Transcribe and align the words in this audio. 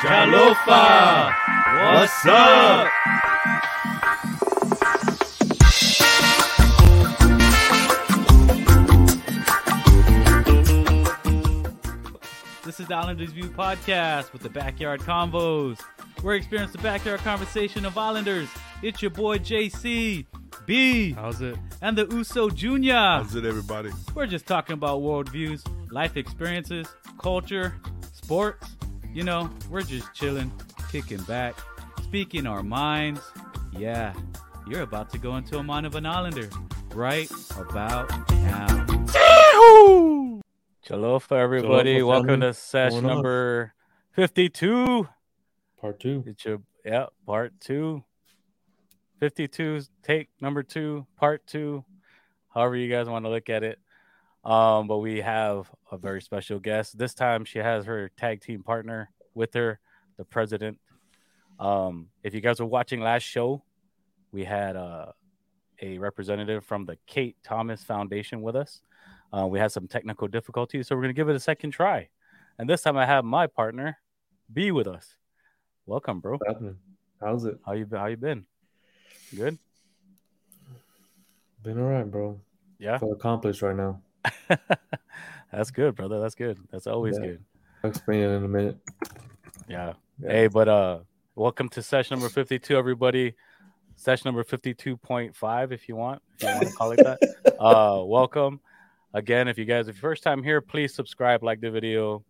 Chalofa! 0.00 1.30
What's 1.92 2.24
up? 2.26 2.88
This 12.64 12.78
is 12.78 12.86
the 12.86 12.94
Islanders 12.94 13.32
View 13.32 13.48
podcast 13.48 14.32
with 14.32 14.42
the 14.42 14.48
Backyard 14.50 15.00
Convos. 15.00 15.80
We're 16.22 16.34
experiencing 16.34 16.76
the 16.80 16.82
backyard 16.82 17.20
conversation 17.20 17.84
of 17.84 17.96
Islanders. 17.98 18.48
It's 18.82 19.00
your 19.02 19.10
boy 19.10 19.38
JC, 19.38 20.26
B, 20.66 21.12
How's 21.12 21.40
it? 21.40 21.56
and 21.82 21.96
the 21.98 22.06
Uso 22.06 22.48
Jr. 22.50 22.92
How's 22.92 23.34
it, 23.34 23.44
everybody? 23.44 23.90
We're 24.14 24.26
just 24.26 24.46
talking 24.46 24.74
about 24.74 25.00
worldviews, 25.00 25.66
life 25.90 26.16
experiences, 26.16 26.86
culture, 27.18 27.74
sports. 28.12 28.76
You 29.12 29.24
know, 29.24 29.50
we're 29.68 29.82
just 29.82 30.12
chilling, 30.14 30.52
kicking 30.92 31.22
back, 31.24 31.56
speaking 32.02 32.46
our 32.46 32.62
minds. 32.62 33.20
Yeah, 33.76 34.14
you're 34.68 34.82
about 34.82 35.10
to 35.10 35.18
go 35.18 35.36
into 35.36 35.58
a 35.58 35.62
mind 35.62 35.86
of 35.86 35.96
an 35.96 36.06
Islander 36.06 36.48
right 36.94 37.28
about 37.58 38.08
now. 38.30 38.66
Chalofa, 40.86 41.32
everybody. 41.32 41.98
Chalofa, 41.98 42.06
Welcome 42.06 42.40
to 42.42 42.54
session 42.54 43.00
Going 43.00 43.06
up. 43.06 43.16
number 43.16 43.74
52. 44.12 45.08
Part 45.80 45.98
two. 45.98 46.22
It's 46.26 46.44
your 46.44 46.62
yeah, 46.84 47.06
part 47.26 47.52
two. 47.60 48.04
52 49.18 49.82
take 50.02 50.28
number 50.40 50.62
two, 50.62 51.06
part 51.18 51.46
two, 51.46 51.84
however 52.54 52.74
you 52.76 52.90
guys 52.90 53.06
want 53.06 53.24
to 53.26 53.28
look 53.28 53.50
at 53.50 53.62
it. 53.62 53.78
Um, 54.44 54.88
but 54.88 54.98
we 54.98 55.20
have 55.20 55.70
a 55.92 55.98
very 55.98 56.22
special 56.22 56.58
guest. 56.58 56.96
This 56.96 57.14
time 57.14 57.44
she 57.44 57.58
has 57.58 57.84
her 57.84 58.10
tag 58.16 58.40
team 58.40 58.62
partner 58.62 59.10
with 59.34 59.52
her, 59.54 59.78
the 60.16 60.24
president. 60.24 60.78
Um, 61.58 62.08
if 62.22 62.34
you 62.34 62.40
guys 62.40 62.58
were 62.58 62.66
watching 62.66 63.00
last 63.00 63.22
show, 63.22 63.62
we 64.32 64.44
had 64.44 64.76
uh, 64.76 65.12
a 65.82 65.98
representative 65.98 66.64
from 66.64 66.86
the 66.86 66.96
Kate 67.06 67.36
Thomas 67.44 67.84
Foundation 67.84 68.40
with 68.40 68.56
us. 68.56 68.80
Uh, 69.32 69.46
we 69.46 69.58
had 69.58 69.70
some 69.70 69.86
technical 69.86 70.26
difficulties, 70.26 70.88
so 70.88 70.96
we're 70.96 71.02
gonna 71.02 71.12
give 71.12 71.28
it 71.28 71.36
a 71.36 71.40
second 71.40 71.70
try. 71.72 72.08
And 72.58 72.68
this 72.68 72.82
time 72.82 72.96
I 72.96 73.06
have 73.06 73.24
my 73.24 73.46
partner, 73.46 73.98
B, 74.52 74.70
with 74.72 74.86
us. 74.86 75.16
Welcome, 75.86 76.20
bro. 76.20 76.38
How's 77.20 77.44
it? 77.44 77.58
How 77.64 77.72
you 77.72 77.86
been? 77.86 77.98
How 77.98 78.06
you 78.06 78.16
been? 78.16 78.46
Good. 79.34 79.58
Been 81.62 81.78
all 81.78 81.84
right, 81.84 82.10
bro. 82.10 82.40
Yeah, 82.78 82.98
Feel 82.98 83.12
accomplished 83.12 83.60
right 83.60 83.76
now. 83.76 84.00
that's 85.52 85.70
good, 85.70 85.94
brother. 85.94 86.20
That's 86.20 86.34
good. 86.34 86.58
That's 86.70 86.86
always 86.86 87.16
Yeah. 87.18 87.26
good. 87.26 87.44
I'll 87.82 87.90
explain 87.90 88.20
it 88.20 88.28
in 88.28 88.44
a 88.44 88.48
minute. 88.48 88.76
Yeah. 89.68 89.94
Yeah. 90.22 90.30
Hey, 90.30 90.46
but 90.48 90.68
uh, 90.68 90.98
welcome 91.34 91.68
to 91.70 91.82
session 91.82 92.18
number 92.18 92.28
fifty-two, 92.28 92.76
everybody. 92.76 93.34
Session 93.96 94.28
number 94.28 94.44
fifty-two 94.44 94.96
point 94.96 95.34
five, 95.34 95.72
if 95.72 95.88
you 95.88 95.96
want, 95.96 96.22
if 96.36 96.42
you 96.42 96.48
want 96.54 96.66
to 96.68 96.72
call 96.74 96.92
it 96.92 96.96
that. 96.98 97.18
uh, 97.60 98.02
welcome 98.04 98.60
again. 99.14 99.48
If 99.48 99.58
you 99.58 99.64
guys, 99.64 99.88
if 99.88 99.96
your 99.96 100.00
first 100.10 100.22
time 100.22 100.42
here, 100.42 100.60
please 100.60 100.94
subscribe, 100.94 101.42
like 101.42 101.60
the 101.60 101.70
video, 101.70 102.24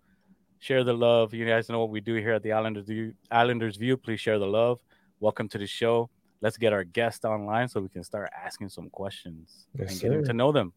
share 0.59 0.85
the 0.85 0.93
love. 0.95 1.35
You 1.35 1.47
guys 1.47 1.69
know 1.69 1.81
what 1.81 1.91
we 1.91 2.01
do 2.01 2.15
here 2.15 2.33
at 2.35 2.43
the 2.43 2.53
Islanders 2.53 2.87
View. 2.87 3.15
Islanders 3.31 3.77
View. 3.77 3.97
Please 3.97 4.21
share 4.21 4.39
the 4.39 4.47
love. 4.47 4.81
Welcome 5.21 5.49
to 5.51 5.59
the 5.59 5.67
show. 5.67 6.11
Let's 6.43 6.57
get 6.57 6.73
our 6.73 6.85
guest 6.85 7.25
online 7.25 7.69
so 7.69 7.81
we 7.81 7.89
can 7.89 8.03
start 8.03 8.31
asking 8.35 8.71
some 8.71 8.89
questions 8.89 9.67
Yes, 9.79 9.91
and 9.93 10.01
getting 10.01 10.25
to 10.25 10.33
know 10.33 10.53
them. 10.53 10.73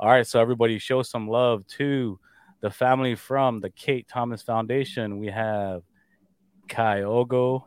All 0.00 0.08
right, 0.08 0.26
so 0.26 0.40
everybody 0.40 0.78
show 0.78 1.02
some 1.02 1.28
love 1.28 1.66
to 1.78 2.18
the 2.60 2.70
family 2.70 3.14
from 3.14 3.60
the 3.60 3.70
Kate 3.70 4.06
Thomas 4.08 4.42
Foundation. 4.42 5.18
We 5.18 5.28
have 5.28 5.82
Kai 6.68 7.00
Ogo 7.00 7.64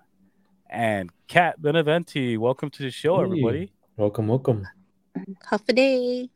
and 0.69 1.09
Kat 1.27 1.61
Beneventi. 1.61 2.37
Welcome 2.37 2.69
to 2.71 2.83
the 2.83 2.91
show, 2.91 3.17
Hey. 3.17 3.23
everybody. 3.23 3.71
Welcome, 3.97 4.27
welcome. 4.27 4.67
Half 5.49 5.63
a 5.69 5.73
day. 5.73 6.29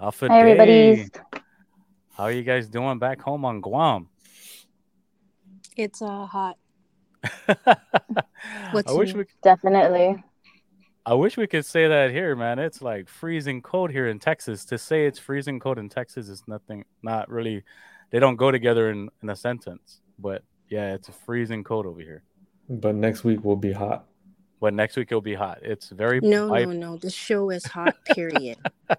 Alpha 0.00 0.28
Hi, 0.28 0.40
everybody. 0.40 1.06
How 2.16 2.24
are 2.24 2.32
you 2.32 2.42
guys 2.42 2.68
doing 2.68 2.98
back 2.98 3.20
home 3.20 3.44
on 3.44 3.60
Guam? 3.60 4.08
It's 5.76 6.02
uh 6.02 6.26
hot. 6.26 6.56
I 7.48 7.76
What's 8.72 8.92
wish 8.92 9.14
new? 9.14 9.20
we 9.20 9.24
Definitely. 9.42 10.22
I 11.06 11.14
wish 11.14 11.36
we 11.36 11.46
could 11.46 11.64
say 11.64 11.88
that 11.88 12.10
here, 12.10 12.36
man. 12.36 12.58
It's 12.58 12.82
like 12.82 13.08
freezing 13.08 13.62
cold 13.62 13.90
here 13.90 14.08
in 14.08 14.18
Texas. 14.18 14.64
To 14.66 14.78
say 14.78 15.06
it's 15.06 15.18
freezing 15.18 15.58
cold 15.58 15.78
in 15.78 15.88
Texas 15.88 16.28
is 16.28 16.42
nothing, 16.46 16.84
not 17.02 17.28
really. 17.30 17.64
They 18.10 18.18
don't 18.18 18.36
go 18.36 18.50
together 18.50 18.90
in, 18.90 19.08
in 19.22 19.30
a 19.30 19.36
sentence. 19.36 20.00
But 20.18 20.42
yeah, 20.68 20.94
it's 20.94 21.08
freezing 21.24 21.64
cold 21.64 21.86
over 21.86 22.00
here. 22.00 22.22
But 22.68 22.94
next 22.94 23.24
week 23.24 23.42
will 23.44 23.56
be 23.56 23.72
hot. 23.72 24.04
But 24.60 24.74
next 24.74 24.96
week 24.96 25.08
it'll 25.10 25.22
be 25.22 25.34
hot. 25.34 25.60
It's 25.62 25.88
very 25.88 26.20
No, 26.20 26.50
bi- 26.50 26.64
no, 26.64 26.72
no. 26.72 26.96
The 26.98 27.10
show 27.10 27.48
is 27.50 27.64
hot, 27.64 27.96
period. 28.04 28.58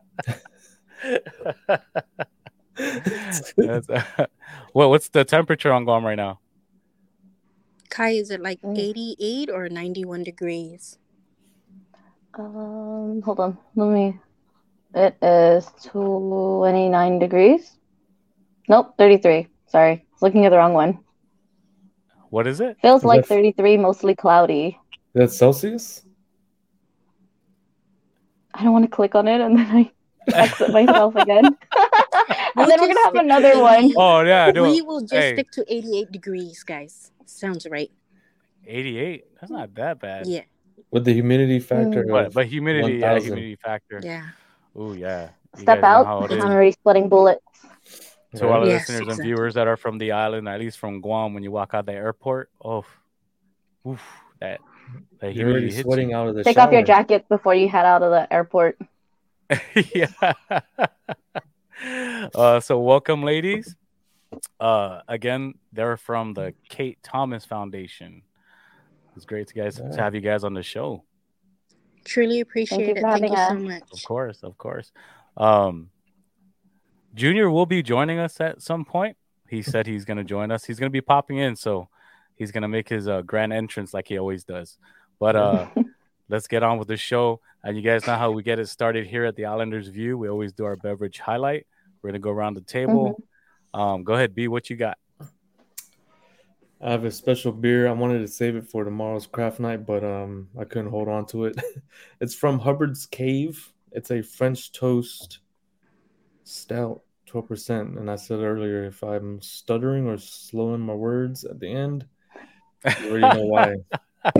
That's, 2.76 3.54
well, 4.74 4.90
what's 4.90 5.10
the 5.10 5.24
temperature 5.24 5.72
on 5.72 5.84
Guam 5.86 6.04
right 6.04 6.16
now? 6.16 6.40
Kai, 7.90 8.12
is 8.12 8.32
it 8.32 8.42
like 8.42 8.60
Mm. 8.62 8.78
88 8.78 9.50
or 9.52 9.70
91 9.70 10.24
degrees? 10.24 10.98
Um, 12.34 13.22
hold 13.24 13.40
on. 13.40 13.58
Let 13.76 13.90
me. 13.90 14.20
It 14.94 15.18
is 15.22 15.68
29 15.86 17.20
degrees. 17.20 17.78
Nope, 18.68 18.94
33. 18.98 19.48
Sorry. 19.68 19.92
I 19.92 20.04
was 20.14 20.22
looking 20.22 20.46
at 20.46 20.50
the 20.50 20.58
wrong 20.58 20.74
one. 20.74 21.00
What 22.30 22.48
is 22.48 22.62
it? 22.62 22.78
Feels 22.82 23.02
Is 23.02 23.06
like 23.06 23.22
that- 23.22 23.28
33, 23.28 23.78
mostly 23.78 24.16
cloudy. 24.16 24.80
That's 25.14 25.38
Celsius? 25.38 26.04
I 28.54 28.64
don't 28.64 28.74
want 28.74 28.86
to 28.86 28.92
click 28.92 29.16
on 29.16 29.28
it 29.28 29.42
and 29.42 29.58
then 29.58 29.68
I 29.68 29.92
exit 30.34 30.72
myself 30.72 31.16
again. 31.16 31.46
and 31.46 31.56
We'll 32.56 32.68
then 32.68 32.80
we're 32.80 32.88
going 32.88 32.96
to 32.96 33.02
have 33.04 33.16
another 33.16 33.60
one. 33.62 33.94
Oh 33.98 34.22
yeah, 34.22 34.52
no, 34.52 34.64
we 34.64 34.82
will 34.82 35.02
just 35.02 35.14
hey. 35.14 35.34
stick 35.34 35.52
to 35.52 35.66
88 35.74 36.12
degrees, 36.12 36.64
guys. 36.64 37.12
Sounds 37.26 37.66
right. 37.70 37.92
88. 38.66 39.26
That's 39.40 39.52
not 39.52 39.74
that 39.76 40.00
bad. 40.00 40.28
Yeah, 40.28 40.42
With 40.92 41.06
the 41.06 41.14
humidity 41.14 41.60
factor. 41.60 42.06
But 42.06 42.34
but 42.34 42.48
humidity, 42.48 42.98
yeah, 42.98 43.18
humidity 43.18 43.56
factor. 43.56 44.02
yeah. 44.04 44.28
Oh 44.76 44.94
yeah. 44.94 45.30
You 45.58 45.64
Step 45.64 45.84
out. 45.84 46.06
I'm 46.32 46.42
already 46.42 46.72
splitting 46.72 47.10
bullets. 47.10 47.42
To 48.36 48.48
all 48.48 48.62
the 48.62 48.68
Yes, 48.68 48.88
listeners 48.88 49.08
and 49.10 49.22
viewers 49.22 49.56
that 49.56 49.68
are 49.68 49.76
from 49.76 49.98
the 49.98 50.14
island, 50.14 50.48
at 50.48 50.60
least 50.60 50.78
from 50.78 51.02
Guam, 51.02 51.34
when 51.34 51.44
you 51.44 51.52
walk 51.52 51.74
out 51.74 51.86
the 51.86 51.92
airport, 51.92 52.50
oh, 52.64 52.86
oof, 53.86 54.02
that 54.40 54.62
that 55.20 55.36
You're 55.36 55.50
already 55.50 55.66
humidity 55.66 55.76
hits 55.76 55.84
sweating 55.84 56.10
you. 56.12 56.16
out 56.16 56.28
of 56.30 56.36
the 56.36 56.44
Take 56.44 56.56
shower. 56.56 56.68
off 56.68 56.74
your 56.74 56.84
jacket 56.84 57.28
before 57.28 57.56
you 57.56 57.68
head 57.68 57.86
out 57.86 58.04
of 58.04 58.12
the 58.12 58.32
airport. 58.32 58.78
yeah. 59.94 60.08
uh, 62.34 62.60
so 62.62 62.80
welcome, 62.80 63.24
ladies. 63.24 63.76
Uh, 64.60 65.02
again, 65.10 65.56
they're 65.74 65.98
from 65.98 66.34
the 66.34 66.54
Kate 66.70 67.00
Thomas 67.04 67.44
Foundation. 67.44 68.22
It's 69.16 69.26
great 69.26 69.48
to 69.48 69.54
guys 69.54 69.76
to 69.76 69.96
have 69.98 70.16
you 70.16 70.22
guys 70.22 70.44
on 70.44 70.54
the 70.54 70.64
show. 70.64 71.04
Truly 72.04 72.40
appreciate 72.40 72.88
you 72.88 72.96
it. 72.96 73.02
Thank 73.02 73.06
having 73.06 73.32
you 73.32 73.38
so 73.38 73.54
much. 73.56 73.84
Of 73.92 74.04
course, 74.04 74.44
of 74.44 74.58
course. 74.58 74.92
Um, 75.38 75.90
Junior 77.14 77.50
will 77.50 77.66
be 77.66 77.84
joining 77.84 78.20
us 78.20 78.40
at 78.40 78.62
some 78.62 78.86
point. 78.86 79.18
He 79.50 79.62
said 79.62 79.86
he's 79.86 80.06
going 80.06 80.18
to 80.18 80.24
join 80.24 80.50
us. 80.50 80.64
He's 80.64 80.80
going 80.80 80.90
to 80.90 80.94
be 80.94 81.02
popping 81.02 81.38
in, 81.38 81.56
so 81.56 81.90
he's 82.36 82.52
going 82.52 82.62
to 82.62 82.70
make 82.70 82.88
his 82.88 83.08
uh, 83.08 83.22
grand 83.22 83.52
entrance 83.52 83.94
like 83.94 84.08
he 84.08 84.18
always 84.18 84.44
does. 84.44 84.78
But 85.20 85.36
uh, 85.36 85.68
let's 86.30 86.48
get 86.48 86.64
on 86.64 86.78
with 86.78 86.88
the 86.88 86.98
show. 86.98 87.42
And 87.64 87.76
you 87.76 87.84
guys 87.84 88.08
know 88.08 88.16
how 88.16 88.32
we 88.32 88.44
get 88.44 88.60
it 88.60 88.68
started 88.68 89.06
here 89.06 89.26
at 89.26 89.36
the 89.36 89.46
Islanders 89.46 89.90
View. 89.90 90.18
We 90.18 90.30
always 90.30 90.54
do 90.54 90.64
our 90.66 90.78
beverage 90.78 91.20
highlight. 91.20 91.68
We're 92.02 92.10
going 92.10 92.22
to 92.22 92.24
go 92.24 92.32
around 92.32 92.56
the 92.56 92.62
table. 92.62 93.22
Um, 93.74 94.04
go 94.04 94.14
ahead, 94.14 94.34
B. 94.34 94.48
What 94.48 94.70
you 94.70 94.76
got? 94.76 94.98
I 96.84 96.92
have 96.92 97.06
a 97.06 97.12
special 97.12 97.52
beer. 97.52 97.88
I 97.88 97.92
wanted 97.92 98.20
to 98.20 98.28
save 98.28 98.56
it 98.56 98.68
for 98.68 98.84
tomorrow's 98.84 99.28
craft 99.28 99.60
night, 99.60 99.86
but 99.86 100.04
um, 100.04 100.50
I 100.60 100.64
couldn't 100.64 100.90
hold 100.90 101.08
on 101.08 101.26
to 101.28 101.46
it. 101.46 101.62
it's 102.22 102.34
from 102.34 102.58
Hubbard's 102.60 103.06
Cave. 103.06 103.72
It's 103.92 104.10
a 104.10 104.22
French 104.24 104.72
toast 104.72 105.40
stout, 106.44 107.02
twelve 107.28 107.48
percent. 107.48 108.00
And 108.00 108.10
I 108.10 108.16
said 108.16 108.40
earlier, 108.40 108.86
if 108.86 109.04
I'm 109.04 109.42
stuttering 109.42 110.08
or 110.08 110.18
slowing 110.18 110.82
my 110.82 110.94
words 110.96 111.44
at 111.46 111.60
the 111.60 111.72
end, 111.72 112.06
you 113.04 113.10
already 113.12 113.40
know 113.40 113.46
why. 113.46 113.76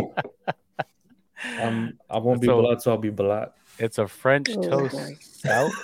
Um, 1.60 1.98
I 2.08 2.20
won't 2.20 2.40
be 2.40 2.46
So- 2.46 2.62
blood, 2.62 2.82
so 2.84 2.92
I'll 2.92 2.98
be 3.00 3.10
blood. 3.10 3.50
It's 3.80 3.98
a 3.98 4.08
French 4.08 4.50
Oh, 4.56 4.62
toast 4.62 4.94
boy. 4.96 5.18
stout. 5.20 5.72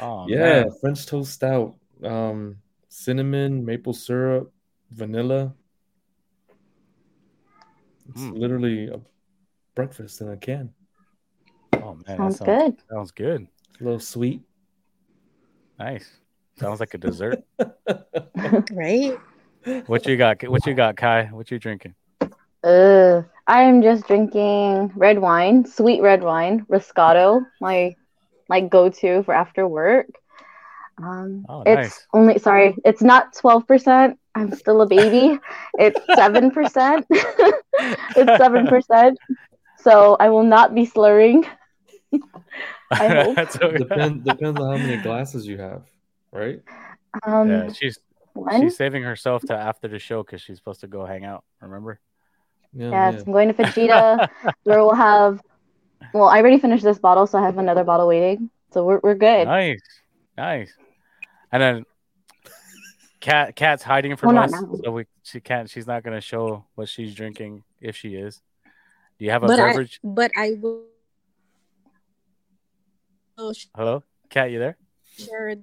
Oh, 0.00 0.26
yeah, 0.28 0.64
man. 0.64 0.70
French 0.82 1.06
toast 1.06 1.32
stout. 1.32 1.74
Um, 2.04 2.58
cinnamon, 2.90 3.64
maple 3.64 3.94
syrup, 3.94 4.52
vanilla. 4.90 5.54
It's 8.10 8.22
Mm. 8.22 8.38
literally 8.38 8.88
a 8.88 9.00
breakfast 9.74 10.20
in 10.20 10.28
a 10.28 10.36
can. 10.36 10.72
Oh 11.74 11.94
man, 11.94 12.02
that 12.06 12.16
Sounds 12.16 12.38
sounds 12.38 12.62
good. 12.62 12.76
Sounds 12.90 13.10
good. 13.12 13.48
It's 13.70 13.80
a 13.80 13.84
little 13.84 14.00
sweet. 14.00 14.42
Nice. 15.78 16.10
Sounds 16.56 16.80
like 16.80 16.94
a 16.94 16.98
dessert. 16.98 17.44
Right? 18.70 19.18
What 19.86 20.06
you 20.06 20.16
got? 20.16 20.42
What 20.48 20.66
you 20.66 20.74
got, 20.74 20.96
Kai? 20.96 21.24
What 21.26 21.50
you 21.50 21.58
drinking? 21.58 21.94
Uh, 22.64 23.22
I 23.46 23.62
am 23.62 23.82
just 23.82 24.06
drinking 24.06 24.92
red 24.96 25.18
wine, 25.18 25.64
sweet 25.66 26.00
red 26.02 26.22
wine, 26.22 26.64
Roscato, 26.70 27.44
my 27.60 27.94
my 28.48 28.60
go-to 28.60 29.22
for 29.24 29.34
after 29.34 29.66
work. 29.68 30.06
Um, 30.98 31.44
Oh, 31.48 31.62
it's 31.66 32.06
only 32.12 32.38
sorry, 32.38 32.76
it's 32.84 33.02
not 33.02 33.34
twelve 33.36 33.66
percent. 33.66 34.18
I'm 34.38 34.52
still 34.54 34.82
a 34.82 34.86
baby. 34.86 35.38
it's 35.74 36.00
seven 36.14 36.50
percent. 36.50 37.06
it's 37.10 38.36
seven 38.38 38.66
percent. 38.66 39.18
So 39.78 40.16
I 40.20 40.28
will 40.30 40.44
not 40.44 40.74
be 40.74 40.84
slurring. 40.84 41.44
I 42.90 43.08
hope. 43.22 43.36
That's 43.36 43.56
okay. 43.56 43.78
Depend, 43.78 44.24
depends 44.24 44.60
on 44.60 44.78
how 44.78 44.86
many 44.86 45.02
glasses 45.02 45.46
you 45.46 45.58
have, 45.58 45.82
right? 46.32 46.60
Um, 47.24 47.50
Yeah, 47.50 47.72
she's 47.72 47.98
one. 48.34 48.60
she's 48.62 48.76
saving 48.76 49.02
herself 49.02 49.42
to 49.42 49.54
after 49.54 49.88
the 49.88 49.98
show 49.98 50.22
because 50.22 50.40
she's 50.40 50.56
supposed 50.56 50.80
to 50.80 50.86
go 50.86 51.04
hang 51.04 51.24
out. 51.24 51.44
Remember? 51.60 52.00
Yeah, 52.72 52.90
Yes, 53.10 53.22
I'm 53.26 53.32
going 53.32 53.48
to 53.48 53.54
Fajita 53.54 54.28
where 54.64 54.78
we'll 54.78 54.94
have. 54.94 55.40
Well, 56.14 56.28
I 56.28 56.38
already 56.38 56.58
finished 56.58 56.84
this 56.84 56.98
bottle, 56.98 57.26
so 57.26 57.38
I 57.38 57.42
have 57.42 57.58
another 57.58 57.82
bottle 57.84 58.06
waiting. 58.06 58.50
So 58.72 58.84
we're 58.84 59.00
we're 59.02 59.14
good. 59.14 59.46
Nice, 59.46 59.80
nice. 60.36 60.72
And 61.50 61.62
then 61.62 61.84
cat 63.20 63.56
cat's 63.56 63.82
hiding 63.82 64.16
from 64.16 64.34
Well, 64.34 64.44
us, 64.44 64.52
so 64.84 64.92
we 64.92 65.04
she 65.22 65.40
can't. 65.40 65.68
She's 65.68 65.86
not 65.86 66.02
gonna 66.02 66.20
show 66.20 66.66
what 66.74 66.88
she's 66.88 67.14
drinking 67.14 67.64
if 67.80 67.96
she 67.96 68.14
is. 68.14 68.40
Do 69.18 69.24
you 69.24 69.30
have 69.30 69.42
a 69.42 69.46
But 69.46 69.60
I, 69.60 69.66
beverage? 69.68 70.00
but 70.04 70.30
I 70.36 70.52
will 70.60 70.84
will 73.36 73.54
Hello, 73.74 74.02
cat, 74.30 74.50
you 74.50 74.58
there? 74.58 74.76
share 75.16 75.54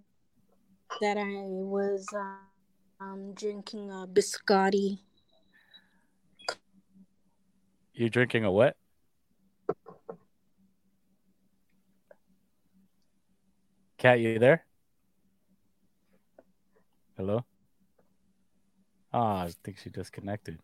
that 1.02 1.18
I 1.18 1.44
was 1.44 2.08
uh, 2.14 3.04
um, 3.04 3.34
drinking 3.34 3.90
a 3.92 4.08
biscotti. 4.08 5.00
You 7.94 8.10
drinking 8.10 8.44
a 8.44 8.52
what? 8.52 8.76
Cat, 13.98 14.20
you 14.20 14.38
there? 14.40 14.66
Hello? 17.18 17.46
Ah, 19.14 19.44
I 19.44 19.52
think 19.64 19.78
she 19.78 19.90
disconnected. 19.90 20.60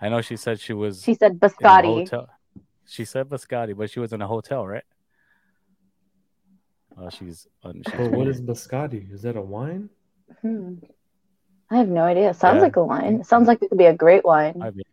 I 0.00 0.08
know 0.08 0.20
she 0.20 0.36
said 0.36 0.60
she 0.60 0.72
was 0.72 1.02
She 1.02 1.14
said 1.14 1.32
in 1.32 1.36
a 1.36 1.40
biscotti. 1.40 1.84
hotel. 2.00 2.28
She 2.86 3.04
said 3.04 3.28
biscotti, 3.28 3.76
but 3.76 3.90
she 3.90 4.00
was 4.00 4.12
in 4.12 4.20
a 4.22 4.26
hotel, 4.26 4.66
right? 4.66 4.84
Oh, 6.98 7.08
she's. 7.10 7.46
Un- 7.62 7.82
she's 7.84 7.92
But 7.94 8.10
what 8.10 8.26
muted. 8.26 8.34
is 8.34 8.40
biscotti? 8.42 9.12
Is 9.12 9.22
that 9.22 9.36
a 9.36 9.40
wine? 9.42 9.90
Hmm. 10.40 10.74
I 11.70 11.76
have 11.78 11.88
no 11.88 12.02
idea. 12.02 12.30
It 12.30 12.36
sounds 12.36 12.56
Yeah. 12.56 12.62
like 12.62 12.76
a 12.76 12.84
wine. 12.84 13.20
It 13.20 13.26
sounds 13.26 13.48
like 13.48 13.62
it 13.62 13.68
could 13.68 13.78
be 13.78 13.86
a 13.86 13.94
great 13.94 14.24
wine. 14.24 14.60
I 14.62 14.70
mean, 14.70 14.84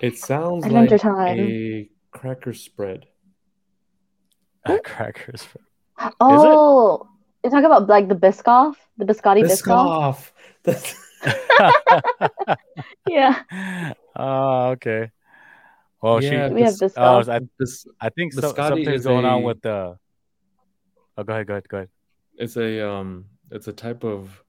It 0.00 0.16
sounds 0.18 0.64
Adventure 0.66 0.94
like 0.94 1.00
time. 1.02 1.38
a 1.38 1.90
cracker 2.10 2.52
spread. 2.52 3.06
A 4.64 4.78
crackers. 4.80 5.42
Spread. 5.42 5.64
Oh, 6.20 7.08
you're 7.44 7.50
talking 7.50 7.66
about 7.66 7.86
like 7.88 8.08
the 8.08 8.14
Biscoff, 8.16 8.74
the 8.96 9.04
biscotti 9.04 9.44
Biscoff. 9.44 10.30
Biscoff. 10.64 10.96
Yeah. 13.08 13.42
oh, 14.16 14.70
okay. 14.70 15.10
Well, 16.02 16.22
Yeah, 16.22 16.48
she. 16.48 16.54
We 16.54 16.62
have 16.62 16.78
bis- 16.78 16.94
Oh, 16.96 17.20
Biscoff. 17.20 17.28
I, 17.28 17.40
bis- 17.58 17.86
I 18.00 18.08
think 18.10 18.32
so, 18.32 18.52
something's 18.54 18.88
is 18.88 19.04
going 19.04 19.24
on 19.24 19.42
with 19.42 19.60
the. 19.62 19.98
Oh, 21.16 21.22
go 21.22 21.32
ahead, 21.32 21.46
go 21.46 21.54
ahead, 21.54 21.68
go 21.68 21.76
ahead. 21.78 21.88
it's 22.36 22.56
a 22.56 22.88
um 22.88 23.26
it's 23.50 23.68
a 23.68 23.72
type 23.72 24.02
of 24.04 24.42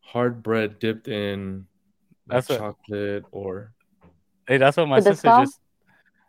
hard 0.00 0.42
bread 0.42 0.78
dipped 0.78 1.08
in 1.08 1.66
like 2.28 2.46
That's 2.46 2.48
what- 2.50 2.58
chocolate 2.58 3.24
or 3.32 3.72
Hey, 4.46 4.58
that's 4.58 4.76
what 4.76 4.88
my 4.88 5.00
The 5.00 5.12
sister 5.14 5.28
Biscoff? 5.28 5.40
just. 5.44 5.60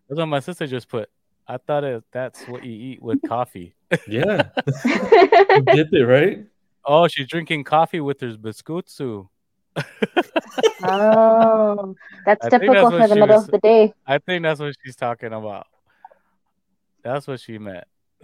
That's 0.08 0.20
what 0.20 0.28
my 0.28 0.40
sister 0.40 0.68
just 0.68 0.88
put. 0.88 1.10
I 1.48 1.58
thought 1.58 1.84
it, 1.84 2.04
that's 2.12 2.44
what 2.48 2.64
you 2.64 2.72
eat 2.72 3.02
with 3.02 3.22
coffee. 3.28 3.76
yeah 4.08 4.50
You 4.86 5.62
dip 5.62 5.94
it 5.94 6.06
right 6.06 6.46
Oh, 6.88 7.08
she's 7.08 7.28
drinking 7.28 7.64
coffee 7.64 8.00
with 8.00 8.20
her 8.22 8.36
biscuitsu. 8.38 9.28
oh, 10.84 11.96
that's 12.26 12.46
I 12.46 12.50
typical 12.50 12.74
that's 12.76 12.90
for 12.90 13.08
the 13.08 13.16
middle 13.16 13.36
was- 13.38 13.46
of 13.46 13.52
the 13.52 13.58
day. 13.60 13.94
I 14.08 14.20
think 14.20 14.44
that's 14.44 14.60
what 14.60 14.76
she's 14.86 14.96
talking 14.96 15.34
about. 15.34 15.68
That's 17.04 17.28
what 17.28 17.40
she 17.40 17.58
meant. 17.58 17.84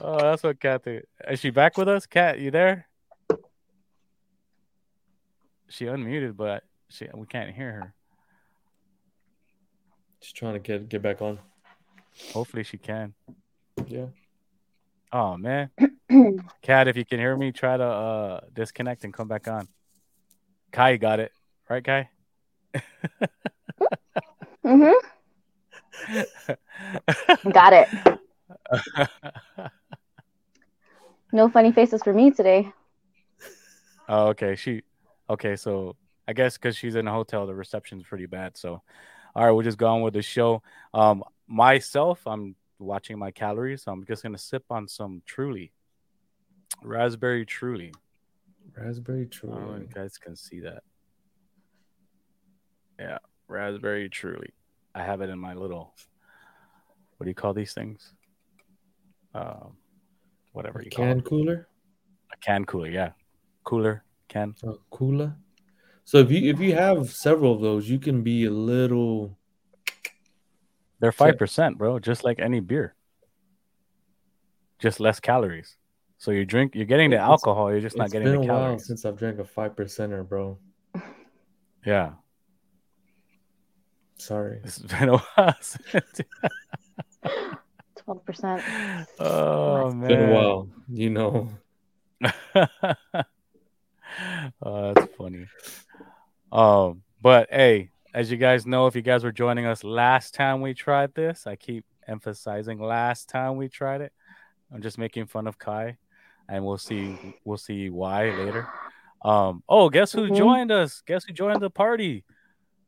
oh, 0.00 0.18
that's 0.20 0.42
what 0.42 0.60
Kathy. 0.60 1.00
Is 1.28 1.40
she 1.40 1.50
back 1.50 1.76
with 1.76 1.88
us? 1.88 2.06
Kat, 2.06 2.38
you 2.38 2.50
there? 2.50 2.86
She 5.68 5.84
unmuted, 5.84 6.36
but 6.36 6.64
she 6.88 7.08
we 7.14 7.26
can't 7.26 7.54
hear 7.54 7.72
her. 7.72 7.94
Just 10.20 10.36
trying 10.36 10.54
to 10.54 10.58
get 10.58 10.88
get 10.88 11.02
back 11.02 11.22
on 11.22 11.38
Hopefully, 12.32 12.64
she 12.64 12.78
can. 12.78 13.14
yeah 13.86 14.06
Oh 15.12 15.36
man, 15.36 15.70
Kat, 16.62 16.88
if 16.88 16.96
you 16.96 17.04
can 17.04 17.18
hear 17.18 17.36
me, 17.36 17.52
try 17.52 17.76
to 17.76 17.84
uh 17.84 18.40
disconnect 18.52 19.04
and 19.04 19.14
come 19.14 19.28
back 19.28 19.48
on. 19.48 19.68
Kai 20.72 20.96
got 20.96 21.20
it, 21.20 21.32
right, 21.70 21.84
Kai? 21.84 22.10
mm-hmm. 24.64 24.92
Got 27.50 27.72
it. 27.72 27.88
No 31.32 31.48
funny 31.48 31.72
faces 31.72 32.02
for 32.02 32.12
me 32.12 32.30
today. 32.30 32.72
Oh, 34.08 34.28
okay. 34.28 34.56
She 34.56 34.82
okay. 35.28 35.56
So 35.56 35.96
I 36.26 36.32
guess 36.32 36.56
because 36.56 36.76
she's 36.76 36.94
in 36.94 37.06
a 37.06 37.12
hotel, 37.12 37.46
the 37.46 37.54
reception's 37.54 38.04
pretty 38.04 38.26
bad. 38.26 38.56
So, 38.56 38.82
all 39.38 39.44
right, 39.44 39.52
we'll 39.52 39.62
just 39.62 39.78
go 39.78 39.86
on 39.86 40.00
with 40.02 40.14
the 40.14 40.22
show. 40.22 40.64
Um, 40.92 41.22
myself, 41.46 42.26
I'm 42.26 42.56
watching 42.80 43.16
my 43.20 43.30
calories. 43.30 43.84
So 43.84 43.92
I'm 43.92 44.04
just 44.04 44.24
gonna 44.24 44.36
sip 44.36 44.64
on 44.68 44.88
some 44.88 45.22
Truly, 45.26 45.70
raspberry 46.82 47.46
Truly. 47.46 47.92
raspberry 48.76 49.28
I 49.32 49.46
don't 49.46 49.50
know 49.52 49.58
if 49.60 49.66
truly 49.68 49.80
you 49.82 49.94
guys 49.94 50.18
can 50.18 50.34
see 50.34 50.58
that. 50.60 50.82
Yeah, 52.98 53.18
raspberry 53.46 54.08
Truly. 54.08 54.50
I 54.92 55.04
have 55.04 55.20
it 55.20 55.30
in 55.30 55.38
my 55.38 55.54
little. 55.54 55.94
What 57.16 57.24
do 57.24 57.30
you 57.30 57.34
call 57.36 57.54
these 57.54 57.72
things? 57.72 58.14
Um, 59.36 59.76
whatever 60.50 60.80
a 60.80 60.84
you 60.84 60.90
call 60.90 61.04
can 61.04 61.18
it. 61.18 61.24
cooler 61.24 61.68
A 62.32 62.36
can 62.38 62.64
cooler. 62.64 62.88
Yeah, 62.88 63.12
cooler 63.62 64.02
can. 64.26 64.56
a 64.64 64.72
cooler 64.90 65.36
so 66.08 66.16
if 66.24 66.30
you 66.30 66.48
if 66.50 66.58
you 66.58 66.74
have 66.74 67.12
several 67.12 67.52
of 67.54 67.60
those 67.60 67.90
you 67.90 67.98
can 67.98 68.22
be 68.22 68.46
a 68.46 68.50
little 68.50 69.36
They're 71.00 71.12
five 71.12 71.36
percent, 71.36 71.76
bro, 71.76 71.98
just 71.98 72.24
like 72.24 72.40
any 72.40 72.60
beer. 72.60 72.94
Just 74.78 75.00
less 75.00 75.20
calories. 75.20 75.76
So 76.16 76.30
you 76.30 76.46
drink, 76.46 76.74
you're 76.74 76.86
getting 76.86 77.10
the 77.10 77.18
alcohol. 77.18 77.70
You're 77.70 77.82
just 77.84 77.94
not 77.96 78.04
it's 78.04 78.12
getting 78.14 78.32
been 78.32 78.40
the 78.40 78.48
a 78.48 78.52
while 78.52 78.62
calories. 78.64 78.86
since 78.86 79.04
i've 79.04 79.18
drank 79.18 79.38
a 79.38 79.44
five 79.44 79.76
percenter 79.76 80.26
bro 80.26 80.56
Yeah, 81.84 82.12
sorry 84.16 84.60
it's 84.64 84.78
been 84.78 85.10
a 85.10 85.18
while. 85.18 85.54
Twelve 88.00 88.24
percent. 88.24 88.62
oh 89.20 89.92
man, 89.92 90.08
been 90.08 90.30
a 90.30 90.32
while 90.32 90.68
you 90.88 91.10
know 91.10 91.50
oh, 94.62 94.92
that's 94.94 95.14
funny. 95.16 95.46
Um, 96.52 97.02
but 97.20 97.48
hey, 97.50 97.90
as 98.14 98.30
you 98.30 98.36
guys 98.36 98.66
know, 98.66 98.86
if 98.86 98.96
you 98.96 99.02
guys 99.02 99.24
were 99.24 99.32
joining 99.32 99.66
us 99.66 99.84
last 99.84 100.34
time 100.34 100.60
we 100.60 100.74
tried 100.74 101.14
this, 101.14 101.46
I 101.46 101.56
keep 101.56 101.84
emphasizing 102.06 102.80
last 102.80 103.28
time 103.28 103.56
we 103.56 103.68
tried 103.68 104.00
it. 104.00 104.12
I'm 104.72 104.82
just 104.82 104.98
making 104.98 105.26
fun 105.26 105.46
of 105.46 105.58
Kai, 105.58 105.96
and 106.48 106.64
we'll 106.64 106.78
see 106.78 107.14
we'll 107.44 107.58
see 107.58 107.90
why 107.90 108.30
later. 108.30 108.68
Um, 109.24 109.62
oh, 109.68 109.90
guess 109.90 110.12
who 110.12 110.28
Mhm. 110.28 110.36
joined 110.36 110.70
us? 110.70 111.02
Guess 111.06 111.24
who 111.24 111.32
joined 111.32 111.60
the 111.60 111.70
party? 111.70 112.24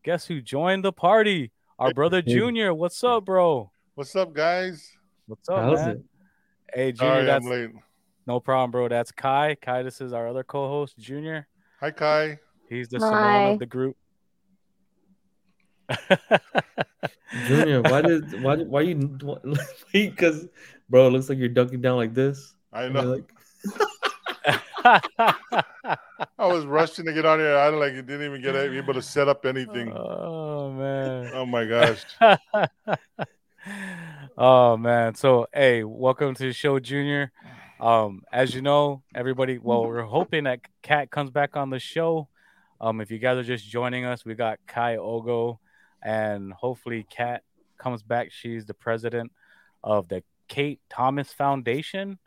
Guess 0.05 0.27
who 0.27 0.41
joined 0.41 0.85
the 0.85 0.93
party? 0.93 1.53
Our 1.79 1.93
brother 1.93 2.23
Junior. 2.23 2.73
What's 2.75 3.03
up, 3.03 3.25
bro? 3.25 3.73
What's 3.95 4.15
up, 4.15 4.33
guys? 4.33 4.97
What's 5.27 5.49
up, 5.49 5.63
how's 5.63 5.87
man? 5.87 5.91
it 5.91 6.05
Hey, 6.73 6.93
Junior, 6.93 7.13
Sorry, 7.13 7.25
that's 7.25 7.45
I'm 7.45 7.51
late. 7.51 7.71
no 8.27 8.41
problem, 8.41 8.71
bro. 8.71 8.89
That's 8.89 9.11
Kai. 9.11 9.57
Kai, 9.57 9.83
this 9.83 10.01
is 10.01 10.13
our 10.13 10.29
other 10.29 10.45
co-host, 10.45 10.97
Junior. 10.99 11.49
Hi, 11.81 11.91
Kai. 11.91 12.39
He's 12.71 12.89
the 12.89 13.01
Simone 13.01 13.13
Hi. 13.15 13.43
of 13.51 13.59
the 13.59 13.67
group. 13.67 13.97
Junior, 17.47 17.83
why 17.83 18.01
did 18.01 18.45
why 18.45 18.55
did- 18.55 18.69
why 18.69 18.83
you 18.83 18.95
because 19.93 20.47
bro, 20.89 21.09
it 21.09 21.11
looks 21.11 21.29
like 21.29 21.39
you're 21.39 21.49
ducking 21.49 21.81
down 21.81 21.97
like 21.97 22.15
this. 22.15 22.55
I 22.73 22.89
know. 22.89 23.03
like, 23.03 23.33
I 26.39 26.47
was 26.47 26.65
rushing 26.65 27.07
to 27.07 27.13
get 27.13 27.27
on 27.27 27.41
here. 27.41 27.57
I 27.57 27.71
like 27.71 27.95
didn't 27.95 28.23
even 28.23 28.41
get 28.41 28.55
able 28.55 28.95
to 28.95 29.03
set 29.03 29.27
up 29.27 29.45
anything. 29.45 29.93
oh 29.93 30.71
man. 30.71 31.33
Oh 31.35 31.45
my 31.47 31.65
gosh. 31.65 32.05
oh 34.39 34.77
man. 34.77 35.17
So 35.17 35.49
hey, 35.53 35.83
welcome 35.83 36.37
to 36.37 36.45
the 36.45 36.53
show, 36.53 36.79
Junior. 36.79 37.33
Um, 37.81 38.23
as 38.33 38.55
you 38.55 38.63
know, 38.63 39.03
everybody. 39.13 39.59
Well, 39.59 39.85
we're 39.87 40.03
hoping 40.03 40.45
that 40.45 40.61
Kat 40.83 41.11
comes 41.11 41.31
back 41.31 41.57
on 41.57 41.71
the 41.71 41.81
show. 41.81 42.29
Um, 42.81 43.01
if 43.01 43.11
you 43.11 43.19
guys 43.19 43.37
are 43.37 43.45
just 43.45 43.69
joining 43.69 44.05
us, 44.05 44.25
we 44.25 44.35
got 44.35 44.59
Kai 44.67 44.97
Ogo, 44.97 45.59
and 46.03 46.53
hopefully 46.53 47.07
Kat 47.11 47.43
comes 47.79 48.03
back. 48.03 48.31
She's 48.33 48.65
the 48.65 48.75
president 48.75 49.33
of 49.85 50.09
the 50.09 50.23
Kate 50.49 50.81
Thomas 50.89 51.33
Foundation 51.33 52.19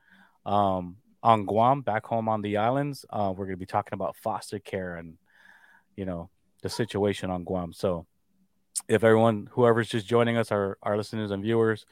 um, 0.46 0.98
on 1.24 1.46
Guam, 1.46 1.82
back 1.82 2.06
home 2.06 2.30
on 2.30 2.42
the 2.42 2.58
islands. 2.58 3.06
Uh, 3.10 3.34
we're 3.36 3.46
going 3.46 3.56
to 3.56 3.60
be 3.60 3.66
talking 3.66 3.94
about 3.94 4.16
foster 4.16 4.60
care 4.60 4.96
and 4.96 5.18
you 5.96 6.06
know 6.06 6.30
the 6.62 6.70
situation 6.70 7.30
on 7.30 7.44
Guam. 7.44 7.74
So, 7.74 8.06
if 8.88 9.04
everyone, 9.04 9.50
whoever's 9.52 9.90
just 9.90 10.08
joining 10.08 10.38
us, 10.38 10.52
our 10.52 10.78
our 10.84 10.98
listeners 10.98 11.32
and 11.32 11.42
viewers, 11.42 11.86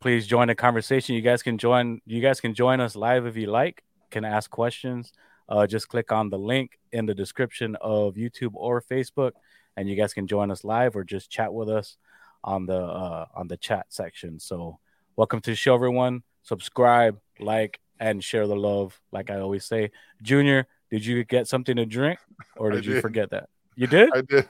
please 0.00 0.26
join 0.26 0.48
the 0.48 0.54
conversation. 0.54 1.14
You 1.16 1.22
guys 1.22 1.42
can 1.42 1.58
join. 1.58 2.00
You 2.06 2.20
guys 2.20 2.40
can 2.40 2.54
join 2.54 2.80
us 2.80 2.94
live 2.94 3.26
if 3.26 3.36
you 3.36 3.46
like. 3.46 3.82
Can 4.10 4.24
ask 4.24 4.50
questions. 4.50 5.12
Uh, 5.50 5.66
just 5.66 5.88
click 5.88 6.12
on 6.12 6.30
the 6.30 6.38
link 6.38 6.78
in 6.92 7.06
the 7.06 7.14
description 7.14 7.76
of 7.80 8.14
YouTube 8.14 8.52
or 8.54 8.80
Facebook, 8.80 9.32
and 9.76 9.88
you 9.88 9.96
guys 9.96 10.14
can 10.14 10.26
join 10.28 10.50
us 10.50 10.62
live 10.62 10.94
or 10.94 11.02
just 11.02 11.28
chat 11.28 11.52
with 11.52 11.68
us 11.68 11.96
on 12.44 12.66
the 12.66 12.78
uh, 12.78 13.26
on 13.34 13.48
the 13.48 13.56
chat 13.56 13.86
section. 13.88 14.38
So, 14.38 14.78
welcome 15.16 15.40
to 15.40 15.50
the 15.50 15.56
show, 15.56 15.74
everyone. 15.74 16.22
Subscribe, 16.44 17.18
like, 17.40 17.80
and 17.98 18.22
share 18.22 18.46
the 18.46 18.54
love. 18.56 18.98
Like 19.10 19.28
I 19.28 19.40
always 19.40 19.64
say, 19.64 19.90
Junior, 20.22 20.66
did 20.90 21.04
you 21.04 21.24
get 21.24 21.48
something 21.48 21.74
to 21.76 21.84
drink, 21.84 22.20
or 22.56 22.70
I 22.70 22.76
did 22.76 22.86
you 22.86 23.00
forget 23.00 23.30
that? 23.30 23.48
You 23.74 23.88
did? 23.88 24.10
I 24.14 24.20
did. 24.22 24.48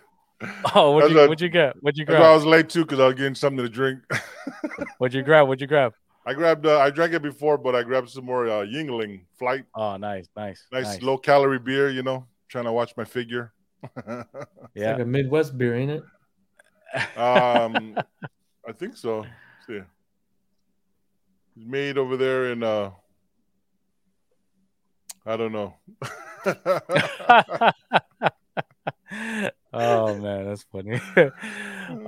Oh, 0.74 0.92
what'd 0.92 1.10
you, 1.10 1.16
what- 1.16 1.28
what'd 1.30 1.40
you 1.40 1.48
get? 1.48 1.76
What'd 1.82 1.98
you 1.98 2.04
why 2.06 2.14
I 2.14 2.34
was 2.34 2.44
late 2.44 2.68
too 2.68 2.84
because 2.84 3.00
I 3.00 3.06
was 3.06 3.14
getting 3.14 3.34
something 3.34 3.64
to 3.64 3.68
drink. 3.70 4.00
What'd 4.98 5.14
you 5.14 5.22
grab? 5.22 5.48
What'd 5.48 5.60
you 5.60 5.66
grab? 5.66 5.94
I 6.30 6.34
grabbed. 6.34 6.64
Uh, 6.64 6.78
I 6.78 6.90
drank 6.90 7.12
it 7.12 7.22
before, 7.22 7.58
but 7.58 7.74
I 7.74 7.82
grabbed 7.82 8.08
some 8.08 8.24
more 8.24 8.46
uh, 8.48 8.62
Yuengling 8.64 9.22
Flight. 9.36 9.64
Oh, 9.74 9.96
nice, 9.96 10.28
nice, 10.36 10.64
Nice, 10.70 11.02
low 11.02 11.18
calorie 11.18 11.58
beer. 11.58 11.90
You 11.90 12.04
know, 12.04 12.24
trying 12.48 12.66
to 12.66 12.72
watch 12.72 12.92
my 12.96 13.04
figure. 13.04 13.52
It's 13.96 14.26
Yeah, 14.76 14.92
like 14.92 15.00
a 15.00 15.04
Midwest 15.04 15.58
beer, 15.58 15.74
ain't 15.74 15.90
it? 15.90 16.04
um, 17.18 17.96
I 18.68 18.70
think 18.70 18.96
so. 18.96 19.20
Let's 19.22 19.66
see, 19.66 19.82
it's 21.56 21.66
made 21.66 21.98
over 21.98 22.16
there 22.16 22.52
in. 22.52 22.62
uh 22.62 22.90
I 25.26 25.36
don't 25.36 25.52
know. 25.52 25.74
oh 29.72 30.16
man, 30.16 30.46
that's 30.46 30.64
funny. 30.70 31.00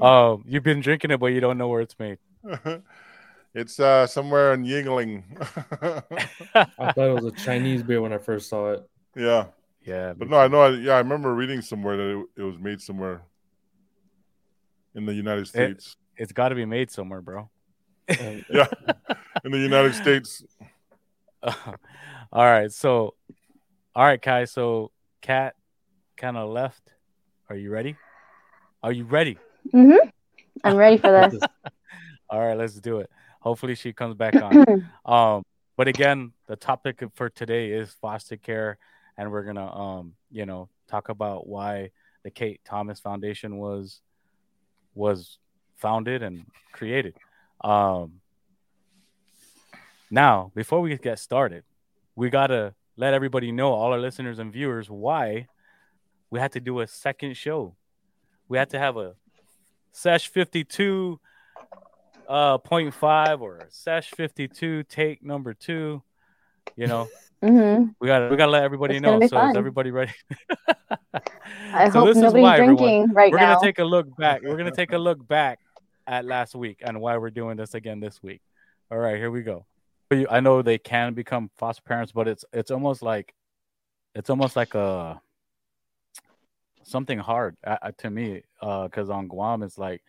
um, 0.00 0.44
you've 0.46 0.62
been 0.62 0.80
drinking 0.80 1.10
it, 1.10 1.18
but 1.18 1.26
you 1.26 1.40
don't 1.40 1.58
know 1.58 1.66
where 1.68 1.80
it's 1.80 1.98
made. 1.98 2.18
It's 3.54 3.78
uh 3.78 4.06
somewhere 4.06 4.54
in 4.54 4.64
Yuengling. 4.64 5.24
I 6.54 6.92
thought 6.92 7.08
it 7.08 7.22
was 7.22 7.26
a 7.26 7.32
Chinese 7.32 7.82
beer 7.82 8.00
when 8.00 8.12
I 8.12 8.18
first 8.18 8.48
saw 8.48 8.72
it. 8.72 8.88
yeah, 9.14 9.46
yeah, 9.84 10.14
but 10.14 10.28
no, 10.28 10.38
I 10.38 10.48
know. 10.48 10.60
I, 10.60 10.70
yeah, 10.70 10.94
I 10.94 10.98
remember 10.98 11.34
reading 11.34 11.60
somewhere 11.60 11.96
that 11.96 12.20
it, 12.20 12.26
it 12.40 12.42
was 12.42 12.58
made 12.58 12.80
somewhere 12.80 13.22
in 14.94 15.06
the 15.06 15.14
United 15.14 15.48
States. 15.48 15.96
it's 16.16 16.32
got 16.32 16.50
to 16.50 16.54
be 16.54 16.64
made 16.64 16.90
somewhere, 16.90 17.20
bro. 17.20 17.50
Yeah, 18.08 18.66
in 19.44 19.52
the 19.52 19.58
United 19.58 19.94
States. 19.94 20.44
all 21.42 21.54
right, 22.32 22.70
so, 22.70 23.14
all 23.94 24.04
right, 24.04 24.20
Kai. 24.20 24.44
So, 24.44 24.92
Kat 25.20 25.54
kind 26.16 26.36
of 26.36 26.50
left. 26.50 26.82
Are 27.48 27.56
you 27.56 27.70
ready? 27.70 27.96
Are 28.82 28.92
you 28.92 29.04
ready? 29.04 29.38
Mm-hmm. 29.72 30.08
I'm 30.64 30.76
ready 30.76 30.98
for 30.98 31.28
this. 31.30 31.42
All 32.28 32.40
right, 32.40 32.56
let's 32.56 32.74
do 32.74 32.98
it. 32.98 33.10
Hopefully, 33.42 33.74
she 33.74 33.92
comes 33.92 34.14
back 34.14 34.34
on. 34.36 34.90
Um, 35.04 35.42
but 35.76 35.88
again, 35.88 36.32
the 36.46 36.54
topic 36.54 37.02
for 37.14 37.28
today 37.28 37.72
is 37.72 37.90
foster 38.00 38.36
care, 38.36 38.78
and 39.16 39.32
we're 39.32 39.42
gonna, 39.42 39.66
um, 39.74 40.14
you 40.30 40.46
know, 40.46 40.68
talk 40.86 41.08
about 41.08 41.48
why 41.48 41.90
the 42.22 42.30
Kate 42.30 42.60
Thomas 42.64 43.00
Foundation 43.00 43.58
was 43.58 44.00
was 44.94 45.38
founded 45.76 46.22
and 46.22 46.46
created. 46.72 47.16
Um, 47.62 48.20
now, 50.08 50.52
before 50.54 50.80
we 50.80 50.96
get 50.96 51.18
started, 51.18 51.64
we 52.14 52.30
gotta 52.30 52.74
let 52.96 53.12
everybody 53.12 53.50
know, 53.50 53.72
all 53.72 53.92
our 53.92 53.98
listeners 53.98 54.38
and 54.38 54.52
viewers, 54.52 54.88
why 54.88 55.48
we 56.30 56.38
had 56.38 56.52
to 56.52 56.60
do 56.60 56.78
a 56.78 56.86
second 56.86 57.36
show. 57.36 57.74
We 58.46 58.56
had 58.56 58.70
to 58.70 58.78
have 58.78 58.96
a 58.96 59.14
sesh 59.90 60.28
fifty 60.28 60.62
two 60.62 61.18
uh 62.32 62.56
0.5 62.58 63.40
or 63.42 63.66
sesh 63.68 64.10
52 64.10 64.84
take 64.84 65.22
number 65.22 65.52
two 65.52 66.02
you 66.76 66.86
know? 66.86 67.06
Hmm 67.42 67.88
we 68.00 68.06
gotta 68.06 68.28
we 68.28 68.36
gotta 68.36 68.50
let 68.52 68.62
everybody 68.62 68.96
It's 68.96 69.02
know. 69.02 69.20
so 69.26 69.40
be 69.40 69.50
is 69.50 69.56
everybody 69.56 69.90
ready? 69.90 70.12
I 71.74 71.90
So 71.90 72.00
hope 72.00 72.16
nobody's 72.16 72.42
why, 72.42 72.54
everyone. 72.54 72.76
drinking 72.76 73.12
right 73.12 73.32
now. 73.32 73.36
we're 73.36 73.38
gonna 73.54 73.60
take 73.62 73.78
a 73.78 73.84
look 73.84 74.16
back. 74.16 74.42
We're 74.42 74.56
gonna 74.56 74.70
take 74.70 74.92
a 74.92 74.98
look 74.98 75.26
back 75.26 75.58
at 76.06 76.24
last 76.24 76.54
week 76.54 76.78
and 76.82 77.00
why 77.00 77.16
we're 77.18 77.30
doing 77.30 77.56
this 77.56 77.74
again 77.74 78.00
this 78.00 78.22
week. 78.22 78.40
All 78.90 78.98
right 78.98 79.16
here 79.16 79.30
we 79.30 79.42
go. 79.42 79.66
I 80.30 80.40
know 80.40 80.62
they 80.62 80.78
can 80.78 81.14
become 81.14 81.50
foster 81.58 81.82
parents 81.82 82.12
but 82.12 82.28
it's 82.28 82.44
it's 82.52 82.70
almost 82.70 83.02
like 83.02 83.34
it's 84.14 84.30
almost 84.30 84.54
like 84.56 84.74
a 84.74 85.20
something 86.84 87.18
hard 87.18 87.56
uh, 87.64 87.78
uh, 87.82 87.92
to 87.98 88.10
me 88.10 88.42
uh 88.60 88.84
because 88.84 89.08
on 89.08 89.26
guam 89.28 89.62
it's 89.62 89.78
like 89.78 90.02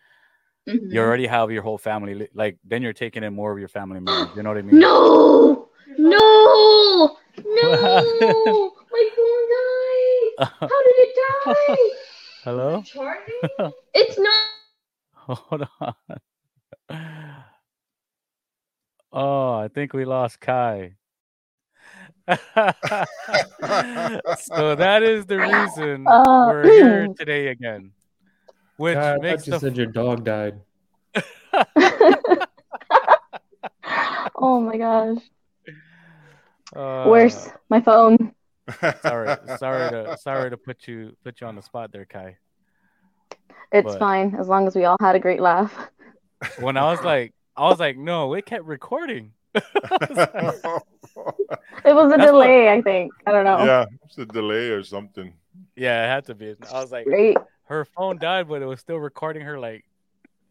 Mhm. 0.68 0.90
you 0.92 1.00
already 1.00 1.26
have 1.26 1.50
your 1.50 1.62
whole 1.62 1.76
family 1.76 2.26
like 2.34 2.56
then 2.64 2.80
you're 2.82 2.94
taking 2.94 3.22
in 3.22 3.34
more 3.34 3.52
of 3.52 3.58
your 3.58 3.68
family 3.68 4.00
members 4.00 4.34
you 4.34 4.42
know 4.42 4.48
what 4.48 4.58
i 4.58 4.62
mean 4.62 4.78
No! 4.88 5.68
No! 5.98 7.18
No! 7.44 8.72
My 8.94 9.10
phone 9.16 9.44
died! 9.54 10.48
How 10.60 10.82
did 10.86 10.96
it 11.04 11.14
die? 11.44 11.76
hello 12.44 12.82
Charging? 12.82 13.40
It's 13.94 14.18
not. 14.18 14.44
hold 15.14 15.66
on 15.80 15.94
oh 19.12 19.52
i 19.54 19.68
think 19.68 19.92
we 19.92 20.04
lost 20.06 20.40
kai 20.40 20.96
so 24.38 24.74
that 24.74 25.02
is 25.02 25.26
the 25.26 25.38
reason 25.38 26.06
Uh, 26.06 26.46
we're 26.48 26.64
here 26.64 27.08
today 27.18 27.48
again 27.48 27.92
which 28.76 28.94
God, 28.94 29.18
I 29.18 29.22
makes 29.22 29.42
thought 29.42 29.46
you 29.46 29.52
the 29.52 29.60
said 29.60 29.76
your 29.76 29.86
dog 29.86 30.24
died. 30.24 30.60
oh 34.36 34.60
my 34.60 34.76
gosh. 34.76 35.18
uh, 36.74 37.04
Where's 37.04 37.48
my 37.68 37.80
phone? 37.80 38.32
sorry 39.02 39.36
sorry 39.58 39.90
to 39.90 40.16
sorry 40.18 40.48
to 40.50 40.56
put 40.56 40.88
you 40.88 41.14
put 41.22 41.38
you 41.40 41.46
on 41.46 41.54
the 41.54 41.60
spot 41.62 41.92
there 41.92 42.06
kai 42.06 42.36
It's 43.72 43.84
but- 43.92 43.98
fine 43.98 44.34
as 44.36 44.48
long 44.48 44.66
as 44.66 44.74
we 44.74 44.84
all 44.86 44.96
had 45.00 45.14
a 45.14 45.20
great 45.20 45.40
laugh. 45.40 45.72
when 46.60 46.76
I 46.78 46.84
was 46.90 47.02
like, 47.04 47.32
I 47.56 47.68
was 47.68 47.78
like, 47.78 47.96
no, 47.96 48.34
it 48.34 48.46
kept 48.46 48.64
recording. 48.64 49.32
It 51.84 51.92
was 51.94 52.12
a 52.12 52.16
That's 52.16 52.32
what- 52.32 52.44
delay, 52.44 52.72
I 52.72 52.80
think. 52.82 53.12
I 53.26 53.30
don't 53.32 53.44
know. 53.44 53.62
yeah, 53.64 53.84
it's 54.04 54.16
a 54.18 54.24
delay 54.26 54.70
or 54.70 54.82
something. 54.82 55.34
yeah, 55.76 56.04
it 56.04 56.08
had 56.08 56.24
to 56.26 56.34
be. 56.34 56.54
I 56.72 56.80
was 56.80 56.90
like, 56.90 57.04
Great. 57.04 57.36
Her 57.64 57.84
phone 57.84 58.18
died, 58.18 58.48
but 58.48 58.62
it 58.62 58.66
was 58.66 58.80
still 58.80 58.96
recording 58.96 59.42
her 59.42 59.58
like 59.58 59.84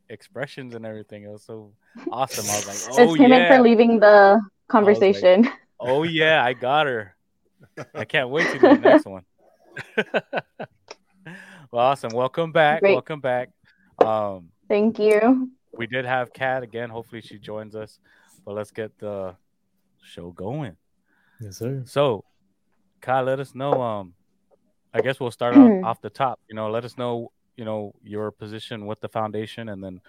expressions 0.10 0.74
and 0.76 0.86
everything. 0.86 1.24
It 1.24 1.30
was 1.30 1.44
so 1.44 1.72
awesome. 2.12 2.46
I 2.50 2.56
was 2.56 2.68
like, 2.68 2.98
oh 2.98 3.04
it's 3.04 3.18
payment 3.18 3.44
yeah, 3.44 3.58
for 3.58 3.64
leaving 3.64 4.00
the 4.00 4.42
conversation. 4.68 5.50
oh 5.80 6.04
yeah, 6.04 6.44
I 6.44 6.54
got 6.54 6.88
her. 6.88 7.16
I 7.96 8.06
can't 8.06 8.30
wait 8.30 8.48
to 8.48 8.60
do 8.60 8.60
the 8.60 8.78
next 8.78 9.06
one. 9.06 9.24
well, 11.72 11.86
awesome. 11.86 12.12
Welcome 12.14 12.52
back. 12.52 12.82
Great. 12.82 12.94
Welcome 12.94 13.20
back. 13.20 13.50
Um, 14.04 14.50
Thank 14.68 15.00
you. 15.00 15.52
we 15.78 15.88
did 15.88 16.06
have 16.06 16.34
Kat 16.34 16.64
again. 16.64 16.90
Hopefully, 16.90 17.22
she 17.22 17.38
joins 17.38 17.76
us. 17.76 18.00
But 18.46 18.56
let's 18.56 18.72
get 18.72 18.98
the 19.00 19.36
show 20.04 20.32
going. 20.32 20.76
Yes, 21.40 21.58
sir. 21.58 21.84
So, 21.86 22.26
Kyle, 23.02 23.24
let 23.24 23.40
us 23.40 23.56
know. 23.56 23.82
Um, 23.82 24.14
I 24.94 25.02
guess 25.02 25.20
we'll 25.20 25.32
start 25.32 25.56
off, 25.56 25.84
off 25.84 26.02
the 26.02 26.10
top. 26.10 26.40
You 26.48 26.56
know, 26.56 26.70
let 26.70 26.86
us 26.86 26.98
know. 26.98 27.32
You 27.56 27.66
know 27.66 27.94
your 28.04 28.32
position 28.32 28.88
with 28.88 29.00
the 29.00 29.10
foundation, 29.10 29.70
and 29.70 29.84
then 29.84 30.02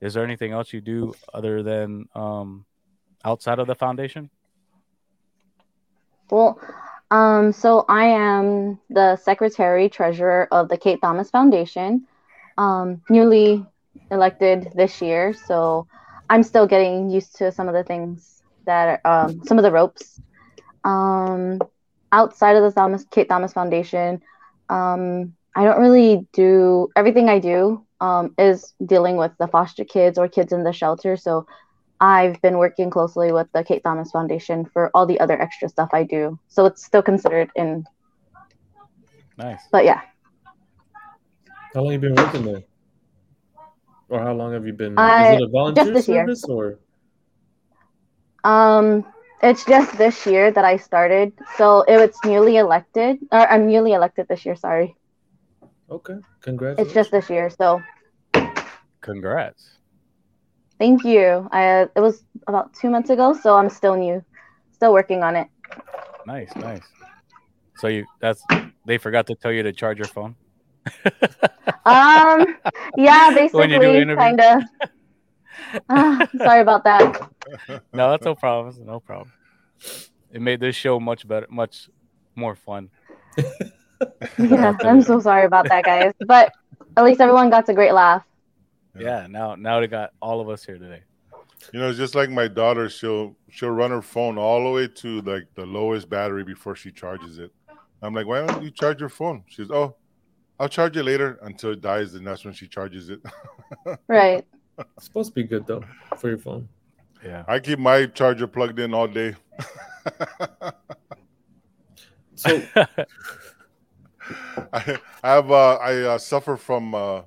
is 0.00 0.14
there 0.14 0.24
anything 0.24 0.52
else 0.52 0.72
you 0.72 0.80
do 0.80 1.14
other 1.34 1.62
than 1.62 2.08
um 2.14 2.64
outside 3.24 3.58
of 3.58 3.66
the 3.66 3.74
foundation? 3.74 4.30
Well, 6.30 6.60
um, 7.10 7.52
so 7.52 7.84
I 7.88 8.04
am 8.06 8.78
the 8.90 9.16
secretary 9.16 9.88
treasurer 9.88 10.48
of 10.50 10.68
the 10.68 10.76
Kate 10.76 11.00
Thomas 11.00 11.30
Foundation, 11.30 12.06
um, 12.58 13.02
newly 13.08 13.64
elected 14.10 14.72
this 14.74 15.00
year. 15.00 15.32
So 15.32 15.86
I'm 16.28 16.42
still 16.42 16.66
getting 16.66 17.08
used 17.10 17.36
to 17.36 17.50
some 17.50 17.68
of 17.68 17.74
the 17.74 17.84
things 17.84 18.42
that 18.66 19.00
are, 19.04 19.24
um, 19.26 19.42
some 19.44 19.58
of 19.58 19.62
the 19.62 19.72
ropes. 19.72 20.20
Um, 20.84 21.60
outside 22.12 22.56
of 22.56 22.62
the 22.62 22.70
Thomas 22.72 23.04
Kate 23.10 23.28
Thomas 23.28 23.52
Foundation, 23.52 24.20
um, 24.68 25.34
I 25.54 25.64
don't 25.64 25.80
really 25.80 26.26
do 26.32 26.88
everything 26.96 27.28
I 27.28 27.38
do 27.38 27.84
um, 28.00 28.34
is 28.38 28.74
dealing 28.84 29.16
with 29.16 29.32
the 29.38 29.48
foster 29.48 29.84
kids 29.84 30.18
or 30.18 30.28
kids 30.28 30.52
in 30.52 30.62
the 30.62 30.72
shelter. 30.72 31.16
So 31.16 31.46
I've 32.00 32.40
been 32.42 32.58
working 32.58 32.90
closely 32.90 33.32
with 33.32 33.48
the 33.52 33.64
Kate 33.64 33.82
Thomas 33.82 34.10
Foundation 34.12 34.64
for 34.72 34.90
all 34.94 35.06
the 35.06 35.18
other 35.20 35.40
extra 35.40 35.68
stuff 35.68 35.90
I 35.92 36.04
do. 36.04 36.38
So 36.48 36.66
it's 36.66 36.84
still 36.84 37.02
considered 37.02 37.50
in, 37.56 37.84
Nice. 39.36 39.60
but 39.72 39.84
yeah. 39.84 40.00
How 41.74 41.82
long 41.82 41.92
have 41.92 42.02
you 42.02 42.08
been 42.08 42.24
working 42.24 42.44
there? 42.44 42.62
Or 44.08 44.20
how 44.20 44.32
long 44.32 44.52
have 44.52 44.66
you 44.66 44.72
been? 44.72 44.98
I- 44.98 45.34
is 45.34 45.40
it 45.40 45.42
a 45.42 45.48
volunteer 45.48 45.92
this 45.92 46.08
year. 46.08 46.26
or? 46.48 46.78
Um, 48.44 49.04
it's 49.42 49.64
just 49.64 49.96
this 49.98 50.26
year 50.26 50.50
that 50.50 50.64
I 50.64 50.76
started. 50.76 51.32
So 51.56 51.82
it 51.82 51.96
was 51.96 52.16
newly 52.24 52.56
elected, 52.56 53.18
or 53.32 53.50
I'm 53.50 53.66
newly 53.66 53.92
elected 53.92 54.26
this 54.28 54.44
year. 54.46 54.56
Sorry, 54.56 54.94
Okay, 55.90 56.16
congratulations. 56.42 56.86
it's 56.88 56.94
just 56.94 57.10
this 57.10 57.30
year. 57.30 57.50
So 57.50 57.80
Congrats. 59.00 59.78
thank 60.78 61.04
you. 61.04 61.48
I 61.52 61.88
it 61.94 62.00
was 62.00 62.24
about 62.46 62.74
two 62.74 62.90
months 62.90 63.10
ago, 63.10 63.32
so 63.32 63.56
I'm 63.56 63.70
still 63.70 63.96
new, 63.96 64.22
still 64.72 64.92
working 64.92 65.22
on 65.22 65.36
it. 65.36 65.48
Nice, 66.26 66.54
nice. 66.56 66.82
So 67.76 67.86
you 67.88 68.04
that's 68.20 68.42
they 68.84 68.98
forgot 68.98 69.26
to 69.28 69.34
tell 69.34 69.52
you 69.52 69.62
to 69.62 69.72
charge 69.72 69.98
your 69.98 70.08
phone. 70.08 70.36
Um, 71.84 72.56
yeah, 72.98 73.30
When 73.52 73.70
you 73.70 73.78
do 73.78 73.86
basically, 73.86 73.96
interview. 74.02 74.16
kind 74.16 74.40
of. 74.40 74.62
sorry 76.36 76.60
about 76.60 76.84
that. 76.84 77.30
No, 77.94 78.10
that's 78.10 78.26
no 78.26 78.34
problem. 78.34 78.74
No 78.84 79.00
problem. 79.00 79.32
It 80.30 80.42
made 80.42 80.60
this 80.60 80.76
show 80.76 81.00
much 81.00 81.26
better, 81.26 81.46
much 81.50 81.88
more 82.34 82.54
fun. 82.54 82.90
Yeah, 84.38 84.76
I'm 84.82 85.02
so 85.02 85.18
sorry 85.18 85.44
about 85.44 85.68
that, 85.68 85.84
guys. 85.84 86.12
But 86.24 86.52
at 86.96 87.04
least 87.04 87.20
everyone 87.20 87.50
got 87.50 87.68
a 87.68 87.74
great 87.74 87.92
laugh. 87.92 88.24
Yeah. 88.96 89.26
Now, 89.28 89.56
now 89.56 89.80
they 89.80 89.88
got 89.88 90.12
all 90.22 90.40
of 90.40 90.48
us 90.48 90.64
here 90.64 90.78
today. 90.78 91.02
You 91.72 91.80
know, 91.80 91.92
just 91.92 92.14
like 92.14 92.30
my 92.30 92.46
daughter. 92.46 92.88
She'll 92.88 93.34
she'll 93.50 93.70
run 93.70 93.90
her 93.90 94.00
phone 94.00 94.38
all 94.38 94.62
the 94.62 94.70
way 94.70 94.86
to 94.86 95.20
like 95.22 95.48
the 95.56 95.66
lowest 95.66 96.08
battery 96.08 96.44
before 96.44 96.76
she 96.76 96.92
charges 96.92 97.38
it. 97.38 97.50
I'm 98.00 98.14
like, 98.14 98.26
why 98.26 98.46
don't 98.46 98.62
you 98.62 98.70
charge 98.70 99.00
your 99.00 99.08
phone? 99.08 99.42
She's, 99.48 99.70
oh, 99.70 99.96
I'll 100.60 100.68
charge 100.68 100.96
it 100.96 101.02
later 101.02 101.38
until 101.42 101.72
it 101.72 101.80
dies, 101.80 102.14
and 102.14 102.26
that's 102.26 102.44
when 102.44 102.54
she 102.54 102.68
charges 102.68 103.10
it. 103.10 103.20
Right. 104.06 104.46
It's 104.96 105.06
supposed 105.06 105.30
to 105.30 105.34
be 105.34 105.44
good 105.44 105.66
though 105.66 105.82
for 106.16 106.28
your 106.28 106.38
phone. 106.38 106.68
Yeah. 107.24 107.44
I 107.48 107.58
keep 107.58 107.78
my 107.78 108.06
charger 108.06 108.46
plugged 108.46 108.78
in 108.78 108.94
all 108.94 109.08
day. 109.08 109.34
So 112.38 112.62
I, 114.72 114.98
I 115.24 115.28
have 115.28 115.50
uh, 115.50 115.74
I 115.74 116.02
uh, 116.02 116.18
suffer 116.18 116.56
from 116.56 116.94
uh, 116.94 117.22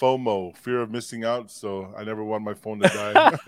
FOMO, 0.00 0.56
fear 0.56 0.82
of 0.82 0.90
missing 0.90 1.24
out, 1.24 1.48
so 1.48 1.94
I 1.96 2.02
never 2.02 2.24
want 2.24 2.42
my 2.42 2.54
phone 2.54 2.80
to 2.80 2.88
die. 2.88 3.38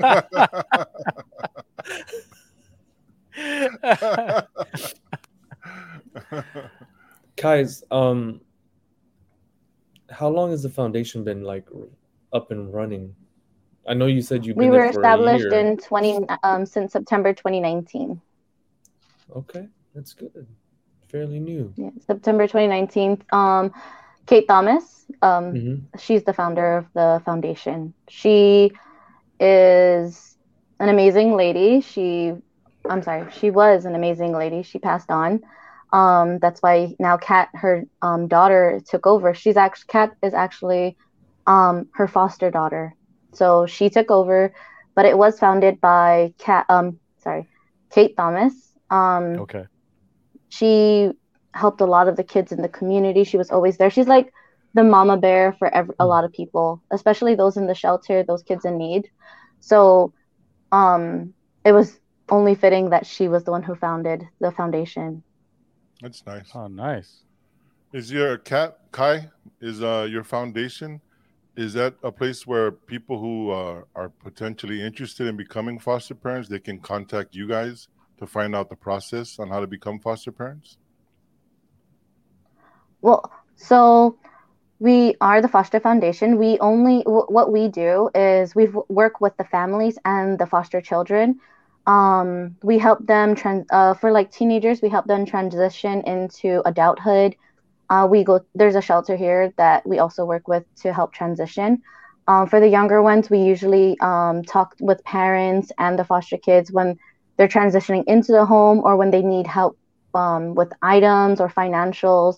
guys, 7.36 7.82
um, 7.90 8.40
how 10.10 10.28
long 10.28 10.52
has 10.52 10.62
the 10.62 10.68
foundation 10.68 11.24
been 11.24 11.42
like 11.42 11.66
up 12.32 12.52
and 12.52 12.72
running? 12.72 13.16
I 13.90 13.94
know 13.94 14.06
you 14.06 14.22
said 14.22 14.46
you've 14.46 14.56
We 14.56 14.70
were 14.70 14.86
there 14.86 14.88
for 14.92 15.04
a 15.04 15.18
established 15.18 15.52
in 15.52 15.78
20 15.78 16.20
um 16.44 16.66
since 16.66 16.92
September 16.92 17.34
2019. 17.34 18.22
Okay, 19.36 19.68
that's 19.94 20.14
good. 20.14 20.48
Fairly 21.08 21.40
new. 21.40 21.74
Yeah, 21.76 21.90
September 22.06 22.46
2019. 22.46 23.22
Um, 23.32 23.72
Kate 24.26 24.46
Thomas. 24.48 25.06
Um, 25.22 25.60
hmm 25.60 25.76
she's 25.98 26.24
the 26.24 26.32
founder 26.34 26.78
of 26.78 26.86
the 26.94 27.22
foundation. 27.24 27.94
She 28.08 28.72
is 29.40 30.36
an 30.80 30.88
amazing 30.88 31.36
lady. 31.36 31.80
She, 31.80 32.32
I'm 32.88 33.02
sorry, 33.02 33.30
she 33.32 33.50
was 33.50 33.86
an 33.86 33.94
amazing 33.94 34.32
lady. 34.32 34.62
She 34.62 34.78
passed 34.78 35.10
on. 35.10 35.40
Um, 35.92 36.38
that's 36.40 36.60
why 36.62 36.94
now 37.00 37.16
Kat, 37.18 37.48
her 37.54 37.84
um, 38.02 38.28
daughter, 38.28 38.80
took 38.88 39.06
over. 39.06 39.34
She's 39.34 39.56
actually 39.56 39.86
Kat 39.88 40.10
is 40.22 40.34
actually 40.34 40.96
um, 41.46 41.88
her 41.94 42.08
foster 42.08 42.50
daughter. 42.50 42.94
So 43.32 43.66
she 43.66 43.90
took 43.90 44.10
over, 44.10 44.52
but 44.94 45.06
it 45.06 45.16
was 45.16 45.38
founded 45.38 45.80
by 45.80 46.34
Kat. 46.38 46.66
Um, 46.68 46.98
sorry, 47.18 47.48
Kate 47.90 48.16
Thomas. 48.16 48.54
Um, 48.90 49.40
okay. 49.40 49.66
she 50.48 51.10
helped 51.54 51.80
a 51.80 51.86
lot 51.86 52.08
of 52.08 52.16
the 52.16 52.24
kids 52.24 52.52
in 52.52 52.62
the 52.62 52.68
community. 52.68 53.24
She 53.24 53.36
was 53.36 53.50
always 53.50 53.76
there. 53.76 53.90
She's 53.90 54.08
like 54.08 54.32
the 54.74 54.84
mama 54.84 55.16
bear 55.16 55.52
for 55.58 55.72
ev- 55.74 55.90
a 55.98 56.06
lot 56.06 56.24
of 56.24 56.32
people, 56.32 56.82
especially 56.92 57.34
those 57.34 57.56
in 57.56 57.66
the 57.66 57.74
shelter, 57.74 58.22
those 58.22 58.42
kids 58.42 58.64
in 58.64 58.78
need. 58.78 59.08
So, 59.60 60.12
um, 60.72 61.34
it 61.64 61.72
was 61.72 61.98
only 62.30 62.54
fitting 62.54 62.90
that 62.90 63.06
she 63.06 63.28
was 63.28 63.44
the 63.44 63.50
one 63.50 63.62
who 63.62 63.74
founded 63.74 64.24
the 64.40 64.52
foundation. 64.52 65.24
That's 66.00 66.24
nice. 66.26 66.50
Oh, 66.54 66.66
nice. 66.68 67.24
Is 67.92 68.10
your 68.12 68.38
cat 68.38 68.78
Kai? 68.92 69.30
Is 69.60 69.82
uh 69.82 70.06
your 70.10 70.24
foundation? 70.24 71.02
Is 71.60 71.74
that 71.74 71.92
a 72.02 72.10
place 72.10 72.46
where 72.46 72.72
people 72.72 73.18
who 73.18 73.50
are 73.50 74.08
potentially 74.24 74.80
interested 74.80 75.26
in 75.26 75.36
becoming 75.36 75.78
foster 75.78 76.14
parents 76.14 76.48
they 76.48 76.58
can 76.58 76.78
contact 76.78 77.34
you 77.34 77.46
guys 77.46 77.86
to 78.18 78.26
find 78.26 78.56
out 78.56 78.70
the 78.70 78.76
process 78.76 79.38
on 79.38 79.50
how 79.50 79.60
to 79.60 79.66
become 79.66 79.98
foster 79.98 80.32
parents? 80.32 80.78
Well, 83.02 83.30
so 83.56 84.16
we 84.78 85.16
are 85.20 85.42
the 85.42 85.48
Foster 85.48 85.80
Foundation. 85.80 86.38
We 86.38 86.58
only 86.60 87.02
w- 87.02 87.26
what 87.28 87.52
we 87.52 87.68
do 87.68 88.08
is 88.14 88.54
we 88.54 88.68
work 88.88 89.20
with 89.20 89.36
the 89.36 89.44
families 89.44 89.98
and 90.06 90.38
the 90.38 90.46
foster 90.46 90.80
children. 90.80 91.40
Um, 91.86 92.56
we 92.62 92.78
help 92.78 93.06
them 93.06 93.34
trans 93.34 93.66
uh, 93.70 93.92
for 93.92 94.10
like 94.12 94.32
teenagers. 94.32 94.80
We 94.80 94.88
help 94.88 95.04
them 95.04 95.26
transition 95.26 96.00
into 96.06 96.62
adulthood. 96.66 97.36
Uh, 97.90 98.06
we 98.10 98.24
go 98.24 98.40
there's 98.54 98.76
a 98.76 98.82
shelter 98.82 99.16
here 99.16 99.52
that 99.58 99.86
we 99.86 99.98
also 99.98 100.24
work 100.24 100.48
with 100.48 100.64
to 100.82 100.92
help 100.92 101.12
transition. 101.12 101.78
Um, 102.28 102.46
for 102.46 102.60
the 102.60 102.68
younger 102.68 103.02
ones, 103.02 103.30
we 103.30 103.40
usually 103.40 103.98
um, 104.00 104.44
talk 104.44 104.74
with 104.80 105.04
parents 105.04 105.72
and 105.78 105.98
the 105.98 106.04
foster 106.04 106.38
kids 106.38 106.72
when 106.72 106.96
they're 107.38 107.48
transitioning 107.48 108.04
into 108.06 108.32
the 108.32 108.46
home 108.46 108.80
or 108.84 108.96
when 108.96 109.10
they 109.10 109.22
need 109.22 109.46
help 109.46 109.76
um, 110.14 110.54
with 110.54 110.70
items 110.82 111.40
or 111.40 111.48
financials. 111.48 112.36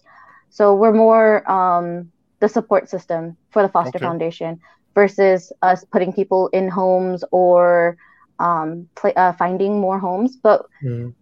So 0.50 0.74
we're 0.74 0.92
more 0.94 1.48
um, 1.50 2.12
the 2.40 2.48
support 2.48 2.88
system 2.88 3.36
for 3.50 3.62
the 3.62 3.68
Foster 3.68 3.98
Okay. 3.98 4.00
Foundation 4.00 4.58
versus 4.94 5.52
us 5.62 5.84
putting 5.92 6.12
people 6.12 6.48
in 6.52 6.68
homes 6.68 7.24
or 7.32 7.96
um, 8.38 8.88
pla 8.96 9.10
uh, 9.16 9.32
finding 9.32 9.80
more 9.80 9.98
homes. 9.98 10.36
But 10.42 10.62
Mhm. 10.82 11.14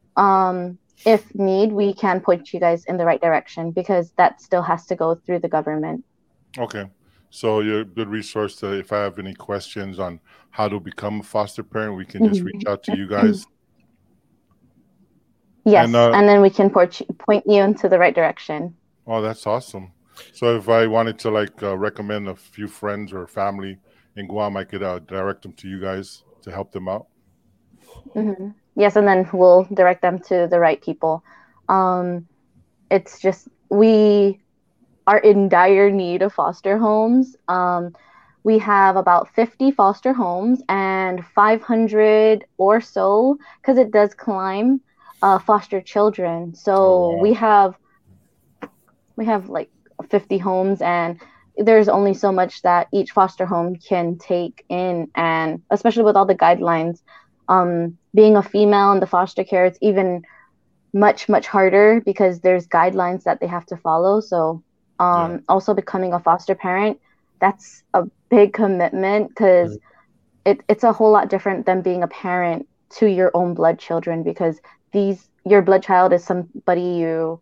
If 1.06 1.34
need, 1.34 1.72
we 1.72 1.94
can 1.94 2.20
point 2.20 2.52
you 2.52 2.60
guys 2.60 2.84
in 2.84 2.96
the 2.96 3.04
right 3.04 3.20
direction 3.20 3.70
because 3.70 4.12
that 4.16 4.40
still 4.40 4.62
has 4.62 4.86
to 4.86 4.96
go 4.96 5.14
through 5.14 5.40
the 5.40 5.48
government. 5.48 6.04
Okay. 6.58 6.88
So 7.30 7.60
you're 7.60 7.82
a 7.82 7.84
good 7.84 8.08
resource 8.08 8.56
to 8.56 8.72
if 8.72 8.92
I 8.92 8.98
have 8.98 9.18
any 9.18 9.34
questions 9.34 9.98
on 9.98 10.20
how 10.50 10.68
to 10.68 10.80
become 10.80 11.20
a 11.20 11.22
foster 11.22 11.62
parent, 11.62 11.96
we 11.96 12.04
can 12.04 12.26
just 12.26 12.42
reach 12.42 12.64
out 12.66 12.82
to 12.84 12.96
you 12.96 13.06
guys. 13.06 13.46
Yes, 15.66 15.88
And, 15.88 15.96
and, 15.96 16.14
uh, 16.14 16.26
then 16.26 16.40
we 16.40 16.48
can 16.48 16.70
point 16.70 17.00
you, 17.00 17.06
point 17.18 17.44
you 17.46 17.62
into 17.62 17.88
the 17.88 17.98
right 17.98 18.14
direction. 18.14 18.74
Oh, 19.06 19.20
that's 19.20 19.46
awesome. 19.46 19.92
So 20.32 20.56
if 20.56 20.68
I 20.68 20.86
wanted 20.86 21.18
to 21.20 21.30
like 21.30 21.62
uh, 21.62 21.76
recommend 21.76 22.28
a 22.28 22.34
few 22.34 22.66
friends 22.66 23.12
or 23.12 23.26
family 23.26 23.78
in 24.16 24.26
Guam, 24.26 24.56
I 24.56 24.64
could 24.64 24.82
uh, 24.82 25.00
direct 25.00 25.42
them 25.42 25.52
to 25.54 25.68
you 25.68 25.78
guys 25.78 26.24
to 26.42 26.50
help 26.50 26.72
them 26.72 26.88
out. 26.88 27.08
hmm 28.14 28.48
Yes, 28.80 28.96
and 28.96 29.08
then 29.08 29.28
we'll 29.32 29.68
direct 29.74 30.02
them 30.02 30.20
to 30.28 30.48
the 30.50 30.60
right 30.60 30.82
people. 30.82 31.22
Um, 31.68 32.26
it's 32.90 33.20
just 33.20 33.48
we 33.70 34.40
are 35.06 35.18
in 35.18 35.48
dire 35.48 35.90
need 35.90 36.22
of 36.22 36.32
foster 36.32 36.78
homes. 36.78 37.36
Um, 37.48 37.92
we 38.44 38.58
have 38.58 38.96
about 38.96 39.28
50 39.34 39.70
foster 39.70 40.12
homes 40.14 40.62
and 40.68 41.24
500 41.24 42.44
or 42.58 42.80
so, 42.80 43.36
because 43.62 43.78
it 43.78 43.92
does 43.92 44.14
climb, 44.14 44.80
uh, 45.22 45.38
foster 45.38 45.80
children. 45.80 46.54
So 46.54 47.08
Oh, 47.08 47.18
wow. 47.18 47.20
we 47.20 47.34
have 47.34 47.74
we 49.16 49.26
have 49.26 49.48
like 49.48 49.70
50 50.10 50.38
homes 50.38 50.82
and 50.82 51.20
there's 51.56 51.88
only 51.88 52.14
so 52.14 52.32
much 52.32 52.62
that 52.62 52.88
each 52.92 53.12
foster 53.12 53.46
home 53.46 53.76
can 53.76 54.16
take 54.18 54.64
in 54.68 55.08
and 55.16 55.62
especially 55.70 56.04
with 56.04 56.16
all 56.16 56.26
the 56.26 56.34
guidelines 56.34 57.00
um, 57.48 57.98
being 58.14 58.36
a 58.36 58.42
female 58.42 58.92
in 58.92 59.00
the 59.00 59.06
foster 59.06 59.44
care 59.44 59.64
it's 59.66 59.78
even 59.82 60.22
much 60.92 61.28
much 61.28 61.46
harder 61.46 62.00
because 62.04 62.40
there's 62.40 62.66
guidelines 62.68 63.22
that 63.24 63.40
they 63.40 63.46
have 63.46 63.66
to 63.66 63.76
follow 63.76 64.20
so 64.20 64.62
um, 64.98 65.40
Yeah. 65.40 65.40
also 65.48 65.74
becoming 65.74 66.12
a 66.12 66.20
foster 66.20 66.54
parent 66.54 66.98
that's 67.40 67.82
a 67.94 68.02
big 68.30 68.52
commitment 68.52 69.28
because 69.28 69.78
it, 70.44 70.60
it's 70.68 70.84
a 70.84 70.92
whole 70.92 71.10
lot 71.12 71.28
different 71.28 71.66
than 71.66 71.82
being 71.82 72.02
a 72.02 72.08
parent 72.08 72.66
to 72.90 73.06
your 73.06 73.30
own 73.34 73.54
blood 73.54 73.78
children 73.78 74.22
because 74.22 74.60
these 74.92 75.28
your 75.44 75.62
blood 75.62 75.82
child 75.82 76.12
is 76.12 76.24
somebody 76.24 76.82
you 76.82 77.40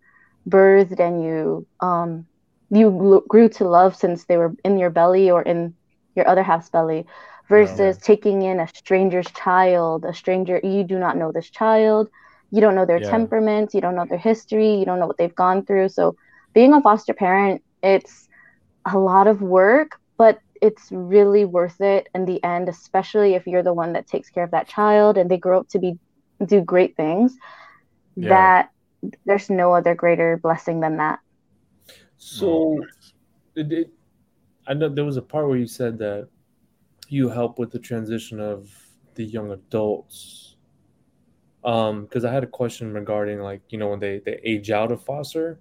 birthed 0.48 0.98
and 1.00 1.22
you 1.22 1.66
um 1.81 2.26
you 2.70 3.22
grew 3.28 3.48
to 3.48 3.64
love 3.68 3.94
since 3.96 4.24
they 4.26 4.37
were 4.37 4.54
in 4.64 4.78
your 4.78 4.90
belly 4.90 5.31
or 5.31 5.42
in 5.42 5.74
your 6.14 6.28
other 6.28 6.42
half's 6.42 6.70
belly 6.70 7.07
versus 7.48 7.98
taking 7.98 8.42
in 8.42 8.61
a 8.61 8.68
stranger's 8.68 9.30
child, 9.32 10.04
a 10.04 10.14
stranger 10.14 10.61
you 10.62 10.84
do 10.84 10.98
not 10.98 11.16
know 11.16 11.32
this 11.32 11.50
child, 11.50 12.08
you 12.50 12.61
don't 12.61 12.74
know 12.74 12.87
their 12.87 13.00
Yeah. 13.00 13.11
temperaments, 13.11 13.74
you 13.74 13.80
don't 13.80 13.96
know 13.96 14.06
their 14.08 14.18
history, 14.18 14.74
you 14.74 14.84
don't 14.84 14.98
know 14.98 15.06
what 15.06 15.18
they've 15.18 15.34
gone 15.34 15.64
through. 15.64 15.88
So 15.88 16.14
being 16.54 16.72
a 16.74 16.80
foster 16.82 17.14
parent, 17.14 17.62
it's 17.82 18.28
a 18.92 18.98
lot 18.98 19.26
of 19.26 19.42
work, 19.42 19.92
but 20.18 20.38
it's 20.61 20.88
really 20.90 21.44
worth 21.44 21.80
it 21.80 22.08
in 22.14 22.24
the 22.24 22.42
end, 22.44 22.68
especially 22.68 23.34
if 23.34 23.46
you're 23.46 23.62
the 23.62 23.74
one 23.74 23.92
that 23.92 24.06
takes 24.06 24.30
care 24.30 24.44
of 24.44 24.50
that 24.52 24.68
child 24.68 25.16
and 25.18 25.30
they 25.30 25.38
grow 25.38 25.61
up 25.61 25.68
to 25.70 25.78
be 25.78 25.94
do 26.46 26.61
great 26.61 26.96
things. 26.96 27.34
Yeah. 28.18 28.28
That 28.28 28.70
there's 29.26 29.50
no 29.50 29.74
other 29.74 29.94
greater 29.94 30.38
blessing 30.42 30.80
than 30.80 30.96
that. 30.98 31.18
So, 32.16 32.78
it, 33.54 33.72
it, 33.72 33.90
I 34.66 34.74
know 34.74 34.88
there 34.88 35.04
was 35.04 35.16
a 35.16 35.22
part 35.22 35.48
where 35.48 35.58
you 35.58 35.66
said 35.66 35.98
that 35.98 36.28
you 37.09 37.29
help 37.29 37.59
with 37.59 37.71
the 37.73 37.79
transition 37.79 38.40
of 38.40 38.71
the 39.14 39.25
young 39.25 39.51
adults. 39.53 40.57
Um, 41.64 42.03
because 42.05 42.25
I 42.25 42.33
had 42.33 42.44
a 42.44 42.49
question 42.49 42.92
regarding 42.92 43.40
like 43.40 43.62
you 43.68 43.79
know 43.79 43.88
when 43.88 43.99
they 43.99 44.21
they 44.21 44.40
age 44.44 44.71
out 44.71 44.92
of 44.92 45.03
foster. 45.05 45.61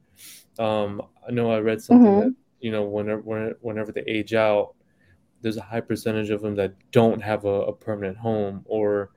Um, 0.60 1.02
I 1.28 1.32
know 1.32 1.52
I 1.52 1.60
read 1.60 1.82
something 1.82 2.16
Mhm. 2.16 2.18
that 2.18 2.36
you 2.60 2.72
know 2.72 2.86
whenever 2.86 3.22
when- 3.22 3.56
whenever 3.62 3.92
they 3.92 4.04
age 4.08 4.34
out, 4.34 4.76
there's 5.42 5.58
a 5.58 5.62
high 5.64 5.82
percentage 5.82 6.30
of 6.32 6.42
them 6.42 6.56
that 6.56 6.76
don't 6.92 7.22
have 7.22 7.46
a, 7.46 7.50
a 7.50 7.74
permanent 7.74 8.18
home 8.18 8.64
or 8.66 9.12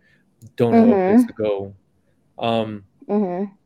don't 0.57 0.77
have 0.77 0.90
a 0.90 0.97
place 0.97 1.25
to 1.27 1.35
go. 1.35 1.75
Um, 2.38 2.87
hmm 3.09 3.60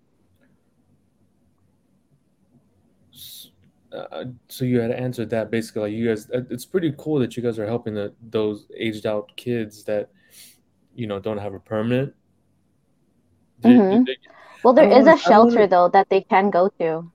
uh, 3.94 4.24
so 4.48 4.64
you 4.64 4.80
had 4.80 4.90
answered 4.90 5.30
that 5.30 5.50
basically 5.50 5.82
like 5.82 5.92
you 5.92 6.08
guys 6.08 6.28
it's 6.54 6.64
pretty 6.64 6.92
cool 6.98 7.18
that 7.20 7.36
you 7.36 7.42
guys 7.42 7.58
are 7.58 7.66
helping 7.66 7.94
the, 7.94 8.12
those 8.30 8.66
aged 8.76 9.06
out 9.06 9.30
kids 9.36 9.84
that 9.84 10.10
you 10.94 11.06
know 11.06 11.18
don't 11.20 11.38
have 11.38 11.54
a 11.54 11.60
permanent 11.60 12.12
Did- 13.60 13.80
Mhm. 13.80 14.06
did- 14.06 14.18
Well, 14.62 14.74
there 14.74 14.88
is 14.90 15.06
a 15.06 15.16
shelter 15.16 15.66
though 15.66 15.88
that 15.88 16.08
they 16.08 16.22
can 16.22 16.50
go 16.50 16.68
to. 16.80 17.10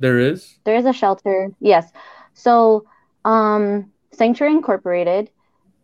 there 0.00 0.18
is 0.18 0.58
There 0.64 0.76
is 0.76 0.86
a 0.86 0.92
shelter, 0.92 1.50
yes. 1.60 1.90
So, 2.34 2.84
um, 3.24 3.90
Sanctuary 4.12 4.52
Incorporated, 4.54 5.30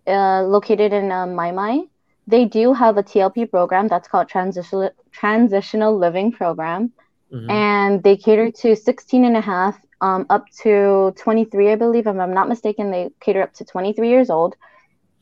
uh, 0.06 0.42
located 0.56 0.92
in 0.92 1.10
uh, 1.10 1.26
Maimai, 1.26 1.88
they 2.26 2.44
do 2.44 2.72
have 2.72 2.96
a 2.96 3.02
TLP 3.02 3.44
program 3.50 3.88
that's 3.88 4.08
called 4.08 4.28
Transitional 4.28 4.90
Transitional 5.10 5.96
Living 6.04 6.30
Program, 6.32 6.92
Mhm. 7.32 7.50
and 7.50 8.02
they 8.04 8.16
cater 8.16 8.50
to 8.62 8.76
16 8.76 9.24
and 9.24 9.36
a 9.36 9.40
half 9.40 9.74
um, 10.04 10.26
up 10.28 10.44
to 10.62 11.14
23, 11.16 11.72
I 11.72 11.76
believe. 11.76 12.06
If 12.06 12.16
I'm 12.16 12.34
not 12.34 12.48
mistaken, 12.48 12.90
they 12.90 13.08
cater 13.20 13.40
up 13.42 13.54
to 13.54 13.64
23 13.64 14.06
years 14.06 14.28
old. 14.28 14.54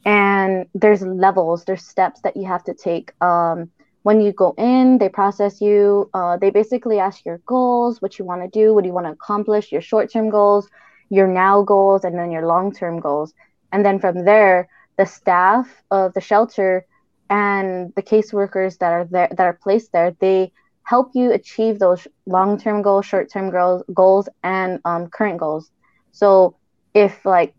And 0.04 0.66
there's 0.74 1.02
levels, 1.02 1.64
there's 1.64 1.86
steps 1.86 2.20
that 2.22 2.36
you 2.36 2.46
have 2.46 2.64
to 2.64 2.74
take. 2.74 3.12
Um, 3.22 3.70
when 4.02 4.20
you 4.20 4.32
go 4.32 4.54
in, 4.58 4.98
they 4.98 5.08
process 5.08 5.60
you. 5.60 6.10
Uh, 6.12 6.36
they 6.36 6.50
basically 6.50 6.98
ask 6.98 7.24
your 7.24 7.38
goals, 7.46 8.02
what 8.02 8.18
you 8.18 8.24
want 8.24 8.42
to 8.42 8.48
do, 8.48 8.74
what 8.74 8.82
do 8.82 8.88
you 8.88 8.92
want 8.92 9.06
to 9.06 9.12
accomplish, 9.12 9.70
your 9.70 9.80
short 9.80 10.10
term 10.10 10.28
goals, 10.30 10.68
your 11.10 11.28
now 11.28 11.62
goals, 11.62 12.02
and 12.02 12.18
then 12.18 12.32
your 12.32 12.44
long 12.44 12.74
term 12.74 12.98
goals. 12.98 13.32
And 13.70 13.86
then 13.86 14.00
from 14.00 14.24
there, 14.24 14.68
the 14.98 15.06
staff 15.06 15.68
of 15.92 16.12
the 16.14 16.20
shelter 16.20 16.84
and 17.30 17.92
the 17.94 18.02
caseworkers 18.02 18.78
that 18.78 18.92
are 18.92 19.04
there 19.04 19.28
that 19.30 19.46
are 19.46 19.58
placed 19.62 19.92
there, 19.92 20.16
they 20.18 20.50
help 20.84 21.10
you 21.14 21.32
achieve 21.32 21.78
those 21.78 22.06
long 22.26 22.58
term 22.58 22.82
goals, 22.82 23.06
short 23.06 23.30
term 23.32 23.50
goals, 23.50 23.82
goals, 23.94 24.28
and 24.42 24.80
um, 24.84 25.08
current 25.08 25.38
goals. 25.38 25.70
So 26.12 26.56
if 26.94 27.24
like 27.24 27.54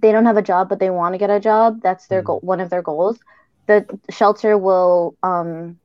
they 0.00 0.12
don't 0.12 0.26
have 0.26 0.36
a 0.36 0.42
job 0.42 0.68
but 0.68 0.78
they 0.80 0.90
want 0.90 1.14
to 1.14 1.18
get 1.18 1.30
a 1.30 1.40
job, 1.40 1.80
that's 1.82 2.06
their 2.08 2.22
Mhm. 2.22 2.22
goal, 2.22 2.40
one 2.42 2.60
of 2.60 2.70
their 2.70 2.82
goals. 2.82 3.18
The 3.66 3.84
shelter 4.10 4.56
will 4.56 5.16
um, 5.22 5.78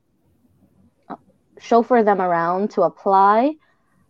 chauffeur 1.58 2.02
them 2.02 2.20
around 2.20 2.70
to 2.70 2.82
apply, 2.82 3.52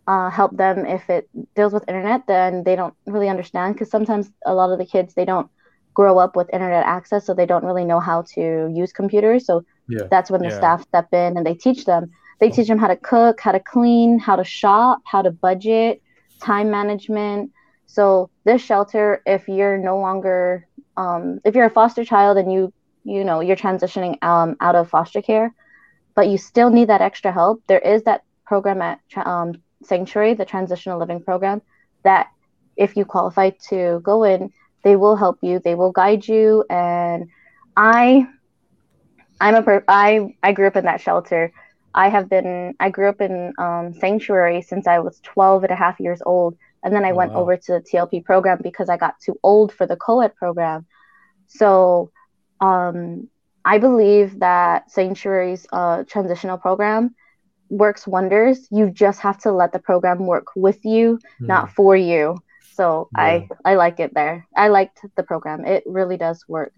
uh, 0.07 0.31
help 0.31 0.57
them 0.57 0.85
if 0.87 1.09
it 1.11 1.29
deals 1.55 1.73
with 1.73 1.89
internet, 1.89 2.23
then 2.27 2.63
they 2.65 2.77
don't 2.77 2.95
really 3.07 3.29
understand 3.29 3.75
because 3.75 3.91
sometimes 3.91 4.31
a 4.47 4.55
lot 4.55 4.71
of 4.71 4.79
the 4.79 4.87
kids 4.87 5.15
they 5.15 5.25
don't 5.25 5.49
grow 5.95 6.19
up 6.19 6.37
with 6.37 6.53
internet 6.53 6.85
access, 6.87 7.27
so 7.27 7.35
they 7.35 7.47
don't 7.47 7.65
really 7.65 7.85
know 7.85 8.01
how 8.01 8.23
to 8.35 8.71
use 8.73 8.93
computers. 8.93 9.47
So 9.47 9.63
Yeah. 9.89 10.07
that's 10.11 10.31
when 10.31 10.43
the 10.43 10.51
Yeah. 10.51 10.57
staff 10.57 10.83
step 10.83 11.09
in 11.13 11.37
and 11.37 11.47
they 11.47 11.55
teach 11.55 11.85
them. 11.85 12.11
They 12.41 12.51
teach 12.51 12.69
them 12.69 12.79
how 12.79 12.89
to 12.89 12.97
cook, 12.97 13.41
how 13.41 13.53
to 13.53 13.61
clean, 13.61 14.19
how 14.19 14.37
to 14.37 14.45
shop, 14.45 15.01
how 15.05 15.23
to 15.23 15.31
budget, 15.31 16.01
time 16.43 16.71
management. 16.71 17.51
So 17.87 18.31
this 18.45 18.63
shelter, 18.63 19.23
if 19.27 19.49
you're 19.49 19.79
no 19.79 19.99
longer, 19.99 20.67
um, 20.97 21.41
if 21.45 21.55
you're 21.55 21.67
a 21.67 21.71
foster 21.71 22.05
child 22.05 22.39
and 22.39 22.53
you, 22.53 22.73
you 23.05 23.25
know, 23.25 23.41
you're 23.41 23.57
transitioning 23.57 24.23
um, 24.23 24.57
out 24.61 24.75
of 24.75 24.89
foster 24.91 25.23
care, 25.23 25.55
but 26.15 26.29
you 26.29 26.39
still 26.39 26.71
need 26.71 26.89
that 26.89 27.01
extra 27.03 27.33
help, 27.33 27.63
there 27.69 27.79
is 27.79 28.03
that 28.05 28.23
program 28.47 28.83
at 28.83 29.01
um, 29.27 29.53
Sanctuary, 29.83 30.35
the 30.35 30.45
Transitional 30.45 30.99
Living 30.99 31.23
Program, 31.23 31.63
that 32.05 32.29
if 32.77 32.97
you 32.97 33.05
qualify 33.05 33.51
to 33.69 34.01
go 34.03 34.25
in, 34.25 34.51
they 34.83 34.97
will 34.97 35.17
help 35.17 35.39
you, 35.43 35.61
they 35.61 35.75
will 35.75 35.93
guide 35.93 36.27
you, 36.27 36.65
and 36.71 37.29
I 37.77 38.27
I'm 39.45 39.57
a 39.57 39.63
per- 39.63 39.85
I 39.89 40.37
I 40.43 40.53
grew 40.53 40.69
up 40.69 40.77
in 40.77 40.87
that 40.87 41.03
shelter. 41.03 41.53
I 41.95 42.09
have 42.11 42.29
been 42.31 42.75
I 42.81 42.91
grew 42.91 43.09
up 43.09 43.21
in 43.23 43.55
um, 43.59 43.95
sanctuary 43.95 44.63
since 44.63 44.89
I 44.89 45.01
was 45.01 45.21
12 45.23 45.65
and 45.65 45.73
a 45.73 45.77
half 45.77 46.01
years 46.01 46.23
old, 46.27 46.57
and 46.85 46.95
then 46.95 47.05
I 47.05 47.13
Oh, 47.13 47.15
went 47.15 47.33
wow. 47.33 47.35
over 47.35 47.57
to 47.57 47.73
the 47.75 47.83
TLP 47.83 48.21
program 48.21 48.61
because 48.63 48.91
I 48.91 48.99
got 48.99 49.21
too 49.21 49.37
old 49.45 49.73
for 49.73 49.87
the 49.87 49.97
co-ed 49.97 50.35
program. 50.37 50.87
So, 51.49 52.13
um, 52.61 53.29
I 53.65 53.79
believe 53.79 54.41
that 54.41 54.91
sanctuary's 54.91 55.67
uh, 55.73 56.05
transitional 56.09 56.59
program 56.59 57.15
works 57.71 58.07
wonders. 58.07 58.69
You 58.71 58.91
just 58.91 59.21
have 59.21 59.39
to 59.41 59.53
let 59.53 59.73
the 59.73 59.81
program 59.81 60.27
work 60.27 60.49
with 60.57 60.85
you, 60.85 61.21
not 61.47 61.71
for 61.71 61.97
you. 61.97 62.43
So 62.73 63.11
I 63.15 63.47
I 63.65 63.75
like 63.77 64.01
it 64.01 64.15
there. 64.15 64.47
I 64.57 64.69
liked 64.69 65.01
the 65.17 65.23
program. 65.25 65.65
It 65.65 65.85
really 65.87 66.17
does 66.19 66.45
work. 66.49 66.73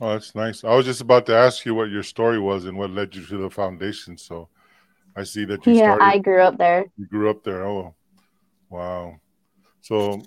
Oh, 0.00 0.10
that's 0.12 0.34
nice. 0.34 0.64
I 0.64 0.74
was 0.74 0.86
just 0.86 1.02
about 1.02 1.26
to 1.26 1.34
ask 1.36 1.64
you 1.66 1.74
what 1.74 1.90
your 1.90 2.02
story 2.02 2.38
was 2.38 2.64
and 2.64 2.76
what 2.78 2.90
led 2.90 3.14
you 3.14 3.24
to 3.26 3.36
the 3.36 3.50
foundation. 3.50 4.16
So 4.16 4.48
I 5.16 5.24
see 5.24 5.44
that 5.46 5.66
you 5.66 5.74
Yeah, 5.74 5.74
started. 5.74 6.06
I 6.06 6.18
grew 6.18 6.42
up 6.42 6.58
there. 6.58 6.86
You 6.98 7.06
grew 7.06 7.30
up 7.30 7.44
there. 7.44 7.64
Oh, 7.66 7.94
wow. 8.70 9.20
So, 9.82 10.22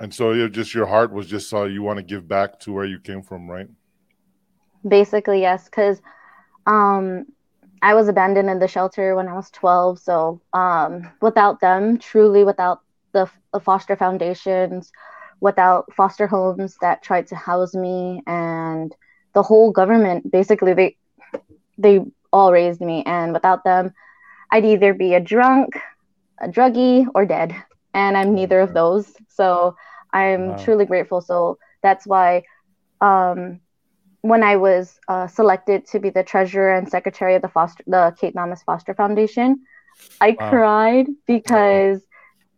and 0.00 0.14
so 0.14 0.32
you 0.32 0.48
just 0.48 0.74
your 0.74 0.86
heart 0.86 1.12
was 1.12 1.26
just 1.28 1.52
uh, 1.54 1.64
you 1.64 1.82
want 1.82 1.98
to 1.98 2.04
give 2.04 2.28
back 2.28 2.60
to 2.60 2.72
where 2.72 2.86
you 2.86 3.00
came 3.00 3.22
from, 3.22 3.50
right? 3.50 3.68
Basically, 4.86 5.40
yes, 5.40 5.64
because 5.64 6.00
um, 6.66 7.26
I 7.82 7.94
was 7.94 8.08
abandoned 8.08 8.50
in 8.50 8.58
the 8.58 8.68
shelter 8.68 9.14
when 9.16 9.28
I 9.28 9.34
was 9.34 9.50
12. 9.50 9.98
So 10.00 10.40
um, 10.52 11.10
without 11.20 11.60
them, 11.60 11.98
truly 11.98 12.44
without 12.44 12.80
the, 13.12 13.30
the 13.52 13.60
foster 13.60 13.96
foundations, 13.96 14.92
without 15.40 15.92
foster 15.94 16.26
homes 16.26 16.76
that 16.80 17.02
tried 17.02 17.28
to 17.28 17.36
house 17.36 17.74
me, 17.74 18.22
and 18.26 18.94
the 19.34 19.42
whole 19.42 19.70
government, 19.72 20.30
basically, 20.30 20.74
they 20.74 20.96
they 21.78 22.00
all 22.32 22.52
raised 22.52 22.80
me, 22.80 23.02
and 23.06 23.32
without 23.32 23.64
them, 23.64 23.92
I'd 24.52 24.64
either 24.64 24.94
be 24.94 25.14
a 25.14 25.20
drunk, 25.20 25.78
a 26.40 26.48
druggie, 26.48 27.06
or 27.14 27.24
dead, 27.26 27.54
and 27.94 28.16
I'm 28.16 28.34
neither 28.34 28.60
of 28.60 28.74
those. 28.74 29.12
So 29.28 29.74
I'm 30.12 30.54
Wow. 30.54 30.56
truly 30.56 30.84
grateful. 30.86 31.20
So 31.20 31.58
that's 31.82 32.06
why. 32.06 32.42
Um, 33.00 33.60
when 34.22 34.42
I 34.42 34.56
was 34.56 34.98
uh, 35.08 35.26
selected 35.26 35.86
to 35.88 35.98
be 36.00 36.10
the 36.10 36.22
treasurer 36.22 36.72
and 36.74 36.88
secretary 36.88 37.34
of 37.34 37.42
the 37.42 37.48
foster, 37.48 37.82
the 37.86 38.14
Kate 38.20 38.34
Thomas 38.34 38.62
Foster 38.62 38.94
Foundation, 38.94 39.60
I 40.20 40.32
Wow. 40.38 40.48
cried 40.48 41.06
because 41.26 42.06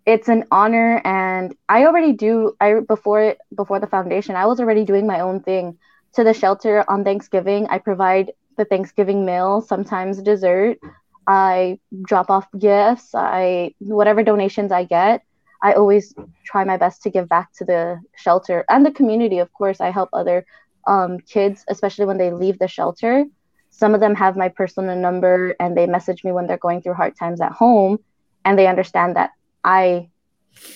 it's 0.06 0.28
an 0.28 0.44
honor, 0.50 1.00
and 1.04 1.54
I 1.68 1.84
already 1.86 2.12
do. 2.12 2.54
I 2.60 2.80
before 2.86 3.20
it 3.22 3.38
before 3.54 3.80
the 3.80 3.86
foundation, 3.86 4.36
I 4.36 4.46
was 4.46 4.60
already 4.60 4.84
doing 4.84 5.06
my 5.06 5.20
own 5.20 5.40
thing 5.40 5.78
to 6.14 6.24
the 6.24 6.34
shelter 6.34 6.84
on 6.88 7.04
Thanksgiving. 7.04 7.66
I 7.68 7.78
provide 7.78 8.32
the 8.56 8.64
Thanksgiving 8.64 9.24
meal, 9.24 9.60
sometimes 9.60 10.22
dessert. 10.22 10.78
I 11.26 11.78
drop 12.02 12.30
off 12.30 12.46
gifts. 12.58 13.14
I 13.14 13.74
whatever 13.78 14.22
donations 14.22 14.72
I 14.72 14.84
get. 14.84 15.22
I 15.62 15.74
always 15.74 16.12
try 16.44 16.64
my 16.64 16.76
best 16.76 17.02
to 17.02 17.10
give 17.10 17.28
back 17.28 17.52
to 17.54 17.64
the 17.64 18.00
shelter 18.16 18.64
and 18.68 18.84
the 18.84 18.90
community. 18.90 19.38
Of 19.38 19.52
course, 19.52 19.80
I 19.80 19.90
help 19.90 20.10
other 20.12 20.44
um, 20.86 21.20
kids, 21.20 21.64
especially 21.68 22.04
when 22.04 22.18
they 22.18 22.32
leave 22.32 22.58
the 22.58 22.66
shelter. 22.66 23.24
Some 23.70 23.94
of 23.94 24.00
them 24.00 24.14
have 24.16 24.36
my 24.36 24.48
personal 24.48 24.96
number 24.96 25.54
and 25.60 25.76
they 25.76 25.86
message 25.86 26.24
me 26.24 26.32
when 26.32 26.46
they're 26.46 26.58
going 26.58 26.82
through 26.82 26.94
hard 26.94 27.16
times 27.16 27.40
at 27.40 27.52
home, 27.52 27.98
and 28.44 28.58
they 28.58 28.66
understand 28.66 29.16
that 29.16 29.30
I 29.62 30.08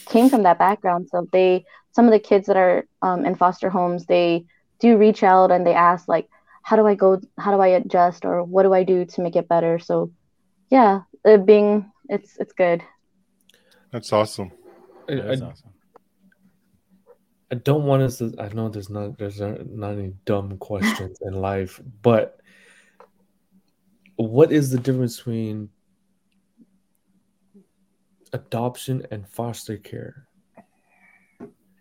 came 0.06 0.30
from 0.30 0.44
that 0.44 0.58
background. 0.58 1.08
So 1.10 1.28
they, 1.32 1.66
some 1.90 2.06
of 2.06 2.12
the 2.12 2.20
kids 2.20 2.46
that 2.46 2.56
are 2.56 2.86
um, 3.02 3.26
in 3.26 3.34
foster 3.34 3.68
homes, 3.68 4.06
they 4.06 4.46
do 4.80 4.96
reach 4.96 5.22
out 5.22 5.50
and 5.50 5.66
they 5.66 5.74
ask 5.74 6.08
like, 6.08 6.28
how 6.62 6.76
do 6.76 6.86
I 6.86 6.94
go? 6.94 7.20
How 7.38 7.52
do 7.52 7.60
I 7.60 7.68
adjust? 7.68 8.24
Or 8.24 8.42
what 8.42 8.64
do 8.64 8.74
I 8.74 8.82
do 8.82 9.04
to 9.04 9.20
make 9.20 9.36
it 9.36 9.48
better? 9.48 9.78
So, 9.78 10.10
yeah, 10.70 11.02
it 11.24 11.46
being 11.46 11.90
it's 12.08 12.36
it's 12.38 12.52
good. 12.52 12.82
That's 13.92 14.12
awesome. 14.12 14.50
I, 15.08 15.14
That's 15.14 15.42
awesome. 15.42 15.70
I 17.50 17.54
don't 17.54 17.84
want 17.84 18.02
us 18.02 18.18
to. 18.18 18.34
I 18.40 18.48
know 18.48 18.68
there's 18.68 18.90
not 18.90 19.18
there's 19.18 19.40
not, 19.40 19.64
not 19.68 19.92
any 19.92 20.14
dumb 20.24 20.58
questions 20.58 21.18
in 21.22 21.34
life, 21.34 21.80
but 22.02 22.40
what 24.16 24.50
is 24.50 24.70
the 24.70 24.78
difference 24.78 25.18
between 25.18 25.68
adoption 28.32 29.06
and 29.12 29.28
foster 29.28 29.76
care? 29.76 30.25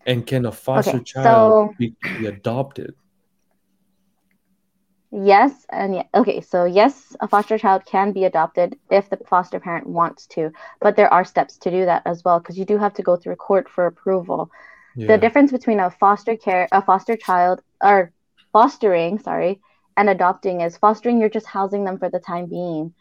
And 0.06 0.26
can 0.26 0.46
a 0.46 0.52
foster 0.52 0.98
Okay, 0.98 1.04
child 1.04 1.52
so- 1.52 1.76
be, 1.78 1.96
be 2.18 2.26
adopted? 2.28 2.96
Yes, 5.12 5.66
and 5.70 5.96
yeah. 5.96 6.04
Okay, 6.14 6.42
so 6.42 6.66
yes, 6.66 7.16
a 7.22 7.28
foster 7.28 7.58
child 7.58 7.86
can 7.86 8.12
be 8.12 8.26
adopted 8.26 8.78
if 8.92 9.10
the 9.10 9.18
foster 9.30 9.62
parent 9.62 9.88
wants 9.88 10.26
to, 10.28 10.52
but 10.82 10.98
there 10.98 11.14
are 11.14 11.24
steps 11.24 11.58
to 11.60 11.72
do 11.72 11.86
that 11.86 12.02
as 12.06 12.24
well 12.26 12.40
because 12.40 12.58
you 12.58 12.66
do 12.66 12.78
have 12.78 12.94
to 12.96 13.04
go 13.04 13.16
through 13.16 13.38
court 13.38 13.70
for 13.70 13.86
approval. 13.86 14.52
Yeah. 14.96 15.08
The 15.08 15.18
difference 15.20 15.52
between 15.54 15.80
a 15.80 15.90
foster 15.90 16.36
care, 16.36 16.68
a 16.72 16.82
foster 16.82 17.16
child, 17.16 17.62
or 17.82 18.12
fostering, 18.52 19.20
sorry, 19.20 19.62
and 19.96 20.10
adopting 20.10 20.62
is 20.62 20.76
fostering. 20.78 21.20
You're 21.22 21.30
just 21.30 21.48
housing 21.48 21.86
them 21.86 21.98
for 21.98 22.10
the 22.10 22.20
time 22.20 22.48
being. 22.48 22.94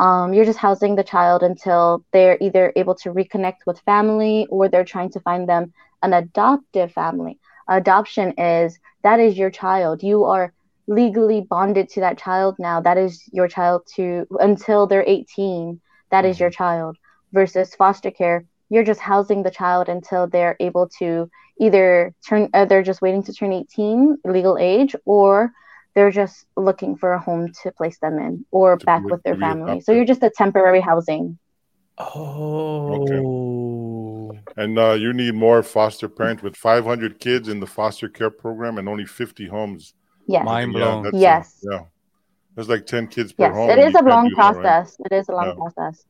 Um, 0.00 0.32
you're 0.34 0.46
just 0.46 0.58
housing 0.58 0.96
the 0.96 1.04
child 1.04 1.42
until 1.44 2.04
they're 2.12 2.38
either 2.40 2.72
able 2.74 2.96
to 2.96 3.12
reconnect 3.12 3.66
with 3.66 3.78
family 3.80 4.46
or 4.50 4.68
they're 4.68 4.84
trying 4.84 5.10
to 5.10 5.20
find 5.20 5.48
them 5.48 5.72
an 6.02 6.12
adoptive 6.12 6.92
family. 6.92 7.38
Adoption 7.68 8.32
is 8.38 8.78
that 9.02 9.20
is 9.20 9.38
your 9.38 9.50
child. 9.50 10.02
You 10.02 10.24
are 10.24 10.52
legally 10.86 11.40
bonded 11.40 11.88
to 11.90 12.00
that 12.00 12.18
child 12.18 12.56
now. 12.58 12.80
That 12.80 12.98
is 12.98 13.22
your 13.32 13.48
child 13.48 13.86
to 13.96 14.26
until 14.40 14.86
they're 14.86 15.04
18. 15.06 15.80
That 16.10 16.24
is 16.24 16.40
your 16.40 16.50
child. 16.50 16.96
Versus 17.32 17.74
foster 17.76 18.10
care, 18.10 18.44
you're 18.70 18.84
just 18.84 19.00
housing 19.00 19.42
the 19.44 19.50
child 19.50 19.88
until 19.88 20.26
they're 20.26 20.56
able 20.58 20.88
to 20.98 21.30
either 21.60 22.12
turn, 22.28 22.48
uh, 22.54 22.64
they're 22.64 22.82
just 22.82 23.02
waiting 23.02 23.22
to 23.24 23.32
turn 23.32 23.52
18, 23.52 24.18
legal 24.24 24.58
age, 24.58 24.96
or 25.04 25.52
they're 25.94 26.10
just 26.10 26.46
looking 26.56 26.96
for 26.96 27.12
a 27.12 27.20
home 27.20 27.52
to 27.62 27.70
place 27.72 27.98
them 27.98 28.18
in 28.18 28.44
or 28.50 28.76
back 28.76 29.04
be- 29.04 29.10
with 29.10 29.22
their 29.22 29.36
family. 29.36 29.80
So 29.80 29.92
you're 29.92 30.04
just 30.04 30.22
a 30.22 30.30
temporary 30.30 30.80
housing. 30.80 31.38
Oh. 31.98 33.89
And 34.56 34.78
uh, 34.78 34.92
you 34.92 35.12
need 35.12 35.34
more 35.34 35.62
foster 35.62 36.08
parents 36.08 36.42
with 36.42 36.56
500 36.56 37.18
kids 37.20 37.48
in 37.48 37.60
the 37.60 37.66
foster 37.66 38.08
care 38.08 38.30
program 38.30 38.78
and 38.78 38.88
only 38.88 39.06
50 39.06 39.46
homes. 39.46 39.94
Yes. 40.26 40.44
Mind 40.44 40.72
Yeah, 40.72 40.78
blown. 40.78 41.02
that's 41.04 41.16
a- 41.16 41.18
Yes. 41.18 41.64
yeah. 41.70 41.80
There's 42.54 42.68
like 42.68 42.86
10 42.86 43.06
kids 43.08 43.32
per 43.32 43.44
Yes. 43.44 43.54
home. 43.54 43.70
It 43.70 43.78
and 43.78 43.88
is 43.88 43.94
you 43.94 44.00
a 44.00 44.08
long 44.08 44.28
do 44.28 44.34
that, 44.36 44.42
right? 44.42 44.52
process. 44.54 44.96
It 45.04 45.12
is 45.12 45.28
a 45.28 45.32
long 45.32 45.46
Yeah. 45.48 45.54
process. 45.54 46.04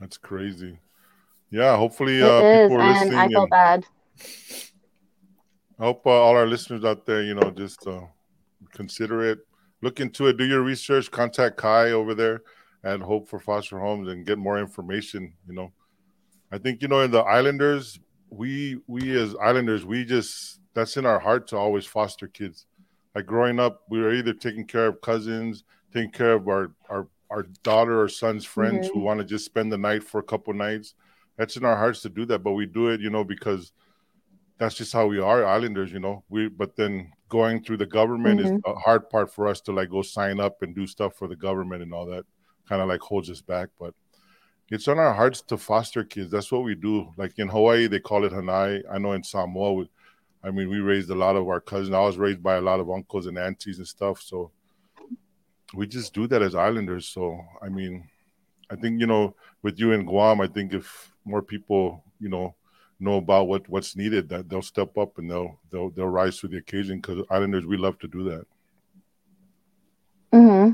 That's 0.00 0.18
crazy. 0.18 0.78
Yeah, 1.50 1.76
hopefully 1.76 2.18
It 2.18 2.24
uh, 2.24 2.40
is, 2.42 2.68
people 2.68 2.76
are 2.82 2.84
and 2.84 2.94
listening. 2.94 3.18
I 3.18 3.28
feel 3.28 3.40
and 3.42 3.50
bad. 3.50 3.84
I 5.78 5.84
hope 5.84 6.06
uh, 6.06 6.10
all 6.10 6.36
our 6.36 6.46
listeners 6.46 6.84
out 6.84 7.06
there, 7.06 7.22
you 7.22 7.34
know, 7.34 7.50
just 7.50 7.86
uh, 7.86 8.00
consider 8.72 9.22
it, 9.24 9.38
look 9.82 10.00
into 10.00 10.26
it, 10.26 10.36
do 10.36 10.44
your 10.44 10.62
research, 10.62 11.10
contact 11.10 11.56
Kai 11.56 11.92
over 11.92 12.14
there 12.14 12.42
at 12.84 13.00
Hope 13.00 13.28
for 13.28 13.38
Foster 13.38 13.78
Homes 13.78 14.08
and 14.08 14.26
get 14.26 14.38
more 14.38 14.58
information. 14.58 15.32
You 15.46 15.54
know, 15.54 15.72
I 16.52 16.58
think 16.58 16.82
you 16.82 16.88
know 16.88 17.00
in 17.00 17.10
the 17.10 17.20
Islanders, 17.20 17.98
we 18.30 18.80
we 18.86 19.18
as 19.18 19.34
Islanders, 19.36 19.84
we 19.84 20.04
just 20.04 20.60
that's 20.74 20.96
in 20.96 21.06
our 21.06 21.18
heart 21.18 21.48
to 21.48 21.56
always 21.56 21.86
foster 21.86 22.28
kids. 22.28 22.66
Like 23.14 23.26
growing 23.26 23.58
up, 23.58 23.82
we 23.88 24.00
were 24.00 24.12
either 24.12 24.34
taking 24.34 24.66
care 24.66 24.86
of 24.86 25.00
cousins, 25.00 25.64
taking 25.92 26.10
care 26.10 26.32
of 26.32 26.48
our 26.48 26.72
our 26.88 27.08
our 27.30 27.42
daughter 27.62 28.00
or 28.00 28.08
son's 28.08 28.44
friends 28.44 28.86
who 28.86 28.94
mm-hmm. 28.94 29.02
want 29.02 29.18
to 29.20 29.24
just 29.24 29.44
spend 29.44 29.72
the 29.72 29.78
night 29.78 30.04
for 30.04 30.18
a 30.18 30.24
couple 30.24 30.54
nights. 30.54 30.94
That's 31.36 31.56
in 31.56 31.64
our 31.64 31.76
hearts 31.76 32.02
to 32.02 32.08
do 32.08 32.24
that, 32.26 32.42
but 32.42 32.52
we 32.52 32.66
do 32.66 32.88
it, 32.88 33.00
you 33.00 33.10
know, 33.10 33.24
because 33.24 33.72
that's 34.58 34.74
just 34.74 34.92
how 34.92 35.06
we 35.06 35.20
are 35.20 35.44
islanders 35.44 35.92
you 35.92 35.98
know 35.98 36.22
we 36.28 36.48
but 36.48 36.76
then 36.76 37.10
going 37.28 37.62
through 37.62 37.76
the 37.76 37.86
government 37.86 38.40
is 38.40 38.50
mm-hmm. 38.50 38.70
a 38.70 38.74
hard 38.74 39.08
part 39.10 39.32
for 39.32 39.48
us 39.48 39.60
to 39.60 39.72
like 39.72 39.90
go 39.90 40.02
sign 40.02 40.40
up 40.40 40.62
and 40.62 40.74
do 40.74 40.86
stuff 40.86 41.14
for 41.14 41.28
the 41.28 41.36
government 41.36 41.82
and 41.82 41.92
all 41.92 42.06
that 42.06 42.24
kind 42.68 42.80
of 42.80 42.88
like 42.88 43.00
holds 43.00 43.30
us 43.30 43.40
back 43.40 43.68
but 43.78 43.94
it's 44.70 44.88
on 44.88 44.98
our 44.98 45.14
hearts 45.14 45.42
to 45.42 45.56
foster 45.56 46.04
kids 46.04 46.30
that's 46.30 46.50
what 46.50 46.64
we 46.64 46.74
do 46.74 47.12
like 47.16 47.38
in 47.38 47.48
hawaii 47.48 47.86
they 47.86 48.00
call 48.00 48.24
it 48.24 48.32
hanai 48.32 48.82
i 48.90 48.98
know 48.98 49.12
in 49.12 49.22
samoa 49.22 49.72
we, 49.72 49.88
i 50.42 50.50
mean 50.50 50.68
we 50.68 50.78
raised 50.78 51.10
a 51.10 51.14
lot 51.14 51.36
of 51.36 51.48
our 51.48 51.60
cousins 51.60 51.94
i 51.94 52.00
was 52.00 52.16
raised 52.16 52.42
by 52.42 52.56
a 52.56 52.60
lot 52.60 52.80
of 52.80 52.90
uncles 52.90 53.26
and 53.26 53.38
aunties 53.38 53.78
and 53.78 53.86
stuff 53.86 54.20
so 54.20 54.50
we 55.74 55.86
just 55.86 56.14
do 56.14 56.26
that 56.26 56.42
as 56.42 56.54
islanders 56.54 57.08
so 57.08 57.40
i 57.62 57.68
mean 57.68 58.08
i 58.70 58.76
think 58.76 59.00
you 59.00 59.06
know 59.06 59.34
with 59.62 59.78
you 59.78 59.92
in 59.92 60.04
guam 60.04 60.40
i 60.40 60.46
think 60.46 60.72
if 60.72 61.12
more 61.24 61.42
people 61.42 62.02
you 62.20 62.28
know 62.28 62.54
know 62.98 63.16
about 63.16 63.46
what 63.46 63.68
what's 63.68 63.94
needed 63.94 64.28
that 64.28 64.48
they'll 64.48 64.62
step 64.62 64.96
up 64.96 65.18
and 65.18 65.30
they'll 65.30 65.60
they'll 65.70 65.90
they'll 65.90 66.06
rise 66.06 66.38
to 66.38 66.48
the 66.48 66.56
occasion 66.56 66.98
because 66.98 67.24
islanders 67.30 67.66
we 67.66 67.76
love 67.76 67.98
to 67.98 68.08
do 68.08 68.24
that 68.24 68.46
Mm-hmm. 70.36 70.72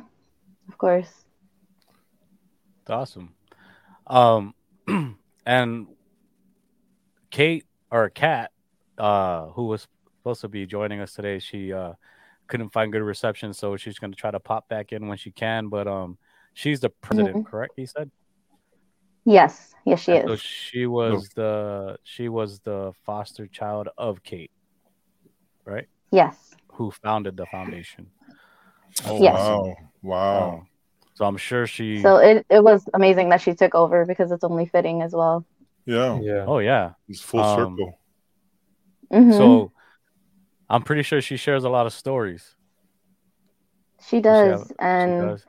Of 0.69 0.79
course. 0.79 1.25
It's 2.81 2.91
awesome. 2.91 3.35
Um, 4.07 4.55
and 5.47 5.87
Kate 7.31 7.65
or 7.91 8.11
Kat, 8.11 8.51
uh, 8.99 9.47
who 9.49 9.67
was 9.67 9.87
supposed 10.19 10.43
to 10.43 10.49
be 10.49 10.67
joining 10.67 11.01
us 11.01 11.15
today, 11.15 11.39
she 11.39 11.73
uh 11.73 11.93
couldn't 12.49 12.71
find 12.71 12.93
good 12.93 13.03
reception, 13.03 13.53
so 13.55 13.77
she's 13.77 13.99
gonna 13.99 14.15
try 14.15 14.31
to 14.31 14.41
pop 14.41 14.69
back 14.69 14.93
in 14.93 15.09
when 15.09 15.17
she 15.17 15.31
can. 15.31 15.69
But 15.69 15.87
um, 15.89 16.19
she's 16.55 16.81
the 16.81 16.91
president, 16.91 17.47
correct? 17.47 17.75
He 17.77 17.87
said. 17.87 18.11
Yes. 19.25 19.73
Yes, 19.85 20.01
she 20.01 20.13
And 20.13 20.29
So 20.29 20.35
is. 20.35 20.41
she 20.43 20.87
was 20.87 21.29
the 21.31 21.97
she 22.03 22.29
was 22.29 22.61
the 22.61 22.93
foster 23.07 23.47
child 23.47 23.89
of 23.97 24.23
Kate, 24.23 24.51
right? 25.65 25.87
Yes. 26.11 26.55
Who 26.75 26.91
founded 26.91 27.37
the 27.37 27.47
foundation. 27.47 28.09
oh 29.07 29.21
Yes. 29.21 29.35
wow 29.35 29.77
wow 30.03 30.53
Um, 30.55 30.67
so 31.15 31.25
I'm 31.25 31.37
sure 31.37 31.67
she. 31.67 32.01
So 32.03 32.17
it, 32.17 32.47
it 32.51 32.63
was 32.63 32.89
amazing 32.95 33.29
that 33.31 33.41
she 33.41 33.55
took 33.55 33.75
over 33.75 34.05
because 34.07 34.33
it's 34.33 34.45
only 34.45 34.67
fitting 34.67 35.03
as 35.03 35.13
well. 35.13 35.45
yeah 35.87 36.19
Yeah. 36.21 36.45
oh 36.47 36.59
yeah. 36.59 36.93
it's 37.09 37.21
full 37.21 37.41
Um, 37.41 37.77
circle 37.77 37.99
Mhm. 39.13 39.37
So 39.37 39.73
I'm 40.71 40.83
pretty 40.83 41.03
sure 41.03 41.21
she 41.21 41.37
shares 41.37 41.65
a 41.65 41.69
lot 41.69 41.85
of 41.87 41.93
stories. 41.93 42.57
she 44.01 44.17
She 44.17 44.21
does. 44.23 44.61
have- 44.61 44.69
she 44.69 44.75
and 44.79 45.21
does. 45.21 45.47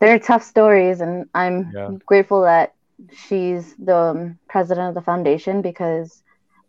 they're 0.00 0.18
tough 0.18 0.42
stories. 0.42 1.00
And 1.00 1.28
I'm 1.34 1.70
Yeah. 1.74 1.90
grateful 2.06 2.42
that 2.42 2.74
she's 3.12 3.76
the 3.76 3.96
um, 3.96 4.38
president 4.48 4.88
of 4.88 4.94
the 4.94 5.02
foundation 5.02 5.60
because 5.62 6.22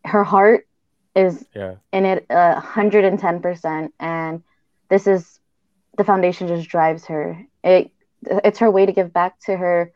her 0.06 0.24
heart 0.24 0.68
is 1.16 1.46
Yeah. 1.56 1.76
in 1.94 2.06
it 2.06 2.26
a 2.30 2.60
hundred 2.60 3.06
and 3.06 3.18
ten 3.20 3.40
percent. 3.42 3.94
And 4.00 4.44
this 4.90 5.08
is 5.08 5.40
the 5.98 6.04
foundation 6.04 6.48
just 6.48 6.70
drives 6.70 7.06
her. 7.08 7.40
It 7.64 7.92
it's 8.24 8.60
her 8.60 8.72
way 8.72 8.86
to 8.86 8.94
give 8.94 9.14
back 9.14 9.40
to 9.46 9.56
her 9.56 9.92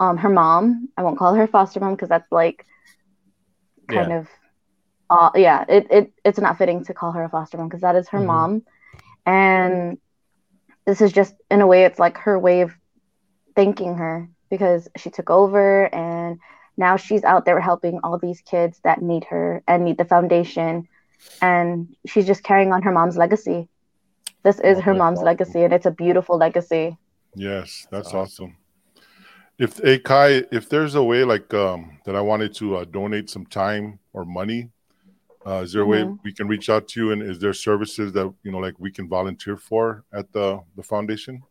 um 0.00 0.16
her 0.18 0.28
mom. 0.30 0.88
I 0.96 1.02
won't 1.02 1.18
call 1.18 1.34
her 1.34 1.46
foster 1.46 1.80
mom 1.80 1.94
because 1.94 2.08
that's 2.08 2.30
like 2.32 2.64
kind 3.88 4.12
of 4.12 4.28
uh 5.10 5.30
yeah, 5.34 5.64
it, 5.68 5.86
it 5.90 6.12
it's 6.24 6.38
not 6.40 6.58
fitting 6.58 6.84
to 6.84 6.94
call 6.94 7.12
her 7.12 7.24
a 7.24 7.28
foster 7.28 7.58
mom 7.58 7.68
because 7.68 7.82
that 7.82 7.96
is 7.96 8.08
her 8.10 8.20
Mhm. 8.20 8.26
mom. 8.26 8.62
And 9.26 9.98
this 10.86 11.00
is 11.00 11.12
just 11.12 11.34
in 11.50 11.60
a 11.60 11.66
way 11.66 11.84
it's 11.84 11.98
like 11.98 12.18
her 12.18 12.38
way 12.38 12.62
of 12.62 12.72
thanking 13.54 13.96
her 13.96 14.28
because 14.50 14.88
she 14.96 15.10
took 15.10 15.30
over 15.30 15.92
and 15.94 16.38
now 16.76 16.96
she's 16.96 17.24
out 17.24 17.44
there 17.44 17.60
helping 17.60 18.00
all 18.02 18.18
these 18.18 18.40
kids 18.42 18.80
that 18.84 19.02
need 19.02 19.24
her 19.24 19.62
and 19.66 19.84
need 19.84 19.98
the 19.98 20.04
foundation 20.04 20.88
and 21.40 21.88
she's 22.06 22.26
just 22.26 22.42
carrying 22.42 22.72
on 22.72 22.82
her 22.82 22.92
mom's 22.92 23.16
legacy 23.16 23.68
this 24.46 24.60
is 24.60 24.78
Oh, 24.78 24.82
her 24.86 24.94
mom's 24.94 25.22
awesome. 25.22 25.26
legacy 25.26 25.62
and 25.64 25.74
it's 25.74 25.86
a 25.86 25.90
beautiful 25.90 26.38
legacy 26.38 26.96
yes 27.34 27.86
that's 27.90 28.14
awesome. 28.14 28.20
awesome 28.20 28.56
if 29.58 29.78
hey 29.78 29.98
kai 29.98 30.42
if 30.52 30.68
there's 30.68 30.94
a 30.94 31.02
way 31.02 31.24
like 31.24 31.52
um 31.54 31.98
that 32.06 32.16
i 32.16 32.20
wanted 32.20 32.54
to 32.54 32.76
uh, 32.76 32.84
donate 32.84 33.30
some 33.30 33.46
time 33.46 33.98
or 34.12 34.24
money 34.24 34.70
uh, 35.46 35.62
is 35.64 35.72
there 35.72 35.82
a 35.82 35.86
way 35.86 36.04
Mhm. 36.04 36.18
we 36.24 36.32
can 36.32 36.48
reach 36.48 36.68
out 36.70 36.88
to 36.88 37.00
you 37.06 37.12
and 37.12 37.22
is 37.22 37.38
there 37.38 37.52
services 37.52 38.12
that 38.12 38.32
you 38.44 38.52
know 38.52 38.58
like 38.58 38.74
we 38.78 38.90
can 38.90 39.08
volunteer 39.08 39.56
for 39.56 40.04
at 40.12 40.32
the 40.32 40.60
the 40.76 40.82
foundation 40.82 41.42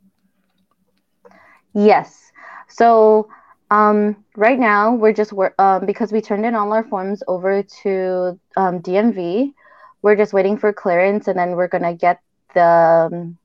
yes 1.73 2.31
so 2.67 3.27
um 3.71 4.15
right 4.35 4.59
now 4.59 4.93
we're 4.93 5.13
just 5.13 5.33
wor- 5.33 5.55
um 5.59 5.85
because 5.85 6.11
we 6.11 6.21
turned 6.21 6.45
in 6.45 6.55
all 6.55 6.71
our 6.73 6.83
forms 6.83 7.23
over 7.27 7.63
to 7.63 8.39
um 8.57 8.81
dmv 8.81 9.53
we're 10.01 10.15
just 10.15 10.33
waiting 10.33 10.57
for 10.57 10.71
clearance 10.71 11.27
and 11.27 11.37
then 11.39 11.51
we're 11.55 11.67
gonna 11.67 11.93
get 11.95 12.19
the 12.55 13.09
um, 13.13 13.37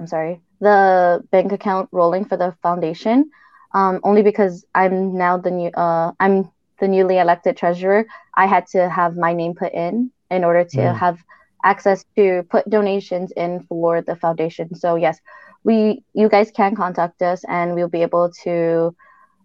i'm 0.00 0.06
sorry 0.06 0.40
the 0.60 1.22
bank 1.32 1.52
account 1.52 1.88
rolling 1.92 2.24
for 2.24 2.36
the 2.36 2.54
foundation 2.62 3.30
um 3.74 4.00
only 4.04 4.22
because 4.22 4.64
i'm 4.74 5.16
now 5.16 5.36
the 5.38 5.50
new 5.50 5.70
uh 5.70 6.12
i'm 6.20 6.50
the 6.80 6.88
newly 6.88 7.18
elected 7.18 7.56
treasurer. 7.56 8.04
I 8.36 8.46
had 8.46 8.66
to 8.72 8.88
have 8.90 9.16
my 9.16 9.32
name 9.34 9.54
put 9.54 9.72
in 9.72 10.10
in 10.30 10.44
order 10.44 10.64
to 10.74 10.92
Mm. 10.92 10.94
have 10.94 11.18
access 11.64 12.04
to 12.16 12.42
put 12.50 12.68
donations 12.68 13.32
in 13.36 13.60
for 13.68 14.02
the 14.02 14.16
foundation. 14.16 14.74
So 14.74 14.96
yes 14.96 15.18
we 15.64 16.04
you 16.14 16.28
guys 16.28 16.50
can 16.50 16.74
contact 16.76 17.22
us 17.22 17.44
and 17.48 17.74
we'll 17.74 17.88
be 17.88 18.02
able 18.02 18.30
to 18.44 18.94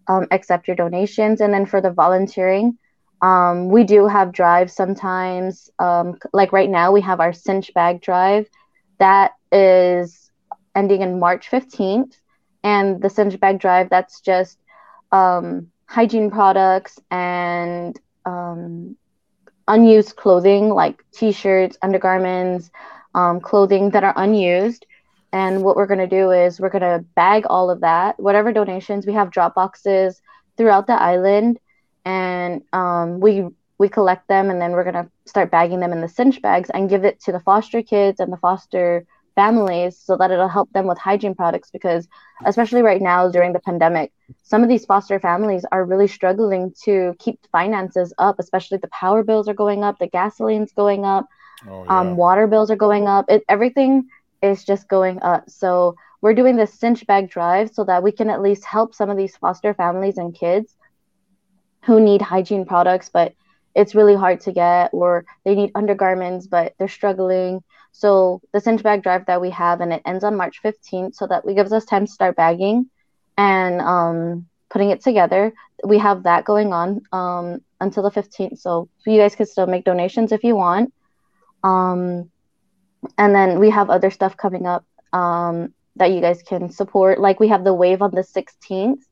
um, 0.08 0.26
accept 0.30 0.66
your 0.68 0.76
donations. 0.76 1.40
And 1.40 1.52
then 1.54 1.66
for 1.66 1.80
the 1.80 1.90
volunteering 1.92 2.78
Um, 3.20 3.68
we 3.68 3.84
do 3.84 4.06
have 4.06 4.32
drives 4.32 4.72
sometimes. 4.74 5.70
Um, 5.78 6.18
like 6.32 6.52
right 6.52 6.70
now, 6.70 6.92
we 6.92 7.00
have 7.02 7.20
our 7.20 7.32
cinch 7.32 7.72
bag 7.74 8.00
drive 8.00 8.46
that 8.98 9.32
is 9.52 10.30
ending 10.74 11.02
in 11.02 11.18
March 11.18 11.48
15th. 11.50 12.20
And 12.62 13.00
the 13.00 13.10
cinch 13.10 13.38
bag 13.40 13.60
drive, 13.60 13.88
that's 13.90 14.20
just 14.20 14.58
um, 15.12 15.68
hygiene 15.86 16.30
products 16.30 16.98
and 17.10 17.98
um, 18.24 18.96
unused 19.66 20.16
clothing 20.16 20.68
like 20.70 21.04
t 21.12 21.32
shirts, 21.32 21.78
undergarments, 21.82 22.70
um, 23.14 23.40
clothing 23.40 23.90
that 23.90 24.04
are 24.04 24.14
unused. 24.16 24.86
And 25.32 25.62
what 25.62 25.76
we're 25.76 25.86
going 25.86 25.98
to 26.00 26.06
do 26.06 26.30
is 26.30 26.60
we're 26.60 26.70
going 26.70 26.82
to 26.82 27.04
bag 27.14 27.44
all 27.48 27.70
of 27.70 27.80
that, 27.80 28.18
whatever 28.18 28.52
donations. 28.52 29.06
We 29.06 29.12
have 29.14 29.30
drop 29.30 29.54
boxes 29.54 30.20
throughout 30.56 30.86
the 30.86 31.00
island 31.00 31.58
and 32.04 32.62
um, 32.72 33.20
we 33.20 33.44
we 33.78 33.88
collect 33.88 34.26
them 34.28 34.50
and 34.50 34.60
then 34.60 34.72
we're 34.72 34.84
gonna 34.84 35.08
start 35.26 35.50
bagging 35.50 35.80
them 35.80 35.92
in 35.92 36.00
the 36.00 36.08
cinch 36.08 36.40
bags 36.42 36.70
and 36.70 36.88
give 36.90 37.04
it 37.04 37.20
to 37.20 37.32
the 37.32 37.40
foster 37.40 37.82
kids 37.82 38.20
and 38.20 38.32
the 38.32 38.36
foster 38.38 39.04
families 39.34 39.96
so 39.96 40.16
that 40.16 40.32
it'll 40.32 40.48
help 40.48 40.70
them 40.72 40.86
with 40.86 40.98
hygiene 40.98 41.34
products 41.34 41.70
because 41.70 42.08
especially 42.44 42.82
right 42.82 43.00
now 43.00 43.28
during 43.30 43.52
the 43.52 43.60
pandemic 43.60 44.12
some 44.42 44.64
of 44.64 44.68
these 44.68 44.84
foster 44.84 45.20
families 45.20 45.64
are 45.70 45.84
really 45.84 46.08
struggling 46.08 46.72
to 46.82 47.14
keep 47.20 47.38
finances 47.52 48.12
up 48.18 48.36
especially 48.40 48.78
the 48.78 48.88
power 48.88 49.22
bills 49.22 49.48
are 49.48 49.54
going 49.54 49.84
up 49.84 49.96
the 50.00 50.08
gasoline's 50.08 50.72
going 50.72 51.04
up 51.04 51.26
Oh, 51.68 51.84
yeah. 51.84 51.98
um, 52.00 52.16
water 52.16 52.46
bills 52.46 52.70
are 52.70 52.76
going 52.76 53.06
up. 53.08 53.26
It, 53.28 53.42
everything 53.48 54.08
is 54.42 54.64
just 54.64 54.88
going 54.88 55.20
up. 55.22 55.50
So 55.50 55.96
we're 56.20 56.34
doing 56.34 56.56
this 56.56 56.72
cinch 56.72 57.06
bag 57.06 57.30
drive 57.30 57.70
so 57.70 57.84
that 57.84 58.02
we 58.02 58.12
can 58.12 58.30
at 58.30 58.42
least 58.42 58.64
help 58.64 58.94
some 58.94 59.10
of 59.10 59.16
these 59.16 59.36
foster 59.36 59.74
families 59.74 60.18
and 60.18 60.34
kids 60.34 60.76
who 61.84 62.00
need 62.00 62.22
hygiene 62.22 62.64
products, 62.64 63.08
but 63.08 63.34
it's 63.74 63.94
really 63.94 64.16
hard 64.16 64.40
to 64.42 64.52
get, 64.52 64.90
or 64.92 65.24
they 65.44 65.54
need 65.54 65.70
undergarments, 65.74 66.46
but 66.46 66.74
they're 66.78 66.88
struggling. 66.88 67.62
So 67.92 68.40
the 68.52 68.60
cinch 68.60 68.82
bag 68.82 69.02
drive 69.02 69.26
that 69.26 69.40
we 69.40 69.50
have, 69.50 69.80
and 69.80 69.92
it 69.92 70.02
ends 70.04 70.24
on 70.24 70.36
March 70.36 70.60
15th, 70.62 71.14
so 71.14 71.26
that 71.26 71.46
gives 71.46 71.72
us 71.72 71.84
time 71.84 72.06
to 72.06 72.12
start 72.12 72.36
bagging 72.36 72.90
and 73.36 73.80
um, 73.80 74.46
putting 74.68 74.90
it 74.90 75.02
together. 75.02 75.52
We 75.84 75.98
have 75.98 76.24
that 76.24 76.44
going 76.44 76.72
on 76.72 77.02
um, 77.12 77.60
until 77.80 78.02
the 78.02 78.10
15th, 78.10 78.58
so 78.58 78.88
you 79.06 79.18
guys 79.18 79.36
can 79.36 79.46
still 79.46 79.66
make 79.66 79.84
donations 79.84 80.32
if 80.32 80.44
you 80.44 80.56
want. 80.56 80.92
Um, 81.62 82.30
and 83.16 83.34
then 83.34 83.60
we 83.60 83.70
have 83.70 83.90
other 83.90 84.10
stuff 84.10 84.36
coming 84.36 84.66
up 84.66 84.84
um, 85.12 85.72
that 85.96 86.10
you 86.10 86.20
guys 86.20 86.42
can 86.42 86.70
support. 86.70 87.20
Like 87.20 87.40
we 87.40 87.48
have 87.48 87.64
the 87.64 87.74
wave 87.74 88.02
on 88.02 88.10
the 88.10 88.22
16th 88.22 89.02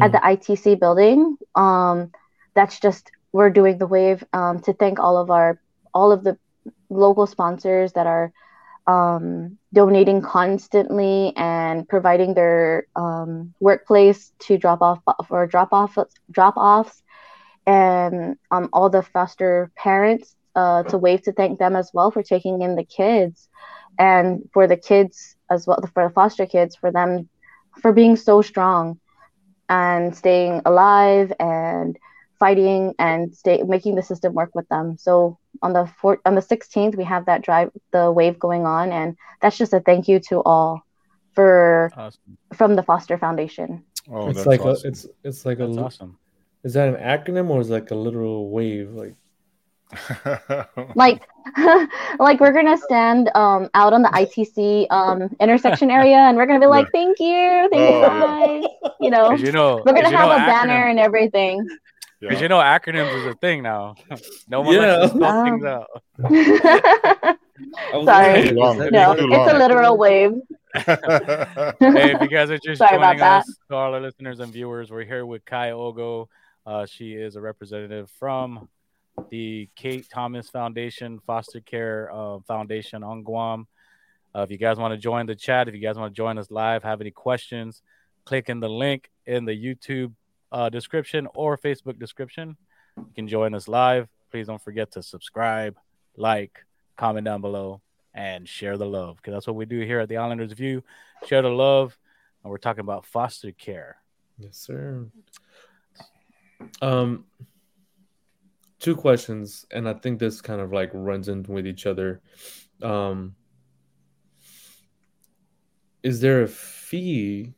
at 0.00 0.12
the 0.12 0.18
ITC 0.18 0.78
building. 0.80 1.36
Um, 1.54 2.12
that's 2.54 2.80
just 2.80 3.10
we're 3.32 3.50
doing 3.50 3.78
the 3.78 3.86
wave 3.86 4.22
um, 4.32 4.60
to 4.60 4.72
thank 4.72 4.98
all 4.98 5.16
of 5.16 5.30
our 5.30 5.60
all 5.92 6.12
of 6.12 6.24
the 6.24 6.38
local 6.88 7.26
sponsors 7.26 7.92
that 7.92 8.06
are 8.06 8.32
um, 8.86 9.58
donating 9.72 10.20
constantly 10.20 11.32
and 11.36 11.88
providing 11.88 12.34
their 12.34 12.86
um, 12.96 13.54
workplace 13.60 14.32
to 14.40 14.58
drop 14.58 14.82
off 14.82 15.00
for 15.26 15.46
drop 15.46 15.72
off 15.72 15.96
drop 16.30 16.56
offs. 16.56 17.02
And 17.66 18.36
um, 18.50 18.68
all 18.72 18.90
the 18.90 19.02
foster 19.02 19.70
parents 19.74 20.36
uh, 20.54 20.82
to 20.84 20.98
wave 20.98 21.22
to 21.22 21.32
thank 21.32 21.58
them 21.58 21.76
as 21.76 21.90
well 21.94 22.10
for 22.10 22.22
taking 22.22 22.60
in 22.60 22.76
the 22.76 22.84
kids. 22.84 23.48
And 23.98 24.48
for 24.52 24.66
the 24.66 24.76
kids 24.76 25.36
as 25.50 25.66
well 25.66 25.80
for 25.92 26.04
the 26.08 26.12
foster 26.14 26.46
kids 26.46 26.76
for 26.76 26.90
them 26.90 27.28
for 27.80 27.92
being 27.92 28.16
so 28.16 28.42
strong 28.42 28.98
and 29.68 30.16
staying 30.16 30.62
alive 30.64 31.32
and 31.40 31.98
fighting 32.38 32.94
and 32.98 33.34
stay 33.34 33.62
making 33.62 33.94
the 33.94 34.02
system 34.02 34.34
work 34.34 34.50
with 34.54 34.68
them 34.68 34.96
so 34.98 35.38
on 35.62 35.72
the 35.72 35.86
four, 36.00 36.20
on 36.26 36.34
the 36.34 36.40
16th 36.42 36.96
we 36.96 37.04
have 37.04 37.26
that 37.26 37.42
drive 37.42 37.70
the 37.92 38.10
wave 38.10 38.38
going 38.38 38.66
on 38.66 38.92
and 38.92 39.16
that's 39.40 39.56
just 39.56 39.72
a 39.72 39.80
thank 39.80 40.08
you 40.08 40.18
to 40.20 40.42
all 40.42 40.82
for 41.34 41.90
Awesome. 41.96 42.36
from 42.54 42.76
the 42.76 42.82
foster 42.82 43.16
foundation 43.18 43.84
oh, 44.10 44.28
it's 44.28 44.44
that's 44.44 44.46
like 44.46 44.60
awesome. 44.60 44.86
a, 44.86 44.88
it's 44.88 45.06
it's 45.22 45.46
like 45.46 45.58
That's 45.58 45.76
a 45.76 45.80
awesome. 45.80 46.18
is 46.64 46.74
that 46.74 46.88
an 46.88 46.96
acronym 46.96 47.48
or 47.50 47.60
is 47.60 47.70
it 47.70 47.72
like 47.72 47.90
a 47.90 47.94
literal 47.94 48.50
wave 48.50 48.90
like 48.92 49.14
like 50.94 51.22
like 52.18 52.40
we're 52.40 52.52
gonna 52.52 52.76
stand 52.78 53.30
um 53.34 53.68
out 53.74 53.92
on 53.92 54.02
the 54.02 54.08
ITC 54.08 54.86
um 54.90 55.28
intersection 55.40 55.90
area 55.90 56.16
and 56.16 56.36
we're 56.36 56.46
gonna 56.46 56.60
be 56.60 56.66
like 56.66 56.86
thank 56.92 57.18
you 57.20 57.68
thank 57.70 57.90
you 57.90 57.96
Oh, 57.96 58.00
yeah. 58.00 58.60
guys 58.60 58.64
you 59.00 59.10
know 59.10 59.30
'Cause 59.30 59.40
you 59.42 59.52
know, 59.52 59.82
we're 59.84 59.92
gonna 59.94 60.10
have 60.10 60.28
know 60.28 60.34
a 60.34 60.38
banner 60.38 60.88
and 60.88 60.98
everything 60.98 61.66
Because 62.20 62.36
Yeah. 62.38 62.42
you 62.42 62.48
know 62.48 62.58
acronyms 62.60 63.14
is 63.20 63.26
a 63.26 63.34
thing 63.34 63.62
now. 63.62 63.94
no 64.48 64.60
one 64.62 64.76
likes 64.76 64.82
Yeah. 64.82 64.96
to 64.96 65.08
spell 65.08 65.40
Oh. 65.40 65.44
things 65.44 65.64
out. 65.64 65.88
Sorry. 68.04 68.32
like, 68.42 68.48
Too 68.50 68.54
long. 68.56 68.76
is 68.76 68.82
that- 68.84 68.92
no 68.92 69.12
It's 69.18 69.52
a 69.52 69.58
literal 69.58 69.96
wave 69.98 70.32
hey, 70.74 72.12
if 72.14 72.20
you 72.20 72.28
guys 72.28 72.50
are 72.50 72.58
just 72.58 72.78
Sorry 72.78 72.96
about 72.96 73.12
joining 73.12 73.18
that. 73.20 73.42
us, 73.42 73.58
to 73.68 73.76
all 73.76 73.94
our 73.94 74.00
listeners 74.00 74.40
and 74.40 74.52
viewers, 74.52 74.90
we're 74.90 75.04
here 75.04 75.24
with 75.24 75.44
Kai 75.44 75.70
Ogo. 75.70 76.26
Uh, 76.66 76.84
she 76.84 77.12
is 77.12 77.36
a 77.36 77.40
representative 77.40 78.10
from 78.18 78.68
the 79.30 79.68
Kate 79.76 80.06
Thomas 80.08 80.48
Foundation 80.50 81.20
Foster 81.26 81.60
Care 81.60 82.10
uh, 82.12 82.38
Foundation 82.46 83.02
on 83.02 83.22
Guam. 83.22 83.66
Uh, 84.34 84.40
if 84.40 84.50
you 84.50 84.58
guys 84.58 84.78
want 84.78 84.92
to 84.92 84.98
join 84.98 85.26
the 85.26 85.34
chat, 85.34 85.68
if 85.68 85.74
you 85.74 85.80
guys 85.80 85.96
want 85.96 86.12
to 86.12 86.16
join 86.16 86.38
us 86.38 86.50
live, 86.50 86.82
have 86.82 87.00
any 87.00 87.10
questions, 87.10 87.82
click 88.24 88.48
in 88.48 88.60
the 88.60 88.68
link 88.68 89.10
in 89.26 89.44
the 89.44 89.52
YouTube 89.52 90.12
uh, 90.50 90.68
description 90.68 91.28
or 91.34 91.56
Facebook 91.56 91.98
description. 91.98 92.56
You 92.96 93.12
can 93.14 93.28
join 93.28 93.54
us 93.54 93.68
live. 93.68 94.08
Please 94.30 94.46
don't 94.46 94.62
forget 94.62 94.90
to 94.92 95.02
subscribe, 95.02 95.76
like, 96.16 96.64
comment 96.96 97.24
down 97.24 97.40
below, 97.40 97.80
and 98.14 98.48
share 98.48 98.76
the 98.76 98.86
love 98.86 99.16
because 99.16 99.32
that's 99.32 99.46
what 99.46 99.56
we 99.56 99.64
do 99.64 99.80
here 99.80 100.00
at 100.00 100.08
the 100.08 100.16
Islanders 100.16 100.52
View. 100.52 100.82
Share 101.26 101.42
the 101.42 101.48
love, 101.48 101.96
and 102.42 102.50
we're 102.50 102.58
talking 102.58 102.80
about 102.80 103.06
foster 103.06 103.52
care. 103.52 103.96
Yes, 104.38 104.56
sir. 104.56 105.06
Um, 106.82 107.24
two 108.84 108.94
questions, 108.94 109.64
and 109.70 109.88
I 109.88 109.94
think 109.94 110.18
this 110.18 110.42
kind 110.42 110.60
of 110.60 110.70
like 110.70 110.90
runs 110.92 111.28
in 111.28 111.42
with 111.44 111.66
each 111.66 111.86
other. 111.86 112.20
Um, 112.82 113.34
is 116.02 116.20
there 116.20 116.42
a 116.42 116.48
fee 116.48 117.54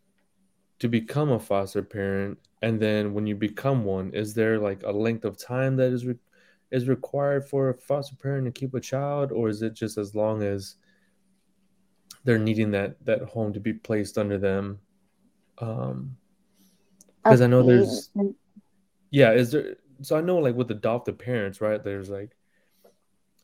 to 0.79 0.89
become 0.89 1.33
a 1.33 1.41
foster 1.41 1.83
parent? 1.83 2.39
And 2.63 2.79
then 2.79 3.13
when 3.13 3.27
you 3.27 3.35
become 3.35 3.85
one, 3.85 4.13
is 4.15 4.35
there 4.35 4.61
like 4.61 4.85
a 4.85 4.93
length 4.93 5.25
of 5.25 5.37
time 5.37 5.75
that 5.77 5.93
is 5.93 6.07
re- 6.07 6.15
is 6.71 6.87
required 6.87 7.45
for 7.45 7.71
a 7.71 7.75
foster 7.75 8.15
parent 8.15 8.45
to 8.47 8.53
keep 8.53 8.75
a 8.75 8.81
child, 8.81 9.33
or 9.33 9.49
is 9.49 9.63
it 9.63 9.75
just 9.75 9.99
as 9.99 10.15
long 10.15 10.45
as 10.45 10.77
they're 12.23 12.39
needing 12.39 12.71
that 12.71 13.05
that 13.05 13.23
home 13.23 13.53
to 13.53 13.59
be 13.59 13.73
placed 13.73 14.17
under 14.17 14.39
them? 14.39 14.79
Um, 15.59 16.17
because 17.25 17.41
I 17.41 17.49
know 17.49 17.65
there's 17.65 18.11
yeah, 19.11 19.33
is 19.33 19.51
there? 19.51 19.77
So 20.03 20.17
I 20.17 20.21
know, 20.21 20.39
like 20.39 20.55
with 20.55 20.71
adoptive 20.71 21.19
parents, 21.19 21.61
right? 21.61 21.83
There's 21.83 22.09
like 22.11 22.31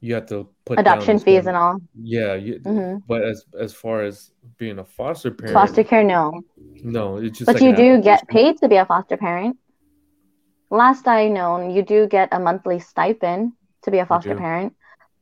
you 0.00 0.14
have 0.14 0.26
to 0.26 0.48
put 0.64 0.80
adoption 0.80 1.18
fees 1.18 1.46
and 1.46 1.56
all. 1.56 1.78
Yeah, 1.94 2.34
you, 2.34 2.58
hmm 2.58 2.96
but 3.06 3.22
as 3.24 3.44
as 3.58 3.74
far 3.74 4.02
as 4.02 4.30
being 4.58 4.78
a 4.78 4.84
foster 4.84 5.30
parent, 5.30 5.58
foster 5.58 5.84
care 5.84 6.04
no. 6.04 6.42
no, 6.84 7.16
it's 7.16 7.38
just 7.38 7.52
but 7.52 7.60
like 7.60 7.64
you 7.64 7.74
do 7.74 8.00
get 8.02 8.26
paid 8.28 8.58
to 8.58 8.68
be 8.68 8.76
a 8.76 8.86
foster 8.86 9.16
parent. 9.16 9.56
Last 10.70 11.06
i 11.06 11.28
known 11.28 11.70
you 11.70 11.82
do 11.82 12.06
get 12.06 12.30
a 12.32 12.40
monthly 12.40 12.78
stipend 12.80 13.52
to 13.82 13.90
be 13.90 13.98
a 13.98 14.06
foster 14.06 14.34
parent. 14.34 14.74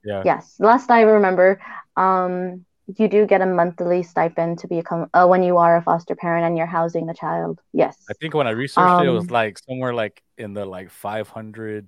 Yeah. 0.04 0.22
yes 0.24 0.56
last 0.58 0.90
i 0.90 1.02
remember 1.02 1.60
um 1.96 2.64
you 2.98 3.08
do 3.08 3.26
get 3.26 3.40
a 3.40 3.46
monthly 3.46 4.02
stipend 4.02 4.58
to 4.58 4.68
become 4.68 5.08
uh, 5.14 5.26
when 5.26 5.42
you 5.42 5.58
are 5.58 5.76
a 5.76 5.82
foster 5.82 6.14
parent 6.16 6.44
and 6.46 6.56
you're 6.56 6.66
housing 6.66 7.08
a 7.08 7.14
child 7.14 7.60
yes 7.72 7.96
I 8.08 8.14
think 8.14 8.34
when 8.34 8.46
I 8.46 8.50
researched 8.50 8.98
it, 8.98 9.06
it 9.06 9.10
was 9.10 9.24
Um, 9.24 9.28
like 9.30 9.58
somewhere 9.58 9.94
like 9.94 10.20
in 10.36 10.52
the 10.54 10.64
like 10.64 10.90
500, 10.90 11.86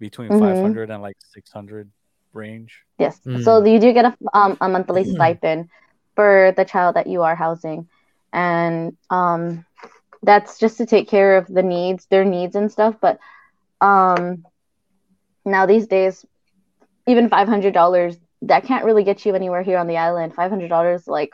between 0.00 0.30
Mhm. 0.30 0.40
500 0.40 0.90
and 0.90 1.02
like 1.02 1.16
600 1.34 1.90
range. 2.32 2.80
Yes. 2.98 3.20
Mm. 3.26 3.44
So 3.44 3.64
you 3.64 3.78
do 3.78 3.92
get 3.92 4.06
a 4.06 4.16
um 4.32 4.56
a 4.60 4.68
monthly 4.68 5.04
stipend 5.04 5.68
for 6.16 6.52
the 6.56 6.64
child 6.64 6.96
that 6.96 7.06
you 7.06 7.22
are 7.22 7.36
housing, 7.36 7.88
and 8.32 8.96
um 9.10 9.64
that's 10.22 10.58
just 10.58 10.78
to 10.78 10.86
take 10.86 11.08
care 11.08 11.36
of 11.36 11.46
the 11.48 11.62
needs, 11.62 12.06
their 12.06 12.24
needs 12.24 12.56
and 12.56 12.70
stuff. 12.70 12.96
But 13.00 13.18
um 13.80 14.44
now 15.44 15.66
these 15.66 15.86
days, 15.86 16.24
even 17.06 17.28
five 17.28 17.48
hundred 17.48 17.74
dollars 17.74 18.16
that 18.42 18.64
can't 18.64 18.84
really 18.84 19.04
get 19.04 19.24
you 19.24 19.34
anywhere 19.34 19.62
here 19.62 19.78
on 19.78 19.86
the 19.86 19.96
island. 19.96 20.34
Five 20.34 20.50
hundred 20.50 20.68
dollars 20.68 21.06
like 21.06 21.30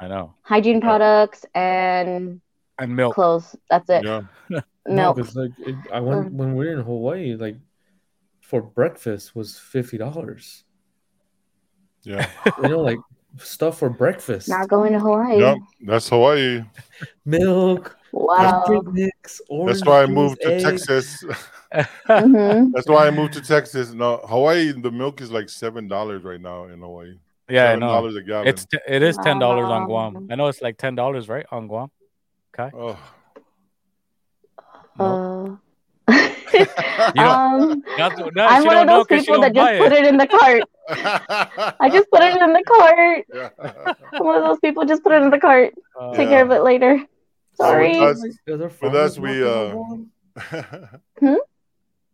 I 0.00 0.08
know. 0.08 0.34
hygiene 0.42 0.80
products 0.80 1.44
and 1.54 2.40
And 2.78 2.96
milk. 2.96 3.14
clothes. 3.14 3.54
That's 3.70 3.88
it. 3.90 4.04
yeah. 4.04 4.22
No, 4.84 4.92
Milk. 5.14 5.16
because 5.16 5.36
like 5.36 5.52
it, 5.58 5.76
I 5.92 6.00
went 6.00 6.32
Mm. 6.32 6.32
when 6.32 6.54
we 6.56 6.66
were 6.66 6.72
in 6.72 6.80
Hawaii, 6.80 7.36
like 7.36 7.56
for 8.40 8.60
breakfast 8.60 9.34
was 9.36 9.56
fifty 9.56 9.96
dollars. 9.96 10.64
Yeah. 12.02 12.28
You 12.60 12.68
know, 12.68 12.80
like 12.80 12.98
stuff 13.38 13.78
for 13.78 13.88
breakfast. 13.90 14.48
Not 14.48 14.68
going 14.68 14.92
to 14.92 14.98
Hawaii. 15.00 15.38
Yep, 15.40 15.58
that's 15.86 16.08
Hawaii. 16.08 16.62
Milk, 17.24 17.96
Wow. 18.12 18.64
drink 18.66 18.86
mix, 18.92 19.40
orange 19.48 19.78
That's 19.78 19.86
why 19.88 20.02
I 20.02 20.06
moved 20.06 20.40
to 20.42 20.52
eggs. 20.54 20.86
Texas. 20.86 21.24
hmm 22.06 22.70
That's 22.72 22.86
why 22.86 23.06
I 23.06 23.10
moved 23.10 23.32
to 23.34 23.40
Texas. 23.40 23.92
No, 23.92 24.18
Hawaii, 24.18 24.72
the 24.72 24.90
milk 24.90 25.20
is 25.22 25.30
like 25.32 25.48
seven 25.48 25.88
dollars 25.88 26.22
right 26.22 26.40
now 26.40 26.64
in 26.64 26.80
Hawaii. 26.80 27.18
Yeah, 27.48 27.72
I 27.72 27.76
know. 27.76 27.88
dollars 27.88 28.14
a 28.16 28.22
gallon. 28.22 28.48
It's 28.48 28.66
t- 28.66 28.78
it 28.86 29.02
is 29.02 29.16
ten 29.22 29.38
dollars 29.38 29.64
on 29.66 29.86
Guam. 29.86 30.28
I 30.30 30.34
know 30.34 30.48
it's 30.48 30.60
like 30.60 30.76
ten 30.76 30.94
dollars, 30.94 31.28
right, 31.28 31.46
on 31.50 31.66
Guam. 31.68 31.90
Okay. 32.58 32.76
oh. 32.76 32.88
Uh, 32.88 32.96
You 34.98 35.04
don't- 35.04 35.58
um, 37.18 37.82
Not, 37.98 38.34
no, 38.34 38.46
I'm 38.46 38.64
one 38.64 38.76
of 38.76 38.86
know 38.86 38.98
those 38.98 39.06
'cause 39.06 39.20
she 39.20 39.26
people 39.26 39.40
that 39.42 39.54
just 39.54 39.66
buy 39.66 39.78
put 39.78 39.92
it 39.92 40.06
in 40.06 40.16
the 40.16 40.26
cart. 40.26 40.62
I 41.80 41.88
just 41.90 42.10
put 42.10 42.22
it 42.22 42.40
in 42.40 42.52
the 42.52 42.62
cart. 42.66 43.24
Yeah. 43.32 43.94
I'm 44.12 44.24
one 44.24 44.36
of 44.36 44.44
those 44.44 44.58
people 44.60 44.84
just 44.84 45.02
put 45.02 45.12
it 45.12 45.22
in 45.22 45.30
the 45.30 45.38
cart. 45.38 45.74
Uh, 45.98 46.10
Take 46.14 46.28
Yeah. 46.28 46.34
care 46.36 46.44
of 46.44 46.50
it 46.50 46.62
later. 46.62 47.00
Sorry. 47.54 47.98
with 47.98 48.18
us- 48.48 48.78
With 48.82 48.94
us, 48.94 49.18
we 49.18 49.40
market 49.40 49.46
uh, 49.46 49.76
on 49.76 50.10
Guam? 51.20 51.38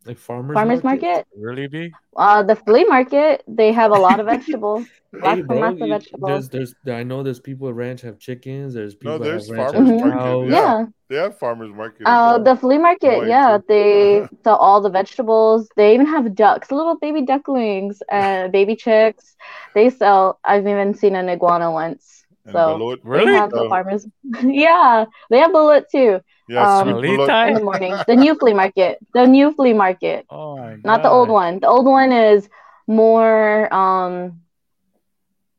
like 0.09 0.19
farmers 0.19 0.55
Farmers 0.55 0.83
market. 0.83 1.27
Really, 1.37 1.69
be? 1.69 1.93
Uh, 2.17 2.43
the 2.43 2.57
flea 2.57 2.85
market. 2.85 3.45
They 3.47 3.73
have 3.73 3.93
a 3.93 3.99
lot 3.99 4.19
of 4.19 4.27
vegetables. 4.35 4.87
Hey, 5.13 5.21
Lots 5.21 5.41
bro, 5.43 5.57
and 5.57 5.61
lots 5.61 5.75
of 5.75 5.79
you- 5.89 5.95
vegetables. 5.95 6.49
there's, 6.49 6.75
there's, 6.85 6.97
I 6.99 7.03
know 7.03 7.23
there's 7.23 7.41
people 7.41 7.69
at 7.69 7.75
ranch 7.75 8.01
have 8.03 8.19
chickens. 8.19 8.75
There's 8.75 8.95
people 8.95 9.19
no, 9.19 9.25
there's 9.25 9.49
have 9.49 9.57
ranch 9.57 9.73
farmers 9.75 9.91
have 9.91 10.01
market. 10.01 10.19
cows. 10.19 10.51
Yeah. 10.51 10.85
they 11.09 11.17
have 11.17 11.39
farmers 11.39 11.71
market. 11.73 12.03
Uh, 12.07 12.37
as 12.39 12.45
the 12.45 12.57
flea 12.57 12.79
market, 12.79 13.13
Hawaii, 13.15 13.29
yeah, 13.29 13.59
too. 13.59 13.65
they 13.69 14.29
sell 14.45 14.57
all 14.57 14.81
the 14.81 14.91
vegetables. 14.91 15.69
They 15.77 15.95
even 15.95 16.07
have 16.07 16.35
ducks, 16.35 16.71
little 16.71 16.99
baby 16.99 17.23
ducklings, 17.23 18.03
and 18.11 18.51
baby 18.51 18.75
chicks. 18.77 19.37
They 19.75 19.91
sell. 19.91 20.41
I've 20.45 20.67
even 20.67 20.95
seen 20.95 21.15
an 21.17 21.29
iguana 21.29 21.71
once. 21.71 22.18
And 22.49 22.57
So 22.57 22.79
balut- 22.79 23.01
they 23.05 23.09
Really? 23.11 23.33
have 23.33 23.51
the 23.51 23.61
Uh, 23.61 23.69
farmers. 23.69 24.07
yeah, 24.43 25.05
they 25.31 25.39
have 25.39 25.53
balut 25.53 25.85
too 25.91 26.21
yeah, 26.49 26.65
um, 26.65 26.89
sweet 26.99 27.19
balut. 27.19 27.47
in 27.49 27.55
the 27.55 27.61
morning. 27.61 28.01
The 28.07 28.17
new 28.17 28.35
flea 28.35 28.55
market, 28.55 28.99
the 29.15 29.27
new 29.27 29.53
flea 29.53 29.75
market, 29.75 30.27
Oh 30.31 30.57
my 30.57 30.71
god. 30.77 30.85
not 30.85 31.03
the 31.03 31.11
old 31.11 31.29
one. 31.29 31.61
The 31.61 31.69
old 31.69 31.87
one 31.87 32.13
is 32.13 32.49
more 32.87 33.73
um, 33.73 34.41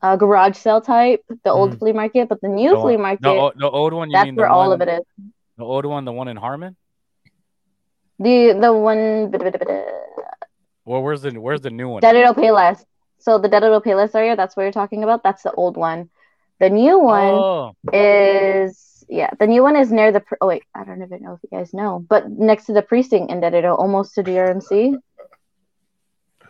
a 0.02 0.18
garage 0.18 0.58
sale 0.58 0.82
type. 0.82 1.22
The 1.44 1.52
old 1.52 1.72
Mm. 1.72 1.80
flea 1.80 1.94
market, 1.94 2.30
but 2.30 2.42
the 2.42 2.48
new 2.50 2.72
The 2.72 2.82
flea 2.82 2.98
market, 2.98 3.22
The, 3.24 3.30
o- 3.30 3.54
the 3.56 3.70
old 3.70 3.94
one. 3.94 4.10
You 4.10 4.18
that's 4.18 4.26
mean 4.26 4.36
where 4.36 4.48
the 4.48 4.54
all 4.54 4.70
one, 4.70 4.82
of 4.82 4.82
it 4.82 4.90
is. 4.90 5.06
The 5.58 5.64
old 5.66 5.86
one, 5.86 6.06
the 6.06 6.12
one 6.12 6.28
in 6.28 6.38
Harmon. 6.38 6.76
The 8.20 8.58
the 8.60 8.74
one. 8.74 9.32
Well, 10.86 11.02
where's 11.04 11.22
the 11.22 11.32
where's 11.40 11.62
the 11.62 11.70
new 11.70 11.90
one? 11.90 12.02
Dededo 12.02 12.34
Payless. 12.34 12.84
So 13.20 13.38
the 13.38 13.50
Dededo 13.50 13.84
Payless 13.84 14.16
area, 14.16 14.36
that's 14.36 14.56
what 14.56 14.64
you're 14.64 14.72
talking 14.72 15.04
about. 15.04 15.24
That's 15.24 15.44
the 15.44 15.52
old 15.52 15.78
one. 15.78 16.10
The 16.60 16.70
new 16.70 17.00
one 17.00 17.34
Oh, 17.34 17.74
is 17.94 19.04
yeah, 19.08 19.30
the 19.40 19.48
new 19.48 19.64
one 19.64 19.76
is 19.76 19.92
near 19.92 20.12
the. 20.12 20.20
Pre- 20.20 20.38
oh 20.42 20.48
wait, 20.48 20.64
I 20.76 20.84
don't 20.84 21.02
even 21.02 21.22
know 21.24 21.34
if 21.34 21.40
you 21.44 21.50
guys 21.58 21.74
know, 21.74 22.00
but 22.08 22.30
next 22.30 22.66
to 22.66 22.74
the 22.74 22.82
precinct 22.82 23.32
in 23.32 23.42
Dededo, 23.42 23.78
almost 23.78 24.16
to 24.16 24.24
GRMC. 24.24 24.96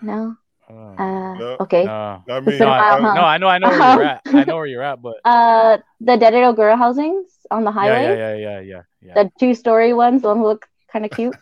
No. 0.01 0.35
oh. 0.69 0.73
Uh, 0.97 1.33
No. 1.37 1.57
okay. 1.61 1.83
no. 1.85 2.21
I 2.29 2.39
mean, 2.41 2.57
No, 2.59 2.67
a 2.67 2.71
I, 2.71 2.99
while, 2.99 3.05
I- 3.05 3.09
huh? 3.09 3.13
no, 3.15 3.21
I 3.21 3.37
know, 3.37 3.47
I 3.47 3.57
know 3.59 3.69
where 3.69 3.77
you're 3.95 4.03
at. 4.03 4.21
I 4.25 4.43
know 4.45 4.55
where 4.55 4.65
you're 4.65 4.83
at, 4.83 5.01
but 5.01 5.15
Uh, 5.25 5.77
the 6.01 6.13
Dededo 6.17 6.55
Girl 6.55 6.75
housings 6.77 7.27
on 7.51 7.63
the 7.63 7.71
highway, 7.71 8.03
yeah, 8.03 8.33
yeah, 8.33 8.35
yeah, 8.35 8.59
yeah, 8.61 8.81
yeah. 9.01 9.13
the 9.15 9.31
two-story 9.39 9.93
ones, 9.93 10.21
the 10.21 10.27
one 10.29 10.41
look 10.43 10.65
kind 10.91 11.05
of 11.05 11.11
cute. 11.11 11.35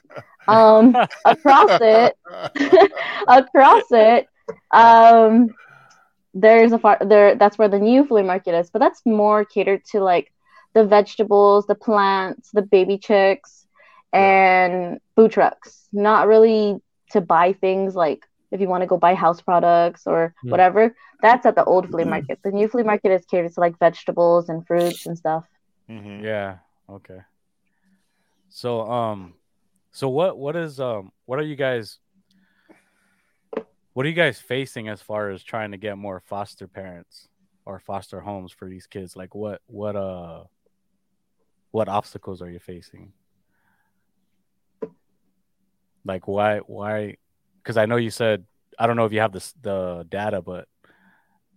Um, 0.47 0.95
across 1.25 1.77
it, 1.81 2.15
across 3.27 3.83
it, 3.91 4.27
um, 4.71 5.49
there's 6.41 6.71
a 6.71 6.79
far 6.79 6.97
there. 7.01 7.35
That's 7.35 7.57
where 7.57 7.69
the 7.69 7.79
new 7.79 8.05
flea 8.05 8.23
market 8.23 8.53
is, 8.55 8.69
but 8.69 8.79
that's 8.79 9.01
more 9.05 9.45
catered 9.45 9.83
to 9.91 9.99
like 10.01 10.31
the 10.73 10.85
vegetables, 10.85 11.65
the 11.65 11.75
plants, 11.75 12.51
the 12.51 12.61
baby 12.61 12.97
chicks, 12.97 13.65
and 14.13 14.99
food 15.15 15.31
trucks. 15.31 15.87
Not 15.91 16.27
really 16.27 16.81
to 17.11 17.21
buy 17.21 17.53
things 17.53 17.95
like 17.95 18.25
if 18.51 18.61
you 18.61 18.67
want 18.67 18.81
to 18.81 18.87
go 18.87 18.97
buy 18.97 19.13
house 19.15 19.41
products 19.41 20.03
or 20.05 20.33
Hmm. 20.41 20.49
whatever. 20.51 20.95
That's 21.21 21.45
at 21.45 21.55
the 21.55 21.65
old 21.65 21.89
flea 21.89 22.05
market. 22.05 22.39
The 22.43 22.51
new 22.51 22.67
flea 22.67 22.83
market 22.83 23.11
is 23.11 23.25
catered 23.25 23.53
to 23.53 23.59
like 23.59 23.77
vegetables 23.79 24.49
and 24.49 24.65
fruits 24.67 25.05
and 25.05 25.17
stuff. 25.17 25.45
Mhm. 25.89 26.23
Yeah. 26.23 26.57
Okay. 26.89 27.19
So 28.49 28.81
um 28.89 29.33
so 29.91 30.09
what 30.09 30.37
what 30.37 30.55
is 30.55 30.79
um 30.79 31.11
what 31.25 31.39
are 31.39 31.43
you 31.43 31.55
guys 31.55 31.99
what 33.97 34.05
are 34.05 34.09
you 34.09 34.15
guys 34.15 34.39
facing 34.39 34.89
as 34.89 35.01
far 35.01 35.31
as 35.31 35.41
trying 35.41 35.71
to 35.71 35.77
get 35.77 35.97
more 35.97 36.19
foster 36.19 36.67
parents 36.67 37.27
or 37.65 37.79
foster 37.79 38.21
homes 38.21 38.51
for 38.51 38.69
these 38.69 38.85
kids? 38.85 39.15
Like 39.15 39.33
what 39.33 39.59
what 39.65 39.95
uh 39.95 40.43
what 41.71 41.89
obstacles 41.89 42.43
are 42.43 42.49
you 42.51 42.59
facing? 42.59 43.11
Like 46.05 46.27
why 46.27 46.59
why 46.59 47.17
cuz 47.63 47.75
I 47.75 47.87
know 47.87 47.95
you 47.95 48.11
said 48.11 48.45
I 48.77 48.85
don't 48.85 48.97
know 48.97 49.05
if 49.05 49.13
you 49.13 49.19
have 49.19 49.31
this 49.31 49.55
the 49.63 50.05
data 50.07 50.43
but 50.43 50.67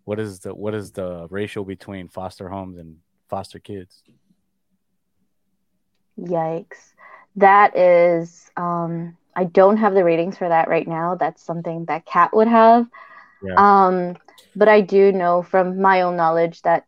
what 0.05 0.19
is 0.19 0.41
the 0.41 0.55
what 0.55 0.73
is 0.73 0.93
the 0.93 1.27
ratio 1.29 1.63
between 1.63 2.09
foster 2.09 2.49
homes 2.49 2.79
and 2.79 2.97
foster 3.29 3.59
kids? 3.59 4.03
Yikes. 6.19 6.95
That 7.37 7.77
is, 7.77 8.51
um, 8.57 9.19
I 9.41 9.45
don't 9.45 9.79
have 9.79 9.95
the 9.95 10.05
ratings 10.05 10.39
for 10.39 10.49
that 10.49 10.69
right 10.69 10.87
now. 10.89 11.17
That's 11.17 11.43
something 11.45 11.87
that 11.89 12.07
Kat 12.07 12.31
would 12.35 12.49
have. 12.49 12.87
Yeah. 13.43 13.59
Um, 13.59 14.17
but 14.55 14.69
I 14.69 14.81
do 14.81 15.13
know 15.13 15.43
from 15.43 15.81
my 15.81 16.03
own 16.03 16.17
knowledge 16.17 16.63
that, 16.63 16.85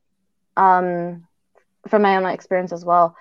um, 0.56 1.24
from 1.88 2.02
my 2.02 2.16
own 2.16 2.26
experience 2.26 2.72
as 2.72 2.84
well, 2.84 3.16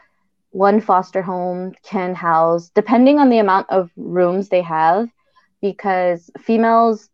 one 0.52 0.82
foster 0.82 1.22
home 1.22 1.74
can 1.84 2.16
house, 2.16 2.70
depending 2.76 3.20
on 3.20 3.30
the 3.30 3.40
amount 3.40 3.68
of 3.70 3.92
rooms 3.98 4.50
they 4.50 4.62
have, 4.62 5.10
because 5.62 6.30
females, 6.40 7.10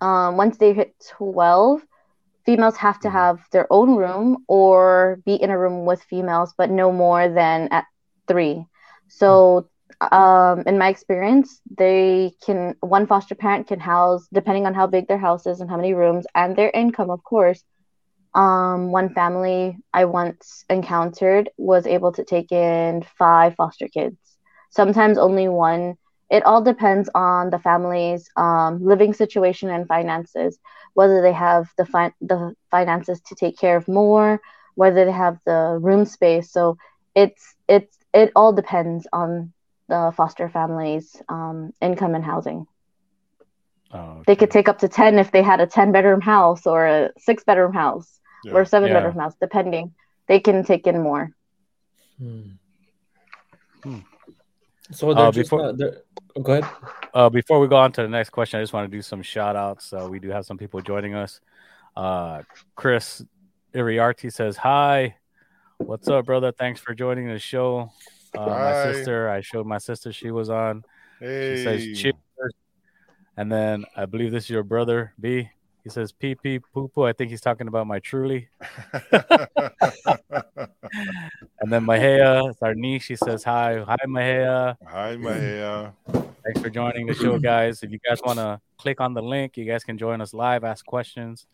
um, 0.00 0.36
once 0.36 0.58
they 0.58 0.72
hit 0.72 0.94
12, 1.16 1.80
females 2.44 2.76
have 2.76 3.00
to 3.00 3.10
Mhm. 3.10 3.10
have 3.10 3.40
their 3.52 3.66
own 3.70 3.96
room 3.96 4.38
or 4.48 5.18
be 5.24 5.34
in 5.34 5.50
a 5.50 5.58
room 5.58 5.84
with 5.86 6.02
females, 6.02 6.54
but 6.56 6.70
no 6.70 6.92
more 6.92 7.28
than 7.28 7.68
at 7.70 7.84
three. 8.28 8.66
So, 9.08 9.68
um, 10.00 10.62
in 10.66 10.78
my 10.78 10.88
experience, 10.88 11.60
they 11.78 12.32
can 12.44 12.74
one 12.80 13.06
foster 13.06 13.34
parent 13.34 13.66
can 13.68 13.80
house, 13.80 14.26
depending 14.32 14.66
on 14.66 14.74
how 14.74 14.86
big 14.86 15.08
their 15.08 15.18
house 15.18 15.46
is 15.46 15.60
and 15.60 15.70
how 15.70 15.76
many 15.76 15.94
rooms 15.94 16.26
and 16.34 16.56
their 16.56 16.70
income, 16.70 17.10
of 17.10 17.22
course. 17.24 17.62
Um, 18.34 18.90
one 18.92 19.10
family 19.14 19.78
I 19.92 20.04
once 20.04 20.64
encountered 20.68 21.50
was 21.56 21.86
able 21.86 22.12
to 22.12 22.24
take 22.24 22.52
in 22.52 23.02
five 23.18 23.54
foster 23.54 23.88
kids. 23.88 24.16
Sometimes 24.70 25.18
only 25.18 25.48
one. 25.48 25.94
It 26.30 26.44
all 26.44 26.62
depends 26.62 27.08
on 27.14 27.50
the 27.50 27.58
family's 27.58 28.28
um, 28.36 28.84
living 28.84 29.12
situation 29.14 29.70
and 29.70 29.86
finances 29.86 30.58
whether 30.94 31.20
they 31.22 31.32
have 31.32 31.68
the 31.78 31.86
fin- 31.86 32.14
the 32.20 32.54
finances 32.70 33.20
to 33.22 33.34
take 33.34 33.58
care 33.58 33.76
of 33.76 33.86
more, 33.88 34.40
whether 34.74 35.04
they 35.04 35.12
have 35.12 35.38
the 35.46 35.78
room 35.80 36.04
space. 36.04 36.50
So 36.52 36.76
it's 37.14 37.54
it's 37.68 37.96
it 38.12 38.32
all 38.34 38.52
depends 38.52 39.06
on 39.12 39.52
the 39.88 40.12
foster 40.16 40.48
families' 40.48 41.16
um, 41.28 41.72
income 41.80 42.14
and 42.14 42.24
housing. 42.24 42.66
Oh, 43.92 44.22
They 44.26 44.34
could 44.36 44.50
take 44.50 44.68
up 44.68 44.78
to 44.80 44.88
ten 44.88 45.18
if 45.18 45.30
they 45.30 45.42
had 45.42 45.60
a 45.60 45.66
ten 45.66 45.92
bedroom 45.92 46.20
house 46.20 46.66
or 46.66 46.86
a 46.86 47.10
six 47.18 47.44
bedroom 47.44 47.72
house 47.72 48.20
Yeah. 48.44 48.52
or 48.54 48.62
a 48.62 48.66
seven 48.66 48.88
Yeah. 48.88 48.94
bedroom 48.94 49.16
house, 49.18 49.34
depending. 49.40 49.94
They 50.26 50.40
can 50.40 50.64
take 50.64 50.86
in 50.86 51.00
more. 51.02 51.30
Hmm. 52.18 52.42
Hmm. 53.84 53.98
So 54.90 55.10
Uh, 55.10 55.30
before- 55.30 55.62
not, 55.62 55.78
they're- 55.78 56.02
oh, 56.36 56.40
go 56.42 56.52
ahead. 56.54 56.70
Uh, 57.14 57.28
before 57.30 57.60
we 57.60 57.68
go 57.68 57.76
on 57.76 57.92
to 57.92 58.02
the 58.02 58.08
next 58.08 58.30
question, 58.30 58.58
I 58.58 58.62
just 58.62 58.72
want 58.72 58.90
to 58.90 58.96
do 58.96 59.02
some 59.02 59.22
shout 59.22 59.54
outs. 59.56 59.92
Uh, 59.92 60.08
we 60.10 60.18
do 60.18 60.30
have 60.30 60.44
some 60.44 60.58
people 60.58 60.80
joining 60.80 61.14
us. 61.14 61.40
Uh, 61.96 62.42
Chris 62.74 63.24
Iriarte 63.72 64.32
says, 64.32 64.56
Hi. 64.58 65.16
What's 65.78 66.08
up, 66.08 66.24
brother? 66.26 66.52
Thanks 66.52 66.80
for 66.80 66.94
joining 66.94 67.28
the 67.28 67.38
show. 67.38 67.90
Uh, 68.38 68.46
my 68.46 68.92
sister, 68.92 69.28
I 69.28 69.40
showed 69.40 69.66
my 69.66 69.78
sister 69.78 70.12
she 70.12 70.30
was 70.30 70.50
on. 70.50 70.84
Hey. 71.20 71.56
She 71.56 71.64
says, 71.64 71.98
Cheers. 72.00 72.52
And 73.36 73.52
then 73.52 73.84
I 73.96 74.06
believe 74.06 74.32
this 74.32 74.44
is 74.44 74.50
your 74.50 74.62
brother, 74.62 75.12
B. 75.20 75.50
He 75.84 75.90
says, 75.90 76.10
Pee 76.12 76.34
pee 76.34 76.58
poo 76.58 76.88
poo. 76.88 77.02
I 77.04 77.12
think 77.12 77.30
he's 77.30 77.40
talking 77.40 77.68
about 77.68 77.86
my 77.86 77.98
truly. 78.00 78.48
And 81.60 81.72
then 81.72 81.84
Mahea, 81.84 82.50
it's 82.50 82.62
our 82.62 82.74
niece. 82.74 83.02
She 83.04 83.16
says, 83.16 83.42
Hi. 83.44 83.80
Hi, 83.80 83.96
Mahea. 84.06 84.76
Hi, 84.86 85.16
Maya. 85.16 85.90
Thanks 86.44 86.60
for 86.60 86.70
joining 86.70 87.06
the 87.06 87.14
show, 87.14 87.38
guys. 87.38 87.82
If 87.82 87.90
you 87.90 87.98
guys 88.08 88.20
want 88.24 88.38
to 88.38 88.60
click 88.78 89.00
on 89.00 89.14
the 89.14 89.22
link, 89.22 89.56
you 89.56 89.64
guys 89.64 89.82
can 89.82 89.98
join 89.98 90.20
us 90.20 90.32
live, 90.32 90.62
ask 90.62 90.86
questions, 90.86 91.46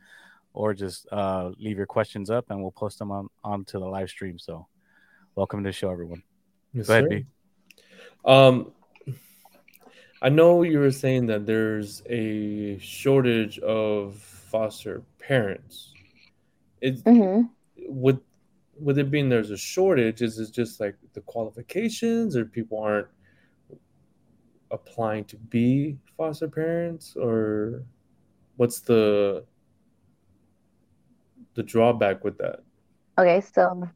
or 0.52 0.74
just 0.74 1.06
uh, 1.12 1.52
leave 1.58 1.78
your 1.78 1.86
questions 1.86 2.28
up, 2.30 2.50
and 2.50 2.60
we'll 2.60 2.72
post 2.72 2.98
them 2.98 3.10
on 3.10 3.28
onto 3.42 3.78
the 3.78 3.86
live 3.86 4.10
stream. 4.10 4.38
So, 4.38 4.66
welcome 5.34 5.62
to 5.62 5.68
the 5.68 5.72
show, 5.72 5.90
everyone. 5.90 6.22
Yes, 6.72 6.86
Go 6.86 6.92
ahead, 6.94 7.04
sir. 7.04 7.08
B. 7.08 7.26
Um, 8.24 8.72
I 10.22 10.28
know 10.28 10.62
you 10.62 10.78
were 10.78 10.92
saying 10.92 11.26
that 11.26 11.46
there's 11.46 12.02
a 12.06 12.78
shortage 12.78 13.58
of 13.58 14.14
foster 14.16 15.02
parents. 15.18 15.94
Is 16.80 17.02
hmm 17.02 17.42
with 17.88 18.20
with 18.80 18.98
it 18.98 19.10
being 19.10 19.28
there's 19.28 19.50
a 19.50 19.56
shortage, 19.56 20.22
is 20.22 20.38
it 20.38 20.52
just 20.52 20.80
like 20.80 20.96
the 21.12 21.20
qualifications, 21.22 22.36
or 22.36 22.44
people 22.44 22.78
aren't 22.78 23.08
applying 24.70 25.24
to 25.26 25.36
be 25.36 25.98
foster 26.16 26.48
parents, 26.48 27.14
or 27.16 27.82
what's 28.56 28.80
the 28.80 29.44
the 31.54 31.62
drawback 31.62 32.24
with 32.24 32.38
that? 32.38 32.60
Okay, 33.18 33.40
so 33.40 33.88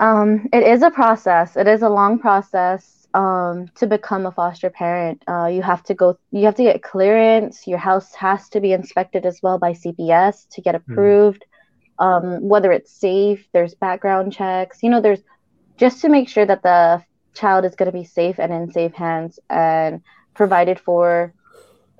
um, 0.00 0.48
it 0.52 0.62
is 0.62 0.82
a 0.82 0.90
process. 0.90 1.56
It 1.56 1.68
is 1.68 1.82
a 1.82 1.88
long 1.88 2.18
process 2.18 3.06
um, 3.14 3.68
to 3.76 3.86
become 3.86 4.26
a 4.26 4.32
foster 4.32 4.70
parent. 4.70 5.22
Uh, 5.28 5.46
you 5.46 5.62
have 5.62 5.82
to 5.84 5.94
go, 5.94 6.18
you 6.32 6.44
have 6.44 6.56
to 6.56 6.64
get 6.64 6.82
clearance. 6.82 7.66
Your 7.66 7.78
house 7.78 8.12
has 8.14 8.48
to 8.50 8.60
be 8.60 8.72
inspected 8.72 9.24
as 9.24 9.40
well 9.42 9.58
by 9.58 9.72
CPS 9.72 10.48
to 10.50 10.60
get 10.60 10.74
approved. 10.74 11.44
Um, 12.00 12.48
whether 12.48 12.72
it's 12.72 12.90
safe, 12.90 13.46
there's 13.52 13.74
background 13.74 14.32
checks. 14.32 14.82
You 14.82 14.90
know, 14.90 15.00
there's 15.00 15.22
just 15.76 16.00
to 16.00 16.08
make 16.08 16.28
sure 16.28 16.44
that 16.44 16.62
the 16.62 17.04
child 17.34 17.64
is 17.64 17.76
going 17.76 17.90
to 17.90 17.96
be 17.96 18.04
safe 18.04 18.38
and 18.38 18.52
in 18.52 18.72
safe 18.72 18.94
hands 18.94 19.38
and 19.48 20.00
provided 20.34 20.80
for. 20.80 21.32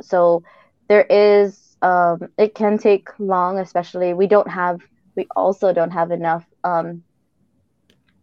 So 0.00 0.42
there 0.88 1.02
is, 1.04 1.76
um, 1.80 2.28
it 2.38 2.56
can 2.56 2.78
take 2.78 3.08
long, 3.20 3.58
especially 3.58 4.14
we 4.14 4.26
don't 4.26 4.50
have, 4.50 4.80
we 5.14 5.28
also 5.36 5.72
don't 5.72 5.92
have 5.92 6.10
enough 6.10 6.44
um, 6.64 7.04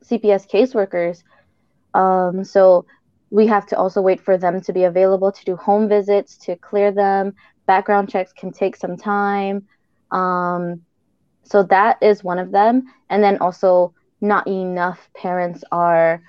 CPS 0.04 0.49
caseworkers. 0.49 1.24
Um, 1.93 2.43
so 2.43 2.86
we 3.30 3.47
have 3.47 3.66
to 3.68 3.78
also 3.78 4.02
wait 4.02 4.20
for 4.20 4.38
them 4.38 4.62
to 4.62 4.74
be 4.74 4.84
available 4.84 5.32
to 5.32 5.45
do 5.45 5.56
home 5.56 5.88
visits 5.88 6.38
to 6.38 6.56
clear 6.58 6.91
them. 6.91 7.34
Background 7.66 8.10
checks 8.10 8.34
can 8.34 8.52
take 8.52 8.76
some 8.76 8.97
time. 8.97 9.68
Um, 10.12 10.82
so 11.43 11.64
that 11.64 11.97
is 12.02 12.24
one 12.24 12.39
of 12.39 12.52
them. 12.52 12.84
And 13.10 13.24
then 13.24 13.38
also, 13.39 13.93
not 14.20 14.47
enough 14.47 15.10
parents 15.16 15.64
are, 15.72 16.22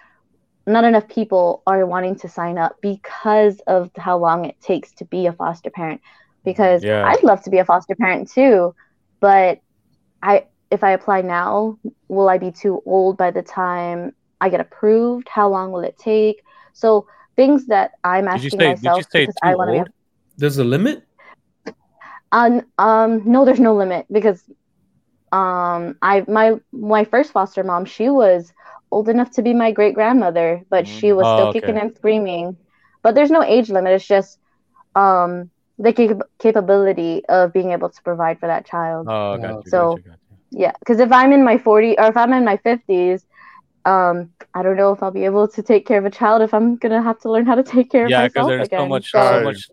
not 0.67 0.85
enough 0.85 1.09
people 1.09 1.63
are 1.67 1.85
wanting 1.85 2.17
to 2.17 2.29
sign 2.29 2.57
up 2.57 2.77
because 2.81 3.61
of 3.67 3.91
how 3.97 4.17
long 4.17 4.45
it 4.45 4.61
takes 4.61 4.93
to 4.93 5.05
be 5.05 5.27
a 5.27 5.33
foster 5.33 5.71
parent. 5.71 6.01
Because 6.45 6.83
Yeah. 6.83 7.05
I'd 7.07 7.23
love 7.23 7.43
to 7.43 7.51
be 7.51 7.59
a 7.59 7.65
foster 7.65 7.95
parent 7.95 8.31
too, 8.31 8.75
but 9.21 9.61
I 10.23 10.47
if 10.73 10.85
I 10.85 10.93
apply 10.93 11.23
now, 11.23 11.79
will 12.09 12.29
I 12.29 12.39
be 12.39 12.53
too 12.53 12.83
old 12.87 13.19
by 13.19 13.31
the 13.31 13.43
time 13.43 14.13
I 14.41 14.49
get 14.51 14.61
approved? 14.61 15.29
How 15.29 15.49
long 15.49 15.73
will 15.73 15.81
it 15.83 15.99
take? 15.99 16.43
So 16.75 17.07
things 17.37 17.67
that 17.69 17.93
I'm 18.05 18.29
Did 18.33 18.43
you 18.43 18.51
asking 18.51 18.61
say? 18.61 18.75
Did 18.75 18.93
myself 18.93 18.99
you 18.99 19.05
say 19.11 19.27
because 19.27 19.37
I 19.43 19.55
too 19.55 19.57
want 19.57 19.69
to 19.71 19.85
be? 19.85 19.91
There's 20.39 20.59
a 20.59 20.65
limit. 20.65 21.05
um, 22.33 22.63
um, 22.79 23.23
no, 23.25 23.45
there's 23.45 23.61
no 23.61 23.75
limit 23.75 24.07
because 24.11 24.43
um, 25.33 25.97
I 26.03 26.25
my 26.29 26.55
my 26.73 27.05
first 27.05 27.33
foster 27.33 27.63
mom, 27.65 27.85
she 27.85 28.09
was 28.09 28.53
old 28.91 29.09
enough 29.09 29.31
to 29.33 29.43
be 29.43 29.55
my 29.55 29.73
great 29.73 29.95
grandmother, 29.95 30.63
but 30.71 30.87
she 30.87 31.13
was 31.13 31.29
Oh, 31.29 31.31
still 31.31 31.49
okay. 31.51 31.63
kicking 31.63 31.77
and 31.79 31.93
screaming. 31.95 32.57
But 33.03 33.15
there's 33.15 33.31
no 33.31 33.43
age 33.43 33.71
limit. 33.71 33.93
It's 33.95 34.07
just 34.07 34.39
um 34.95 35.51
the 35.79 35.93
cap- 35.93 36.29
capability 36.41 37.23
of 37.29 37.53
being 37.53 37.73
able 37.73 37.91
to 37.91 38.03
provide 38.03 38.39
for 38.41 38.47
that 38.49 38.67
child. 38.67 39.11
Oh, 39.11 39.37
got 39.39 39.65
you. 39.65 39.71
so- 39.71 39.91
got 39.91 40.05
you, 40.05 40.11
got 40.11 40.19
you. 40.22 40.22
Yeah, 40.53 40.73
because 40.81 41.01
if 41.01 41.11
I'm 41.11 41.33
in 41.33 41.43
my 41.45 41.59
40 41.59 41.99
or 41.99 42.07
if 42.07 42.17
I'm 42.17 42.33
in 42.33 42.45
my 42.45 42.59
50s, 42.59 43.25
um, 43.85 44.31
I 44.55 44.63
don't 44.63 44.77
know 44.77 44.93
if 44.93 45.03
I'll 45.03 45.11
be 45.11 45.25
able 45.25 45.49
to 45.49 45.63
take 45.63 45.87
care 45.87 45.99
of 45.99 46.05
a 46.05 46.11
child 46.11 46.43
if 46.43 46.55
I'm 46.55 46.77
gonna 46.77 47.03
have 47.03 47.19
to 47.21 47.31
learn 47.31 47.47
how 47.47 47.55
to 47.57 47.63
take 47.63 47.91
care 47.91 48.07
Yeah, 48.07 48.27
of 48.27 48.35
because 48.35 48.47
myself 48.47 48.51
there's 48.51 48.67
again. 48.67 48.81
so 48.81 48.89
much, 48.89 49.11
So- 49.11 49.23
so 49.39 49.45
much. 49.45 49.69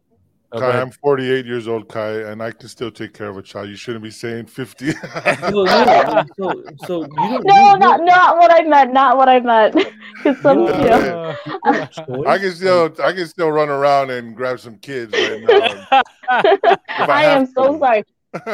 Oh, 0.52 0.60
go 0.60 0.72
Kai. 0.72 0.82
I'm 0.82 0.90
48 0.90 1.46
years 1.46 1.68
old, 1.68 1.90
Kai, 1.90 2.22
and 2.32 2.42
I 2.42 2.50
can 2.50 2.70
still 2.70 2.90
take 2.90 3.14
care 3.14 3.30
of 3.30 3.38
a 3.38 3.42
child. 3.44 3.70
You 3.70 3.76
shouldn't 3.76 4.04
be 4.04 4.10
saying 4.10 4.48
50. 4.48 4.94
So, 5.48 5.64
yeah, 5.66 6.24
so, 6.40 6.64
so 6.78 7.08
you 7.20 7.40
no, 7.46 7.56
you, 7.56 7.78
not 7.78 8.04
not 8.04 8.38
what 8.38 8.52
I 8.52 8.64
meant. 8.64 8.92
Not 8.92 9.18
what 9.18 9.30
I 9.30 9.40
meant. 9.42 9.76
Because 10.18 10.42
some, 10.42 10.58
You 10.58 10.74
you 10.80 10.90
know, 10.90 11.38
have 11.66 11.76
a 11.76 11.88
I 12.26 12.38
choice. 12.38 12.42
can 12.42 12.52
still 12.56 12.96
I 13.04 13.14
can 13.14 13.28
still 13.28 13.52
run 13.52 13.70
around 13.70 14.10
and 14.10 14.36
grab 14.36 14.60
some 14.60 14.78
kids 14.80 15.14
right 15.14 15.40
now. 15.40 16.02
I 16.30 16.80
I 17.00 17.24
am 17.26 17.46
so 17.46 17.74
to. 17.74 17.80
sorry. 17.80 18.04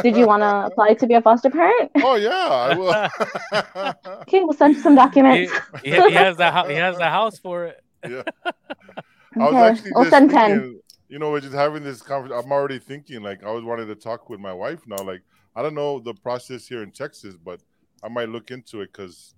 Did 0.01 0.15
you 0.15 0.25
want 0.25 0.41
to 0.41 0.65
apply 0.71 0.93
to 0.95 1.07
be 1.07 1.15
a 1.15 1.21
foster 1.21 1.49
parent? 1.49 1.91
oh 1.97 2.15
yeah, 2.15 2.29
I 2.31 2.75
will. 2.77 3.93
Okay, 4.23 4.41
we'll 4.43 4.53
send 4.53 4.75
you 4.75 4.81
some 4.81 4.95
documents. 4.95 5.51
he, 5.83 5.91
he 5.91 6.13
has 6.13 6.37
the 6.37 6.51
hou- 6.55 6.69
he 6.69 6.75
has 6.75 6.97
the 6.97 7.09
house 7.09 7.37
for 7.39 7.65
it. 7.65 7.83
yeah. 8.07 8.23
I 9.37 9.49
was 9.51 9.53
Okay, 9.53 9.57
actually 9.57 9.91
we'll 9.93 10.03
just 10.05 10.11
send 10.11 10.29
ten. 10.31 10.79
you 11.09 11.19
know, 11.19 11.29
we're 11.31 11.41
just 11.41 11.53
having 11.53 11.83
this 11.83 12.01
conversation. 12.01 12.41
I'm 12.45 12.51
already 12.51 12.79
thinking, 12.79 13.21
like, 13.21 13.43
I 13.43 13.47
always 13.47 13.65
wanted 13.65 13.87
to 13.87 13.95
talk 13.95 14.29
with 14.29 14.39
my 14.39 14.53
wife 14.53 14.81
now. 14.87 15.03
Like, 15.03 15.21
I 15.55 15.61
don't 15.61 15.75
know 15.75 15.99
the 15.99 16.13
process 16.13 16.67
here 16.67 16.81
in 16.83 16.91
Texas, 16.91 17.35
but 17.35 17.59
I 18.03 18.07
might 18.07 18.29
look 18.29 18.49
into 18.51 18.81
it 18.81 18.91
because 18.93 19.35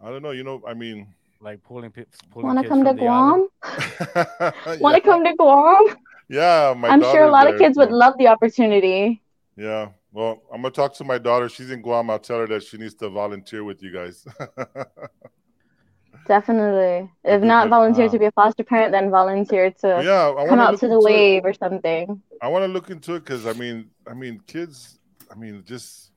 I 0.00 0.10
don't 0.10 0.22
know. 0.22 0.30
You 0.32 0.44
know, 0.44 0.62
I 0.66 0.74
mean, 0.74 1.14
Like 1.40 1.62
pulling, 1.62 1.90
pe- 1.90 2.04
pulling 2.30 2.46
Want 2.48 2.58
to 2.62 2.68
come 2.68 2.84
to 2.84 2.90
from 2.90 2.96
the 2.96 3.06
island. 3.06 3.48
Guam? 3.62 4.80
Want 4.80 4.80
yeah, 4.80 4.92
to 4.96 5.00
come 5.00 5.24
to 5.24 5.34
Guam? 5.36 5.86
yeah, 6.28 6.74
my 6.76 6.88
I'm 6.90 7.00
sure 7.00 7.24
a 7.24 7.30
daughter's 7.30 7.32
lot 7.32 7.46
of 7.48 7.52
there, 7.52 7.58
kids 7.58 7.78
would 7.78 7.90
love 7.90 8.14
the 8.18 8.28
opportunity. 8.28 9.22
Yeah. 9.56 9.88
Well, 10.12 10.42
I'm 10.52 10.62
gonna 10.62 10.72
talk 10.72 10.94
to 10.94 11.04
my 11.04 11.18
daughter. 11.18 11.48
She's 11.48 11.70
in 11.70 11.82
Guam. 11.82 12.10
I'll 12.10 12.18
tell 12.18 12.38
her 12.38 12.46
that 12.48 12.62
she 12.62 12.78
needs 12.78 12.94
to 12.94 13.08
volunteer 13.08 13.62
with 13.64 13.82
you 13.82 13.92
guys. 13.92 14.26
Definitely. 16.26 17.10
If 17.24 17.42
not 17.42 17.68
volunteer 17.68 18.08
to 18.08 18.18
be 18.18 18.26
a 18.26 18.32
foster 18.32 18.62
parent, 18.62 18.92
then 18.92 19.10
volunteer 19.10 19.70
to 19.70 20.02
yeah, 20.04 20.32
I 20.36 20.46
come 20.46 20.60
out 20.60 20.78
to 20.80 20.88
the 20.88 20.94
into 20.94 21.06
it. 21.06 21.12
wave 21.12 21.44
or 21.44 21.52
something. 21.52 22.22
I 22.42 22.48
want 22.48 22.64
to 22.64 22.68
look 22.68 22.90
into 22.90 23.14
it 23.14 23.20
because 23.20 23.46
I 23.46 23.52
mean, 23.52 23.90
I 24.06 24.14
mean, 24.14 24.40
kids. 24.46 24.98
I 25.30 25.34
mean, 25.36 25.62
just 25.66 26.10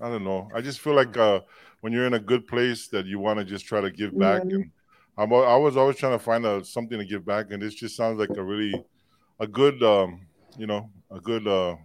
I 0.00 0.08
don't 0.08 0.24
know. 0.24 0.48
I 0.54 0.60
just 0.60 0.80
feel 0.80 0.94
like 0.94 1.16
uh, 1.16 1.40
when 1.80 1.92
you're 1.92 2.06
in 2.06 2.14
a 2.14 2.20
good 2.20 2.46
place 2.46 2.88
that 2.88 3.06
you 3.06 3.18
want 3.18 3.38
to 3.38 3.44
just 3.44 3.66
try 3.66 3.80
to 3.80 3.90
give 3.90 4.16
back. 4.18 4.42
Mhm. 4.42 4.54
And 4.54 4.70
I'm, 5.18 5.32
I 5.32 5.56
was 5.56 5.76
always 5.76 5.96
trying 5.96 6.12
to 6.18 6.22
find 6.22 6.44
a, 6.44 6.64
something 6.64 6.98
to 6.98 7.04
give 7.04 7.24
back, 7.24 7.50
and 7.50 7.62
this 7.62 7.74
just 7.74 7.96
sounds 7.96 8.18
like 8.18 8.36
a 8.36 8.42
really 8.42 8.74
a 9.40 9.46
good, 9.46 9.82
um, 9.82 10.26
you 10.58 10.66
know, 10.66 10.90
a 11.10 11.20
good, 11.20 11.46
uh, 11.46 11.76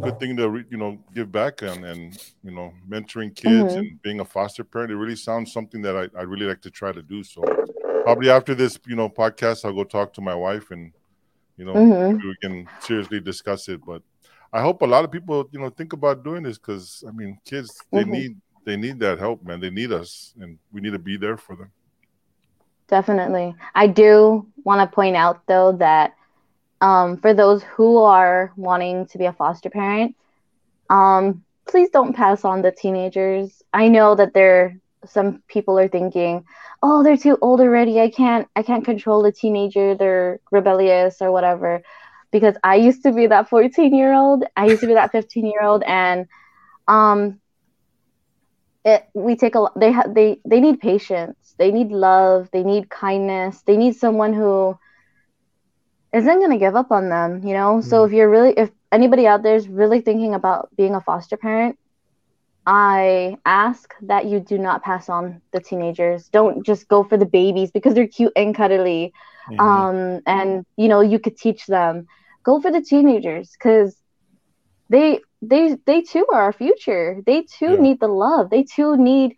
good 0.00 0.18
thing 0.18 0.36
to 0.36 0.48
re, 0.48 0.64
you 0.70 0.76
know 0.78 0.98
give 1.14 1.30
back 1.30 1.62
and 1.62 1.84
and 1.84 2.18
you 2.42 2.50
know 2.50 2.72
mentoring 2.88 3.34
kids 3.34 3.74
Mhm. 3.74 3.78
and 3.78 4.02
being 4.02 4.20
a 4.20 4.24
foster 4.24 4.64
parent. 4.64 4.90
It 4.90 4.96
really 4.96 5.16
sounds 5.16 5.52
something 5.52 5.82
that 5.82 5.96
I 5.96 6.08
I 6.18 6.22
really 6.22 6.46
like 6.46 6.62
to 6.62 6.70
try 6.70 6.92
to 6.92 7.02
do. 7.02 7.22
So 7.22 7.42
probably 8.04 8.30
after 8.30 8.54
this, 8.54 8.78
you 8.86 8.96
know, 8.96 9.08
podcast, 9.08 9.64
I'll 9.64 9.74
go 9.74 9.84
talk 9.84 10.12
to 10.14 10.20
my 10.20 10.34
wife 10.34 10.70
and 10.70 10.92
you 11.56 11.64
know 11.66 11.74
Mhm. 11.74 12.22
we 12.22 12.36
can 12.40 12.68
seriously 12.80 13.20
discuss 13.20 13.68
it. 13.68 13.80
But 13.84 14.02
I 14.52 14.60
hope 14.62 14.82
a 14.82 14.86
lot 14.86 15.04
of 15.04 15.10
people, 15.10 15.48
you 15.52 15.60
know, 15.60 15.70
think 15.70 15.92
about 15.92 16.24
doing 16.24 16.42
this 16.42 16.58
because 16.58 17.04
I 17.06 17.10
mean, 17.10 17.38
kids 17.44 17.80
they 17.92 18.04
Mhm. 18.04 18.10
need 18.10 18.40
they 18.64 18.76
need 18.76 18.98
that 19.00 19.18
help, 19.18 19.42
man. 19.44 19.60
They 19.60 19.70
need 19.70 19.92
us, 19.92 20.34
and 20.40 20.58
we 20.72 20.80
need 20.80 20.92
to 20.92 20.98
be 20.98 21.16
there 21.16 21.36
for 21.36 21.56
them. 21.56 21.70
Definitely. 22.88 23.54
I 23.74 23.86
do 23.86 24.46
want 24.64 24.80
to 24.88 24.94
point 24.94 25.16
out 25.16 25.46
though 25.46 25.72
that 25.72 26.14
um, 26.82 27.18
for 27.18 27.34
those 27.34 27.64
who 27.64 27.98
are 27.98 28.52
wanting 28.56 29.06
to 29.08 29.18
be 29.18 29.26
a 29.26 29.32
foster 29.32 29.70
parent, 29.70 30.16
um, 30.90 31.44
please 31.68 31.90
don't 31.90 32.14
pass 32.14 32.44
on 32.44 32.62
the 32.62 32.72
teenagers. 32.72 33.62
I 33.72 33.88
know 33.88 34.16
that 34.16 34.34
there 34.34 34.78
some 35.06 35.42
people 35.48 35.78
are 35.78 35.88
thinking, 35.88 36.44
"Oh, 36.82 37.02
they're 37.04 37.16
too 37.16 37.38
old 37.42 37.60
already. 37.60 38.00
I 38.00 38.10
can't 38.10 38.48
I 38.56 38.62
can't 38.62 38.84
control 38.84 39.22
the 39.22 39.32
teenager. 39.32 39.94
They're 39.96 40.40
rebellious 40.52 41.22
or 41.22 41.32
whatever." 41.32 41.82
Because 42.32 42.56
I 42.64 42.76
used 42.76 43.04
to 43.04 43.12
be 43.12 43.26
that 43.28 43.48
14-year-old. 43.50 44.44
I 44.56 44.66
used 44.66 44.80
to 44.82 44.88
be 44.88 44.94
that 44.94 45.12
15-year-old 45.12 45.84
and 45.84 46.26
um 46.88 47.40
it 48.84 49.04
we 49.14 49.36
take 49.36 49.54
a 49.54 49.60
lot 49.60 49.78
they 49.78 49.92
have 49.92 50.14
they 50.14 50.40
they 50.44 50.60
need 50.60 50.80
patience 50.80 51.54
they 51.58 51.70
need 51.70 51.90
love 51.92 52.48
they 52.52 52.64
need 52.64 52.90
kindness 52.90 53.62
they 53.62 53.76
need 53.76 53.94
someone 53.94 54.32
who 54.32 54.76
isn't 56.12 56.38
going 56.38 56.50
to 56.50 56.58
give 56.58 56.76
up 56.76 56.90
on 56.90 57.08
them 57.08 57.40
you 57.44 57.54
know? 57.54 57.80
So 57.80 58.04
if 58.04 58.12
you're 58.12 58.30
really 58.30 58.52
if 58.56 58.70
anybody 58.92 59.26
out 59.26 59.42
there 59.42 59.56
is 59.56 59.68
really 59.68 60.00
thinking 60.00 60.34
about 60.34 60.68
being 60.76 60.94
a 60.94 61.00
foster 61.00 61.36
parent 61.36 61.76
i 62.66 63.36
ask 63.44 63.94
that 64.02 64.26
you 64.26 64.40
do 64.40 64.58
not 64.58 64.82
pass 64.82 65.08
on 65.08 65.40
the 65.52 65.60
teenagers. 65.60 66.28
Don't 66.28 66.64
just 66.64 66.88
go 66.88 67.02
for 67.02 67.16
the 67.16 67.26
babies 67.26 67.70
because 67.72 67.94
they're 67.94 68.06
cute 68.06 68.32
and 68.36 68.54
cuddly. 68.54 69.12
Mm-hmm. 69.50 69.80
um 69.80 70.20
and 70.26 70.64
you 70.76 70.88
know 70.88 71.00
you 71.00 71.18
could 71.18 71.36
teach 71.36 71.66
them. 71.66 72.06
Go 72.44 72.60
for 72.60 72.70
the 72.70 72.80
teenagers 72.82 73.50
because 73.58 74.00
they 74.88 75.20
they 75.42 75.76
they 75.86 76.02
too 76.02 76.26
are 76.32 76.42
our 76.42 76.52
future. 76.52 77.20
They 77.26 77.44
too 77.58 77.76
Yeah. 77.76 77.80
need 77.80 78.00
the 78.00 78.08
love. 78.08 78.50
They 78.50 78.64
too 78.64 78.96
need 78.96 79.34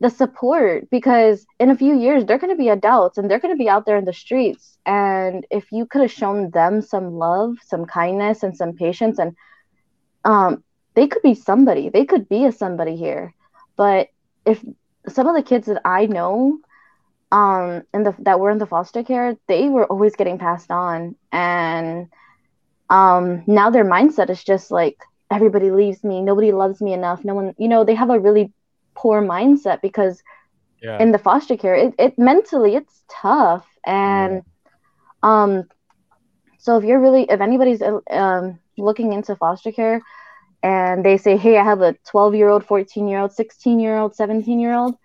the 0.00 0.10
support 0.10 0.88
because 0.90 1.46
in 1.58 1.70
a 1.70 1.76
few 1.76 1.98
years 1.98 2.24
they're 2.24 2.38
going 2.38 2.52
to 2.52 2.56
be 2.62 2.68
adults 2.68 3.18
and 3.18 3.30
they're 3.30 3.40
going 3.40 3.54
to 3.54 3.58
be 3.58 3.68
out 3.68 3.86
there 3.86 3.96
in 3.96 4.04
the 4.04 4.12
streets. 4.12 4.78
And 4.86 5.46
if 5.50 5.72
you 5.72 5.86
could 5.86 6.02
have 6.02 6.12
shown 6.12 6.50
them 6.50 6.82
some 6.82 7.12
love 7.14 7.56
some 7.64 7.86
kindness 7.86 8.42
and 8.42 8.56
some 8.56 8.74
patience 8.74 9.18
and 9.18 9.34
um 10.24 10.62
they 10.94 11.06
could 11.06 11.22
be 11.22 11.34
somebody. 11.34 11.88
They 11.90 12.04
could 12.04 12.28
be 12.28 12.44
a 12.46 12.52
somebody 12.52 12.96
here. 12.96 13.34
But 13.76 14.08
if 14.44 14.64
some 15.08 15.26
of 15.28 15.34
the 15.36 15.42
kids 15.42 15.66
that 15.66 15.80
i 15.84 16.06
know 16.06 16.58
um 17.32 17.82
the 17.92 18.14
that 18.20 18.40
were 18.40 18.50
in 18.50 18.58
the 18.58 18.66
foster 18.66 19.02
care 19.02 19.36
they 19.48 19.68
were 19.68 19.86
always 19.86 20.16
getting 20.16 20.38
passed 20.38 20.70
on. 20.70 21.16
And 21.32 22.08
um 22.90 23.42
now 23.46 23.70
their 23.70 23.84
mindset 23.84 24.30
is 24.30 24.42
just 24.44 24.70
like 24.70 24.96
everybody 25.30 25.70
leaves 25.70 26.04
me, 26.04 26.22
nobody 26.22 26.52
loves 26.52 26.80
me 26.80 26.92
enough, 26.92 27.24
no 27.24 27.34
one, 27.34 27.54
you 27.58 27.68
know, 27.68 27.84
they 27.84 27.94
have 27.94 28.10
a 28.10 28.20
really 28.20 28.52
poor 28.96 29.22
mindset 29.22 29.80
because 29.82 30.22
Yeah. 30.80 30.98
in 30.98 31.12
the 31.12 31.18
foster 31.18 31.56
care, 31.56 31.74
it, 31.74 31.94
it 31.98 32.18
mentally 32.18 32.74
it's 32.76 33.04
tough. 33.10 33.66
And 33.86 34.42
um 35.22 35.64
so 36.58 36.76
if 36.78 36.84
you're 36.84 37.00
really 37.00 37.24
if 37.30 37.40
anybody's 37.40 37.82
uh, 37.82 37.98
um 38.10 38.58
looking 38.78 39.12
into 39.12 39.36
foster 39.36 39.72
care 39.72 40.00
and 40.62 41.04
they 41.04 41.16
say, 41.16 41.36
Hey, 41.36 41.56
I 41.58 41.64
have 41.64 41.80
a 41.82 41.94
twelve 42.10 42.34
year 42.34 42.48
old, 42.48 42.64
fourteen 42.64 43.08
year 43.08 43.20
old, 43.20 43.32
sixteen 43.32 43.78
year 43.80 43.96
old, 43.98 44.14
seventeen 44.14 44.60
year 44.60 44.74
old, 44.74 44.96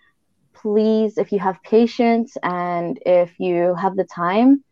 please, 0.62 1.18
if 1.18 1.32
you 1.32 1.38
have 1.38 1.62
patience 1.62 2.36
and 2.42 2.98
if 3.06 3.38
you 3.38 3.74
have 3.74 3.96
the 3.96 4.04
time, 4.14 4.62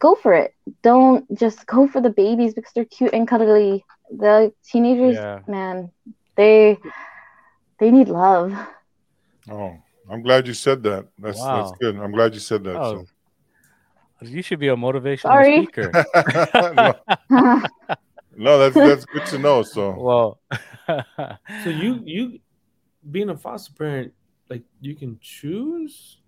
go 0.00 0.14
for 0.14 0.34
it. 0.34 0.52
Don't 0.82 1.24
just 1.36 1.66
go 1.66 1.86
for 1.86 2.00
the 2.00 2.10
babies 2.10 2.54
because 2.54 2.72
they're 2.74 2.84
cute 2.84 3.12
and 3.12 3.26
cuddly. 3.28 3.84
The 4.10 4.52
teenagers, 4.70 5.20
Yeah. 5.20 5.44
man, 5.46 5.90
they 6.36 6.78
they 7.82 7.90
need 7.90 8.08
love. 8.08 8.56
Oh, 9.50 9.76
I'm 10.08 10.22
glad 10.22 10.46
you 10.46 10.54
said 10.54 10.84
that. 10.84 11.08
That's 11.18 11.42
that's 11.42 11.72
good. 11.80 11.96
I'm 11.96 12.12
glad 12.12 12.32
you 12.32 12.38
said 12.38 12.62
that. 12.62 12.76
Oh, 12.80 13.04
you 14.20 14.40
should 14.40 14.60
be 14.60 14.68
a 14.68 14.76
motivational 14.76 15.18
Sorry. 15.18 15.62
speaker. 15.62 15.92
So. 16.52 16.72
no, 16.76 16.94
no, 18.36 18.58
that's 18.60 18.76
that's 18.76 19.04
good 19.06 19.26
to 19.26 19.38
know. 19.38 19.64
So 19.64 19.90
well, 19.98 20.40
So 21.64 21.70
you 21.70 22.00
you 22.04 22.38
being 23.10 23.30
a 23.30 23.36
foster 23.36 23.72
parent, 23.72 24.12
like 24.48 24.62
you 24.80 24.94
can 24.94 25.18
choose, 25.20 26.18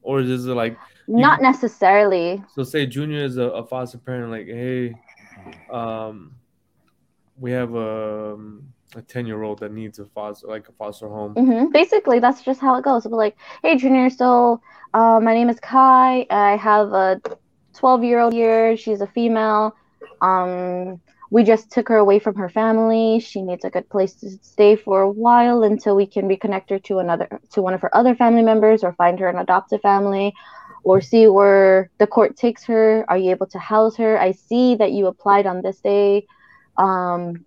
or 0.00 0.20
is 0.20 0.46
it 0.46 0.54
like 0.54 0.78
Not 1.06 1.42
necessarily. 1.42 2.42
so? 2.54 2.64
Say 2.64 2.86
Junior 2.86 3.22
is 3.22 3.36
a, 3.36 3.48
a 3.60 3.66
foster 3.66 3.98
parent, 3.98 4.30
like 4.30 4.46
hey, 4.46 4.96
um, 5.70 6.36
we 7.38 7.50
have 7.50 7.74
a 7.74 8.38
a 8.96 9.02
ten 9.02 9.26
year 9.26 9.42
old 9.42 9.60
that 9.60 9.72
needs 9.72 9.98
a 9.98 10.06
foster 10.06 10.46
like 10.46 10.68
a 10.68 10.72
foster 10.72 11.08
home. 11.08 11.34
hmm 11.34 11.66
Basically, 11.72 12.18
that's 12.18 12.42
just 12.42 12.60
how 12.60 12.76
it 12.76 12.84
goes. 12.84 13.06
It'll 13.06 13.18
like, 13.18 13.36
hey, 13.62 13.76
Junior, 13.76 14.10
so 14.10 14.60
uh, 14.94 15.20
my 15.22 15.34
name 15.34 15.48
is 15.48 15.58
Kai. 15.60 16.26
I 16.30 16.56
have 16.56 16.92
a 16.92 17.20
12 17.74 18.04
year 18.04 18.20
old 18.20 18.32
here. 18.32 18.76
She's 18.76 19.00
a 19.00 19.06
female. 19.06 19.74
Um, 20.20 21.00
we 21.30 21.44
just 21.44 21.70
took 21.70 21.88
her 21.88 21.96
away 21.96 22.18
from 22.18 22.34
her 22.36 22.50
family. 22.50 23.18
She 23.18 23.40
needs 23.40 23.64
a 23.64 23.70
good 23.70 23.88
place 23.88 24.14
to 24.16 24.30
stay 24.42 24.76
for 24.76 25.00
a 25.00 25.10
while 25.10 25.62
until 25.62 25.96
we 25.96 26.06
can 26.06 26.28
reconnect 26.28 26.68
her 26.68 26.78
to 26.80 26.98
another 26.98 27.40
to 27.52 27.62
one 27.62 27.72
of 27.72 27.80
her 27.80 27.96
other 27.96 28.14
family 28.14 28.42
members 28.42 28.84
or 28.84 28.92
find 28.92 29.18
her 29.18 29.28
an 29.28 29.38
adoptive 29.38 29.80
family 29.80 30.34
or 30.84 31.00
see 31.00 31.26
where 31.28 31.90
the 31.98 32.06
court 32.06 32.36
takes 32.36 32.64
her. 32.64 33.06
Are 33.08 33.16
you 33.16 33.30
able 33.30 33.46
to 33.46 33.58
house 33.58 33.96
her? 33.96 34.20
I 34.20 34.32
see 34.32 34.74
that 34.74 34.92
you 34.92 35.06
applied 35.06 35.46
on 35.46 35.62
this 35.62 35.80
day. 35.80 36.26
Um, 36.76 37.46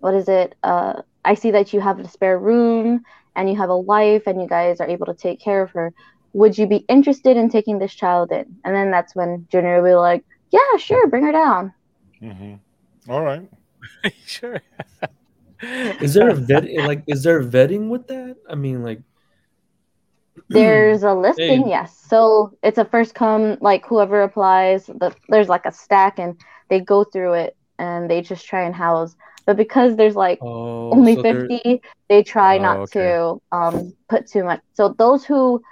what 0.00 0.14
is 0.14 0.28
it? 0.28 0.54
Uh, 0.62 1.02
I 1.24 1.34
see 1.34 1.50
that 1.52 1.72
you 1.72 1.80
have 1.80 1.98
a 1.98 2.08
spare 2.08 2.38
room 2.38 3.02
and 3.34 3.48
you 3.50 3.56
have 3.56 3.70
a 3.70 3.78
wife 3.78 4.24
and 4.26 4.40
you 4.40 4.48
guys 4.48 4.80
are 4.80 4.88
able 4.88 5.06
to 5.06 5.14
take 5.14 5.40
care 5.40 5.62
of 5.62 5.70
her. 5.72 5.92
Would 6.32 6.58
you 6.58 6.66
be 6.66 6.84
interested 6.88 7.36
in 7.36 7.48
taking 7.48 7.78
this 7.78 7.94
child 7.94 8.30
in? 8.32 8.44
And 8.64 8.74
then 8.74 8.90
that's 8.90 9.14
when 9.14 9.46
Junior 9.50 9.82
will 9.82 9.90
be 9.90 9.94
like, 9.94 10.24
yeah, 10.50 10.76
sure, 10.78 11.06
bring 11.08 11.24
her 11.24 11.32
down. 11.32 11.72
Mhm. 12.22 12.60
all 13.08 13.22
right. 13.22 13.48
sure. 14.26 14.60
Is 16.00 16.14
there 16.14 16.28
a 16.28 16.34
vet 16.48 16.64
like 16.84 17.02
is 17.06 17.22
there 17.22 17.42
vetting 17.42 17.88
with 17.88 18.06
that? 18.08 18.36
I 18.48 18.54
mean, 18.54 18.82
like 18.82 19.00
There's 20.48 21.02
a 21.02 21.14
listing, 21.14 21.66
Hey. 21.66 21.70
yes. 21.70 21.96
So 22.08 22.52
it's 22.62 22.78
a 22.78 22.84
first 22.84 23.14
come, 23.14 23.56
like 23.60 23.86
whoever 23.86 24.22
applies, 24.22 24.86
the, 24.86 25.14
there's 25.28 25.48
like 25.48 25.66
a 25.66 25.72
stack 25.72 26.18
and 26.18 26.38
they 26.68 26.80
go 26.80 27.04
through 27.04 27.34
it 27.34 27.56
and 27.78 28.10
they 28.10 28.20
just 28.22 28.46
try 28.46 28.62
and 28.62 28.74
house. 28.74 29.14
But 29.46 29.56
because 29.56 29.96
there's 29.96 30.16
like 30.16 30.38
oh, 30.42 30.90
only 30.92 31.14
so 31.14 31.22
there- 31.22 31.46
50 31.48 31.80
they 32.08 32.22
try 32.22 32.58
Oh, 32.58 32.62
not 32.62 32.76
okay. 32.80 33.00
to 33.00 33.40
um, 33.52 33.94
put 34.08 34.26
too 34.26 34.44
much 34.44 34.60
so 34.74 34.94
those 34.98 35.24
who 35.24 35.62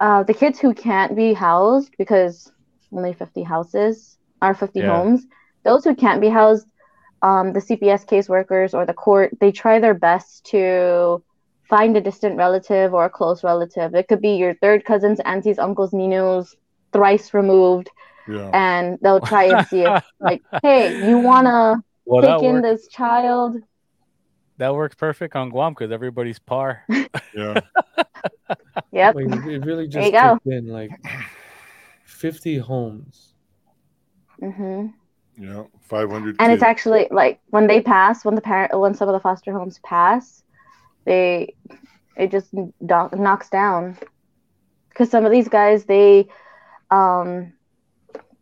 uh, 0.00 0.22
the 0.24 0.34
kids 0.34 0.58
who 0.58 0.74
can't 0.74 1.14
be 1.16 1.32
housed 1.32 1.92
because 1.98 2.50
only 2.92 3.12
50 3.12 3.42
houses 3.42 4.18
are 4.40 4.54
50 4.54 4.80
Yeah. 4.80 4.88
homes 4.96 5.26
those 5.64 5.84
who 5.84 5.94
can't 5.94 6.20
be 6.20 6.28
housed 6.28 6.66
um, 7.22 7.52
the 7.52 7.60
cps 7.60 8.04
caseworkers 8.04 8.74
or 8.74 8.84
the 8.84 8.94
court 8.94 9.30
they 9.40 9.52
try 9.52 9.78
their 9.78 9.94
best 9.94 10.44
to 10.46 11.22
find 11.68 11.96
a 11.96 12.00
distant 12.00 12.36
relative 12.36 12.92
or 12.94 13.04
a 13.04 13.10
close 13.10 13.44
relative 13.44 13.94
it 13.94 14.08
could 14.08 14.20
be 14.20 14.34
your 14.36 14.54
third 14.54 14.84
cousins 14.84 15.20
aunties 15.24 15.58
uncles 15.58 15.92
ninos 15.92 16.56
thrice 16.92 17.32
removed 17.32 17.88
Yeah. 18.28 18.50
and 18.52 18.98
they'll 19.02 19.20
try 19.20 19.44
and 19.44 19.66
see 19.68 19.82
if 19.82 20.04
like 20.20 20.42
hey 20.62 20.82
you 21.08 21.18
want 21.18 21.46
to 21.46 21.82
Well, 22.04 22.22
that, 22.22 22.38
take 22.38 22.48
in 22.48 22.54
work, 22.56 22.62
this 22.64 22.88
child 22.88 23.56
that 24.58 24.74
works 24.74 24.94
perfect 24.94 25.34
on 25.36 25.50
Guam 25.50 25.72
because 25.72 25.90
everybody's 25.92 26.38
par. 26.38 26.84
Yeah. 27.34 27.60
yep 28.92 29.14
Wait, 29.14 29.26
it 29.32 29.64
really 29.64 29.86
There 29.86 30.02
just 30.02 30.06
you 30.06 30.12
go. 30.12 30.34
kicked 30.34 30.46
in 30.46 30.68
like 30.68 30.90
fifty 32.04 32.58
homes. 32.58 33.32
Mm-hmm. 34.42 34.88
Yeah. 35.42 35.64
Five 35.80 36.10
hundred. 36.10 36.36
and 36.38 36.52
it's 36.52 36.62
actually 36.62 37.08
like 37.10 37.40
when 37.48 37.66
they 37.66 37.80
pass 37.80 38.22
when 38.24 38.34
the 38.34 38.42
parent 38.42 38.78
when 38.78 38.94
some 38.94 39.08
of 39.08 39.14
the 39.14 39.20
foster 39.20 39.50
homes 39.52 39.78
pass 39.82 40.42
they 41.06 41.54
it 42.16 42.30
just 42.30 42.54
do- 42.54 43.08
knocks 43.14 43.48
down 43.48 43.96
because 44.90 45.08
some 45.10 45.24
of 45.24 45.32
these 45.32 45.48
guys 45.48 45.84
they 45.86 46.28
um 46.90 47.52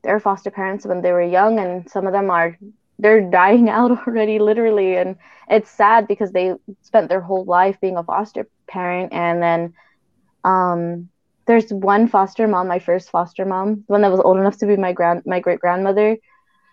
they're 0.02 0.18
foster 0.20 0.50
parents 0.50 0.84
when 0.84 1.00
they 1.00 1.12
were 1.12 1.22
young 1.22 1.60
and 1.60 1.88
some 1.88 2.06
of 2.08 2.12
them 2.12 2.28
are 2.30 2.58
they're 3.00 3.30
dying 3.30 3.68
out 3.78 3.90
already 4.06 4.38
literally 4.38 4.96
and 4.96 5.16
it's 5.48 5.70
sad 5.70 6.06
because 6.08 6.32
they 6.32 6.52
spent 6.82 7.08
their 7.08 7.20
whole 7.20 7.44
life 7.44 7.78
being 7.80 7.96
a 7.96 8.04
foster 8.04 8.46
parent 8.68 9.12
and 9.12 9.42
then 9.42 9.72
um 10.44 11.08
there's 11.46 11.70
one 11.72 12.06
foster 12.08 12.46
mom 12.46 12.68
my 12.68 12.78
first 12.78 13.10
foster 13.10 13.44
mom 13.44 13.84
one 13.86 14.02
that 14.02 14.10
was 14.10 14.20
old 14.20 14.38
enough 14.38 14.58
to 14.58 14.66
be 14.66 14.76
my 14.76 14.92
grand 14.92 15.22
my 15.26 15.40
great 15.40 15.60
grandmother 15.60 16.16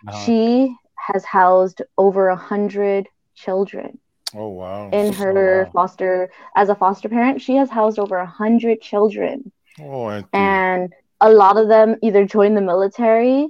Uh-huh. 0.07 0.33
she 0.33 0.75
has 1.13 1.25
housed 1.25 1.81
over 1.97 2.29
a 2.29 2.35
hundred 2.35 3.07
children 3.35 3.99
Oh 4.33 4.49
wow. 4.49 4.91
in 4.91 5.11
her 5.13 5.69
wow. 5.69 5.73
foster 5.73 6.29
as 6.55 6.69
a 6.69 6.75
foster 6.75 7.09
parent. 7.09 7.41
She 7.41 7.55
has 7.55 7.69
housed 7.69 7.99
over 7.99 8.17
a 8.17 8.25
hundred 8.25 8.81
children, 8.81 9.51
Oh, 9.79 10.23
and 10.33 10.93
a 11.21 11.31
lot 11.31 11.57
of 11.57 11.67
them 11.67 11.95
either 12.03 12.25
join 12.25 12.55
the 12.55 12.61
military 12.61 13.47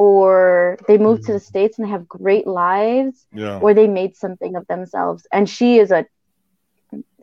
or 0.00 0.78
they 0.88 0.96
moved 0.96 1.24
to 1.24 1.26
mm-hmm. 1.26 1.34
the 1.34 1.40
states 1.40 1.76
and 1.76 1.86
they 1.86 1.90
have 1.90 2.08
great 2.08 2.46
lives, 2.46 3.26
yeah. 3.34 3.58
or 3.58 3.74
they 3.74 3.86
made 3.86 4.16
something 4.16 4.56
of 4.56 4.66
themselves. 4.66 5.26
And 5.30 5.46
she 5.46 5.78
is 5.78 5.90
a 5.90 6.06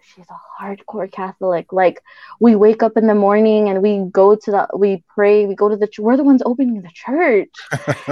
she's 0.04 0.28
a 0.30 0.40
hardcore 0.62 1.12
Catholic. 1.12 1.74
Like 1.74 2.04
we 2.40 2.56
wake 2.56 2.84
up 2.84 2.96
in 2.96 3.08
the 3.08 3.16
morning 3.16 3.68
and 3.68 3.82
we 3.82 4.04
go 4.12 4.36
to 4.36 4.52
the 4.52 4.68
we 4.78 5.04
pray. 5.10 5.48
We 5.48 5.56
go 5.56 5.70
to 5.70 5.76
the 5.76 5.88
ch- 5.88 5.98
we're 5.98 6.18
the 6.18 6.24
ones 6.24 6.44
opening 6.46 6.84
the 6.84 6.92
church 6.94 7.50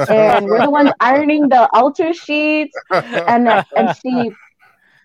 and 0.10 0.48
we're 0.48 0.64
the 0.64 0.72
ones 0.72 0.90
ironing 1.00 1.48
the 1.50 1.70
altar 1.72 2.12
sheets 2.12 2.76
and 2.92 3.48
uh, 3.48 3.64
and 3.78 3.96
she 3.98 4.32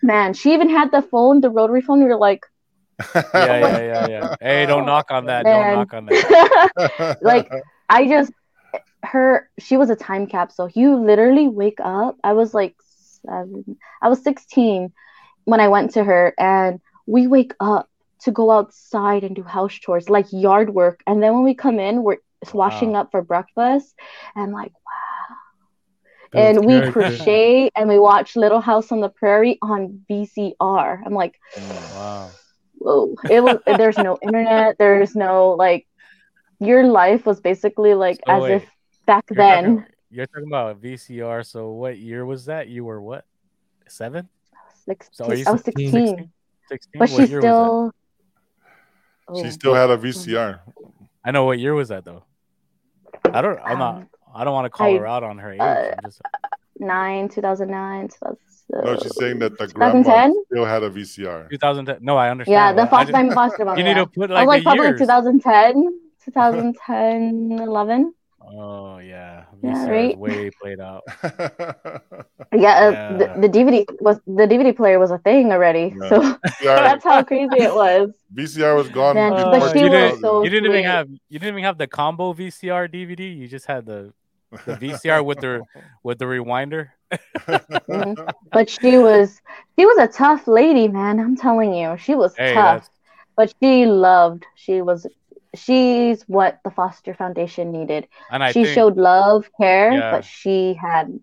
man 0.00 0.32
she 0.32 0.54
even 0.54 0.70
had 0.70 0.90
the 0.90 1.02
phone 1.02 1.42
the 1.42 1.50
rotary 1.50 1.82
phone 1.82 1.98
we 1.98 2.06
were 2.06 2.16
like 2.16 2.46
yeah, 3.14 3.24
yeah, 3.34 3.80
yeah, 3.80 4.06
yeah. 4.08 4.34
Hey, 4.40 4.64
don't 4.64 4.86
knock 4.86 5.10
on 5.10 5.26
that. 5.26 5.44
Man. 5.44 5.52
Don't 5.52 5.76
knock 5.76 5.92
on 5.92 6.06
that. 6.06 7.18
like 7.22 7.50
i 7.90 8.06
just 8.06 8.32
her 9.02 9.48
she 9.58 9.76
was 9.76 9.90
a 9.90 9.96
time 9.96 10.26
capsule 10.26 10.68
you 10.74 10.94
literally 10.96 11.48
wake 11.48 11.78
up 11.82 12.16
i 12.22 12.32
was 12.32 12.54
like 12.54 12.74
seven 13.22 13.76
i 14.02 14.08
was 14.08 14.22
16 14.22 14.92
when 15.44 15.60
i 15.60 15.68
went 15.68 15.92
to 15.92 16.04
her 16.04 16.34
and 16.38 16.80
we 17.06 17.26
wake 17.26 17.54
up 17.60 17.88
to 18.20 18.30
go 18.30 18.50
outside 18.50 19.24
and 19.24 19.34
do 19.34 19.42
house 19.42 19.72
chores 19.72 20.10
like 20.10 20.26
yard 20.30 20.70
work 20.70 21.02
and 21.06 21.22
then 21.22 21.32
when 21.34 21.44
we 21.44 21.54
come 21.54 21.78
in 21.78 22.02
we're 22.02 22.18
washing 22.52 22.94
up 22.94 23.10
for 23.10 23.22
breakfast 23.22 23.94
and 24.36 24.52
like 24.52 24.72
Builds 26.32 26.58
and 26.58 26.66
we 26.66 26.80
crochet 26.92 27.70
and 27.76 27.88
we 27.88 27.98
watch 27.98 28.36
Little 28.36 28.60
House 28.60 28.92
on 28.92 29.00
the 29.00 29.08
Prairie 29.08 29.58
on 29.62 30.04
VCR. 30.08 31.02
I'm 31.04 31.12
like, 31.12 31.34
oh, 31.56 31.74
Wow. 31.92 32.30
whoa! 32.78 33.14
It 33.28 33.42
was 33.42 33.58
there's 33.66 33.98
no 33.98 34.16
internet. 34.22 34.76
There's 34.78 35.16
no 35.16 35.50
like, 35.50 35.86
your 36.60 36.84
life 36.84 37.26
was 37.26 37.40
basically 37.40 37.94
like 37.94 38.20
So 38.26 38.32
as 38.36 38.42
wait, 38.42 38.52
if 38.56 38.66
back 39.06 39.24
You're 39.30 39.36
then. 39.36 39.64
talking, 39.78 39.84
you're 40.10 40.26
talking 40.26 40.46
about 40.48 40.80
VCR. 40.80 41.44
So 41.46 41.70
what 41.72 41.98
year 41.98 42.24
was 42.26 42.44
that? 42.46 42.68
You 42.68 42.84
were 42.84 43.00
what? 43.00 43.24
Seven? 43.88 44.28
16, 44.86 45.08
So 45.12 45.24
I 45.24 45.52
was 45.52 45.62
16? 45.64 45.90
16, 45.90 46.30
16? 46.68 46.98
but 46.98 47.00
What 47.00 47.10
she 47.10 47.26
year 47.26 47.40
was 47.40 47.44
still. 47.44 47.92
she 49.42 49.46
Oh, 49.46 49.50
still 49.50 49.74
had 49.74 49.90
a 49.90 49.96
VCR. 49.96 50.60
I 51.24 51.30
know 51.30 51.44
what 51.44 51.58
year 51.58 51.74
was 51.74 51.88
that 51.88 52.04
though. 52.04 52.24
I 53.32 53.42
don't. 53.42 53.58
I'm 53.64 53.78
not. 53.78 53.94
um, 53.96 54.08
I 54.34 54.44
don't 54.44 54.54
want 54.54 54.64
to 54.66 54.70
call 54.70 54.86
I- 54.88 54.98
her 54.98 55.06
out 55.06 55.22
on 55.22 55.38
her 55.38 55.52
age. 55.52 55.60
uh, 55.60 55.94
just- 56.04 56.20
nine, 56.78 57.28
2009, 57.28 58.08
2000, 58.08 58.38
No, 58.84 58.96
she's 58.96 59.14
saying 59.16 59.38
that 59.40 59.58
the 59.58 59.66
grandma 59.68 59.98
2010? 60.02 60.44
still 60.46 60.64
had 60.64 60.82
a 60.82 60.88
VCR. 60.90 61.48
2010. 61.50 61.98
No, 62.00 62.16
I 62.16 62.30
understand. 62.30 62.52
Yeah, 62.54 62.72
the 62.72 62.88
but 62.88 62.94
I 62.94 63.04
foster, 63.04 63.12
my 63.12 63.34
foster 63.34 63.64
mom. 63.66 63.76
you 63.78 63.84
yeah. 63.84 63.92
need 63.94 64.00
to 64.00 64.06
put 64.06 64.30
like, 64.30 64.38
I 64.38 64.42
was 64.44 64.46
like 64.48 64.64
like 64.64 64.64
probably 64.64 64.86
years. 64.86 65.00
2010, 65.00 66.00
2010, 66.24 67.52
11. 67.52 68.14
Oh 68.42 68.98
yeah, 68.98 69.44
Yeah, 69.62 69.86
VCR 69.86 70.00
is 70.00 70.08
right? 70.08 70.16
way 70.16 70.50
played 70.50 70.80
out. 70.80 71.02
Yeah, 72.52 72.90
uh, 72.90 72.92
Yeah. 72.92 73.18
The, 73.18 73.40
the 73.42 73.48
DVD 73.48 73.86
was 74.00 74.18
the 74.26 74.46
DVD 74.46 74.72
player 74.72 74.98
was 74.98 75.10
a 75.12 75.18
thing 75.18 75.52
already. 75.52 75.94
Yeah. 75.94 76.08
So 76.08 76.36
that's 76.64 77.04
how 77.04 77.22
crazy 77.22 77.60
it 77.60 77.72
was. 77.74 78.10
VCR 78.32 78.74
was 78.74 78.88
gone. 78.88 79.14
Man, 79.14 79.34
before 79.34 79.50
but 79.50 79.72
she 79.72 79.84
you 79.84 79.90
was 79.90 79.90
didn't, 79.90 80.20
so 80.20 80.44
you 80.44 80.50
didn't 80.50 80.66
even 80.66 80.84
have 80.84 81.08
you 81.28 81.38
didn't 81.38 81.54
even 81.54 81.64
have 81.64 81.78
the 81.78 81.86
combo 81.86 82.32
VCR 82.32 82.88
DVD. 82.88 83.24
You 83.24 83.48
just 83.48 83.66
had 83.66 83.86
the 83.86 84.12
the 84.66 84.74
VCR 84.76 85.22
with 85.22 85.40
the 85.40 85.62
with 86.02 86.18
the 86.18 86.24
rewinder. 86.24 86.88
Mhm. 87.88 88.34
But 88.52 88.68
she 88.70 88.98
was 88.98 89.40
she 89.78 89.86
was 89.86 89.98
a 89.98 90.08
tough 90.08 90.46
lady, 90.48 90.88
man. 90.88 91.20
I'm 91.20 91.36
telling 91.36 91.74
you, 91.74 91.96
she 91.98 92.14
was 92.14 92.34
Hey, 92.36 92.54
tough. 92.54 92.82
that's 92.82 92.90
But 93.36 93.54
she 93.62 93.86
loved. 93.86 94.44
She 94.56 94.82
was. 94.82 95.06
She's 95.54 96.22
what 96.28 96.60
the 96.64 96.70
Foster 96.70 97.14
Foundation 97.14 97.72
needed. 97.72 98.08
and 98.30 98.42
I 98.42 98.52
she 98.52 98.64
think 98.64 98.74
showed 98.74 98.96
love, 98.96 99.50
care, 99.58 99.92
Yeah. 99.92 100.12
but 100.12 100.24
she 100.24 100.74
had 100.74 101.18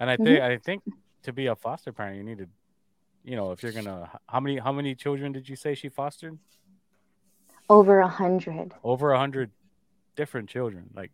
and 0.00 0.10
I 0.10 0.16
Mhm. 0.16 0.24
think 0.24 0.40
I 0.42 0.56
think 0.58 0.82
to 1.22 1.32
be 1.32 1.46
a 1.46 1.54
foster 1.54 1.92
parent, 1.92 2.16
you 2.16 2.24
needed, 2.24 2.50
you 3.22 3.36
know, 3.36 3.52
if 3.52 3.62
you're 3.62 3.72
gonna 3.72 4.10
how 4.26 4.40
many 4.40 4.58
how 4.58 4.72
many 4.72 4.94
children 4.94 5.32
did 5.32 5.48
you 5.48 5.56
say 5.56 5.74
she 5.74 5.88
fostered? 5.88 6.38
over 7.68 8.00
a 8.00 8.08
hundred. 8.08 8.72
Over 8.84 9.12
a 9.12 9.18
hundred 9.18 9.50
different 10.16 10.48
children. 10.48 10.90
Like 10.94 11.12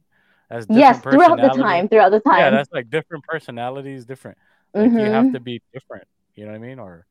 that's 0.50 0.66
Yes, 0.70 1.00
throughout 1.02 1.36
the 1.36 1.48
time. 1.50 1.88
Throughout 1.88 2.10
the 2.10 2.20
time. 2.20 2.38
Yeah, 2.38 2.50
that's 2.50 2.72
like 2.72 2.90
different 2.90 3.24
personalities, 3.24 4.06
different. 4.06 4.38
Like 4.74 4.92
you 4.92 5.10
have 5.10 5.26
Mhm. 5.26 5.32
to 5.32 5.40
be 5.40 5.62
different. 5.72 6.04
You 6.34 6.46
know 6.46 6.52
what 6.52 6.58
I 6.58 6.60
mean? 6.60 6.78
Or 6.78 7.06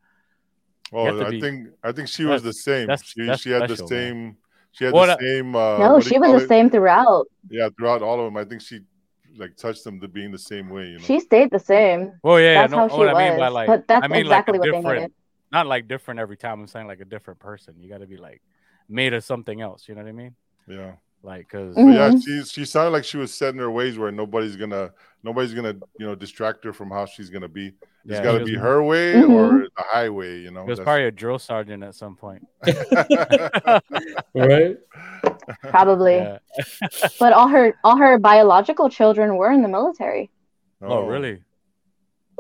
Oh, 0.93 1.05
have 1.05 1.19
to 1.19 1.25
I 1.27 1.29
be- 1.31 1.41
think 1.41 1.67
I 1.83 1.91
think 1.91 2.07
she 2.07 2.23
was 2.25 2.43
the 2.43 2.53
same. 2.53 2.87
that's- 2.87 3.07
she 3.09 3.23
that's 3.25 3.41
she 3.41 3.51
had 3.51 3.63
the 3.63 3.75
special, 3.75 3.89
man. 3.89 4.13
same. 4.13 4.37
She 4.71 4.83
had 4.85 4.93
Well, 4.93 5.03
the 5.07 5.07
that- 5.07 5.19
same. 5.19 5.55
Uh, 5.55 5.77
no, 5.79 5.99
she 5.99 6.17
was 6.19 6.31
the 6.31 6.45
it? 6.45 6.47
same 6.47 6.69
throughout. 6.69 7.27
Yeah, 7.49 7.69
throughout 7.77 8.01
all 8.01 8.19
of 8.19 8.25
them, 8.25 8.37
I 8.37 8.45
think 8.45 8.61
she 8.61 8.81
like 9.37 9.55
touched 9.57 9.83
them 9.83 9.99
to 10.01 10.07
being 10.07 10.31
the 10.31 10.37
same 10.37 10.69
way. 10.69 10.87
You 10.87 10.93
know. 10.97 11.03
She 11.03 11.19
stayed 11.19 11.51
the 11.51 11.59
same. 11.59 12.13
well, 12.23 12.39
yeah, 12.39 12.61
that's 12.61 12.71
no, 12.71 12.77
how 12.79 12.87
she 12.89 12.97
what 12.97 13.07
was. 13.13 13.15
I 13.17 13.29
mean 13.29 13.39
by 13.39 13.47
like, 13.49 13.67
but 13.67 13.87
that's 13.87 14.03
I 14.03 14.07
mean 14.07 14.21
exactly 14.21 14.57
like 14.59 14.67
a 14.67 14.71
what 14.71 14.71
they 14.71 14.77
different, 14.81 14.99
needed. 15.01 15.13
not 15.51 15.67
like 15.67 15.87
different 15.87 16.19
every 16.19 16.37
time. 16.37 16.59
I'm 16.61 16.67
saying 16.67 16.87
like 16.87 17.01
a 17.01 17.05
different 17.05 17.39
person. 17.39 17.75
You 17.79 17.89
got 17.89 17.99
to 17.99 18.07
be 18.07 18.17
like 18.17 18.41
made 18.89 19.13
of 19.13 19.23
something 19.23 19.61
else. 19.61 19.87
You 19.87 19.95
know 19.95 20.01
what 20.03 20.09
I 20.09 20.13
mean? 20.13 20.35
yeah. 20.67 20.93
Like, 21.23 21.49
cause 21.49 21.73
But 21.75 21.81
yeah, 21.87 22.11
she 22.17 22.43
she 22.43 22.63
sounded 22.65 22.91
like 22.91 23.03
she 23.03 23.17
was 23.17 23.33
set 23.33 23.53
in 23.53 23.59
her 23.59 23.71
ways 23.71 23.97
where 23.97 24.11
nobody's 24.11 24.55
gonna 24.55 24.91
nobody's 25.23 25.53
gonna 25.53 25.75
you 25.99 26.05
know 26.05 26.15
distract 26.15 26.63
her 26.63 26.71
from 26.73 26.89
how 26.91 27.05
she's 27.05 27.29
gonna 27.29 27.47
be. 27.49 27.67
It's 28.05 28.13
Yeah, 28.19 28.23
got 28.23 28.37
to 28.39 28.45
be 28.45 28.53
was- 28.53 28.61
her 28.61 28.81
way 28.83 29.13
Mhm. 29.15 29.29
or 29.31 29.59
the 29.63 29.83
highway. 29.91 30.39
You 30.39 30.51
know. 30.51 30.61
it 30.61 30.67
was 30.67 30.77
That's- 30.79 30.85
probably 30.85 31.05
a 31.07 31.11
drill 31.11 31.39
sergeant 31.39 31.83
at 31.83 31.95
some 31.95 32.15
point. 32.15 32.47
right? 34.33 34.77
Probably. 35.63 36.15
Yeah. 36.15 36.37
But 37.19 37.33
all 37.33 37.47
her 37.47 37.73
all 37.83 37.97
her 37.97 38.17
biological 38.17 38.89
children 38.89 39.35
were 39.37 39.51
in 39.51 39.61
the 39.61 39.67
military. 39.67 40.29
Oh, 40.81 41.05
really? 41.07 41.41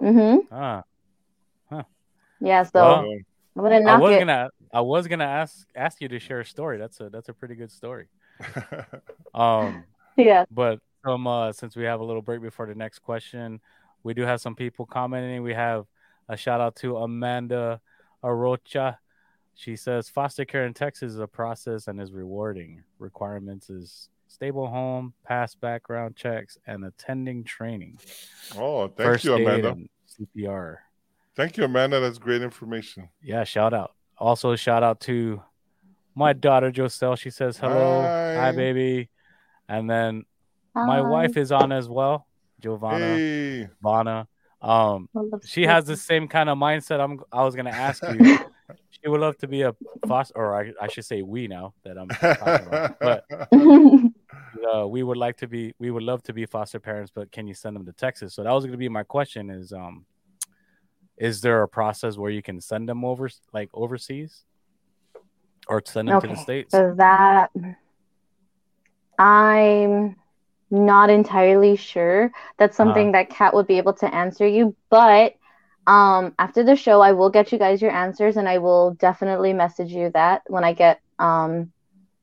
mm-hmm 0.01 0.45
Ah, 0.53 0.83
huh 1.71 1.83
Yeah, 2.39 2.63
so 2.63 2.71
Well, 2.79 3.05
Oh, 3.05 3.17
I 3.57 3.61
wouldn't 3.61 3.87
I 3.87 3.91
knock 3.93 4.01
was 4.01 4.15
it. 4.15 4.19
gonna, 4.19 4.49
I 4.71 4.81
was 4.81 5.07
gonna 5.07 5.23
ask 5.25 5.67
ask 5.75 5.99
you 5.99 6.07
to 6.09 6.19
share 6.19 6.41
a 6.41 6.45
story. 6.45 6.77
That's 6.77 6.99
a 6.99 7.09
that's 7.09 7.29
a 7.29 7.33
pretty 7.33 7.55
good 7.55 7.71
story. 7.71 8.05
Um, 9.33 9.83
Yeah. 10.15 10.45
but 10.51 10.79
from 11.03 11.27
uh, 11.27 11.51
since 11.53 11.75
we 11.75 11.83
have 11.83 11.99
a 11.99 12.03
little 12.03 12.21
break 12.21 12.41
before 12.41 12.65
the 12.65 12.75
next 12.75 12.99
question, 12.99 13.59
we 14.03 14.13
do 14.13 14.23
have 14.23 14.41
some 14.41 14.55
people 14.55 14.85
commenting. 14.85 15.43
We 15.43 15.53
have 15.53 15.85
a 16.29 16.35
shout 16.37 16.59
out 16.61 16.75
to 16.77 16.97
Amanda 16.97 17.79
Arocha. 18.23 18.97
She 19.55 19.75
says 19.75 20.09
foster 20.09 20.45
care 20.45 20.65
in 20.65 20.73
Texas 20.73 21.13
is 21.13 21.19
a 21.19 21.27
process 21.27 21.87
and 21.87 22.01
is 22.01 22.11
rewarding. 22.11 22.83
Requirements 22.99 23.69
is 23.69 24.09
stable 24.27 24.67
home, 24.67 25.13
pass 25.23 25.55
background 25.55 26.15
checks, 26.15 26.57
and 26.67 26.83
attending 26.85 27.43
training. 27.43 27.99
oh, 28.57 28.87
thank 28.87 28.97
First 28.97 29.23
you, 29.25 29.35
aid 29.35 29.41
Amanda. 29.47 29.69
and 29.69 29.89
CPR. 30.35 30.77
Thank 31.35 31.57
you, 31.57 31.63
Amanda. 31.65 31.99
That's 31.99 32.17
great 32.17 32.41
information. 32.41 33.09
Yeah, 33.21 33.43
shout 33.43 33.73
out. 33.73 33.93
Also, 34.17 34.55
shout 34.55 34.81
out 34.83 34.99
to 35.01 35.41
my 36.17 36.33
daughter 36.33 36.71
Joselle. 36.71 37.15
She 37.15 37.29
says 37.29 37.57
hello, 37.57 38.01
hi, 38.01 38.33
Hi. 38.35 38.51
baby. 38.51 39.09
And 39.69 39.89
then 39.89 40.25
my 40.73 41.01
wife 41.01 41.37
is 41.37 41.51
on 41.51 41.71
as 41.71 41.87
well, 41.87 42.27
Giovanna, 42.59 43.17
Hey, 43.17 43.67
Vana. 43.81 44.27
Um, 44.59 45.07
she 45.45 45.63
has 45.63 45.85
the 45.85 45.95
same 45.95 46.27
kind 46.27 46.49
of 46.49 46.57
mindset. 46.57 46.99
I'm. 46.99 47.19
I 47.31 47.43
was 47.43 47.55
gonna 47.55 47.69
ask 47.69 48.01
you. 48.09 48.39
she 48.89 49.07
would 49.07 49.21
love 49.21 49.37
to 49.37 49.47
be 49.47 49.61
a 49.61 49.75
foster, 50.07 50.33
or 50.35 50.59
I, 50.59 50.73
I 50.81 50.87
should 50.87 51.05
say, 51.05 51.21
we 51.21 51.47
now 51.47 51.75
that 51.83 51.97
I'm 51.97 52.07
talking 52.09 52.67
about. 52.67 52.99
But 52.99 53.25
uh, 54.73 54.87
we 54.87 55.03
would 55.03 55.17
like 55.17 55.37
to 55.37 55.47
be. 55.47 55.75
We 55.77 55.91
would 55.91 56.01
love 56.01 56.23
to 56.23 56.33
be 56.33 56.47
foster 56.47 56.79
parents, 56.79 57.11
but 57.13 57.31
can 57.31 57.47
you 57.47 57.53
send 57.53 57.75
them 57.75 57.85
to 57.85 57.93
Texas? 57.93 58.33
So 58.33 58.43
that 58.43 58.51
was 58.51 58.65
gonna 58.65 58.77
be 58.77 58.89
my 58.89 59.03
question. 59.03 59.51
Is 59.51 59.71
um, 59.71 60.05
is 61.17 61.41
there 61.41 61.61
a 61.61 61.67
process 61.67 62.17
where 62.17 62.31
you 62.31 62.41
can 62.41 62.59
send 62.59 62.89
them 62.89 63.05
over, 63.05 63.29
like 63.53 63.69
overseas, 63.75 64.43
or 65.69 65.81
send 65.85 66.07
them 66.07 66.19
to 66.21 66.27
the 66.27 66.35
states? 66.37 66.73
So 66.73 66.93
that 66.97 67.51
I'm 69.19 70.15
not 70.69 71.09
entirely 71.09 71.75
sure. 71.75 72.31
That's 72.57 72.77
Uh-huh. 72.79 72.85
something 72.85 73.11
that 73.13 73.29
Kat 73.29 73.53
would 73.53 73.67
be 73.67 73.77
able 73.77 73.93
to 73.93 74.13
answer 74.13 74.45
you. 74.47 74.75
But 74.89 75.33
um, 75.85 76.33
after 76.37 76.63
the 76.63 76.75
show, 76.75 77.01
I 77.01 77.13
will 77.13 77.29
get 77.29 77.51
you 77.51 77.57
guys 77.57 77.81
your 77.81 77.91
answers, 77.91 78.37
and 78.37 78.47
I 78.47 78.57
will 78.57 78.93
definitely 78.95 79.53
message 79.53 79.91
you 79.91 80.11
that 80.13 80.41
when 80.47 80.63
I 80.63 80.73
get 80.73 80.99
um 81.19 81.71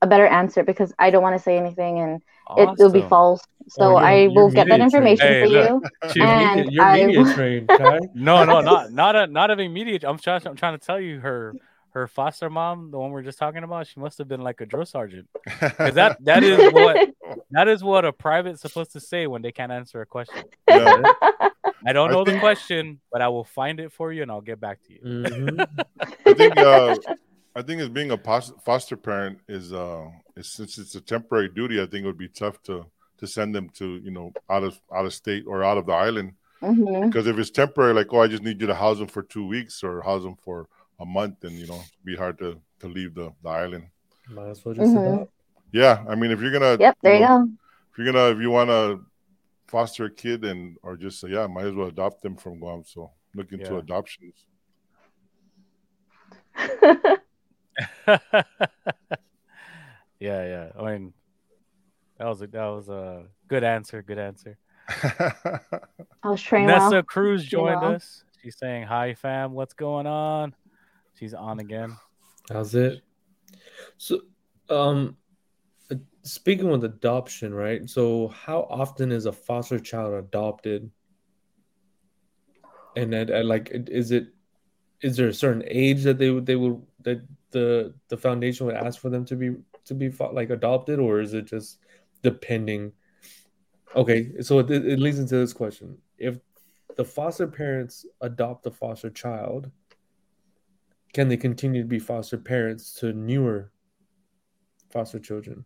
a 0.02 0.06
better 0.06 0.26
answer 0.26 0.62
because 0.62 0.92
I 0.98 1.10
don't 1.10 1.22
want 1.22 1.36
to 1.36 1.42
say 1.42 1.56
anything 1.56 1.98
and 1.98 2.22
it 2.56 2.68
will 2.78 2.92
be 2.92 3.00
false. 3.00 3.40
So 3.68 3.94
Oh, 3.94 3.96
I 3.96 4.28
will 4.28 4.50
get 4.50 4.68
that 4.68 4.80
information 4.80 5.32
Hey, 5.32 5.40
for 5.40 5.46
look. 5.46 5.82
you. 5.82 5.82
You're 6.14 6.26
And 6.26 6.60
media, 6.60 6.70
you're 6.70 6.84
I- 6.84 7.06
media 7.06 7.34
trained, 7.34 7.68
Kai. 7.68 8.00
No, 8.14 8.44
no, 8.44 8.60
not 8.60 8.92
not 8.92 9.16
a 9.16 9.26
not 9.38 9.50
of 9.50 9.58
immediate. 9.58 10.04
I'm 10.04 10.18
trying. 10.18 10.46
I'm 10.46 10.56
trying 10.56 10.78
to 10.78 10.84
tell 10.86 11.00
you, 11.00 11.20
her 11.20 11.56
her 11.94 12.08
foster 12.08 12.50
mom, 12.50 12.90
the 12.90 12.98
one 12.98 13.12
we're 13.12 13.22
just 13.22 13.38
talking 13.38 13.62
about, 13.62 13.86
she 13.86 14.00
must 14.00 14.18
have 14.18 14.26
been 14.28 14.42
like 14.42 14.60
a 14.60 14.66
drill 14.66 14.84
sergeant. 14.84 15.28
Because 15.60 15.94
that 15.94 16.22
that 16.24 16.42
is 16.42 16.72
what 16.72 17.10
that 17.52 17.68
is 17.68 17.82
what 17.84 18.04
a 18.04 18.12
private's 18.12 18.60
supposed 18.60 18.92
to 18.92 19.00
say 19.00 19.26
when 19.26 19.42
they 19.42 19.52
can't 19.52 19.72
answer 19.72 20.00
a 20.00 20.06
question. 20.06 20.42
Yeah. 20.68 21.02
I 21.86 21.92
don't 21.92 22.10
I 22.10 22.12
know 22.12 22.24
the 22.24 22.38
question, 22.40 23.00
but 23.12 23.22
I 23.22 23.28
will 23.28 23.44
find 23.44 23.78
it 23.78 23.92
for 23.92 24.12
you 24.12 24.22
and 24.22 24.30
I'll 24.30 24.40
get 24.40 24.58
back 24.60 24.78
to 24.86 24.92
you. 24.92 25.00
Mhm. 25.04 25.84
I 26.26 26.32
think 26.34 26.56
uh, 26.58 26.96
I 27.54 27.62
think 27.62 27.80
as 27.80 27.88
being 27.88 28.10
a 28.10 28.18
foster 28.18 28.96
parent 28.96 29.38
is 29.48 29.72
uh 29.72 30.06
is, 30.36 30.48
since 30.50 30.78
it's 30.78 30.96
a 30.96 31.00
temporary 31.00 31.48
duty, 31.48 31.80
I 31.80 31.86
think 31.86 32.02
it 32.04 32.06
would 32.06 32.18
be 32.18 32.28
tough 32.28 32.60
to 32.64 32.86
to 33.18 33.26
send 33.28 33.54
them 33.54 33.68
to 33.78 33.86
you 34.02 34.10
know 34.10 34.32
out 34.50 34.64
of 34.64 34.80
out 34.92 35.06
of 35.06 35.14
state 35.14 35.44
or 35.46 35.62
out 35.62 35.78
of 35.78 35.86
the 35.86 35.92
island 35.92 36.32
Mhm. 36.62 37.06
because 37.06 37.26
if 37.28 37.38
it's 37.38 37.50
temporary, 37.50 37.92
like 37.94 38.12
oh 38.12 38.20
I 38.22 38.26
just 38.26 38.42
need 38.42 38.60
you 38.60 38.66
to 38.66 38.74
house 38.74 38.98
them 38.98 39.06
for 39.08 39.22
two 39.22 39.46
weeks 39.46 39.84
or 39.84 40.02
house 40.02 40.22
them 40.24 40.34
for 40.42 40.66
a 41.04 41.06
month, 41.18 41.44
and 41.44 41.54
you 41.60 41.66
know 41.66 41.80
it'd 41.84 42.04
be 42.12 42.16
hard 42.16 42.38
to 42.38 42.48
to 42.80 42.86
leave 42.88 43.14
the, 43.14 43.30
the 43.42 43.48
island. 43.48 43.84
Might 44.28 44.48
as 44.48 44.64
well 44.64 44.74
just 44.74 44.94
Mhm. 44.94 45.06
adopt. 45.06 45.30
Yeah, 45.72 46.04
I 46.08 46.14
mean 46.14 46.30
if 46.30 46.40
you're 46.40 46.52
gonna 46.58 46.76
Yep, 46.80 46.96
there 47.02 47.14
you 47.14 47.20
know, 47.20 47.46
go. 47.46 47.52
if 47.92 47.98
you're 47.98 48.08
gonna 48.12 48.28
if 48.34 48.38
you 48.40 48.50
want 48.50 48.70
to 48.70 49.04
foster 49.66 50.04
a 50.06 50.10
kid 50.10 50.44
and 50.44 50.76
or 50.82 50.96
just 50.96 51.20
say 51.20 51.28
yeah, 51.28 51.46
might 51.46 51.66
as 51.66 51.74
well 51.74 51.88
adopt 51.88 52.22
them 52.22 52.36
from 52.36 52.58
Guam. 52.58 52.82
So 52.84 53.10
look 53.34 53.52
into 53.52 53.72
Yeah. 53.74 53.78
adoptions. 53.84 54.46
yeah, 58.06 58.16
yeah. 60.20 60.68
I 60.78 60.82
mean, 60.92 61.12
that 62.18 62.26
was 62.26 62.40
a, 62.42 62.46
that 62.46 62.66
was 62.66 62.88
a 62.88 63.26
good 63.48 63.64
answer. 63.64 64.02
Good 64.02 64.18
answer. 64.18 64.56
I 64.88 66.30
was 66.30 66.40
trained 66.42 66.66
Nessa 66.68 66.90
well. 66.90 67.02
Cruz 67.02 67.44
joined 67.44 67.80
well. 67.82 67.94
us. 67.96 68.22
She's 68.42 68.56
saying 68.58 68.84
hi, 68.86 69.14
fam. 69.14 69.52
What's 69.52 69.74
going 69.74 70.06
on? 70.06 70.54
She's 71.18 71.34
on 71.34 71.60
again. 71.60 71.96
How's 72.50 72.74
it? 72.74 73.02
So, 73.96 74.20
um, 74.68 75.16
speaking 76.22 76.68
with 76.68 76.84
adoption, 76.84 77.54
right? 77.54 77.88
So, 77.88 78.28
how 78.28 78.66
often 78.70 79.12
is 79.12 79.26
a 79.26 79.32
foster 79.32 79.78
child 79.78 80.14
adopted? 80.14 80.90
And 82.96 83.12
then, 83.12 83.46
like, 83.46 83.70
is 83.72 84.10
it 84.10 84.28
is 85.00 85.16
there 85.16 85.28
a 85.28 85.34
certain 85.34 85.64
age 85.66 86.02
that 86.04 86.18
they 86.18 86.30
would 86.30 86.46
they 86.46 86.56
would 86.56 86.80
that 87.02 87.22
the 87.50 87.94
the 88.08 88.16
foundation 88.16 88.66
would 88.66 88.74
ask 88.74 89.00
for 89.00 89.10
them 89.10 89.24
to 89.26 89.36
be 89.36 89.54
to 89.84 89.94
be 89.94 90.10
like 90.10 90.50
adopted, 90.50 90.98
or 90.98 91.20
is 91.20 91.34
it 91.34 91.44
just 91.44 91.78
depending? 92.22 92.92
Okay, 93.94 94.40
so 94.40 94.58
it, 94.60 94.70
it 94.70 94.98
leads 94.98 95.18
into 95.18 95.36
this 95.36 95.52
question: 95.52 95.98
If 96.18 96.38
the 96.96 97.04
foster 97.04 97.46
parents 97.46 98.06
adopt 98.20 98.66
a 98.66 98.70
foster 98.70 99.10
child, 99.10 99.70
can 101.14 101.28
they 101.28 101.36
continue 101.36 101.80
to 101.80 101.88
be 101.88 101.98
foster 102.00 102.36
parents 102.36 102.92
to 102.94 103.12
newer 103.12 103.70
foster 104.90 105.18
children? 105.20 105.64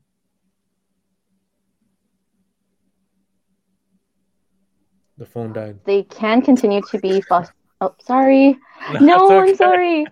The 5.17 5.27
phone 5.27 5.53
died. 5.53 5.81
They 5.85 6.05
can 6.05 6.43
continue 6.43 6.81
to 6.91 6.99
be 6.99 7.21
foster. 7.23 7.55
Oh, 7.81 7.95
sorry. 8.05 8.57
No, 9.01 9.41
I'm 9.41 9.57
sorry. 9.57 10.07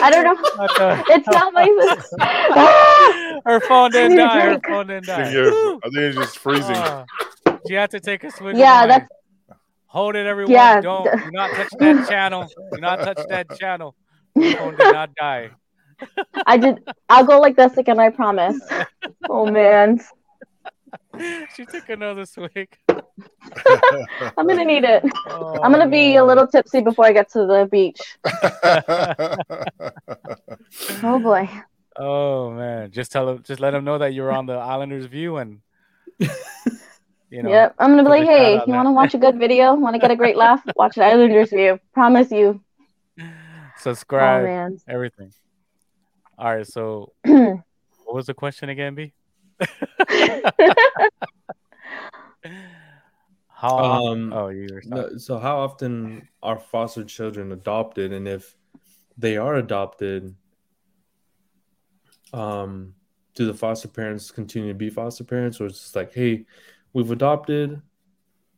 I 0.00 0.08
don't 0.10 0.22
know. 0.24 0.36
Okay. 0.70 1.02
It's 1.08 1.26
not 1.26 1.52
my. 1.52 1.66
Her 3.44 3.52
Her 3.54 3.60
phone 3.66 3.90
didn't 3.90 4.18
die. 4.18 4.40
Her 4.40 4.60
phone 4.68 4.86
didn't 4.86 5.08
I 5.08 5.22
die. 5.24 5.32
think! 5.32 5.84
I 5.84 5.88
think 5.88 5.96
it's 5.96 6.16
just 6.16 6.38
freezing. 6.38 6.76
Ah, 6.76 7.04
she 7.66 7.74
had 7.74 7.90
to 7.90 7.98
take 8.00 8.22
a 8.22 8.30
swig. 8.30 8.56
Yeah, 8.56 8.86
that's- 8.86 9.08
Hold 9.86 10.14
it, 10.16 10.26
everyone. 10.26 10.52
Yeah, 10.52 10.80
Don't 10.80 11.04
do 11.04 11.30
not 11.32 11.50
touch 11.52 11.68
that 11.78 12.08
channel. 12.08 12.48
Do 12.72 12.80
not 12.80 13.00
touch 13.00 13.20
that 13.28 13.58
channel. 13.58 13.94
Her 14.34 14.56
phone 14.56 14.76
did 14.76 14.92
not 14.92 15.14
die. 15.14 15.50
I 16.46 16.56
did. 16.56 16.82
I'll 17.08 17.24
go 17.24 17.40
like 17.40 17.56
this 17.56 17.76
again. 17.76 18.00
I 18.00 18.10
promise. 18.10 18.58
Oh 19.28 19.46
man, 19.46 20.00
she 21.54 21.64
took 21.64 21.88
another 21.88 22.26
swig. 22.26 22.76
I'm 22.88 24.46
gonna 24.46 24.64
need 24.64 24.84
it. 24.84 25.04
Oh, 25.28 25.60
I'm 25.62 25.70
gonna 25.70 25.88
be 25.88 26.16
a 26.16 26.24
little 26.24 26.46
tipsy 26.46 26.80
before 26.80 27.06
I 27.06 27.12
get 27.12 27.30
to 27.32 27.46
the 27.46 27.68
beach. 27.70 28.00
Oh 31.02 31.18
boy. 31.20 31.48
Oh 31.96 32.50
man, 32.50 32.90
just 32.90 33.12
tell 33.12 33.28
him, 33.28 33.42
just 33.44 33.60
let 33.60 33.74
him 33.74 33.84
know 33.84 33.98
that 33.98 34.14
you're 34.14 34.32
on 34.32 34.46
the 34.46 34.54
Islanders 34.54 35.06
View, 35.06 35.36
and 35.36 35.60
you 36.18 37.42
know, 37.42 37.50
Yep. 37.50 37.76
I'm 37.78 37.90
gonna 37.90 38.02
be 38.02 38.08
like, 38.08 38.24
hey, 38.24 38.54
you 38.66 38.72
want 38.72 38.86
to 38.86 38.92
watch 38.92 39.14
a 39.14 39.18
good 39.18 39.38
video? 39.38 39.74
Want 39.74 39.94
to 39.94 40.00
get 40.00 40.10
a 40.10 40.16
great 40.16 40.36
laugh? 40.36 40.60
Watch 40.74 40.96
an 40.96 41.04
Islanders 41.04 41.50
view. 41.50 41.78
Promise 41.92 42.32
you. 42.32 42.60
Oh 43.86 43.92
subscribe, 43.92 44.44
man. 44.44 44.78
everything. 44.88 45.30
All 46.38 46.56
right, 46.56 46.66
so 46.66 47.12
what 47.24 47.62
was 48.06 48.26
the 48.26 48.34
question 48.34 48.70
again, 48.70 48.94
B? 48.94 49.12
How? 53.48 53.78
Um, 53.78 54.32
oh, 54.32 54.48
you 54.48 54.68
were. 54.72 54.82
No, 54.86 55.16
so 55.16 55.38
how 55.38 55.58
often 55.58 56.28
are 56.42 56.58
foster 56.58 57.04
children 57.04 57.52
adopted 57.52 58.12
and 58.12 58.26
if 58.26 58.56
they 59.16 59.36
are 59.36 59.56
adopted 59.56 60.34
um 62.32 62.94
do 63.34 63.46
the 63.46 63.54
foster 63.54 63.86
parents 63.86 64.30
continue 64.32 64.68
to 64.68 64.74
be 64.74 64.90
foster 64.90 65.22
parents 65.22 65.60
or 65.60 65.66
it's 65.66 65.78
just 65.78 65.94
like 65.94 66.12
hey 66.12 66.44
we've 66.92 67.12
adopted 67.12 67.80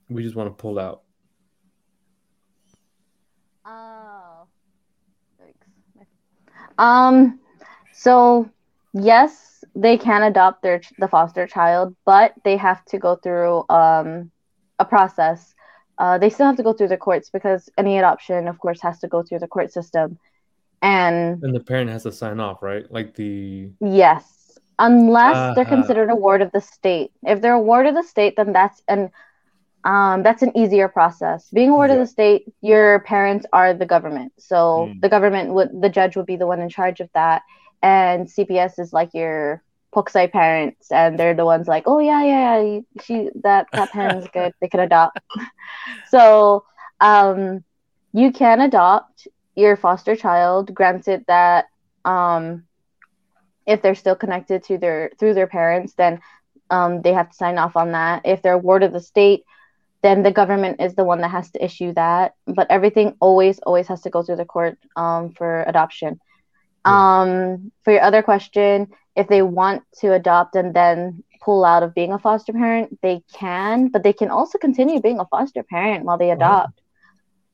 we 0.09 0.23
just 0.23 0.35
want 0.35 0.49
to 0.49 0.55
pull 0.55 0.79
out 0.79 1.03
Um. 6.79 7.41
So 7.93 8.51
yes, 8.93 9.65
they 9.75 9.97
can 9.99 10.23
adopt 10.23 10.63
their 10.63 10.81
the 10.99 11.09
foster 11.09 11.47
child, 11.47 11.95
but 12.05 12.35
they 12.45 12.57
have 12.57 12.85
to 12.87 12.99
go 12.99 13.17
through 13.17 13.65
um 13.69 14.31
a 14.79 14.85
process. 14.85 15.55
Uh, 15.99 16.19
they 16.19 16.29
still 16.31 16.47
have 16.47 16.57
to 16.57 16.63
go 16.63 16.73
through 16.73 16.89
the 16.89 16.97
courts 16.97 17.31
because 17.31 17.69
any 17.79 17.99
adoption, 17.99 18.49
of 18.49 18.59
course, 18.59 18.81
has 18.83 18.99
to 19.01 19.09
go 19.09 19.23
through 19.23 19.39
the 19.39 19.49
court 19.49 19.73
system. 19.73 20.19
And 20.83 21.43
and 21.43 21.55
the 21.55 21.61
parent 21.61 21.91
has 21.91 22.03
to 22.05 22.13
sign 22.13 22.41
off 22.41 22.63
right 22.63 22.91
like 22.91 23.15
the 23.15 23.71
yes, 23.81 24.59
unless 24.79 25.49
they're 25.55 25.65
Uh-huh. 25.65 25.67
considered 25.67 26.11
a 26.11 26.17
ward 26.17 26.43
of 26.43 26.53
the 26.53 26.61
state. 26.61 27.13
If 27.23 27.41
they're 27.41 27.55
a 27.55 27.61
ward 27.61 27.87
of 27.87 27.95
the 27.95 28.03
state, 28.03 28.35
then 28.37 28.53
that's 28.53 28.83
an 28.89 29.11
um, 29.87 30.23
that's 30.25 30.43
an 30.43 30.57
easier 30.59 30.89
process. 30.89 31.49
Being 31.55 31.71
a 31.71 31.75
ward 31.75 31.93
of 31.93 31.99
the 31.99 32.07
state, 32.07 32.45
your 32.63 33.01
parents 33.01 33.47
are 33.53 33.75
the 33.75 33.87
government, 33.87 34.33
so 34.39 34.93
Mm. 34.97 35.01
the 35.03 35.09
government 35.09 35.55
would 35.55 35.71
the 35.81 35.91
judge 35.91 36.17
would 36.17 36.27
be 36.27 36.37
the 36.37 36.47
one 36.47 36.61
in 36.61 36.69
charge 36.71 37.01
of 37.01 37.11
that, 37.15 37.43
and 37.83 38.31
CPS 38.31 38.79
is 38.81 38.93
like 38.93 39.15
your 39.15 39.63
Poksai 39.95 40.31
parents, 40.33 40.93
and 40.93 41.19
they're 41.19 41.35
the 41.35 41.47
ones 41.47 41.69
like, 41.69 41.85
oh 41.87 42.01
yeah, 42.01 42.25
yeah, 42.25 42.61
yeah, 42.63 42.81
she 43.03 43.31
that 43.43 43.69
that 43.77 43.93
parent's 43.93 44.29
good, 44.35 44.53
they 44.61 44.69
can 44.69 44.81
adopt. 44.81 45.19
so, 46.07 46.65
um, 47.01 47.65
you 48.13 48.33
can 48.33 48.61
adopt 48.61 49.29
your 49.57 49.77
foster 49.77 50.17
child, 50.17 50.75
granted 50.75 51.25
that 51.29 51.67
um, 52.05 52.65
if 53.67 53.83
they're 53.83 53.95
still 53.95 54.17
connected 54.17 54.65
to 54.65 54.79
their 54.79 55.11
through 55.19 55.35
their 55.35 55.47
parents, 55.47 55.95
then 55.95 56.21
um, 56.71 57.03
they 57.03 57.13
have 57.13 57.31
to 57.31 57.37
sign 57.37 57.59
off 57.59 57.77
on 57.77 57.93
that. 57.93 58.23
If 58.25 58.43
they're 58.43 58.55
a 58.55 58.59
ward 58.59 58.83
of 58.83 58.93
the 58.93 59.01
state, 59.01 59.45
then 60.07 60.23
the 60.23 60.31
government 60.41 60.81
is 60.81 60.95
the 60.95 61.05
one 61.05 61.21
that 61.23 61.33
has 61.39 61.51
to 61.51 61.65
issue 61.69 61.93
that. 61.95 62.35
But 62.47 62.67
everything 62.71 63.17
always, 63.21 63.59
always 63.69 63.89
has 63.89 64.01
to 64.03 64.11
go 64.11 64.23
through 64.23 64.37
the 64.43 64.45
court 64.57 64.79
um, 64.95 65.33
for 65.37 65.65
adoption. 65.73 66.21
Yeah. 66.87 67.21
Um, 67.21 67.73
for 67.83 67.93
your 67.95 68.03
other 68.09 68.23
question, 68.23 68.89
if 69.17 69.27
they 69.27 69.43
want 69.43 69.83
to 70.01 70.13
adopt 70.13 70.55
and 70.55 70.73
then 70.73 71.25
pull 71.43 71.65
out 71.65 71.83
of 71.83 71.95
being 71.95 72.13
a 72.13 72.19
foster 72.19 72.53
parent, 72.53 72.99
they 73.03 73.25
can, 73.33 73.89
but 73.89 74.03
they 74.05 74.13
can 74.13 74.31
also 74.31 74.57
continue 74.59 75.01
being 75.01 75.19
a 75.19 75.27
foster 75.27 75.63
parent 75.65 76.05
while 76.05 76.19
they 76.19 76.31
adopt. 76.31 76.81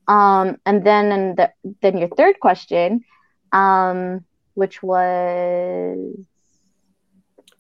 Um, 0.09 0.59
and 0.67 0.85
then, 0.85 1.05
and 1.13 1.37
the, 1.39 1.53
then 1.81 1.97
your 1.97 2.09
third 2.09 2.39
question, 2.41 3.05
um, 3.53 4.25
which 4.55 4.83
was 4.83 6.17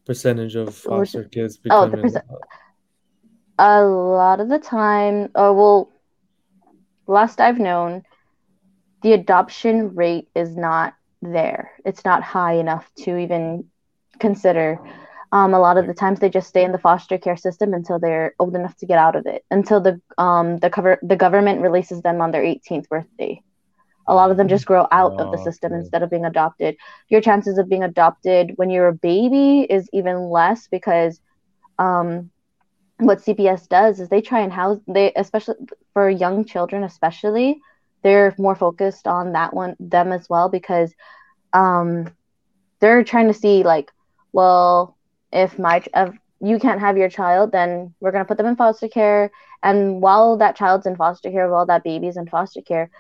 percentage 0.05 0.57
of 0.57 0.75
foster 0.75 1.25
kids 1.25 1.59
Oh, 1.71 1.87
the 1.87 1.97
becoming 1.97 2.03
percent- 2.03 2.25
a 3.63 3.85
lot 3.85 4.41
of 4.41 4.51
the 4.51 4.59
time, 4.59 5.31
or 5.37 5.55
well, 5.55 5.93
last 7.07 7.41
I've 7.41 7.59
known, 7.61 8.03
the 9.03 9.13
adoption 9.13 9.95
rate 9.95 10.29
is 10.35 10.57
not 10.57 10.95
there. 11.23 11.73
It's 11.85 12.05
not 12.05 12.23
high 12.23 12.55
enough 12.55 12.91
to 13.05 13.17
even 13.19 13.65
consider. 14.21 14.81
Um, 15.33 15.55
a 15.55 15.61
lot 15.61 15.79
of 15.79 15.87
the 15.87 15.95
times 15.95 16.21
they 16.21 16.31
just 16.31 16.49
stay 16.49 16.65
in 16.65 16.73
the 16.73 16.79
foster 16.79 17.19
care 17.19 17.37
system 17.37 17.75
until 17.75 17.99
they're 17.99 18.35
old 18.39 18.55
enough 18.57 18.77
to 18.79 18.87
get 18.87 18.99
out 18.99 19.17
of 19.17 19.27
it, 19.27 19.43
until 19.51 19.81
the 19.81 20.01
um 20.19 20.59
the 20.59 20.71
cover 20.71 20.99
the 21.03 21.17
government 21.17 21.63
releases 21.63 22.03
them 22.03 22.21
on 22.21 22.33
their 22.33 22.45
18th 22.45 22.89
birthday. 22.89 23.41
A 24.09 24.15
lot 24.15 24.31
of 24.31 24.37
them 24.39 24.49
just 24.49 24.67
grow 24.67 24.87
out 24.93 25.15
of 25.19 25.31
the 25.31 25.39
Oh, 25.39 25.39
system 25.39 25.73
okay. 25.73 25.75
instead 25.75 26.03
of 26.03 26.11
being 26.11 26.25
adopted. 26.27 26.77
Your 27.09 27.21
chances 27.21 27.59
of 27.59 27.69
being 27.69 27.85
adopted 27.85 28.53
when 28.57 28.71
you're 28.71 28.89
a 28.89 28.95
baby 28.95 29.67
is 29.69 29.89
even 29.93 30.31
less 30.31 30.69
because 30.71 31.21
um 31.79 32.31
what 33.07 33.23
CPS 33.23 33.69
does 33.69 34.01
is 34.01 34.09
they 34.09 34.21
try 34.21 34.41
and 34.41 34.53
house 34.53 34.79
they 34.87 35.13
especially 35.17 35.57
for 35.93 36.09
young 36.09 36.45
children 36.45 36.85
especially 36.85 37.61
they're 38.03 38.35
more 38.39 38.55
focused 38.57 39.07
on 39.07 39.33
that 39.33 39.55
one 39.55 39.77
them 39.81 40.13
as 40.13 40.29
well 40.29 40.49
because 40.49 40.95
um 41.53 42.07
they're 42.81 43.05
trying 43.05 43.29
to 43.29 43.35
see 43.35 43.63
like 43.63 43.91
well 44.33 44.97
if 45.33 45.59
my 45.59 45.83
if 45.95 46.15
you 46.41 46.59
can't 46.59 46.81
have 46.81 46.97
your 46.97 47.09
child 47.09 47.53
then 47.53 47.95
we're 48.01 48.13
going 48.13 48.25
to 48.25 48.29
put 48.29 48.37
them 48.37 48.47
in 48.47 48.57
foster 48.57 48.89
care. 48.89 49.31
And 49.63 50.03
while 50.03 50.37
that 50.39 50.57
child's 50.57 50.87
in 50.87 50.97
foster 50.97 51.31
care 51.31 51.49
while 51.49 51.67
that 51.67 51.85
baby's 51.85 52.17
in 52.17 52.27
foster 52.27 52.63
care 52.63 52.91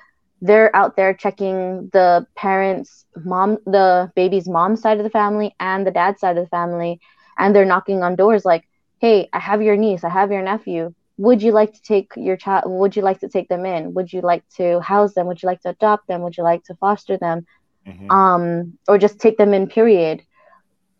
they're 0.40 0.74
out 0.74 0.96
there 0.96 1.14
checking 1.14 1.88
the 1.92 2.26
parents 2.36 3.06
mom 3.24 3.58
the 3.66 4.10
baby's 4.14 4.48
mom 4.48 4.76
side 4.76 4.98
of 4.98 5.04
the 5.04 5.10
family 5.10 5.54
and 5.60 5.86
the 5.86 5.90
dad 5.90 6.18
side 6.18 6.36
of 6.36 6.44
the 6.44 6.48
family 6.50 7.00
and 7.38 7.54
they're 7.54 7.64
knocking 7.64 8.02
on 8.02 8.16
doors 8.16 8.44
like 8.44 8.64
hey 9.02 9.28
i 9.34 9.40
have 9.40 9.62
your 9.62 9.76
niece 9.76 10.04
i 10.04 10.10
have 10.10 10.32
your 10.32 10.42
nephew. 10.42 10.92
Would 11.18 11.42
you 11.42 11.52
like 11.52 11.72
to 11.74 11.82
take 11.82 12.08
your 12.16 12.36
child 12.36 12.64
would 12.66 12.96
you 12.96 13.02
like 13.02 13.20
to 13.20 13.28
take 13.28 13.48
them 13.48 13.66
in? 13.66 13.94
Would 13.94 14.12
you 14.12 14.22
like 14.22 14.44
to 14.58 14.80
house 14.80 15.14
them? 15.14 15.26
Would 15.28 15.42
you 15.42 15.48
like 15.48 15.60
to 15.62 15.70
adopt 15.70 16.08
them? 16.08 16.22
Would 16.22 16.36
you 16.38 16.44
like 16.44 16.64
to 16.64 16.74
foster 16.76 17.18
them? 17.18 17.46
Mhm. 17.86 18.20
um 18.20 18.78
or 18.88 18.98
just 18.98 19.20
take 19.20 19.38
them 19.38 19.54
in 19.54 19.68
period. 19.68 20.22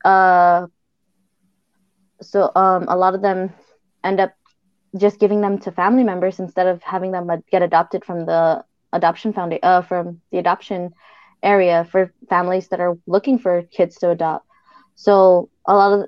Uh 0.04 0.66
so 2.22 2.50
um 2.56 2.86
a 2.88 2.96
lot 2.96 3.14
of 3.14 3.22
them 3.22 3.50
end 4.04 4.20
up 4.20 4.32
just 4.98 5.20
giving 5.20 5.40
them 5.40 5.58
to 5.58 5.72
family 5.72 6.04
members 6.04 6.40
instead 6.40 6.66
of 6.66 6.82
having 6.82 7.12
them 7.12 7.28
get 7.50 7.62
adopted 7.62 8.04
from 8.04 8.26
the 8.26 8.62
adoption 8.92 9.32
foundation 9.32 9.60
uh 9.64 9.82
from 9.82 10.20
the 10.32 10.38
adoption 10.38 10.90
area 11.42 11.86
for 11.90 12.12
families 12.28 12.68
that 12.68 12.80
are 12.80 12.96
looking 13.06 13.38
for 13.38 13.62
kids 13.76 13.96
to 13.98 14.10
adopt. 14.10 14.44
So 14.96 15.48
a 15.66 15.74
lot 15.74 15.92
of 15.92 16.06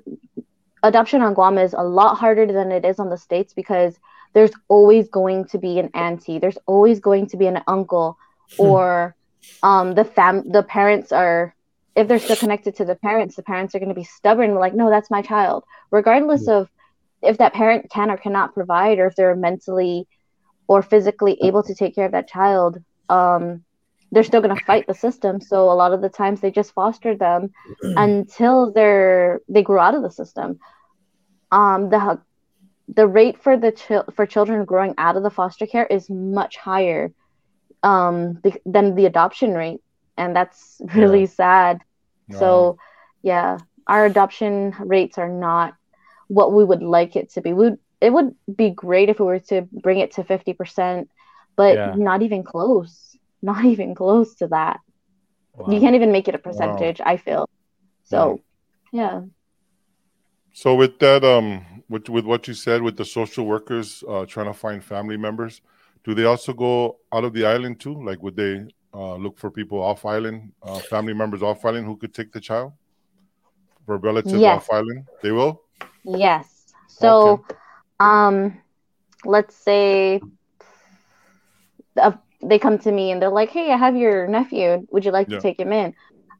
adoption 0.87 1.21
on 1.21 1.33
Guam 1.33 1.57
is 1.57 1.73
a 1.73 1.83
lot 1.83 2.15
harder 2.15 2.45
than 2.45 2.71
it 2.71 2.85
is 2.85 2.99
on 2.99 3.09
the 3.09 3.17
states 3.17 3.53
because 3.53 3.97
there's 4.33 4.51
always 4.67 5.09
going 5.09 5.45
to 5.45 5.57
be 5.57 5.79
an 5.79 5.89
auntie 5.93 6.39
there's 6.39 6.57
always 6.67 6.99
going 6.99 7.27
to 7.27 7.37
be 7.37 7.47
an 7.47 7.61
uncle 7.67 8.17
or 8.57 9.15
um 9.63 9.95
the 9.95 10.03
fam 10.03 10.49
the 10.51 10.63
parents 10.63 11.11
are 11.11 11.55
if 11.95 12.07
they're 12.07 12.19
still 12.19 12.35
connected 12.35 12.75
to 12.75 12.85
the 12.85 12.95
parents 12.95 13.35
the 13.35 13.43
parents 13.43 13.73
are 13.73 13.79
going 13.79 13.89
to 13.89 13.95
be 13.95 14.03
stubborn 14.03 14.55
like 14.55 14.73
no 14.73 14.89
that's 14.89 15.09
my 15.09 15.21
child. 15.21 15.63
Regardless 15.91 16.47
of 16.47 16.69
if 17.21 17.37
that 17.37 17.53
parent 17.53 17.89
can 17.89 18.11
or 18.11 18.17
cannot 18.17 18.53
provide 18.53 18.99
or 18.99 19.07
if 19.07 19.15
they're 19.15 19.35
mentally 19.35 20.07
or 20.67 20.81
physically 20.81 21.37
able 21.41 21.63
to 21.63 21.73
take 21.73 21.95
care 21.95 22.05
of 22.05 22.11
that 22.11 22.27
child 22.27 22.77
um 23.09 23.63
they're 24.11 24.23
still 24.23 24.41
going 24.41 24.55
to 24.55 24.65
fight 24.65 24.85
the 24.87 24.93
system. 24.93 25.41
So 25.41 25.69
a 25.69 25.73
lot 25.73 25.91
of 25.91 26.01
the 26.01 26.09
times 26.09 26.39
they 26.39 26.51
just 26.51 26.73
foster 26.73 27.17
them 27.17 27.51
until 27.97 28.71
they're 28.71 29.41
they 29.49 29.63
grow 29.63 29.81
out 29.81 29.95
of 29.95 30.03
the 30.03 30.11
system 30.11 30.59
um 31.51 31.89
the 31.89 32.19
the 32.87 33.07
rate 33.07 33.41
for 33.41 33.57
the 33.57 33.71
chil- 33.71 34.05
for 34.15 34.25
children 34.25 34.65
growing 34.65 34.93
out 34.97 35.15
of 35.17 35.23
the 35.23 35.29
foster 35.29 35.65
care 35.65 35.85
is 35.85 36.09
much 36.09 36.57
higher 36.57 37.11
um 37.83 38.41
than 38.65 38.95
the 38.95 39.05
adoption 39.05 39.53
rate 39.53 39.79
and 40.17 40.35
that's 40.35 40.81
really 40.95 41.25
sad. 41.25 41.79
So 42.29 42.77
yeah 43.23 43.59
our 43.87 44.05
adoption 44.05 44.73
rates 44.79 45.17
are 45.17 45.29
not 45.29 45.73
what 46.27 46.53
we 46.53 46.63
would 46.63 46.81
like 46.83 47.15
it 47.15 47.31
to 47.31 47.41
be. 47.41 47.53
We 47.53 47.69
would, 47.69 47.77
it 48.01 48.11
would 48.13 48.35
be 48.55 48.71
great 48.71 49.09
if 49.09 49.19
we 49.19 49.25
were 49.25 49.39
to 49.49 49.67
bring 49.71 49.99
it 49.99 50.11
to 50.13 50.23
50% 50.23 51.09
but 51.55 51.79
Yeah. 51.79 51.95
not 51.95 52.21
even 52.21 52.43
close 52.43 53.15
not 53.41 53.63
even 53.73 53.95
close 53.95 54.35
to 54.35 54.47
that. 54.47 54.79
Wow. 55.53 55.65
you 55.65 55.79
can't 55.79 55.95
even 55.95 56.11
make 56.11 56.27
it 56.27 56.35
a 56.35 56.39
percentage 56.39 57.01
i 57.05 57.17
feel. 57.17 57.45
So 58.03 58.41
yeah 58.91 59.21
So 60.55 60.73
with 60.73 60.99
that, 60.99 61.25
um, 61.25 61.83
with 61.89 62.07
with 62.07 62.23
what 62.23 62.47
you 62.47 62.53
said, 62.53 62.81
with 62.81 62.95
the 62.95 63.03
social 63.03 63.45
workers 63.45 64.05
uh, 64.07 64.25
trying 64.25 64.45
to 64.45 64.53
find 64.53 64.81
family 64.81 65.17
members, 65.17 65.59
do 66.05 66.13
they 66.13 66.23
also 66.23 66.53
go 66.53 66.95
out 67.13 67.25
of 67.25 67.33
the 67.33 67.45
island 67.45 67.81
too? 67.81 68.01
Like, 68.01 68.23
would 68.23 68.37
they 68.37 68.63
uh, 68.93 69.15
look 69.15 69.37
for 69.37 69.51
people 69.51 69.81
off 69.83 70.05
island, 70.05 70.53
uh, 70.63 70.79
family 70.79 71.13
members 71.13 71.43
off 71.43 71.65
island 71.65 71.85
who 71.85 71.97
could 71.97 72.13
take 72.13 72.31
the 72.31 72.39
child 72.39 72.71
for 73.85 73.97
relatives 73.97 74.41
Yes. 74.41 74.63
off 74.63 74.71
island? 74.71 75.03
They 75.21 75.31
will. 75.33 75.61
Yes. 76.05 76.73
So, 76.87 77.43
um, 77.99 78.57
let's 79.25 79.55
say 79.55 80.21
uh, 81.97 82.13
they 82.41 82.59
come 82.59 82.77
to 82.79 82.91
me 82.93 83.11
and 83.11 83.21
they're 83.21 83.27
like, 83.29 83.49
"Hey, 83.49 83.73
I 83.73 83.77
have 83.77 83.97
your 83.97 84.25
nephew. 84.27 84.87
Would 84.91 85.03
you 85.03 85.11
like 85.11 85.27
Yeah. 85.27 85.35
to 85.35 85.41
take 85.41 85.59
him 85.59 85.73
in?" 85.73 85.93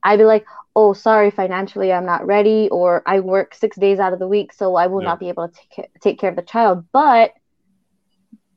I'd 0.06 0.20
be 0.20 0.24
like, 0.26 0.46
"Oh, 0.76 0.94
sorry, 0.94 1.32
financially 1.32 1.92
I'm 1.94 2.06
not 2.06 2.26
ready, 2.26 2.70
or 2.72 3.02
I 3.06 3.20
work 3.22 3.54
six 3.56 3.78
days 3.78 4.00
out 4.00 4.14
of 4.14 4.20
the 4.20 4.28
week, 4.28 4.54
so 4.54 4.76
I 4.76 4.88
will 4.88 5.02
Yeah. 5.02 5.06
not 5.06 5.20
be 5.20 5.30
able 5.30 5.48
to 5.50 5.60
take 5.76 5.90
take 6.02 6.20
care 6.20 6.30
of 6.30 6.36
the 6.36 6.42
child." 6.44 6.86
But 6.92 7.32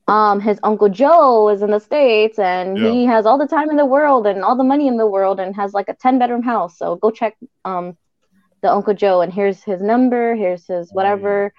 um, 0.06 0.40
his 0.40 0.58
uncle 0.62 0.88
Joe 0.88 1.48
is 1.50 1.62
in 1.62 1.70
the 1.70 1.78
states, 1.80 2.38
and 2.38 2.78
he 2.78 3.04
has 3.06 3.26
all 3.26 3.38
the 3.38 3.46
time 3.46 3.70
in 3.70 3.76
the 3.76 3.84
world 3.86 4.26
and 4.26 4.42
all 4.44 4.56
the 4.56 4.64
money 4.64 4.88
in 4.88 4.96
the 4.96 5.06
world, 5.06 5.38
and 5.40 5.54
has 5.56 5.74
like 5.74 5.88
a 5.88 5.94
ten 5.94 6.18
bedroom 6.18 6.42
house. 6.42 6.78
So 6.78 6.96
go 6.96 7.10
check 7.10 7.36
um 7.64 7.96
the 8.62 8.72
Uncle 8.72 8.94
Joe, 8.94 9.20
and 9.20 9.32
here's 9.32 9.62
his 9.62 9.80
number, 9.82 10.34
here's 10.34 10.66
his 10.66 10.92
whatever, 10.92 11.52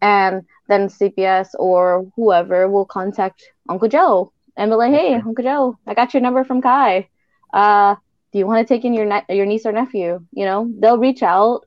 and 0.00 0.42
then 0.68 0.88
CPS 0.88 1.54
or 1.58 2.06
whoever 2.16 2.68
will 2.68 2.86
contact 2.86 3.42
Uncle 3.68 3.88
Joe 3.88 4.32
and 4.56 4.70
be 4.70 4.76
like, 4.76 4.92
"Hey. 4.92 5.14
Uncle 5.14 5.44
Joe, 5.44 5.78
I 5.86 5.94
got 5.94 6.14
your 6.14 6.20
number 6.22 6.44
from 6.44 6.60
Kai. 6.62 7.08
Uh, 7.52 7.96
do 8.32 8.38
you 8.38 8.46
want 8.46 8.66
to 8.66 8.74
take 8.74 8.84
in 8.84 8.92
your 8.94 9.06
ne- 9.06 9.24
your 9.36 9.46
niece 9.46 9.66
or 9.66 9.72
nephew? 9.72 10.20
You 10.32 10.44
know, 10.44 10.70
they'll 10.80 10.98
reach 10.98 11.22
out, 11.22 11.62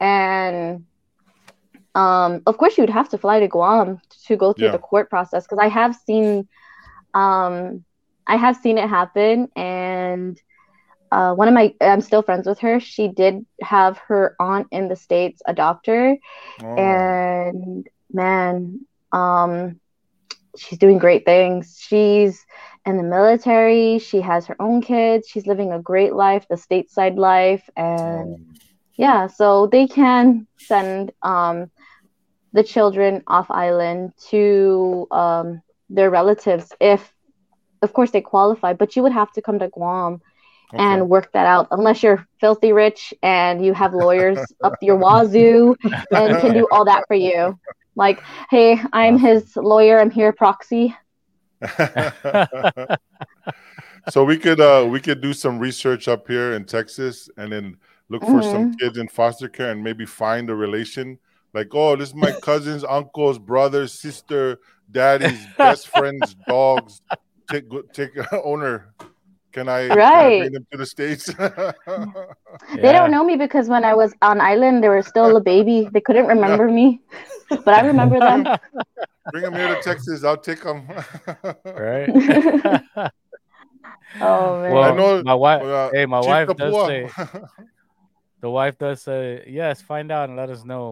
and 0.00 0.84
um, 1.94 2.42
of 2.46 2.56
course, 2.58 2.78
you'd 2.78 2.90
have 2.90 3.08
to 3.10 3.18
fly 3.18 3.40
to 3.40 3.48
Guam 3.48 4.00
to 4.26 4.36
go 4.36 4.52
through 4.52 4.70
Yeah. 4.70 4.70
the 4.70 4.78
court 4.78 5.10
process 5.10 5.44
because 5.44 5.58
I 5.60 5.68
have 5.68 5.94
seen, 5.94 6.48
um, 7.14 7.84
I 8.26 8.36
have 8.36 8.56
seen 8.56 8.78
it 8.78 8.88
happen, 8.88 9.48
and 9.56 10.36
uh, 11.10 11.34
one 11.34 11.48
of 11.48 11.54
my 11.54 11.74
I'm 11.80 12.00
still 12.00 12.22
friends 12.22 12.46
with 12.46 12.60
her. 12.60 12.80
She 12.80 13.08
did 13.08 13.44
have 13.62 13.98
her 14.08 14.36
aunt 14.40 14.68
in 14.70 14.88
the 14.88 14.96
states 14.96 15.42
adopt 15.46 15.86
her, 15.86 16.16
Oh, 16.62 16.76
and 16.76 17.86
man, 18.12 18.80
um, 19.12 19.80
she's 20.56 20.78
doing 20.78 20.98
great 20.98 21.24
things. 21.24 21.78
She's 21.86 22.44
in 22.86 22.96
the 22.96 23.02
military. 23.02 23.98
She 23.98 24.20
has 24.20 24.46
her 24.46 24.56
own 24.60 24.80
kids. 24.80 25.28
She's 25.28 25.46
living 25.46 25.72
a 25.72 25.80
great 25.80 26.14
life, 26.14 26.46
the 26.48 26.56
stateside 26.56 27.16
life, 27.16 27.68
and 27.76 28.34
um, 28.34 28.54
yeah, 28.94 29.26
so 29.26 29.66
they 29.66 29.86
can 29.86 30.46
send 30.58 31.12
um 31.22 31.70
the 32.52 32.64
children 32.64 33.22
off 33.26 33.50
island 33.50 34.12
to 34.30 35.06
um 35.10 35.62
their 35.88 36.10
relatives 36.10 36.72
if, 36.80 37.12
of 37.82 37.92
course, 37.92 38.10
they 38.10 38.20
qualify. 38.20 38.72
But 38.72 38.96
you 38.96 39.02
would 39.02 39.12
have 39.12 39.32
to 39.32 39.42
come 39.42 39.58
to 39.58 39.68
Guam 39.68 40.20
okay. 40.74 40.82
and 40.82 41.08
work 41.08 41.32
that 41.32 41.46
out 41.46 41.68
unless 41.70 42.02
you're 42.02 42.26
filthy 42.40 42.72
rich 42.72 43.12
and 43.22 43.64
you 43.64 43.74
have 43.74 43.94
lawyers 43.94 44.38
up 44.64 44.74
your 44.80 44.96
wazoo 44.96 45.74
and 45.82 46.40
can 46.40 46.54
do 46.54 46.66
all 46.70 46.84
that 46.84 47.04
for 47.08 47.14
you 47.14 47.58
like 47.96 48.22
hey 48.50 48.80
i'm 48.92 49.18
his 49.18 49.56
lawyer 49.56 50.00
i'm 50.00 50.10
here 50.10 50.32
proxy 50.32 50.94
so 54.08 54.24
we 54.24 54.36
could 54.38 54.60
uh 54.60 54.86
we 54.88 55.00
could 55.00 55.20
do 55.20 55.32
some 55.32 55.58
research 55.58 56.08
up 56.08 56.26
here 56.26 56.52
in 56.54 56.64
Texas 56.64 57.28
and 57.36 57.52
then 57.52 57.76
look 58.08 58.24
for 58.24 58.42
some 58.42 58.70
kids 58.78 58.98
in 58.98 59.08
foster 59.08 59.48
care 59.48 59.70
and 59.70 59.82
maybe 59.82 60.06
find 60.06 60.48
a 60.50 60.54
relation. 60.54 61.18
Like 61.52 61.68
oh 61.74 61.96
this 61.96 62.10
is 62.10 62.14
my 62.14 62.32
cousin's 62.42 62.84
uncle's 62.84 63.38
brother 63.38 63.86
sister 63.86 64.58
daddy's 64.90 65.46
best 65.58 65.88
friend's 65.88 66.34
dogs. 66.48 67.00
Take 67.48 67.64
take 67.92 68.10
owner. 68.44 68.94
Can 69.52 69.68
I, 69.68 69.88
can 69.88 69.96
I 69.96 69.96
Right. 69.96 70.38
bring 70.38 70.52
them 70.52 70.66
to 70.70 70.78
the 70.78 70.86
states? 70.86 71.26
They 72.76 72.92
don't 72.92 73.10
know 73.10 73.24
me 73.24 73.36
because 73.36 73.68
when 73.68 73.84
i 73.84 73.94
was 73.94 74.14
on 74.22 74.40
island 74.40 74.82
they 74.82 74.88
were 74.88 75.02
still 75.02 75.36
a 75.36 75.40
baby. 75.40 75.88
They 75.92 76.00
couldn't 76.00 76.26
remember 76.26 76.68
me 76.68 77.00
but 77.50 77.74
i 77.74 77.80
remember 77.80 78.20
them 78.20 78.46
bring 79.30 79.44
them 79.44 79.54
here 79.54 79.74
to 79.74 79.80
Texas 79.82 80.24
I'll 80.24 80.36
take 80.36 80.62
them 80.62 80.86
right? 81.64 82.08
oh 84.20 84.60
man 84.62 84.72
well, 84.72 84.82
I 84.82 84.90
know- 84.94 85.22
my 85.24 85.34
wife. 85.34 85.62
Uh, 85.62 85.90
hey, 85.92 86.06
my 86.06 86.20
wife 86.20 86.48
does 86.56 86.72
Kapua. 86.72 86.86
say 86.86 87.40
the 88.40 88.50
wife 88.50 88.78
does 88.78 89.02
say 89.02 89.44
yes. 89.48 89.80
Find 89.82 90.10
out 90.10 90.28
and 90.28 90.36
let 90.36 90.50
us 90.50 90.64
know 90.64 90.90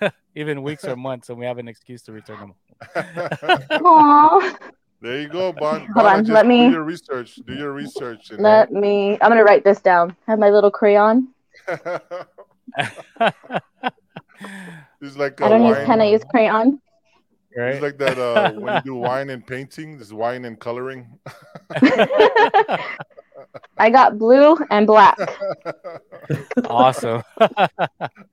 what, 0.00 0.12
even 0.34 0.62
weeks 0.62 0.84
or 0.84 0.94
months, 0.96 1.28
and 1.30 1.38
we 1.38 1.46
have 1.46 1.58
an 1.58 1.66
excuse 1.68 2.02
to 2.02 2.12
return 2.12 2.38
them. 2.38 2.54
Aw. 3.70 4.56
There 5.02 5.18
you 5.22 5.28
go, 5.28 5.52
Bon. 5.52 5.80
Hold 5.80 5.94
Bonna, 6.06 6.18
on, 6.18 6.24
let 6.26 6.46
me- 6.46 6.66
do 6.66 6.72
your 6.74 6.84
research. 6.84 7.36
Do 7.46 7.54
your 7.54 7.72
research. 7.72 8.30
and 8.30 8.40
let 8.40 8.70
me 8.70 9.12
i'm 9.22 9.30
gonna 9.30 9.42
write 9.44 9.64
this 9.64 9.80
down 9.80 10.14
have 10.26 10.38
my 10.38 10.50
little 10.50 10.70
crayon 10.70 11.28
it's 15.00 15.16
like 15.16 15.40
i 15.40 15.46
a 15.46 15.48
don't 15.48 15.64
use 15.66 15.78
pen 15.84 16.00
i 16.00 16.04
use 16.04 16.22
crayon 16.30 16.80
right? 17.56 17.74
It's 17.74 17.82
like 17.82 17.98
that 17.98 18.18
uh, 18.18 18.52
when 18.52 18.76
you 18.76 18.82
do 18.82 18.94
wine 18.96 19.30
and 19.30 19.46
painting. 19.46 19.98
This 19.98 20.12
wine 20.12 20.44
and 20.44 20.58
coloring. 20.58 21.18
i 23.78 23.88
got 23.88 24.18
blue 24.18 24.56
and 24.70 24.86
black 24.86 25.16
awesome. 26.68 27.22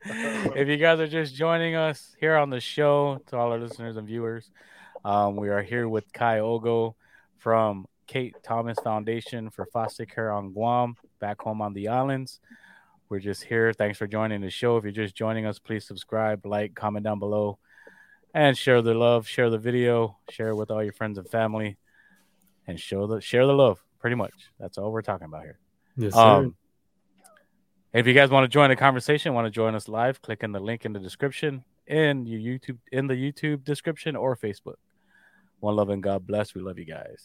if 0.05 0.67
you 0.67 0.75
guys 0.77 0.99
are 0.99 1.07
just 1.07 1.33
joining 1.33 1.75
us 1.75 2.15
here 2.19 2.35
on 2.35 2.49
the 2.49 2.59
show, 2.59 3.21
to 3.27 3.37
all 3.37 3.51
our 3.51 3.59
listeners 3.59 3.95
and 3.95 4.05
viewers, 4.07 4.51
um, 5.05 5.35
we 5.35 5.49
are 5.49 5.61
here 5.61 5.87
with 5.87 6.11
Kai 6.11 6.39
Ogo 6.39 6.95
from 7.37 7.85
Kate 8.07 8.35
Thomas 8.43 8.77
Foundation 8.83 9.49
for 9.49 9.65
Foster 9.67 10.05
Care 10.05 10.31
on 10.31 10.51
Guam, 10.51 10.95
back 11.19 11.41
home 11.41 11.61
on 11.61 11.73
the 11.73 11.87
islands. 11.87 12.39
We're 13.09 13.19
just 13.19 13.43
here. 13.43 13.71
Thanks 13.71 13.97
for 13.97 14.07
joining 14.07 14.41
the 14.41 14.49
show. 14.49 14.75
If 14.77 14.83
you're 14.83 14.91
just 14.91 15.15
joining 15.15 15.45
us, 15.45 15.59
please 15.59 15.85
subscribe, 15.85 16.45
like, 16.45 16.75
comment 16.75 17.05
down 17.05 17.19
below, 17.19 17.57
and 18.33 18.57
share 18.57 18.81
the 18.81 18.93
love. 18.93 19.27
Share 19.27 19.49
the 19.49 19.57
video. 19.57 20.17
Share 20.29 20.49
it 20.49 20.55
with 20.55 20.71
all 20.71 20.83
your 20.83 20.93
friends 20.93 21.17
and 21.17 21.27
family, 21.29 21.77
and 22.67 22.79
show 22.79 23.07
the 23.07 23.21
share 23.21 23.45
the 23.45 23.53
love. 23.53 23.83
Pretty 23.99 24.15
much, 24.15 24.33
that's 24.59 24.77
all 24.77 24.91
we're 24.91 25.01
talking 25.01 25.25
about 25.25 25.43
here. 25.43 25.59
Yes, 25.97 26.13
sir. 26.13 26.19
Um, 26.19 26.55
if 27.93 28.05
you 28.05 28.13
guys 28.13 28.29
want 28.29 28.43
to 28.43 28.47
join 28.47 28.69
the 28.69 28.75
conversation, 28.75 29.33
want 29.33 29.45
to 29.45 29.51
join 29.51 29.73
us 29.73 29.87
live, 29.87 30.21
click 30.21 30.43
in 30.43 30.51
the 30.51 30.59
link 30.59 30.85
in 30.85 30.93
the 30.93 30.99
description 30.99 31.63
in 31.87 32.25
your 32.25 32.39
YouTube 32.39 32.77
in 32.91 33.07
the 33.07 33.15
YouTube 33.15 33.63
description 33.63 34.15
or 34.15 34.35
Facebook. 34.35 34.75
One 35.59 35.75
love 35.75 35.89
and 35.89 36.03
God 36.03 36.27
bless. 36.27 36.53
We 36.53 36.61
love 36.61 36.77
you 36.77 36.85
guys. 36.85 37.23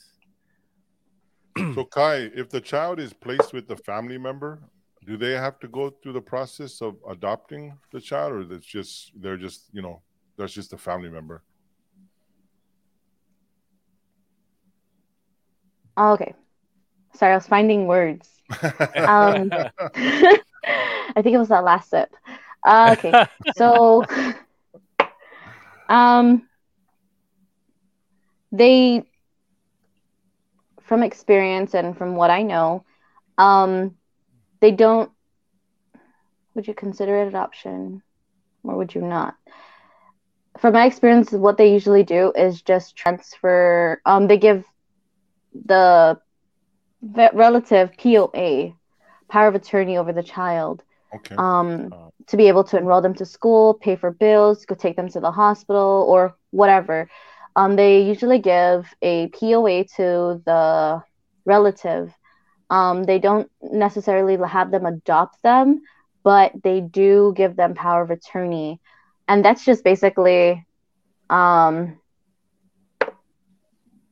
So 1.75 1.85
Kai, 1.85 2.31
if 2.35 2.49
the 2.49 2.61
child 2.61 2.99
is 2.99 3.13
placed 3.13 3.53
with 3.53 3.71
a 3.71 3.77
family 3.77 4.17
member, 4.17 4.63
do 5.07 5.19
they 5.19 5.33
have 5.33 5.61
to 5.61 5.69
go 5.69 5.91
through 5.91 6.15
the 6.15 6.21
process 6.21 6.81
of 6.81 6.97
adopting 7.09 7.77
the 7.91 8.01
child, 8.01 8.33
or 8.33 8.45
that's 8.45 8.67
just 8.67 9.13
they're 9.21 9.37
just 9.37 9.69
you 9.73 9.83
know 9.83 10.01
that's 10.43 10.53
just 10.53 10.73
a 10.73 10.79
family 10.79 11.09
member? 11.09 11.43
Oh, 15.97 16.13
okay. 16.15 16.35
Sorry 17.15 17.33
i 17.33 17.37
was 17.37 17.47
finding 17.47 17.87
words. 17.87 18.29
Um 19.07 19.51
i 19.95 21.23
think 21.23 21.35
it 21.35 21.39
was 21.39 21.49
that 21.49 21.65
last 21.65 21.91
sip. 21.91 22.15
Uh, 22.65 22.97
okay. 22.99 23.13
So 23.53 24.05
um 25.89 26.49
they 28.51 29.05
from 30.83 31.03
experience 31.03 31.75
and 31.75 31.97
from 31.97 32.17
what 32.17 32.31
i 32.31 32.43
know 32.43 32.85
um 33.39 33.97
they 34.61 34.71
don't 34.71 35.11
would 36.55 36.67
you 36.67 36.75
consider 36.75 37.17
it 37.23 37.29
adoption 37.29 38.03
or 38.65 38.77
would 38.77 38.95
you 38.95 39.01
not 39.01 39.35
from 40.63 40.75
my 40.75 40.87
experience 40.87 41.33
what 41.33 41.59
they 41.59 41.73
usually 41.73 42.05
do 42.05 42.33
is 42.37 42.63
just 42.63 42.97
transfer 42.97 44.01
um 44.07 44.29
they 44.29 44.39
give 44.39 44.65
the 45.67 46.19
relative 47.35 47.91
poa 47.99 48.75
power 49.29 49.49
of 49.49 49.55
attorney 49.55 49.99
over 49.99 50.13
the 50.13 50.23
child 50.23 50.83
okay. 51.15 51.37
um, 51.39 51.93
Oh. 51.93 52.13
to 52.29 52.37
be 52.37 52.49
able 52.49 52.65
to 52.65 52.79
enroll 52.79 53.03
them 53.03 53.15
to 53.17 53.27
school, 53.27 53.75
pay 53.75 53.97
for 53.97 54.13
bills, 54.13 54.67
go 54.67 54.75
take 54.77 54.97
them 54.97 55.09
to 55.11 55.21
the 55.21 55.33
hospital, 55.33 56.07
or 56.09 56.37
whatever. 56.51 57.09
Um, 57.57 57.77
they 57.77 58.03
usually 58.03 58.39
give 58.39 58.95
a 59.03 59.29
POA 59.29 59.85
to 59.97 60.43
the 60.47 61.03
relative. 61.47 62.15
Um, 62.71 63.05
they 63.05 63.19
don't 63.19 63.51
necessarily 63.63 64.39
have 64.49 64.71
them 64.73 64.87
adopt 64.87 65.43
them, 65.43 65.83
but 66.25 66.53
they 66.63 66.81
do 66.81 67.35
give 67.37 67.57
them 67.57 67.75
power 67.75 68.03
of 68.03 68.11
attorney, 68.11 68.81
and 69.29 69.45
that's 69.45 69.65
just 69.65 69.85
basically, 69.85 70.65
um, 71.31 71.99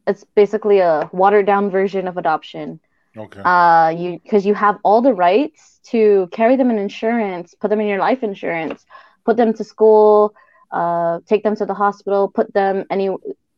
it's 0.07 0.25
basically 0.35 0.79
a 0.79 1.09
watered 1.13 1.47
down 1.47 1.71
version 1.71 2.09
of 2.09 2.17
adoption 2.17 2.81
okay. 3.17 3.41
uh 3.43 3.91
you 3.91 4.19
because 4.23 4.47
you 4.47 4.55
have 4.55 4.79
all 4.83 5.03
the 5.03 5.13
rights 5.13 5.79
to 5.85 6.29
carry 6.33 6.57
them 6.57 6.71
in 6.71 6.79
insurance 6.79 7.55
put 7.55 7.69
them 7.69 7.81
in 7.81 7.87
your 7.87 7.99
life 7.99 8.23
insurance 8.23 8.87
put 9.25 9.37
them 9.37 9.55
to 9.55 9.65
school, 9.65 10.35
uh, 10.73 11.21
take 11.27 11.43
them 11.43 11.57
to 11.57 11.67
the 11.67 11.75
hospital, 11.75 12.29
put 12.29 12.53
them 12.53 12.85
any. 12.91 13.11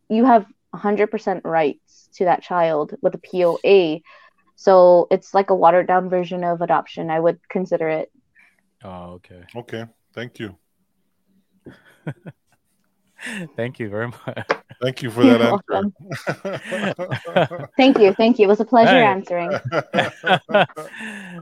You 0.08 0.24
have 0.24 0.46
100% 0.74 1.40
rights 1.44 2.08
to 2.14 2.24
that 2.24 2.42
child 2.42 2.94
with 3.00 3.14
a 3.14 3.18
POA. 3.18 4.00
So 4.56 5.06
it's 5.10 5.34
like 5.34 5.50
a 5.50 5.54
watered 5.54 5.86
down 5.86 6.08
version 6.08 6.44
of 6.44 6.60
adoption. 6.60 7.10
I 7.10 7.20
would 7.20 7.38
consider 7.48 7.88
it. 7.88 8.12
Oh, 8.84 9.18
okay. 9.18 9.42
Okay, 9.56 9.84
thank 10.12 10.38
you. 10.38 10.56
Thank 13.56 13.78
you 13.78 13.88
very 13.88 14.08
much. 14.08 14.46
Thank 14.82 15.02
you 15.02 15.10
for 15.10 15.22
You're 15.22 15.38
that 15.38 15.62
welcome. 15.70 15.94
answer. 16.44 17.68
Thank 17.76 17.98
you, 17.98 18.12
thank 18.14 18.38
you. 18.38 18.46
It 18.46 18.48
was 18.48 18.58
a 18.60 18.64
pleasure 18.64 18.90
Hey. 18.90 19.04
answering. 19.04 19.52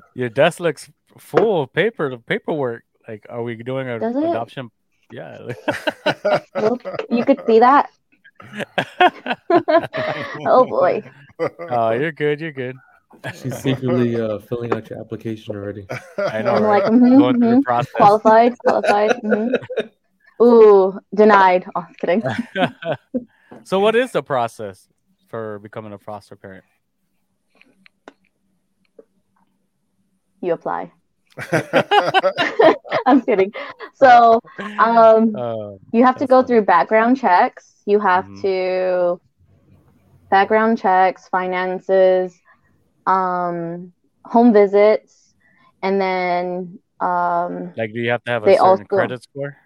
Your 0.14 0.28
desk 0.28 0.60
looks 0.60 0.90
full 1.16 1.62
of 1.62 1.72
paper, 1.72 2.16
paperwork. 2.18 2.84
Like, 3.08 3.26
are 3.30 3.42
we 3.42 3.56
doing 3.56 3.88
an 3.88 3.98
Does 4.00 4.14
it? 4.16 4.24
adoption? 4.24 4.70
Yeah. 5.10 5.38
Well, 6.54 6.78
you 7.10 7.24
could 7.24 7.40
see 7.46 7.58
that. 7.60 7.88
Oh 10.46 10.64
boy. 10.66 11.02
oh, 11.70 11.90
you're 11.92 12.12
good. 12.12 12.40
You're 12.40 12.52
good. 12.52 12.76
She's 13.34 13.56
secretly 13.56 14.20
uh, 14.20 14.38
filling 14.40 14.72
out 14.72 14.88
your 14.90 15.00
application 15.00 15.56
already. 15.56 15.86
I 16.18 16.42
know, 16.42 16.54
I'm 16.54 16.62
right? 16.62 16.82
like, 16.84 16.92
mhm, 16.92 17.18
Going 17.18 17.38
through 17.40 17.50
the 17.50 17.56
mhm. 17.56 17.62
process. 17.64 17.92
qualified, 17.92 18.58
qualified. 18.58 19.10
mhm. 19.24 19.58
Ooh, 20.42 20.98
denied. 21.14 21.66
Oh, 21.74 21.84
I'm 21.86 21.94
kidding. 21.94 22.22
so, 23.64 23.78
what 23.80 23.94
is 23.96 24.12
the 24.12 24.22
process 24.22 24.88
for 25.28 25.58
becoming 25.58 25.92
a 25.92 25.98
foster 25.98 26.36
parent? 26.36 26.64
You 30.40 30.54
apply. 30.54 30.90
I'm 33.06 33.20
kidding. 33.22 33.52
So, 33.94 34.40
um, 34.78 35.36
Uh, 35.36 35.72
you 35.92 36.04
have 36.04 36.16
to 36.16 36.26
go 36.26 36.42
through 36.42 36.62
background 36.62 37.18
checks. 37.18 37.74
You 37.86 38.00
have 38.00 38.24
Mhm. 38.24 38.42
to 38.42 39.20
background 40.30 40.78
checks, 40.78 41.28
finances, 41.28 42.38
um, 43.06 43.92
home 44.24 44.52
visits, 44.52 45.34
and 45.82 46.00
then 46.00 46.78
um, 47.00 47.72
like, 47.76 47.92
do 47.94 48.00
you 48.00 48.10
have 48.10 48.22
to 48.24 48.30
have 48.32 48.42
a 48.44 48.50
certain 48.52 48.60
also- 48.66 48.84
credit 48.84 49.22
score? 49.22 49.56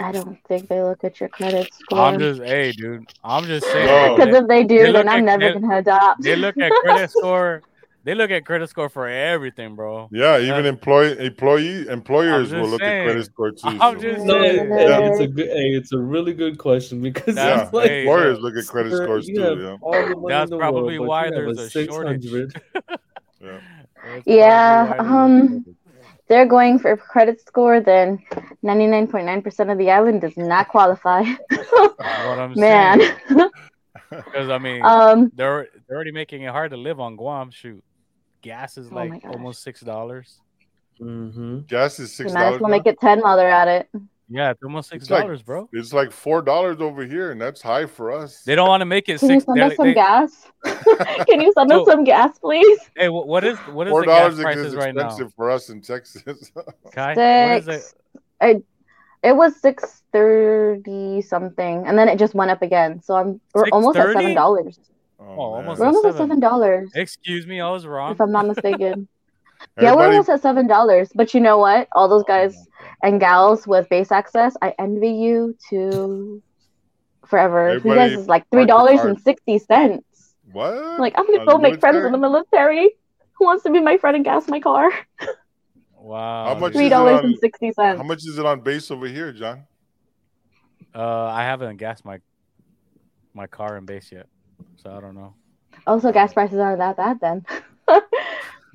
I 0.00 0.10
don't 0.12 0.38
think 0.48 0.68
they 0.68 0.82
look 0.82 1.04
at 1.04 1.20
your 1.20 1.28
credit 1.28 1.72
score. 1.72 1.98
I'm 2.00 2.18
just, 2.18 2.42
hey, 2.42 2.72
dude. 2.72 3.06
I'm 3.22 3.44
just 3.44 3.64
saying. 3.66 4.16
Because 4.16 4.34
if 4.34 4.48
they 4.48 4.62
they 4.62 4.64
do, 4.64 4.84
look 4.86 4.94
then 4.94 5.08
I'm 5.08 5.28
at- 5.28 5.38
never 5.38 5.60
gonna 5.60 5.78
adopt. 5.78 6.22
they 6.22 6.34
look 6.36 6.56
at 6.58 6.72
credit 6.82 7.10
score. 7.16 7.62
They 8.02 8.14
look 8.14 8.30
at 8.30 8.44
credit 8.44 8.68
score 8.68 8.90
for 8.90 9.08
everything, 9.08 9.74
bro. 9.76 10.10
yeah, 10.12 10.38
even 10.38 10.66
employee 10.66 11.16
employee 11.24 11.88
employers 11.88 12.52
will 12.52 12.68
look 12.68 12.82
saying. 12.82 13.00
at 13.02 13.04
credit 13.06 13.24
score 13.24 13.50
too. 13.52 13.60
I'm 13.80 13.98
so- 13.98 14.02
just 14.12 14.24
No, 14.26 14.42
saying. 14.42 14.68
hey, 14.68 14.88
Yeah. 14.88 15.00
it's 15.10 15.20
a 15.20 15.26
good, 15.26 15.46
hey, 15.46 15.68
it's 15.70 15.92
a 15.92 15.98
really 15.98 16.34
good 16.34 16.58
question 16.58 17.00
because 17.00 17.36
That's- 17.36 17.62
it's 17.68 17.72
like, 17.72 17.88
hey, 17.88 18.00
Employers 18.02 18.40
look 18.40 18.56
at 18.56 18.66
credit 18.66 18.90
sir, 18.92 19.04
scores 19.04 19.26
too. 19.26 19.32
Yeah. 19.34 19.76
all 19.80 19.92
the 19.92 20.16
money 20.16 20.24
That's 20.28 20.50
probably 20.50 20.98
world, 20.98 21.08
why 21.08 21.30
there's 21.30 21.58
a 21.58 21.70
shortage. 21.70 22.24
600. 22.24 22.62
Yeah. 23.40 23.60
Yeah, 24.26 24.94
um, 24.98 25.38
there's 25.38 25.50
a 25.50 25.54
shortage. 25.54 25.76
They're 26.28 26.46
going 26.46 26.78
for 26.78 26.92
a 26.92 26.96
credit 26.96 27.40
score, 27.46 27.80
then 27.80 28.24
99.9% 28.64 29.70
of 29.72 29.78
the 29.78 29.90
island 29.90 30.20
does 30.22 30.36
not 30.36 30.68
qualify. 30.68 31.22
What 31.96 32.38
I'm 32.38 32.54
Man. 32.58 33.00
Because 34.10 34.48
I 34.50 34.58
mean, 34.58 34.82
um, 34.84 35.30
they're 35.34 35.68
they're 35.88 35.96
already 35.96 36.12
making 36.12 36.42
it 36.42 36.50
hard 36.50 36.70
to 36.72 36.76
live 36.76 37.00
on 37.00 37.16
Guam. 37.16 37.50
Shoot, 37.50 37.82
gas 38.42 38.76
is 38.76 38.90
Oh 38.90 38.94
like 38.94 39.22
gosh. 39.22 39.22
almost 39.30 39.62
six 39.62 39.80
dollars. 39.80 40.40
hmm 40.98 41.60
Gas 41.60 41.98
is 42.00 42.10
six. 42.12 42.18
you 42.18 42.24
six 42.30 42.34
might 42.34 42.40
as 42.40 42.46
dollars. 42.46 42.60
well 42.60 42.70
make 42.70 42.86
it 42.86 43.00
10 43.00 43.20
while 43.20 43.36
they're 43.36 43.50
at 43.50 43.68
it. 43.68 43.88
Yeah, 44.28 44.50
it's 44.50 44.62
almost 44.62 44.88
six 44.88 45.02
It's 45.04 45.10
like- 45.10 45.22
dollars, 45.24 45.42
bro. 45.42 45.68
It's 45.72 45.92
like 45.92 46.10
four 46.10 46.40
dollars 46.40 46.80
over 46.80 47.04
here, 47.04 47.30
and 47.30 47.40
that's 47.40 47.60
high 47.60 47.84
for 47.86 48.10
us. 48.10 48.42
They 48.42 48.54
don't 48.54 48.68
want 48.68 48.80
to 48.80 48.86
make 48.86 49.08
it 49.08 49.20
Can 49.20 49.30
you 49.30 49.40
send 49.40 49.60
us 49.60 49.76
some 49.76 49.86
they- 49.86 49.94
gas? 49.94 50.50
Can 51.28 51.40
you 51.42 51.52
send 51.52 51.70
So- 51.70 51.82
us 51.82 51.86
some 51.88 52.04
gas, 52.04 52.38
please? 52.38 52.78
Hey, 52.96 53.08
what 53.10 53.44
is 53.44 53.58
what 53.68 53.86
is 53.86 53.90
Four 53.90 54.04
dollars 54.04 54.40
prices 54.40 54.66
is 54.68 54.74
right 54.74 54.94
now? 54.94 55.06
expensive 55.06 55.34
for 55.34 55.50
us 55.50 55.68
in 55.68 55.82
Texas. 55.82 56.22
Kai, 56.92 57.14
what 57.14 57.58
is 57.58 57.68
it? 57.68 57.80
Six. 57.82 57.94
I, 58.40 58.62
it 59.22 59.36
was 59.36 59.60
six 59.60 60.02
thirty 60.12 61.20
something, 61.22 61.86
and 61.86 61.98
then 61.98 62.08
it 62.08 62.18
just 62.18 62.34
went 62.34 62.50
up 62.50 62.62
again. 62.62 63.02
So 63.02 63.14
I'm 63.16 63.40
we're 63.54 63.68
almost 63.72 63.98
at 63.98 64.12
seven 64.14 64.34
dollars. 64.34 64.78
oh, 65.20 65.24
oh 65.26 65.40
almost 65.54 65.80
We're 65.80 65.86
almost 65.86 66.06
at 66.06 66.12
seven. 66.14 66.28
seven 66.28 66.40
dollars, 66.40 66.90
Excuse 66.94 67.46
me, 67.46 67.60
I 67.60 67.70
was 67.70 67.86
wrong. 67.86 68.12
if 68.12 68.20
I'm 68.20 68.32
not 68.32 68.46
mistaken. 68.46 69.06
yeah, 69.80 69.94
we're 69.94 70.06
almost 70.06 70.28
at 70.28 70.42
seven 70.42 70.66
dollars. 70.66 71.10
But 71.14 71.32
you 71.34 71.40
know 71.40 71.58
what? 71.58 71.88
All 71.92 72.08
those 72.08 72.22
Oh 72.22 72.26
guys 72.26 72.66
and 73.02 73.20
gals 73.20 73.66
with 73.66 73.88
base 73.88 74.12
access, 74.12 74.56
I 74.62 74.74
envy 74.78 75.10
you 75.10 75.56
to 75.70 76.42
forever. 77.26 77.70
You 77.70 77.76
Everybody 77.76 78.10
guys 78.10 78.20
is 78.20 78.28
like 78.28 78.44
three 78.50 78.66
dollars 78.66 79.22
sixty 79.22 79.58
cents. 79.58 80.34
What? 80.52 81.00
Like 81.00 81.14
I'm 81.16 81.26
gonna 81.26 81.46
go 81.46 81.58
make 81.58 81.80
friends 81.80 82.04
in 82.04 82.12
the 82.12 82.18
military. 82.18 82.90
Who 83.38 83.46
wants 83.46 83.64
to 83.64 83.70
be 83.70 83.80
my 83.80 83.96
friend 83.96 84.16
and 84.16 84.24
gas 84.24 84.48
my 84.48 84.60
car? 84.60 84.90
Wow. 86.04 86.48
How 86.48 86.60
much. 86.60 86.74
Three 86.74 86.90
dollars 86.90 87.40
sixty. 87.40 87.72
How 87.78 88.02
much 88.02 88.18
is 88.26 88.38
it 88.38 88.44
on 88.44 88.60
base 88.60 88.90
over 88.90 89.06
here, 89.06 89.32
John? 89.32 89.64
Uh, 90.94 91.24
I 91.24 91.44
haven't 91.44 91.78
gassed 91.78 92.04
my 92.04 92.18
my 93.32 93.46
car 93.46 93.78
in 93.78 93.86
base 93.86 94.12
yet, 94.12 94.26
so 94.76 94.90
I 94.90 95.00
don't 95.00 95.14
know. 95.14 95.34
Also, 95.86 96.12
gas 96.12 96.34
prices 96.34 96.58
aren't 96.58 96.78
that 96.78 96.98
bad 96.98 97.20
then. 97.20 97.46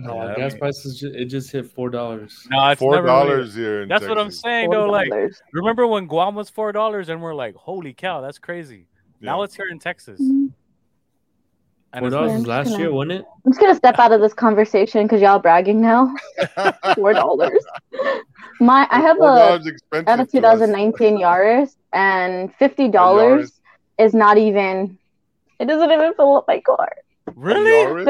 No, 0.02 0.16
Yeah, 0.16 0.32
I 0.32 0.36
gas 0.36 0.54
mean- 0.54 0.60
prices 0.62 1.00
ju- 1.00 1.12
it 1.14 1.26
just 1.26 1.52
hit 1.52 1.66
four 1.70 1.90
dollars. 1.90 2.48
No, 2.50 2.70
it's 2.70 2.80
Four 2.80 2.96
never 2.96 3.08
really- 3.08 3.20
dollars 3.28 3.54
here. 3.56 3.82
In 3.82 3.90
That's 3.90 4.08
what 4.08 4.18
I'm 4.18 4.28
Texas. 4.28 4.42
saying, 4.42 4.70
though. 4.70 4.90
Like, 4.90 5.12
remember 5.52 5.86
when 5.88 6.08
Guam 6.08 6.36
was 6.36 6.50
four 6.50 6.72
dollars, 6.72 7.10
and 7.10 7.22
we're 7.22 7.34
like, 7.36 7.56
"Holy 7.56 7.92
cow, 7.94 8.22
that's 8.22 8.40
crazy!" 8.40 8.88
Now 9.20 9.44
it's 9.44 9.56
here 9.56 9.68
in 9.70 9.78
Texas. 9.78 10.22
Mhm. 10.22 10.52
Four 11.98 12.10
dollars 12.12 12.30
Yeah, 12.32 12.38
was 12.38 12.44
I'm 12.44 12.50
last 12.50 12.70
year, 12.70 12.78
gonna- 12.88 12.92
wasn't 12.96 13.12
it? 13.12 13.26
I'm 13.46 13.52
just 13.52 13.60
gonna 13.62 13.76
step 13.76 14.00
out 14.00 14.12
of 14.14 14.22
this 14.22 14.34
conversation 14.34 15.04
because 15.04 15.22
y'all 15.22 15.40
bragging 15.40 15.82
now. 15.82 16.14
Four 16.96 17.12
dollars. 17.14 17.66
My 18.62 18.88
I 18.92 19.02
have 19.02 19.18
Four 19.18 19.34
a 19.34 19.36
dollars 19.40 19.68
expensive. 19.68 20.08
Have 20.08 20.20
a 20.20 20.26
to 20.26 20.28
us. 20.28 20.32
2019 20.32 21.18
Yaris, 21.18 21.76
and 21.92 22.54
fifty 22.56 22.88
dollars 22.88 23.60
is 23.98 24.14
not 24.14 24.38
even. 24.38 24.98
It 25.60 25.66
doesn't 25.66 25.92
even 25.92 26.14
fill 26.14 26.38
up 26.38 26.46
my 26.48 26.62
car. 26.62 26.88
really 27.36 28.06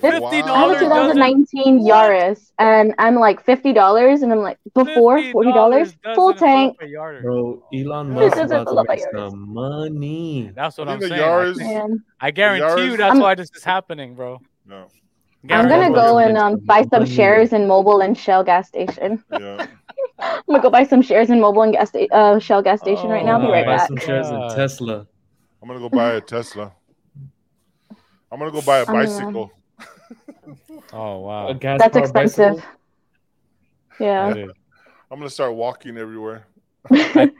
Yaris? 0.00 0.20
$50. 0.20 0.20
$50 0.20 0.44
I 0.44 0.58
have 0.58 0.70
a 0.70 0.80
Dollars 0.80 0.80
doesn't- 0.80 0.88
2019 1.16 1.86
Yaris, 1.86 2.50
and 2.58 2.94
I'm 2.98 3.14
like 3.16 3.42
fifty 3.44 3.72
dollars, 3.72 4.22
and 4.22 4.32
I'm 4.32 4.40
like 4.40 4.58
before 4.74 5.22
forty 5.32 5.52
dollars, 5.52 5.96
full 6.14 6.34
tank. 6.34 6.76
up 6.80 6.82
a 6.86 6.88
yard. 6.88 7.22
Bro, 7.22 7.62
Elon 7.72 8.10
Musk 8.12 8.26
is 8.36 8.50
doesn't 8.50 8.68
about 8.68 8.82
to 8.82 8.88
make 8.88 9.00
some 9.14 9.52
money. 9.54 10.50
That's 10.54 10.76
what 10.78 10.88
I 10.88 10.94
I'm 10.94 11.00
saying. 11.00 11.12
Yaris- 11.12 11.58
Man, 11.58 12.04
I 12.20 12.30
guarantee 12.32 12.86
you 12.86 12.96
that's 12.96 13.12
I'm- 13.12 13.20
why 13.20 13.34
this 13.36 13.50
is 13.54 13.62
happening, 13.62 14.14
bro. 14.14 14.40
No. 14.66 14.86
I'm 15.50 15.68
gonna 15.68 15.90
go 15.92 16.18
and 16.18 16.38
um, 16.38 16.56
buy 16.64 16.84
some 16.90 17.04
shares 17.06 17.52
in 17.52 17.62
Mobil 17.68 18.02
and 18.04 18.16
Shell 18.16 18.44
gas 18.44 18.66
station. 18.68 19.22
Yeah. 19.30 19.66
I'm 20.18 20.40
gonna 20.48 20.62
go 20.62 20.70
buy 20.70 20.84
some 20.84 21.02
shares 21.02 21.28
in 21.30 21.38
Mobil 21.38 21.64
and 21.64 21.72
gas 21.74 21.90
sta- 21.90 22.08
uh, 22.12 22.38
Shell 22.38 22.62
gas 22.62 22.80
station 22.80 23.10
right 23.10 23.24
now. 23.24 23.34
I'll 23.34 23.40
be 23.40 23.46
Oh 23.48 23.52
right 23.52 23.64
buy 23.66 23.72
my 23.72 23.76
back. 23.76 23.88
some 23.88 23.96
shares 23.98 24.28
in 24.30 24.40
Tesla. 24.56 25.06
I'm 25.62 25.68
gonna 25.68 25.80
go 25.80 25.88
buy 25.90 26.12
a 26.14 26.20
Tesla. 26.20 26.72
I'm 28.32 28.38
gonna 28.38 28.50
go 28.50 28.62
buy 28.62 28.78
a 28.78 28.80
I'm 28.80 28.86
gonna- 28.86 28.98
bicycle. 29.04 29.50
Oh 30.92 31.18
wow. 31.20 31.52
That's 31.52 31.96
expensive. 31.96 32.56
bicycle? 32.56 32.62
Yeah. 34.00 34.28
That 34.28 34.38
is- 34.38 34.50
I'm 35.10 35.18
gonna 35.18 35.30
start 35.30 35.54
walking 35.54 35.96
everywhere. 35.96 36.46
I 36.90 37.08
think 37.14 37.32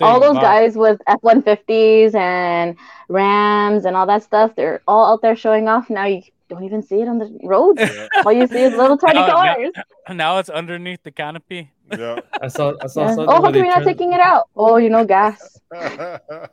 all 0.00 0.20
those 0.20 0.34
Bob- 0.34 0.42
guys 0.42 0.76
with 0.76 1.00
F 1.06 1.18
one 1.22 1.42
fifties 1.42 2.14
and 2.14 2.76
Rams 3.08 3.84
and 3.86 3.96
all 3.96 4.06
that 4.06 4.22
stuff, 4.22 4.54
they're 4.56 4.82
all 4.86 5.12
out 5.12 5.22
there 5.22 5.36
showing 5.36 5.68
off. 5.68 5.88
Now 5.88 6.04
you 6.06 6.22
don't 6.48 6.64
even 6.64 6.82
see 6.82 7.00
it 7.00 7.08
on 7.08 7.18
the 7.18 7.38
roads. 7.44 7.80
Yeah. 7.80 8.08
all 8.26 8.32
you 8.32 8.46
see 8.46 8.62
is 8.62 8.74
little 8.74 8.98
tiny 8.98 9.20
Now- 9.20 9.26
now- 9.26 9.34
cars. 9.54 9.72
Now 10.10 10.38
it's 10.38 10.48
underneath 10.50 11.02
the 11.04 11.12
canopy. 11.12 11.70
Yeah. 11.96 12.20
I 12.42 12.48
saw 12.48 12.74
I 12.82 12.86
saw 12.88 13.02
Yeah. 13.02 13.14
something 13.14 13.28
Oh, 13.28 13.32
how 13.34 13.40
where 13.42 13.52
come 13.52 13.54
you're 13.64 13.66
not 13.74 13.84
taking 13.84 14.12
it 14.12 14.20
out? 14.20 14.48
Oh, 14.56 14.76
you 14.76 14.90
know, 14.90 15.04
gas. 15.04 15.58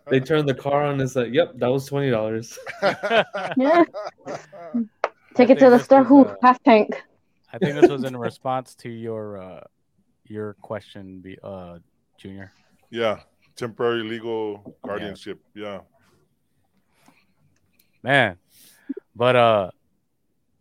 they 0.09 0.19
turned 0.19 0.47
the 0.47 0.53
car 0.57 0.83
on 0.83 0.93
and 0.93 1.01
it's 1.01 1.15
like, 1.15 1.33
yep, 1.33 1.53
that 1.57 1.67
was 1.67 1.85
twenty 1.85 2.09
dollars. 2.11 2.57
Yeah. 3.57 3.83
Take 5.37 5.47
think 5.47 5.59
it 5.59 5.63
to 5.63 5.69
the 5.69 5.77
this 5.77 5.85
store. 5.85 6.03
Who 6.03 6.25
uh, 6.25 6.35
half 6.41 6.61
tank? 6.63 7.01
I 7.53 7.57
think 7.57 7.79
this 7.79 7.89
was 7.89 8.03
in 8.03 8.15
response 8.17 8.75
to 8.75 8.89
your 8.89 9.37
uh 9.41 9.61
your 10.25 10.55
question, 10.55 11.19
be 11.21 11.37
uh 11.43 11.79
Junior. 12.17 12.51
yeah. 12.89 13.19
Temporary 13.55 14.03
legal 14.03 14.75
guardianship. 14.85 15.39
Yeah. 15.55 15.79
Man. 18.03 18.37
But 19.15 19.35
uh 19.35 19.71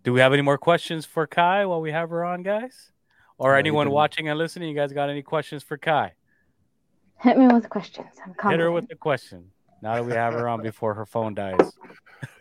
do 0.02 0.12
we 0.12 0.20
have 0.20 0.32
any 0.32 0.42
more 0.42 0.56
questions 0.58 1.04
for 1.04 1.26
Kai 1.26 1.66
while 1.66 1.80
we 1.80 1.90
have 1.90 2.10
her 2.10 2.24
on, 2.24 2.42
guys? 2.42 2.92
Or 3.38 3.52
No, 3.52 3.58
anyone 3.58 3.90
watching 3.90 4.28
and 4.28 4.38
listening, 4.38 4.68
you 4.68 4.74
guys 4.74 4.92
got 4.92 5.10
any 5.10 5.22
questions 5.22 5.62
for 5.62 5.76
Kai? 5.76 6.12
Hit 7.18 7.36
me 7.36 7.46
with 7.48 7.68
questions. 7.68 8.08
I'm 8.24 8.50
Hit 8.50 8.60
her 8.60 8.70
with 8.70 8.88
the 8.88 8.94
question. 8.94 9.50
Now 9.82 9.94
that 9.96 10.04
we 10.04 10.12
have 10.12 10.32
her 10.34 10.48
on 10.48 10.62
before 10.62 10.94
her 10.94 11.04
phone 11.06 11.34
dies. 11.34 11.72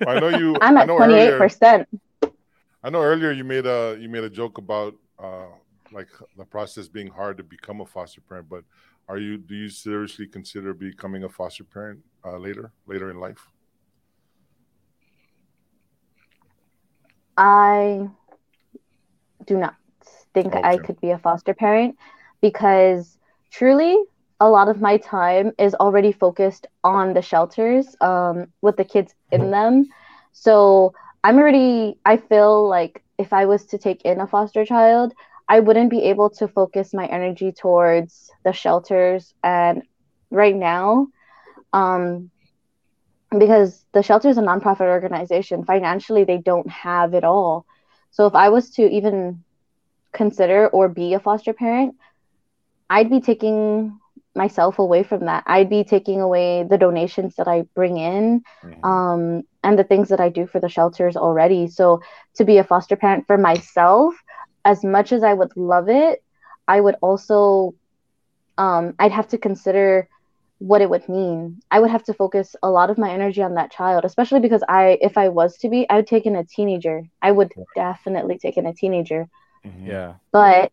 I 0.08 0.20
know 0.20 0.30
you. 0.30 0.56
I'm 0.62 0.78
I 0.78 0.82
at 0.82 0.88
know 0.88 0.98
twenty 0.98 1.16
eight 1.16 1.28
earlier. 1.32 1.38
percent. 1.38 1.88
I 2.86 2.92
know 2.92 3.02
earlier 3.02 3.32
you 3.32 3.44
made 3.44 3.66
a 3.66 3.98
you 4.00 4.08
made 4.08 4.24
a 4.24 4.30
joke 4.30 4.60
about 4.60 4.94
uh, 5.18 5.48
like 5.92 6.08
the 6.38 6.46
process 6.46 6.88
being 6.88 7.08
hard 7.08 7.36
to 7.38 7.44
become 7.44 7.82
a 7.82 7.86
foster 7.86 8.22
parent, 8.22 8.48
but 8.48 8.64
are 9.10 9.18
you 9.18 9.40
do 9.40 9.56
you 9.56 9.70
seriously 9.70 10.28
consider 10.28 10.72
becoming 10.72 11.24
a 11.24 11.30
foster 11.30 11.64
parent 11.64 12.02
uh, 12.24 12.38
later 12.38 12.72
later 12.86 13.10
in 13.10 13.20
life? 13.20 13.50
I 17.36 18.08
do 19.48 19.58
not 19.58 19.74
think 20.36 20.54
I 20.54 20.78
could 20.78 21.02
be 21.02 21.10
a 21.10 21.18
foster 21.18 21.56
parent 21.56 21.98
because 22.40 23.18
truly 23.50 23.98
a 24.40 24.48
lot 24.48 24.70
of 24.70 24.80
my 24.80 24.98
time 24.98 25.54
is 25.58 25.74
already 25.74 26.12
focused 26.12 26.68
on 26.84 27.16
the 27.16 27.24
shelters 27.24 27.96
um, 28.00 28.46
with 28.62 28.78
the 28.78 28.86
kids 28.86 29.16
in 29.32 29.50
them. 29.50 29.88
So 30.34 30.94
I'm 31.26 31.40
already, 31.40 31.98
I 32.06 32.18
feel 32.18 32.70
like 32.70 33.04
if 33.18 33.34
I 33.34 33.46
was 33.46 33.66
to 33.68 33.80
take 33.80 34.04
in 34.06 34.22
a 34.22 34.28
foster 34.28 34.64
child, 34.64 35.12
I 35.50 35.60
wouldn't 35.60 35.90
be 35.90 36.04
able 36.04 36.30
to 36.30 36.48
focus 36.48 36.94
my 36.94 37.08
energy 37.08 37.52
towards 37.52 38.30
the 38.44 38.54
shelters. 38.54 39.34
And 39.44 39.82
right 40.30 40.56
now, 40.56 41.08
um, 41.74 42.30
because 43.36 43.84
the 43.92 44.04
shelter 44.04 44.30
is 44.30 44.38
a 44.38 44.42
nonprofit 44.42 44.82
organization, 44.82 45.66
financially, 45.66 46.26
they 46.26 46.38
don't 46.38 46.70
have 46.70 47.16
it 47.16 47.24
all. 47.24 47.66
So 48.12 48.28
if 48.28 48.36
I 48.36 48.50
was 48.50 48.70
to 48.76 48.88
even 48.88 49.44
consider 50.14 50.68
or 50.68 50.90
be 50.90 51.16
a 51.16 51.20
foster 51.20 51.54
parent, 51.54 51.96
I'd 52.88 53.10
be 53.10 53.20
taking 53.20 54.00
myself 54.36 54.80
away 54.80 55.04
from 55.04 55.26
that. 55.26 55.44
I'd 55.48 55.70
be 55.70 55.84
taking 55.84 56.22
away 56.22 56.64
the 56.70 56.78
donations 56.78 57.36
that 57.36 57.48
I 57.48 57.64
bring 57.76 57.98
in 57.98 58.42
um, 58.84 59.44
and 59.64 59.78
the 59.80 59.84
things 59.84 60.10
that 60.10 60.20
I 60.20 60.30
do 60.30 60.46
for 60.48 60.60
the 60.60 60.70
shelters 60.70 61.16
already. 61.16 61.68
So 61.68 62.02
to 62.36 62.46
be 62.46 62.58
a 62.58 62.64
foster 62.64 62.96
parent 62.96 63.26
for 63.28 63.38
myself, 63.38 64.16
as 64.66 64.84
much 64.84 65.12
as 65.12 65.24
I 65.24 65.34
would 65.34 65.52
love 65.56 65.90
it, 65.90 66.24
I 66.68 66.80
would 66.82 66.96
also, 67.02 67.74
um, 68.58 68.94
I'd 69.00 69.12
have 69.12 69.28
to 69.30 69.38
consider 69.38 70.08
what 70.60 70.82
it 70.82 70.90
would 70.90 71.08
mean. 71.10 71.60
I 71.72 71.80
would 71.80 71.90
have 71.90 72.04
to 72.06 72.14
focus 72.14 72.56
a 72.64 72.70
lot 72.70 72.90
of 72.90 72.98
my 72.98 73.12
energy 73.12 73.42
on 73.42 73.56
that 73.56 73.72
child, 73.72 74.06
especially 74.06 74.40
because 74.40 74.64
I, 74.68 74.98
if 75.02 75.18
I 75.18 75.30
was 75.30 75.58
to 75.58 75.70
be, 75.70 75.88
I 75.90 75.96
would 75.98 76.08
take 76.08 76.26
in 76.26 76.36
a 76.36 76.44
teenager. 76.44 77.04
I 77.22 77.32
would 77.32 77.52
definitely 77.76 78.38
take 78.38 78.58
in 78.58 78.66
a 78.66 78.74
teenager. 78.74 79.28
Mhm. 79.66 79.88
Yeah. 79.88 80.14
But 80.32 80.72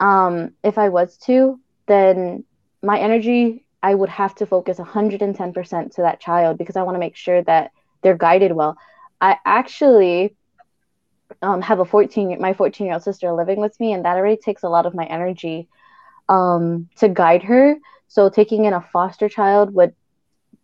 um, 0.00 0.50
if 0.62 0.78
I 0.78 0.88
was 0.88 1.16
to, 1.26 1.58
then 1.86 2.44
my 2.84 2.98
energy, 2.98 3.64
I 3.82 3.94
would 3.94 4.08
have 4.08 4.34
to 4.36 4.46
focus 4.46 4.78
110% 4.78 5.94
to 5.94 6.02
that 6.02 6.20
child 6.20 6.58
because 6.58 6.76
I 6.76 6.82
want 6.82 6.94
to 6.94 7.00
make 7.00 7.16
sure 7.16 7.42
that 7.42 7.72
they're 8.02 8.16
guided 8.16 8.52
well. 8.52 8.76
I 9.20 9.36
actually 9.44 10.36
um, 11.42 11.60
have 11.62 11.80
a 11.80 11.84
14 11.84 12.40
my 12.40 12.54
14 12.54 12.86
year 12.86 12.94
old 12.94 13.02
sister 13.02 13.32
living 13.32 13.60
with 13.60 13.78
me, 13.80 13.92
and 13.92 14.04
that 14.04 14.16
already 14.16 14.36
takes 14.36 14.62
a 14.62 14.68
lot 14.68 14.86
of 14.86 14.94
my 14.94 15.04
energy 15.06 15.68
um, 16.28 16.88
to 16.96 17.08
guide 17.08 17.42
her. 17.44 17.76
So 18.08 18.28
taking 18.28 18.64
in 18.64 18.74
a 18.74 18.80
foster 18.80 19.28
child 19.28 19.74
would 19.74 19.94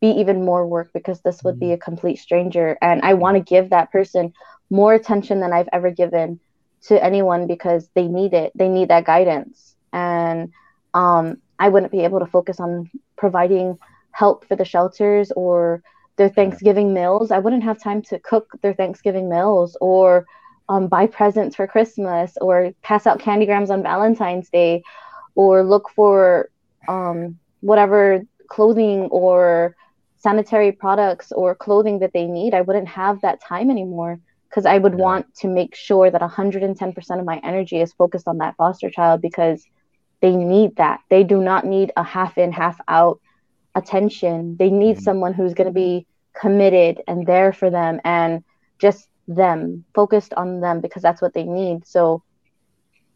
be 0.00 0.08
even 0.08 0.44
more 0.44 0.66
work 0.66 0.90
because 0.94 1.20
this 1.20 1.42
would 1.42 1.58
be 1.58 1.72
a 1.72 1.78
complete 1.78 2.16
stranger, 2.16 2.78
and 2.80 3.02
I 3.02 3.14
want 3.14 3.36
to 3.36 3.42
give 3.42 3.70
that 3.70 3.92
person 3.92 4.32
more 4.70 4.94
attention 4.94 5.40
than 5.40 5.52
I've 5.52 5.68
ever 5.72 5.90
given 5.90 6.40
to 6.82 7.02
anyone 7.02 7.46
because 7.46 7.88
they 7.94 8.06
need 8.06 8.32
it. 8.32 8.52
They 8.54 8.68
need 8.68 8.88
that 8.88 9.04
guidance. 9.04 9.74
And 9.92 10.52
um, 10.94 11.38
I 11.60 11.68
wouldn't 11.68 11.92
be 11.92 12.00
able 12.00 12.20
to 12.20 12.26
focus 12.26 12.60
on 12.60 12.90
providing 13.16 13.78
help 14.12 14.46
for 14.48 14.56
the 14.56 14.64
shelters 14.64 15.32
or 15.36 15.82
their 16.16 16.30
Thanksgiving 16.30 16.94
meals. 16.94 17.30
I 17.30 17.38
wouldn't 17.38 17.64
have 17.64 17.82
time 17.82 18.02
to 18.10 18.18
cook 18.20 18.46
their 18.62 18.74
Thanksgiving 18.74 19.28
meals 19.28 19.76
or 19.80 20.26
um, 20.68 20.88
buy 20.88 21.06
presents 21.06 21.56
for 21.56 21.66
Christmas 21.66 22.32
or 22.40 22.72
pass 22.82 23.06
out 23.06 23.20
candygrams 23.20 23.70
on 23.70 23.82
Valentine's 23.82 24.50
Day 24.50 24.82
or 25.36 25.64
look 25.64 25.90
for 25.96 26.50
um, 26.88 27.38
whatever 27.60 28.22
clothing 28.48 29.02
or 29.10 29.76
sanitary 30.18 30.72
products 30.72 31.32
or 31.32 31.54
clothing 31.54 32.00
that 32.00 32.12
they 32.12 32.26
need. 32.26 32.54
I 32.54 32.62
wouldn't 32.62 32.88
have 32.88 33.20
that 33.22 33.40
time 33.42 33.70
anymore 33.70 34.18
because 34.48 34.66
I 34.66 34.78
would 34.78 34.98
Yeah. 34.98 35.04
want 35.06 35.34
to 35.36 35.48
make 35.48 35.74
sure 35.74 36.10
that 36.10 36.22
110% 36.22 37.20
of 37.20 37.26
my 37.26 37.40
energy 37.44 37.80
is 37.80 37.92
focused 37.92 38.28
on 38.28 38.38
that 38.38 38.56
foster 38.56 38.90
child 38.90 39.20
because 39.22 39.64
they 40.20 40.36
need 40.36 40.76
that. 40.76 41.00
They 41.08 41.24
do 41.24 41.40
not 41.40 41.64
need 41.64 41.92
a 41.96 42.02
half 42.02 42.36
in, 42.38 42.52
half 42.52 42.80
out 42.88 43.20
attention. 43.74 44.56
They 44.58 44.70
need 44.70 44.96
Mhm. 44.96 45.02
someone 45.02 45.32
who's 45.32 45.54
going 45.54 45.68
to 45.68 45.72
be 45.72 46.06
committed 46.34 47.02
and 47.06 47.26
there 47.26 47.52
for 47.52 47.70
them 47.70 48.00
and 48.04 48.44
just 48.78 49.08
them, 49.28 49.84
focused 49.94 50.34
on 50.34 50.60
them 50.60 50.80
because 50.80 51.02
that's 51.02 51.22
what 51.22 51.34
they 51.34 51.44
need. 51.44 51.86
So 51.86 52.22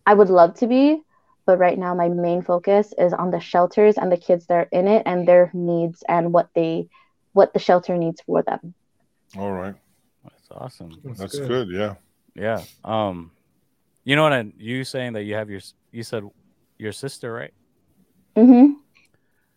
I 0.07 0.15
would 0.15 0.31
love 0.31 0.55
to 0.57 0.67
be, 0.67 1.01
but 1.47 1.59
right 1.59 1.79
now 1.79 1.95
my 1.95 2.09
main 2.09 2.43
focus 2.43 2.93
is 2.99 3.13
on 3.13 3.31
the 3.31 3.41
shelters 3.41 3.99
and 3.99 4.11
the 4.13 4.17
kids 4.17 4.47
that 4.47 4.55
are 4.55 4.69
in 4.71 4.87
it 4.87 5.03
and 5.07 5.27
their 5.27 5.51
needs 5.55 6.03
and 6.09 6.33
what 6.33 6.49
they 6.55 6.89
what 7.33 7.53
the 7.53 7.59
shelter 7.59 7.97
needs 7.97 8.21
for 8.21 8.43
them. 8.43 8.75
All 9.37 9.51
right, 9.51 9.75
That's 10.23 10.49
awesome. 10.53 11.03
that's 11.19 11.39
good. 11.39 11.69
Yeah. 11.69 11.95
Yeah. 12.37 12.63
Um, 12.85 13.33
you 14.05 14.15
know 14.15 14.23
what? 14.23 14.33
I, 14.33 14.53
you 14.57 14.85
saying 14.85 15.15
that 15.15 15.25
you 15.25 15.35
have 15.35 15.51
your 15.51 15.61
you 15.91 16.05
said 16.05 16.23
your 16.79 16.93
sister, 16.93 17.33
right? 17.33 17.53
Mm-hmm. 18.37 18.73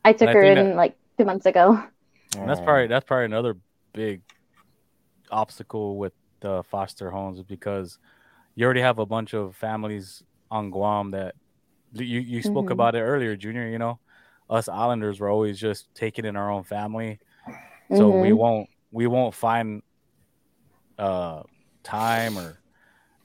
I 0.05 0.13
took 0.13 0.29
I 0.29 0.33
her 0.33 0.43
in 0.43 0.55
that- 0.69 0.75
like 0.75 0.97
two 1.17 1.25
months 1.25 1.45
ago. 1.45 1.81
And 2.37 2.49
that's 2.49 2.59
probably 2.61 2.87
that's 2.87 3.05
probably 3.05 3.25
another 3.25 3.55
big 3.93 4.21
obstacle 5.31 5.97
with 5.97 6.13
the 6.41 6.63
foster 6.69 7.09
homes 7.09 7.41
because 7.41 7.97
you 8.55 8.65
already 8.65 8.81
have 8.81 8.99
a 8.99 9.05
bunch 9.05 9.33
of 9.33 9.55
families 9.55 10.23
on 10.51 10.69
Guam 10.69 11.11
that 11.11 11.35
you 11.93 12.19
you 12.19 12.41
spoke 12.41 12.67
Mhm. 12.67 12.71
about 12.71 12.95
it 12.95 13.01
earlier, 13.01 13.35
Junior. 13.35 13.67
You 13.67 13.79
know, 13.79 13.99
us 14.49 14.67
Islanders 14.67 15.19
were 15.19 15.29
always 15.29 15.59
just 15.59 15.93
taking 15.95 16.25
in 16.25 16.35
our 16.35 16.51
own 16.51 16.63
family, 16.63 17.19
so 17.95 18.09
we 18.09 18.29
Mhm. 18.29 18.37
won't 18.37 18.69
we 18.91 19.07
won't 19.07 19.33
find 19.33 19.81
uh 20.99 21.43
time 21.83 22.37
or 22.37 22.61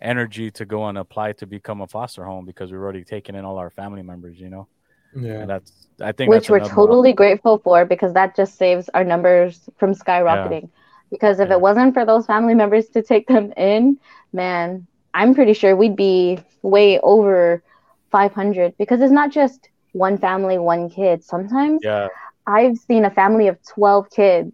energy 0.03 0.51
to 0.51 0.65
go 0.65 0.87
and 0.89 0.99
apply 0.99 1.33
to 1.33 1.47
become 1.47 1.81
a 1.81 1.87
foster 1.87 2.25
home 2.25 2.45
because 2.45 2.71
we're 2.73 2.83
already 2.83 3.05
taking 3.05 3.35
in 3.35 3.45
all 3.45 3.59
our 3.59 3.71
family 3.71 4.03
members. 4.03 4.39
You 4.39 4.51
know, 4.51 4.69
Yeah. 5.15 5.41
and 5.41 5.51
that's 5.51 5.89
I 6.01 6.13
think 6.13 6.31
which 6.31 6.43
that's 6.43 6.51
we're 6.51 6.57
another- 6.59 6.75
totally 6.75 7.13
grateful 7.13 7.59
for 7.59 7.85
because 7.85 8.13
that 8.15 8.35
just 8.37 8.57
saves 8.57 8.89
our 8.95 9.05
numbers 9.05 9.69
from 9.79 9.95
skyrocketing. 9.95 10.69
Because 11.11 11.41
if 11.41 11.49
Yeah. 11.49 11.55
it 11.57 11.61
wasn't 11.61 11.95
for 11.95 12.05
those 12.05 12.27
family 12.27 12.55
members 12.55 12.89
to 12.91 13.03
take 13.03 13.27
them 13.29 13.53
in, 13.57 13.99
man, 14.33 14.87
I'm 15.15 15.35
pretty 15.35 15.53
sure 15.53 15.77
we'd 15.77 15.97
be 15.97 16.39
way 16.63 16.99
over 17.01 17.63
500 18.11 18.77
because 18.79 19.01
it's 19.03 19.13
not 19.13 19.31
just 19.31 19.69
one 19.93 20.17
family, 20.19 20.59
one 20.59 20.89
kid. 20.89 21.23
Sometimes 21.23 21.81
yeah. 21.85 22.09
I've 22.47 22.79
seen 22.79 23.05
a 23.05 23.11
family 23.11 23.47
of 23.49 23.59
12 23.69 24.09
kids, 24.11 24.53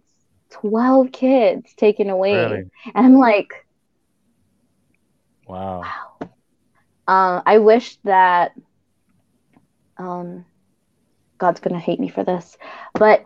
12 0.49 1.11
kids 1.11 1.73
taken 1.75 2.09
away. 2.09 2.35
Really? 2.35 2.63
And 2.93 3.05
I'm 3.05 3.17
like, 3.17 3.65
Wow. 5.49 5.81
Uh, 7.07 7.41
I 7.43 7.57
wish 7.57 7.97
that 8.03 8.51
um, 9.97 10.45
God's 11.39 11.59
gonna 11.59 11.79
hate 11.79 11.99
me 11.99 12.07
for 12.09 12.23
this, 12.23 12.55
but 12.93 13.25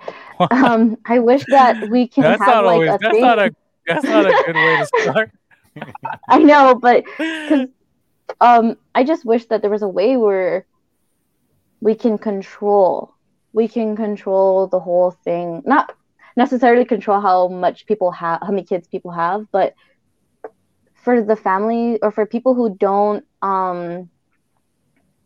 um, 0.49 0.97
I 1.05 1.19
wish 1.19 1.43
that 1.47 1.89
we 1.89 2.07
can 2.07 2.23
that's 2.23 2.39
have 2.39 2.47
not 2.47 2.63
like 2.63 2.75
always 2.75 2.89
a 2.91 2.97
that's 2.99 3.11
thing. 3.11 3.21
not 3.21 3.39
a 3.39 3.55
that's 3.85 4.05
not 4.05 4.25
a 4.25 4.33
good 4.45 4.55
way 4.55 4.77
to 4.77 4.85
start. 5.01 5.31
I 6.29 6.39
know, 6.39 6.75
but 6.75 7.03
um, 8.39 8.77
I 8.95 9.03
just 9.03 9.25
wish 9.25 9.45
that 9.47 9.61
there 9.61 9.71
was 9.71 9.81
a 9.83 9.87
way 9.87 10.15
where 10.15 10.65
we 11.81 11.95
can 11.95 12.17
control, 12.17 13.13
we 13.51 13.67
can 13.67 13.97
control 13.97 14.67
the 14.67 14.79
whole 14.79 15.11
thing. 15.11 15.61
Not 15.65 15.91
necessarily 16.37 16.85
control 16.85 17.19
how 17.19 17.49
much 17.49 17.85
people 17.85 18.11
have, 18.11 18.39
how 18.41 18.49
many 18.51 18.63
kids 18.63 18.87
people 18.87 19.11
have, 19.11 19.45
but 19.51 19.73
for 21.03 21.21
the 21.21 21.35
family 21.35 21.99
or 22.01 22.11
for 22.11 22.25
people 22.25 22.53
who 22.55 22.75
don't 22.77 23.25
um 23.41 24.09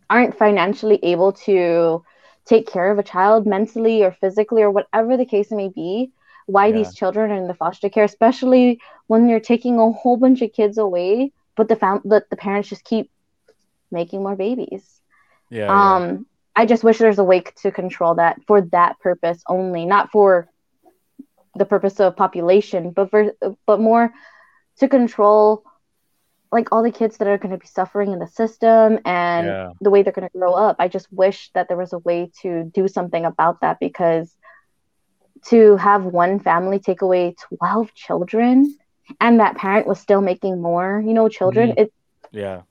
aren't 0.09 0.35
financially 0.37 0.99
able 1.03 1.31
to 1.33 2.03
take 2.45 2.67
care 2.67 2.91
of 2.91 2.99
a 2.99 3.03
child 3.03 3.45
mentally 3.45 4.03
or 4.03 4.11
physically 4.11 4.61
or 4.61 4.71
whatever 4.71 5.17
the 5.17 5.25
case 5.25 5.51
may 5.51 5.69
be 5.69 6.11
why 6.45 6.71
Yeah. 6.71 6.71
these 6.71 6.93
children 6.93 7.31
are 7.31 7.35
in 7.37 7.47
the 7.47 7.53
foster 7.53 7.89
care 7.89 8.03
especially 8.05 8.79
when 9.07 9.27
you're 9.29 9.39
taking 9.39 9.79
a 9.79 9.91
whole 9.91 10.17
bunch 10.17 10.41
of 10.41 10.51
kids 10.53 10.77
away 10.77 11.31
but 11.55 11.67
the 11.67 11.75
fam- 11.75 12.01
but 12.05 12.23
the 12.29 12.37
parents 12.37 12.69
just 12.69 12.83
keep 12.83 13.09
making 13.91 14.23
more 14.23 14.35
babies 14.35 15.01
Yeah. 15.49 15.73
yeah. 15.73 15.99
um 15.99 16.25
i 16.55 16.65
just 16.65 16.83
wish 16.83 16.97
there's 16.97 17.19
a 17.19 17.23
way 17.23 17.41
to 17.55 17.71
control 17.71 18.15
that 18.15 18.37
for 18.47 18.61
that 18.61 18.99
purpose 18.99 19.41
only 19.47 19.85
not 19.85 20.09
for 20.11 20.47
the 21.55 21.65
purpose 21.65 21.99
of 21.99 22.15
population 22.15 22.91
but 22.91 23.09
for 23.09 23.31
but 23.65 23.79
more 23.79 24.11
to 24.77 24.87
control 24.87 25.63
like 26.51 26.71
all 26.71 26.83
the 26.83 26.91
kids 26.91 27.17
that 27.17 27.27
are 27.27 27.37
going 27.37 27.51
to 27.51 27.57
be 27.57 27.67
suffering 27.67 28.11
in 28.11 28.19
the 28.19 28.27
system 28.27 28.99
and 29.05 29.47
Yeah. 29.47 29.71
the 29.81 29.89
way 29.89 30.01
they're 30.03 30.13
going 30.13 30.27
to 30.27 30.37
grow 30.37 30.53
up 30.53 30.75
i 30.79 30.87
just 30.87 31.11
wish 31.11 31.49
that 31.53 31.67
there 31.67 31.77
was 31.77 31.93
a 31.93 31.99
way 31.99 32.29
to 32.41 32.63
do 32.73 32.87
something 32.87 33.25
about 33.25 33.59
that 33.61 33.77
because 33.79 34.35
to 35.45 35.75
have 35.77 36.05
one 36.05 36.39
family 36.39 36.79
take 36.79 37.01
away 37.01 37.35
12 37.59 37.93
children 37.93 38.75
and 39.19 39.39
that 39.39 39.55
parent 39.55 39.87
was 39.87 39.99
still 39.99 40.21
making 40.21 40.61
more 40.61 41.01
you 41.05 41.13
know 41.13 41.27
children 41.29 41.73
it 41.77 41.91
Yeah. 42.31 42.61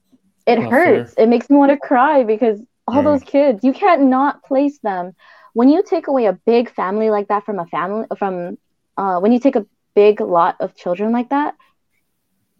it 0.45 0.59
Not 0.59 0.71
hurts. 0.71 1.13
It 1.17 1.27
makes 1.27 1.49
me 1.49 1.57
want 1.57 1.71
to 1.71 1.77
cry 1.77 2.23
because 2.23 2.61
all 2.87 3.03
Yeah. 3.03 3.03
those 3.03 3.23
kids, 3.23 3.63
you 3.63 3.73
can't 3.73 4.03
not 4.03 4.43
place 4.43 4.79
them. 4.79 5.13
When 5.53 5.69
you 5.69 5.83
take 5.83 6.07
away 6.07 6.25
a 6.25 6.33
big 6.45 6.69
family 6.69 7.09
like 7.09 7.27
that 7.27 7.45
from 7.45 7.59
a 7.59 7.65
family, 7.65 8.05
from 8.17 8.57
uh, 8.97 9.19
when 9.19 9.31
you 9.31 9.39
take 9.39 9.55
a 9.55 9.65
big 9.95 10.21
lot 10.21 10.55
of 10.59 10.75
children 10.75 11.11
like 11.11 11.29
that, 11.29 11.55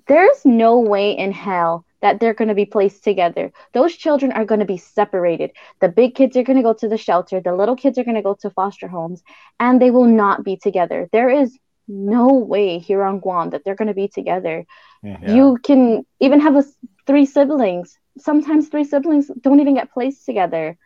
there's 0.07 0.45
no 0.45 0.79
way 0.79 1.11
in 1.11 1.31
hell 1.31 1.85
that 2.01 2.19
they're 2.19 2.33
going 2.33 2.47
to 2.49 2.55
be 2.55 2.65
placed 2.65 3.03
together. 3.03 3.51
Those 3.73 3.95
children 3.95 4.31
are 4.31 4.45
going 4.45 4.59
to 4.59 4.65
be 4.65 4.77
separated. 4.77 5.51
The 5.81 5.89
big 5.89 6.15
kids 6.15 6.37
are 6.37 6.43
going 6.43 6.57
to 6.57 6.63
go 6.63 6.73
to 6.73 6.87
the 6.87 6.97
shelter, 6.97 7.41
the 7.41 7.55
little 7.55 7.75
kids 7.75 7.97
are 7.97 8.03
going 8.03 8.15
to 8.15 8.21
go 8.21 8.35
to 8.41 8.49
foster 8.51 8.87
homes, 8.87 9.23
and 9.59 9.81
they 9.81 9.91
will 9.91 10.05
not 10.05 10.43
be 10.43 10.57
together. 10.57 11.07
There 11.11 11.29
is 11.29 11.57
no 11.87 12.33
way 12.33 12.79
here 12.79 13.03
on 13.03 13.19
Guam 13.19 13.49
that 13.51 13.63
they're 13.63 13.75
going 13.75 13.87
to 13.87 13.93
be 13.93 14.07
together. 14.07 14.65
Mhm. 15.03 15.21
Yeah. 15.21 15.33
You 15.33 15.57
can 15.63 16.05
even 16.19 16.39
have 16.41 16.55
a, 16.55 16.63
three 17.05 17.25
siblings. 17.25 17.97
Sometimes 18.17 18.69
three 18.69 18.83
siblings 18.83 19.29
don't 19.41 19.59
even 19.59 19.75
get 19.75 19.91
placed 19.91 20.25
together, 20.25 20.77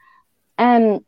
and 0.57 1.02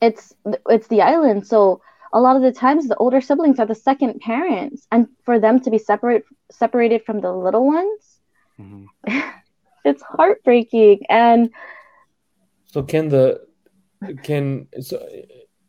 it's 0.00 0.34
it's 0.68 0.88
the 0.88 1.02
island. 1.02 1.46
So 1.46 1.80
a 2.12 2.20
lot 2.20 2.36
of 2.36 2.42
the 2.42 2.52
times 2.52 2.88
the 2.88 2.96
older 2.96 3.20
siblings 3.20 3.58
are 3.58 3.66
the 3.66 3.74
second 3.74 4.20
parents, 4.20 4.86
and 4.92 5.08
for 5.24 5.38
them 5.38 5.60
to 5.60 5.70
be 5.70 5.78
separate 5.78 6.24
separated 6.50 7.04
from 7.04 7.20
the 7.20 7.32
little 7.32 7.66
ones, 7.66 8.20
Mhm. 8.60 8.86
it's 9.84 10.02
heartbreaking. 10.02 11.06
And 11.08 11.50
So 12.66 12.82
can 12.82 13.08
the 13.08 13.46
can 14.22 14.68
so 14.80 14.98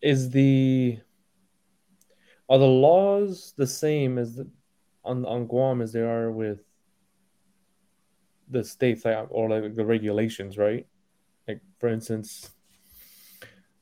is 0.01 0.29
the 0.31 0.99
are 2.49 2.57
the 2.57 2.65
laws 2.65 3.53
the 3.57 3.67
same 3.67 4.17
as 4.17 4.35
the, 4.35 4.47
on 5.03 5.25
on 5.25 5.47
Guam 5.47 5.81
as 5.81 5.93
they 5.93 6.01
are 6.01 6.31
with 6.31 6.59
the 8.49 8.63
states 8.63 9.05
like 9.05 9.27
or 9.29 9.49
like 9.49 9.75
the 9.75 9.85
regulations, 9.85 10.57
right? 10.57 10.85
Like 11.47 11.61
for 11.79 11.89
instance, 11.89 12.51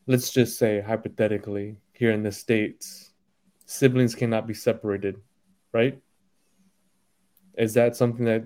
let's 0.08 0.32
just 0.32 0.58
say 0.58 0.82
hypothetically 0.82 1.78
here 2.02 2.12
in 2.12 2.24
the 2.24 2.32
states, 2.32 3.12
siblings 3.68 4.16
cannot 4.16 4.48
be 4.48 4.56
separated, 4.56 5.22
right? 5.72 6.02
Is 7.56 7.76
that 7.76 7.96
something 7.96 8.26
that 8.26 8.42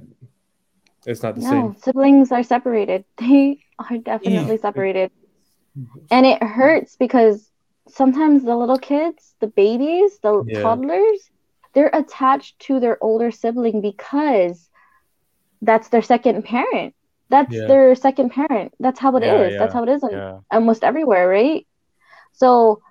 it's 1.06 1.23
not 1.23 1.36
the 1.36 1.41
no, 1.41 1.49
same? 1.49 1.76
siblings 1.77 2.34
are 2.34 2.44
separated. 2.44 3.06
They 3.18 3.60
are 3.80 3.98
definitely 3.98 4.57
separated. 4.57 5.10
And 6.11 6.26
it 6.26 6.44
hurts 6.44 6.98
because 6.98 7.49
sometimes 7.88 8.44
the 8.44 8.57
little 8.57 8.77
kids, 8.77 9.36
the 9.40 9.48
babies, 9.48 10.19
the 10.22 10.44
Yeah. 10.45 10.61
toddlers, 10.61 11.30
they're 11.73 11.91
attached 11.94 12.60
to 12.68 12.82
their 12.82 13.02
older 13.02 13.32
sibling 13.32 13.80
because 13.80 14.69
that's 15.61 15.88
their 15.88 16.02
second 16.02 16.44
parent. 16.44 16.94
That's 17.30 17.56
Yeah. 17.56 17.68
their 17.69 17.95
second 17.95 18.32
parent. 18.32 18.73
That's 18.82 18.99
how 18.99 19.15
it 19.15 19.23
is. 19.23 19.53
Yeah, 19.53 19.60
That's 19.60 19.72
yeah, 19.72 19.73
how 19.80 19.84
it 19.84 19.90
is 19.95 20.03
in 20.03 20.11
Yeah. 20.11 20.40
almost 20.52 20.84
everywhere, 20.84 21.26
right? 21.30 21.65
So 22.34 22.82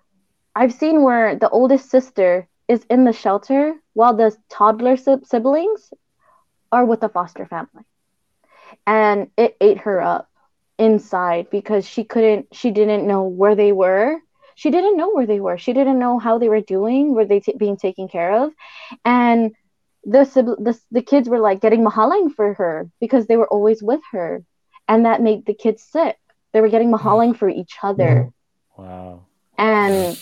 I've 0.54 0.72
seen 0.72 1.02
where 1.02 1.36
the 1.36 1.48
oldest 1.48 1.90
sister 1.90 2.48
is 2.68 2.84
in 2.90 3.04
the 3.04 3.12
shelter 3.12 3.74
while 3.92 4.14
the 4.14 4.36
toddler 4.48 4.96
sib- 4.96 5.26
siblings 5.26 5.92
are 6.72 6.84
with 6.84 7.00
the 7.00 7.08
foster 7.08 7.46
family. 7.46 7.84
And 8.86 9.30
it 9.36 9.56
ate 9.60 9.78
her 9.78 10.00
up 10.00 10.28
inside 10.78 11.50
because 11.50 11.86
she 11.86 12.04
couldn't, 12.04 12.54
she 12.54 12.70
didn't 12.70 13.06
know 13.06 13.24
where 13.24 13.54
they 13.54 13.72
were. 13.72 14.18
She 14.56 14.70
didn't 14.70 14.96
know 14.96 15.10
where 15.10 15.26
they 15.26 15.40
were. 15.40 15.58
She 15.58 15.72
didn't 15.72 15.98
know 15.98 16.18
how 16.18 16.38
they 16.38 16.48
were 16.48 16.60
doing, 16.60 17.14
were 17.14 17.24
they 17.24 17.40
t- 17.40 17.54
being 17.56 17.76
taken 17.76 18.08
care 18.08 18.32
of. 18.44 18.52
And 19.04 19.52
the, 20.04 20.24
the 20.58 20.78
the 20.90 21.02
kids 21.02 21.28
were 21.28 21.38
like 21.40 21.60
getting 21.60 21.84
mahalang 21.84 22.32
for 22.34 22.54
her 22.54 22.88
because 23.00 23.26
they 23.26 23.36
were 23.36 23.48
always 23.48 23.82
with 23.82 24.00
her, 24.12 24.44
and 24.88 25.06
that 25.06 25.22
made 25.22 25.46
the 25.46 25.54
kids 25.54 25.82
sick. 25.82 26.16
They 26.52 26.60
were 26.60 26.68
getting 26.68 26.90
mm. 26.90 26.98
mahalang 26.98 27.36
for 27.36 27.48
each 27.48 27.76
other, 27.82 28.30
Wow. 28.76 29.24
and 29.56 30.18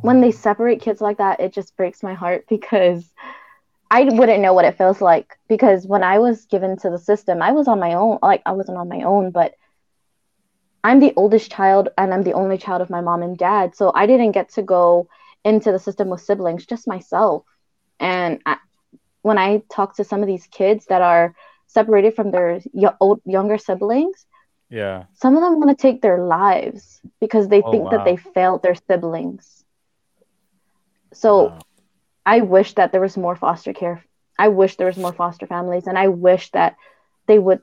when 0.00 0.20
they 0.20 0.30
separate 0.30 0.80
kids 0.80 1.00
like 1.00 1.18
that, 1.18 1.40
it 1.40 1.52
just 1.52 1.76
breaks 1.76 2.02
my 2.02 2.14
heart 2.14 2.44
because 2.48 3.12
I 3.90 4.04
wouldn't 4.04 4.42
know 4.42 4.54
what 4.54 4.64
it 4.64 4.78
feels 4.78 5.00
like. 5.00 5.36
Because 5.48 5.86
when 5.86 6.02
I 6.02 6.18
was 6.18 6.46
given 6.46 6.76
to 6.78 6.90
the 6.90 6.98
system, 6.98 7.42
I 7.42 7.52
was 7.52 7.68
on 7.68 7.80
my 7.80 7.94
own. 7.94 8.18
Like 8.22 8.42
I 8.46 8.52
wasn't 8.52 8.78
on 8.78 8.88
my 8.88 9.02
own, 9.02 9.30
but 9.30 9.54
I'm 10.84 11.00
the 11.00 11.12
oldest 11.16 11.50
child 11.50 11.88
and 11.98 12.12
I'm 12.14 12.22
the 12.22 12.34
only 12.34 12.58
child 12.58 12.80
of 12.82 12.90
my 12.90 13.00
mom 13.00 13.22
and 13.22 13.36
dad. 13.36 13.74
So 13.74 13.92
I 13.94 14.06
didn't 14.06 14.32
get 14.32 14.50
to 14.50 14.62
go 14.62 15.08
into 15.44 15.72
the 15.72 15.78
system 15.78 16.08
with 16.08 16.20
siblings, 16.20 16.66
just 16.66 16.86
myself. 16.86 17.44
And 18.00 18.40
I, 18.46 18.58
when 19.22 19.38
I 19.38 19.62
talk 19.70 19.96
to 19.96 20.04
some 20.04 20.22
of 20.22 20.28
these 20.28 20.46
kids 20.48 20.86
that 20.86 21.02
are 21.02 21.34
separated 21.66 22.14
from 22.14 22.30
their 22.30 22.60
yo- 22.72 22.96
old, 23.00 23.20
younger 23.24 23.58
siblings, 23.58 24.26
Yeah. 24.70 25.04
some 25.14 25.36
of 25.36 25.42
them 25.42 25.58
want 25.60 25.76
to 25.76 25.80
take 25.82 26.02
their 26.02 26.22
lives 26.24 27.00
because 27.20 27.48
they 27.48 27.62
Oh, 27.62 27.70
think 27.70 27.84
wow. 27.84 27.90
that 27.90 28.04
they 28.04 28.16
failed 28.16 28.62
their 28.62 28.76
siblings. 28.76 29.64
So 31.12 31.44
Wow. 31.46 31.58
I 32.26 32.40
wish 32.40 32.74
that 32.74 32.92
there 32.92 33.00
was 33.00 33.16
more 33.16 33.36
foster 33.36 33.72
care. 33.72 34.04
I 34.38 34.48
wish 34.48 34.76
there 34.76 34.86
was 34.86 34.98
more 34.98 35.12
foster 35.12 35.46
families, 35.46 35.86
and 35.86 35.98
I 35.98 36.08
wish 36.08 36.50
that 36.52 36.76
they 37.26 37.38
would 37.38 37.62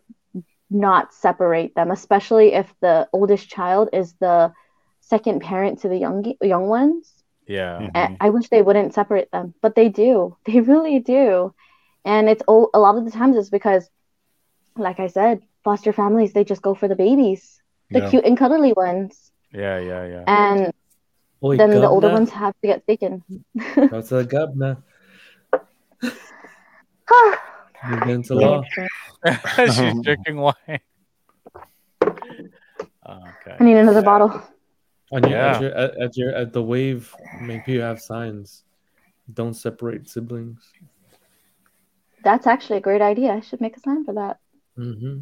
not 0.70 1.14
separate 1.14 1.76
them, 1.76 1.92
especially 1.92 2.54
if 2.54 2.74
the 2.82 3.08
oldest 3.14 3.50
child 3.50 3.90
is 3.94 4.14
the 4.20 4.54
second 5.02 5.42
parent 5.42 5.80
to 5.82 5.90
the 5.90 5.98
young 5.98 6.34
young 6.42 6.68
ones. 6.68 7.12
Yeah. 7.48 7.80
Mm-hmm. 7.80 7.90
And 7.96 8.18
I 8.20 8.30
wish 8.30 8.50
they 8.50 8.62
wouldn't 8.62 8.94
separate 8.94 9.32
them, 9.32 9.54
but 9.62 9.76
they 9.76 9.90
do. 9.90 10.38
They 10.46 10.62
really 10.62 11.00
do. 11.00 11.54
And 12.06 12.30
it's 12.30 12.44
oh, 12.48 12.70
a 12.74 12.80
lot 12.80 12.98
of 12.98 13.06
the 13.06 13.12
times 13.12 13.38
it's 13.38 13.50
because, 13.50 13.90
like 14.78 15.00
I 15.00 15.08
said, 15.08 15.42
foster 15.64 15.94
families 15.94 16.34
they 16.34 16.44
just 16.44 16.62
go 16.62 16.74
for 16.76 16.88
the 16.88 16.96
babies, 16.96 17.62
the 17.92 18.00
Yeah. 18.00 18.10
cute 18.10 18.26
and 18.26 18.38
cuddly 18.38 18.74
ones, 18.74 19.32
Yeah. 19.54 19.80
Yeah. 19.80 20.06
Yeah. 20.06 20.24
and 20.28 20.74
Oi, 21.44 21.58
then 21.58 21.72
the 21.72 21.88
older 21.88 22.10
ones 22.10 22.30
have 22.30 22.54
to 22.62 22.68
get 22.68 22.88
taken. 22.88 23.24
What's 23.76 24.12
a 24.12 24.24
govna? 24.24 24.82
Against 27.84 28.30
the 28.30 28.36
law. 28.46 28.64
She's 29.66 30.02
drinking 30.04 30.38
wine. 30.38 30.80
Okay. 32.02 33.58
I 33.60 33.64
need 33.64 33.76
another 33.76 34.02
bottle. 34.02 34.42
On 35.12 35.22
your, 35.24 35.32
Yeah. 35.32 35.56
at, 35.56 35.62
your, 35.62 35.72
at, 35.72 35.98
at 36.02 36.18
your 36.18 36.32
at 36.34 36.54
the 36.54 36.64
wave, 36.64 37.14
I 37.42 37.64
you 37.68 37.82
have 37.82 38.00
signs. 38.00 38.64
Don't 39.34 39.54
separate 39.54 40.10
siblings. 40.10 40.72
That's 42.24 42.48
actually 42.48 42.78
a 42.78 42.82
great 42.82 43.02
idea. 43.02 43.34
I 43.34 43.42
should 43.42 43.60
make 43.62 43.76
a 43.76 43.80
sign 43.82 44.06
for 44.06 44.14
that. 44.14 44.40
Mm-hmm. 44.78 45.20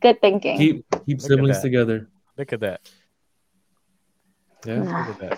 Good 0.00 0.20
thinking. 0.20 0.58
Keep 0.58 0.84
keep 1.06 1.16
at 1.18 1.22
siblings 1.22 1.60
together. 1.60 2.08
Look 2.36 2.52
at 2.52 2.60
that. 2.60 2.90
Yeah. 4.64 4.78
Nah, 4.82 5.06
Look 5.08 5.20
at 5.20 5.20
that. 5.20 5.32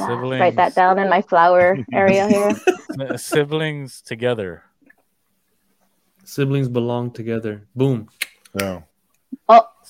uh, 0.00 0.06
Siblings. 0.06 0.40
write 0.40 0.56
that 0.56 0.74
down 0.74 0.98
in 0.98 1.08
my 1.08 1.22
flower 1.22 1.76
area 1.92 2.28
here. 2.28 2.52
Uh, 3.00 3.16
Siblings 3.16 4.00
together. 4.02 4.62
Siblings 6.24 6.68
belong 6.68 7.10
together. 7.12 7.66
Boom. 7.74 8.08
Yeah. 8.58 8.82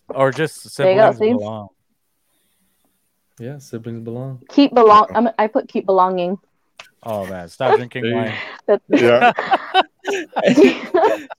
Or 0.09 0.31
just 0.31 0.77
There 0.77 0.93
you 0.93 0.99
go, 1.01 1.13
siblings 1.13 1.39
belong. 1.39 1.69
Yeah, 3.39 3.59
siblings 3.59 4.01
belong. 4.01 4.43
Keep 4.51 4.75
belong. 4.75 5.07
I'm, 5.15 5.29
I 5.39 5.47
put 5.47 5.69
keep 5.69 5.87
belonging. 5.87 6.39
Oh 7.03 7.27
man, 7.27 7.49
stop 7.49 7.77
drinking 7.77 8.13
wine. 8.15 8.35
That's 8.67 8.83
Yeah. 8.89 9.33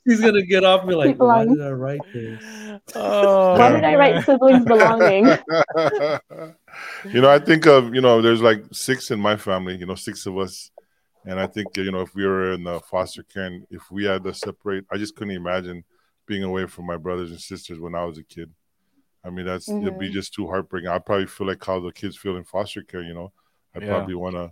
He's 0.06 0.22
gonna 0.22 0.44
get 0.44 0.64
off 0.64 0.86
me 0.86 0.96
like, 0.96 1.18
why 1.18 1.46
did 1.46 1.62
I 1.62 1.72
write 1.72 2.02
this? 2.14 2.42
Oh, 2.96 3.58
Why 3.58 3.72
did 3.72 3.84
I 3.84 3.96
write 3.96 4.26
siblings 4.26 4.66
belonging? 4.66 5.26
you 7.06 7.22
know, 7.22 7.30
I 7.30 7.40
think 7.40 7.66
of 7.66 7.94
you 7.94 8.02
know, 8.02 8.22
there's 8.22 8.42
like 8.42 8.64
six 8.72 9.12
in 9.12 9.20
my 9.20 9.36
family. 9.38 9.78
You 9.78 9.86
know, 9.86 9.96
six 9.96 10.26
of 10.26 10.38
us, 10.38 10.72
and 11.26 11.40
I 11.40 11.48
think 11.48 11.76
you 11.78 11.92
know, 11.92 12.02
if 12.02 12.14
we 12.16 12.26
were 12.26 12.54
in 12.54 12.64
the 12.64 12.80
foster 12.82 13.24
care, 13.24 13.46
and 13.46 13.66
if 13.70 13.90
we 13.92 14.06
had 14.06 14.24
to 14.24 14.34
separate, 14.34 14.86
I 14.92 14.98
just 14.98 15.16
couldn't 15.16 15.36
imagine 15.36 15.84
being 16.26 16.44
away 16.44 16.66
from 16.66 16.86
my 16.86 16.98
brothers 16.98 17.32
and 17.32 17.40
sisters 17.40 17.80
when 17.80 17.96
I 17.96 18.04
was 18.06 18.18
a 18.18 18.24
kid. 18.24 18.52
I 19.24 19.30
mean, 19.30 19.46
that's 19.46 19.70
it'd 19.70 19.98
be 19.98 20.10
Mhm. 20.10 20.14
just 20.14 20.34
too 20.34 20.48
heartbreaking. 20.48 20.90
I 20.90 21.00
probably 21.00 21.28
feel 21.28 21.48
like 21.48 21.64
how 21.64 21.80
the 21.80 21.92
kids 21.92 22.18
feel 22.18 22.38
in 22.38 22.44
foster 22.44 22.82
care. 22.82 23.02
You 23.04 23.14
know, 23.14 23.32
I 23.76 23.80
Yeah. 23.80 23.88
probably 23.88 24.16
want 24.16 24.36
to. 24.36 24.52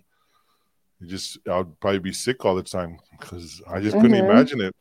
Just, 1.05 1.37
I'd 1.47 1.79
probably 1.81 1.99
be 1.99 2.13
sick 2.13 2.45
all 2.45 2.55
the 2.55 2.63
time 2.63 2.97
because 3.19 3.61
I 3.69 3.81
just 3.81 3.99
couldn't 3.99 4.17
Mhm. 4.17 4.29
imagine 4.29 4.61
it. 4.61 4.75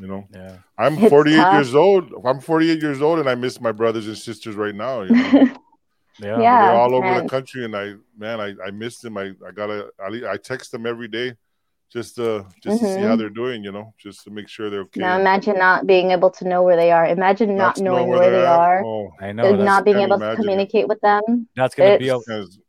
You 0.00 0.06
know, 0.06 0.28
Yeah. 0.32 0.56
I'm 0.78 0.98
It's 0.98 1.08
48 1.10 1.36
tough. 1.42 1.52
years 1.52 1.74
old. 1.74 2.10
I'm 2.24 2.40
48 2.40 2.80
years 2.80 3.02
old, 3.02 3.18
and 3.18 3.28
I 3.28 3.34
miss 3.34 3.60
my 3.60 3.72
brothers 3.72 4.06
and 4.06 4.16
sisters 4.16 4.54
right 4.54 4.74
now. 4.74 5.02
You 5.02 5.12
know? 5.14 5.56
Yeah. 6.20 6.40
Yeah. 6.40 6.66
they're 6.66 6.76
all 6.76 6.94
over 6.94 7.06
man. 7.06 7.22
the 7.24 7.28
country, 7.28 7.64
and 7.64 7.74
I 7.76 7.94
man, 8.16 8.40
I, 8.40 8.54
I 8.66 8.70
miss 8.70 8.98
them. 8.98 9.16
I 9.16 9.32
I 9.46 9.52
gotta 9.54 9.90
I, 10.00 10.32
I 10.32 10.36
text 10.36 10.72
them 10.72 10.86
every 10.86 11.08
day, 11.08 11.34
just 11.92 12.16
to 12.16 12.46
just 12.62 12.80
to 12.80 12.86
see 12.86 13.00
how 13.00 13.14
Mhm. 13.14 13.18
they're 13.18 13.30
doing. 13.30 13.62
You 13.64 13.72
know, 13.72 13.94
just 13.98 14.24
to 14.24 14.30
make 14.30 14.48
sure 14.48 14.68
they're 14.70 14.80
okay. 14.80 15.00
now 15.00 15.18
imagine 15.18 15.56
not 15.58 15.86
being 15.86 16.10
able 16.10 16.30
to 16.30 16.48
know 16.48 16.62
where 16.62 16.76
they 16.76 16.90
are. 16.90 17.06
Imagine 17.06 17.56
not 17.56 17.76
to 17.76 17.82
know 17.82 17.96
knowing 17.96 18.08
where, 18.08 18.18
they 18.20 18.30
they're 18.30 18.46
at. 18.46 18.58
are. 18.58 18.84
Oh, 18.84 19.10
I 19.20 19.32
know. 19.32 19.54
not 19.56 19.84
being 19.84 19.98
able 19.98 20.18
to 20.18 20.24
imagine 20.24 20.40
it. 20.40 20.44
communicate 20.44 20.88
with 20.88 21.00
them. 21.00 21.48
that's 21.54 21.74
gonna 21.74 21.98
be 21.98 22.08
a, 22.08 22.18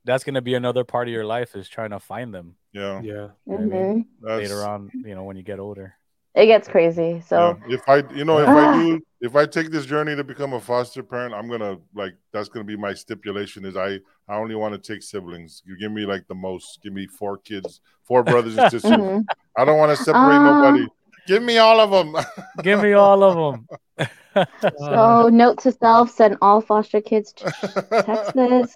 that's 0.06 0.24
gonna 0.24 0.42
be 0.42 0.54
another 0.56 0.84
part 0.84 1.08
of 1.08 1.14
your 1.14 1.26
life 1.26 1.56
is 1.56 1.68
trying 1.68 1.90
to 1.92 2.00
find 2.00 2.34
them 2.34 2.56
yeah, 2.72 3.02
Yeah. 3.02 3.14
know 3.14 3.34
what 3.46 3.62
I 3.62 3.66
mean? 3.66 4.06
Later 4.22 4.64
on. 4.64 4.92
You 4.94 5.16
know, 5.16 5.24
when 5.24 5.38
you 5.38 5.44
get 5.44 5.60
older. 5.60 5.96
It 6.36 6.46
gets 6.46 6.68
crazy. 6.68 7.22
So 7.26 7.58
Yeah. 7.68 7.76
If 7.76 7.88
I, 7.88 7.98
you 8.14 8.26
know, 8.26 8.40
if 8.40 8.50
I 8.50 8.72
do, 8.74 9.00
if 9.22 9.36
I 9.36 9.46
take 9.46 9.72
this 9.72 9.86
journey 9.86 10.16
to 10.16 10.24
become 10.24 10.54
a 10.54 10.60
foster 10.60 11.04
parent, 11.04 11.34
I'm 11.34 11.50
gonna 11.50 11.78
like 11.94 12.16
that's 12.32 12.50
gonna 12.50 12.66
be 12.66 12.78
my 12.78 12.94
stipulation. 12.94 13.66
Is 13.66 13.76
I 13.76 14.00
I 14.28 14.36
only 14.38 14.56
want 14.56 14.82
to 14.82 14.94
take 14.94 15.04
siblings. 15.04 15.62
You 15.66 15.78
give 15.78 15.92
me 15.92 16.06
like 16.06 16.28
the 16.28 16.36
most. 16.36 16.80
Give 16.82 16.94
me 16.94 17.08
four 17.08 17.38
kids, 17.38 17.82
four 18.04 18.24
brothers 18.24 18.58
and 18.58 18.64
sisters. 18.72 18.92
mhm. 18.92 19.26
I 19.58 19.66
don't 19.66 19.78
want 19.78 19.92
to 19.92 20.04
separate 20.04 20.38
Uh, 20.38 20.54
nobody. 20.54 20.88
Give 21.28 21.44
me 21.44 21.58
all 21.58 21.80
of 21.80 21.92
them. 21.92 22.16
Give 22.64 22.82
me 22.82 22.94
all 22.94 23.24
of 23.24 23.36
them. 23.36 23.68
Uh, 24.36 25.24
so 25.24 25.30
note 25.30 25.60
to 25.60 25.72
self: 25.72 26.12
send 26.12 26.38
all 26.42 26.62
foster 26.62 27.02
kids 27.02 27.34
to 27.34 27.52
Texas. 28.06 28.76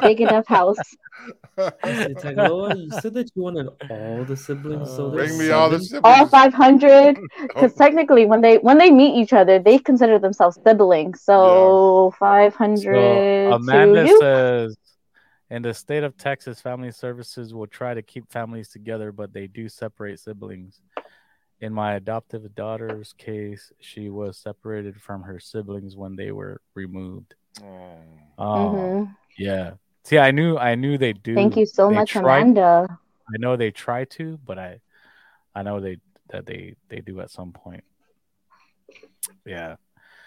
Big 0.00 0.20
enough 0.20 0.46
house. 0.46 0.78
It's 1.58 2.24
like, 2.24 2.36
Loa, 2.36 2.74
you 2.74 2.90
said 2.92 3.14
that 3.14 3.30
you 3.34 3.42
wanted 3.42 3.68
all 3.88 4.24
the 4.24 4.36
siblings. 4.36 4.94
So 4.94 5.06
Uh, 5.06 5.10
there's 5.10 5.28
Bring 5.28 5.38
me 5.38 5.50
all 5.50 5.70
the 5.70 5.80
siblings. 5.80 6.04
All 6.04 6.26
500, 6.28 7.18
because 7.48 7.74
technically, 7.74 8.26
when 8.26 8.40
they 8.40 8.58
when 8.58 8.78
they 8.78 8.90
meet 8.90 9.16
each 9.16 9.32
other, 9.32 9.58
they 9.58 9.78
consider 9.78 10.18
themselves 10.18 10.58
siblings. 10.64 11.22
So 11.22 12.12
500 12.18 12.94
So 13.46 13.54
Amanda 13.54 14.06
you. 14.06 14.18
says, 14.18 14.76
in 15.50 15.62
the 15.62 15.72
state 15.72 16.02
of 16.04 16.16
Texas, 16.18 16.60
family 16.60 16.90
services 16.90 17.54
will 17.54 17.66
try 17.66 17.94
to 17.94 18.02
keep 18.02 18.30
families 18.30 18.68
together, 18.68 19.12
but 19.12 19.32
they 19.32 19.46
do 19.46 19.68
separate 19.68 20.20
siblings. 20.20 20.80
In 21.60 21.72
my 21.72 21.94
adoptive 21.94 22.54
daughter's 22.54 23.14
case, 23.14 23.72
she 23.80 24.10
was 24.10 24.36
separated 24.36 25.00
from 25.00 25.22
her 25.22 25.40
siblings 25.40 25.96
when 25.96 26.14
they 26.14 26.30
were 26.30 26.60
removed. 26.74 27.34
Oh. 27.62 27.96
Mhm. 28.38 29.16
yeah. 29.38 29.72
See, 30.04 30.18
I 30.18 30.30
knew, 30.30 30.56
I 30.58 30.74
knew 30.74 30.98
they 30.98 31.14
do. 31.14 31.34
Thank 31.34 31.56
you 31.56 31.66
so 31.66 31.88
they 31.88 31.94
much, 31.94 32.10
try- 32.10 32.40
Amanda. 32.40 32.98
I 33.28 33.38
know 33.38 33.56
they 33.56 33.70
try 33.70 34.04
to, 34.04 34.38
but 34.44 34.58
I, 34.58 34.80
I 35.54 35.62
know 35.62 35.80
they 35.80 35.98
that 36.30 36.44
they 36.46 36.74
they 36.88 37.00
do 37.00 37.20
at 37.20 37.30
some 37.30 37.52
point. 37.52 37.82
Yeah. 39.44 39.76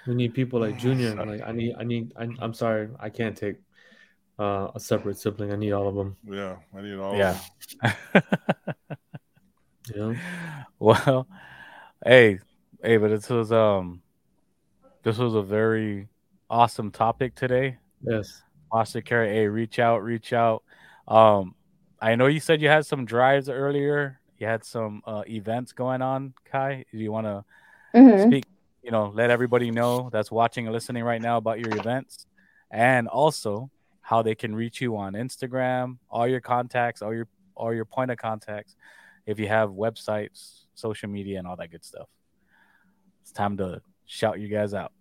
We 0.07 0.15
need 0.15 0.33
people 0.33 0.59
like 0.59 0.77
Junior. 0.77 1.11
Sorry. 1.11 1.37
Like 1.37 1.47
I 1.47 1.51
need, 1.51 1.75
I 1.77 1.83
need. 1.83 2.13
I, 2.17 2.27
I'm 2.39 2.53
sorry, 2.53 2.89
I 2.99 3.09
can't 3.09 3.37
take 3.37 3.57
uh, 4.39 4.69
a 4.73 4.79
separate 4.79 5.17
sibling. 5.17 5.53
I 5.53 5.55
need 5.55 5.71
all 5.71 5.87
of 5.87 5.95
them. 5.95 6.17
Yeah, 6.25 6.55
I 6.75 6.81
need 6.81 6.97
all. 6.97 7.15
Yeah. 7.15 7.37
Of 9.91 10.17
well, 10.79 11.27
hey, 12.05 12.39
hey, 12.81 12.97
but 12.97 13.09
this 13.09 13.29
was 13.29 13.51
um, 13.51 14.01
this 15.03 15.17
was 15.17 15.35
a 15.35 15.41
very 15.41 16.07
awesome 16.49 16.91
topic 16.91 17.35
today. 17.35 17.77
Yes. 18.01 18.41
Foster 18.71 19.01
care, 19.01 19.25
hey, 19.25 19.47
reach 19.47 19.79
out, 19.79 20.03
reach 20.03 20.31
out. 20.33 20.63
Um, 21.07 21.55
I 21.99 22.15
know 22.15 22.27
you 22.27 22.39
said 22.39 22.61
you 22.61 22.69
had 22.69 22.85
some 22.85 23.05
drives 23.05 23.49
earlier. 23.49 24.19
You 24.37 24.47
had 24.47 24.63
some 24.63 25.01
uh, 25.05 25.23
events 25.27 25.73
going 25.73 26.01
on, 26.01 26.33
Kai. 26.45 26.85
Do 26.91 26.97
you 26.97 27.11
want 27.11 27.27
to 27.27 27.43
Mhm. 27.95 28.27
speak? 28.27 28.45
You 28.83 28.91
know, 28.91 29.11
let 29.13 29.29
everybody 29.29 29.71
know 29.71 30.09
that's 30.11 30.31
watching 30.31 30.65
and 30.65 30.73
listening 30.73 31.03
right 31.03 31.21
now 31.21 31.37
about 31.37 31.59
your 31.59 31.75
events, 31.75 32.25
and 32.71 33.07
also 33.07 33.69
how 34.01 34.21
they 34.21 34.35
can 34.35 34.55
reach 34.55 34.79
you 34.81 34.95
on 34.95 35.13
Instagram, 35.13 35.97
all 36.09 36.27
your 36.27 36.39
contacts, 36.41 37.01
all 37.01 37.13
your 37.13 37.27
all 37.55 37.73
your 37.73 37.85
point 37.85 38.09
of 38.11 38.17
contacts. 38.17 38.75
If 39.29 39.39
you 39.39 39.47
have 39.47 39.69
websites, 39.69 40.63
social 40.73 41.07
media, 41.07 41.37
and 41.37 41.45
all 41.45 41.55
that 41.57 41.69
good 41.69 41.85
stuff, 41.85 42.07
it's 43.21 43.31
time 43.31 43.57
to 43.57 43.79
shout 44.07 44.39
you 44.39 44.47
guys 44.47 44.73
out. 44.73 44.91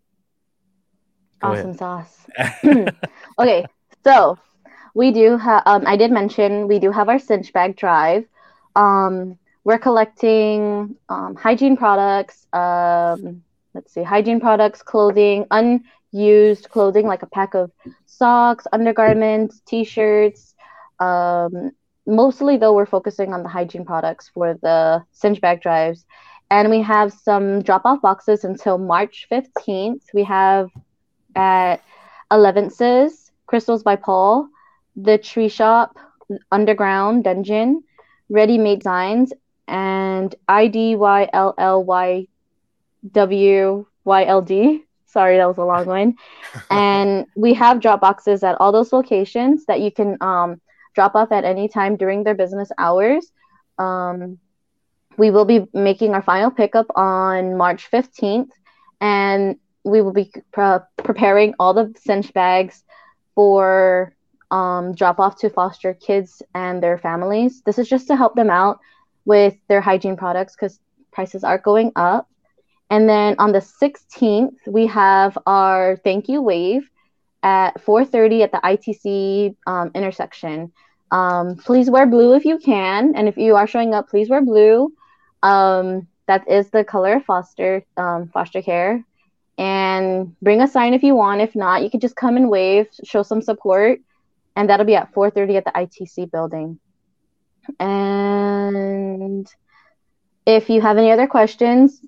Go 1.40 1.48
Awesome 1.48 1.72
sauce. 1.72 2.26
okay, 3.38 3.64
so 4.04 4.36
we 4.92 5.12
do 5.12 5.38
have. 5.38 5.62
Um, 5.64 5.84
I 5.86 5.96
did 5.96 6.10
mention 6.10 6.68
we 6.68 6.78
do 6.78 6.90
have 6.90 7.08
our 7.08 7.18
cinch 7.18 7.54
bag 7.54 7.76
drive. 7.76 8.26
Um, 8.76 9.38
we're 9.64 9.78
collecting 9.78 10.96
um, 11.08 11.34
hygiene 11.34 11.78
products. 11.78 12.46
Um, 12.52 13.42
let's 13.72 13.94
see, 13.94 14.02
hygiene 14.02 14.40
products, 14.40 14.82
clothing, 14.82 15.46
unused 15.50 16.68
clothing 16.68 17.06
like 17.06 17.22
a 17.22 17.28
pack 17.28 17.54
of 17.54 17.70
socks, 18.04 18.66
undergarments, 18.74 19.62
t-shirts. 19.64 20.54
Mostly 22.08 22.56
though, 22.56 22.72
we're 22.72 22.86
focusing 22.86 23.34
on 23.34 23.42
the 23.42 23.50
hygiene 23.50 23.84
products 23.84 24.30
for 24.32 24.54
the 24.62 25.04
cinch 25.12 25.42
bag 25.42 25.60
drives, 25.60 26.06
and 26.50 26.70
we 26.70 26.80
have 26.80 27.12
some 27.12 27.60
drop-off 27.60 28.00
boxes 28.00 28.44
until 28.44 28.78
March 28.78 29.26
fifteenth. 29.28 30.04
We 30.14 30.24
have 30.24 30.70
at 31.36 31.82
Elevences, 32.30 33.30
Crystals 33.46 33.82
by 33.82 33.96
Paul, 33.96 34.48
The 34.96 35.18
Tree 35.18 35.48
Shop, 35.48 35.98
Underground 36.50 37.24
Dungeon, 37.24 37.82
Ready 38.30 38.56
Made 38.56 38.82
Signs, 38.82 39.34
and 39.66 40.34
IDYLLYWYLD. 40.48 42.28
Sorry, 45.06 45.36
that 45.38 45.46
was 45.46 45.58
a 45.58 45.64
long 45.64 45.86
one. 45.86 46.16
and 46.70 47.26
we 47.36 47.54
have 47.54 47.80
drop 47.80 48.00
boxes 48.00 48.42
at 48.42 48.56
all 48.60 48.72
those 48.72 48.92
locations 48.92 49.66
that 49.66 49.80
you 49.80 49.90
can 49.90 50.16
um, 50.22 50.60
drop 50.94 51.14
off 51.14 51.32
at 51.32 51.44
any 51.44 51.68
time 51.68 51.96
during 51.96 52.24
their 52.24 52.34
business 52.34 52.70
hours. 52.78 53.30
Um, 53.78 54.38
we 55.16 55.30
will 55.30 55.44
be 55.44 55.66
making 55.74 56.14
our 56.14 56.22
final 56.22 56.50
pickup 56.50 56.86
on 56.96 57.56
March 57.56 57.90
15th, 57.90 58.50
and 59.00 59.56
we 59.84 60.00
will 60.00 60.12
be 60.12 60.32
pre- 60.52 60.78
preparing 60.96 61.54
all 61.58 61.74
the 61.74 61.92
cinch 61.96 62.32
bags 62.32 62.84
for 63.34 64.14
um, 64.50 64.94
drop 64.94 65.18
off 65.18 65.38
to 65.40 65.50
foster 65.50 65.94
kids 65.94 66.42
and 66.54 66.82
their 66.82 66.98
families. 66.98 67.62
This 67.62 67.78
is 67.78 67.88
just 67.88 68.06
to 68.08 68.16
help 68.16 68.34
them 68.34 68.50
out 68.50 68.78
with 69.24 69.54
their 69.68 69.80
hygiene 69.80 70.16
products 70.16 70.54
because 70.54 70.80
prices 71.12 71.44
are 71.44 71.58
going 71.58 71.92
up. 71.96 72.28
And 72.90 73.08
then 73.08 73.34
on 73.38 73.52
the 73.52 73.58
16th, 73.60 74.56
we 74.66 74.86
have 74.86 75.36
our 75.46 75.96
thank 76.04 76.28
you 76.28 76.40
wave 76.40 76.88
at 77.42 77.80
4:30 77.84 78.42
at 78.42 78.52
the 78.52 78.58
ITC 78.58 79.56
um, 79.66 79.90
intersection. 79.94 80.72
Um, 81.10 81.56
please 81.56 81.88
wear 81.88 82.06
blue 82.06 82.34
if 82.34 82.44
you 82.44 82.58
can, 82.58 83.14
and 83.16 83.28
if 83.28 83.36
you 83.36 83.56
are 83.56 83.66
showing 83.66 83.94
up, 83.94 84.08
please 84.08 84.28
wear 84.28 84.42
blue. 84.42 84.92
Um, 85.42 86.08
that 86.26 86.48
is 86.50 86.70
the 86.70 86.84
color 86.84 87.16
of 87.16 87.24
foster 87.24 87.84
um, 87.96 88.28
foster 88.28 88.60
care 88.62 89.04
and 89.56 90.38
bring 90.40 90.60
a 90.60 90.68
sign 90.68 90.94
if 90.94 91.02
you 91.02 91.14
want. 91.14 91.40
If 91.40 91.56
not, 91.56 91.82
you 91.82 91.90
can 91.90 92.00
just 92.00 92.14
come 92.14 92.36
and 92.36 92.48
wave, 92.48 92.86
show 93.04 93.22
some 93.22 93.42
support, 93.42 94.00
and 94.54 94.68
that'll 94.68 94.86
be 94.86 94.94
at 94.96 95.12
4:30 95.12 95.56
at 95.56 95.64
the 95.64 95.72
ITC 95.72 96.30
building. 96.30 96.78
And 97.80 99.46
if 100.46 100.70
you 100.70 100.80
have 100.80 100.96
any 100.96 101.10
other 101.10 101.26
questions, 101.26 102.00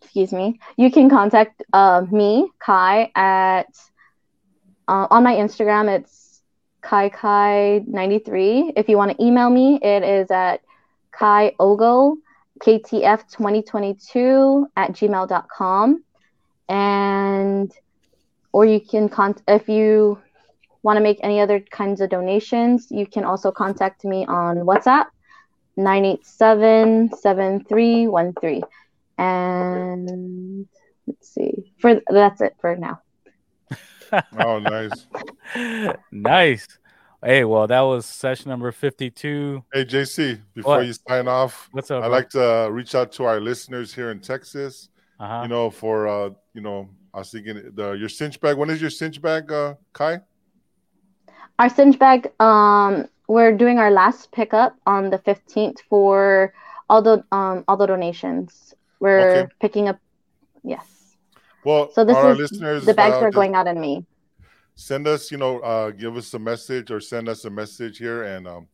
excuse 0.00 0.32
me, 0.32 0.60
you 0.76 0.90
can 0.90 1.08
contact 1.10 1.62
uh, 1.72 2.04
me, 2.10 2.48
Kai, 2.58 3.10
at 3.14 3.74
uh, 4.88 5.06
on 5.10 5.24
my 5.24 5.34
Instagram. 5.34 5.88
It's 5.88 6.42
Kai 6.80 7.08
Kai 7.08 7.84
93. 7.86 8.72
If 8.76 8.88
you 8.88 8.96
want 8.96 9.16
to 9.16 9.24
email 9.24 9.50
me, 9.50 9.78
it 9.82 10.02
is 10.02 10.30
at 10.30 10.60
Kai 11.12 11.54
Ogo 11.60 12.16
KTF 12.62 13.28
2022 13.30 14.66
at 14.76 14.92
gmail.com 14.92 16.04
and 16.68 17.72
or 18.52 18.64
you 18.64 18.80
can 18.80 19.08
con 19.08 19.34
if 19.48 19.68
you 19.68 20.16
want 20.82 20.96
to 20.96 21.02
make 21.02 21.18
any 21.22 21.40
other 21.40 21.58
kinds 21.58 22.00
of 22.00 22.08
donations 22.08 22.86
you 22.90 23.04
can 23.06 23.24
also 23.24 23.50
contact 23.50 24.04
me 24.04 24.24
on 24.26 24.58
whatsapp 24.58 25.06
987-7313 25.76 28.62
and 29.18 30.68
let's 31.08 31.34
see 31.34 31.74
for 31.78 32.00
that's 32.08 32.40
it 32.40 32.54
for 32.60 32.76
now 32.76 33.01
oh, 34.38 34.58
nice. 34.58 35.06
nice. 36.10 36.66
Hey, 37.24 37.44
well, 37.44 37.66
that 37.66 37.80
was 37.80 38.04
session 38.06 38.48
number 38.50 38.72
52. 38.72 39.62
Hey, 39.72 39.84
JC, 39.84 40.40
before 40.54 40.78
What? 40.78 40.86
you 40.86 40.92
sign 40.92 41.28
off, 41.28 41.68
What's 41.72 41.90
up? 41.90 42.02
I'd 42.02 42.08
like 42.08 42.30
to 42.30 42.68
reach 42.70 42.94
out 42.94 43.12
to 43.12 43.24
our 43.24 43.40
listeners 43.40 43.94
here 43.94 44.10
in 44.10 44.20
Texas. 44.20 44.88
uh-huh. 45.20 45.42
You 45.44 45.48
know, 45.48 45.70
for 45.70 46.08
uh, 46.08 46.30
you 46.54 46.60
know, 46.60 46.90
I 47.14 47.18
was 47.18 47.30
thinking 47.30 47.70
the 47.74 47.92
your 47.92 48.08
cinch 48.08 48.40
bag. 48.40 48.56
When 48.56 48.70
is 48.70 48.80
your 48.80 48.90
cinch 48.90 49.20
bag, 49.22 49.50
uh, 49.52 49.74
Kai? 49.92 50.20
our 51.58 51.68
cinch 51.68 51.98
bag 51.98 52.32
um 52.40 53.06
we're 53.28 53.52
doing 53.56 53.78
our 53.78 53.90
last 53.90 54.32
pickup 54.32 54.74
on 54.86 55.10
the 55.10 55.18
15th 55.18 55.78
for 55.88 56.52
all 56.88 57.02
the 57.02 57.22
um 57.30 57.62
all 57.68 57.76
the 57.76 57.86
donations 57.86 58.74
we're 59.00 59.42
Okay. 59.44 59.52
picking 59.60 59.86
up 59.86 59.98
yes 60.64 60.86
Well, 61.64 61.90
so 61.92 62.04
this 62.04 62.16
our 62.16 62.32
is 62.32 62.38
listeners, 62.38 62.84
the 62.84 62.94
bags 62.94 63.16
uh, 63.16 63.20
are 63.20 63.30
going 63.30 63.54
out 63.54 63.66
in 63.66 63.80
me. 63.80 64.04
Send 64.74 65.06
us, 65.06 65.30
you 65.30 65.36
know, 65.38 65.60
uh, 65.60 65.90
give 65.90 66.16
us 66.16 66.32
a 66.34 66.38
message 66.38 66.90
or 66.90 66.98
send 67.00 67.28
us 67.28 67.44
a 67.44 67.50
message 67.50 67.98
here 67.98 68.24
and 68.24 68.48
um, 68.48 68.66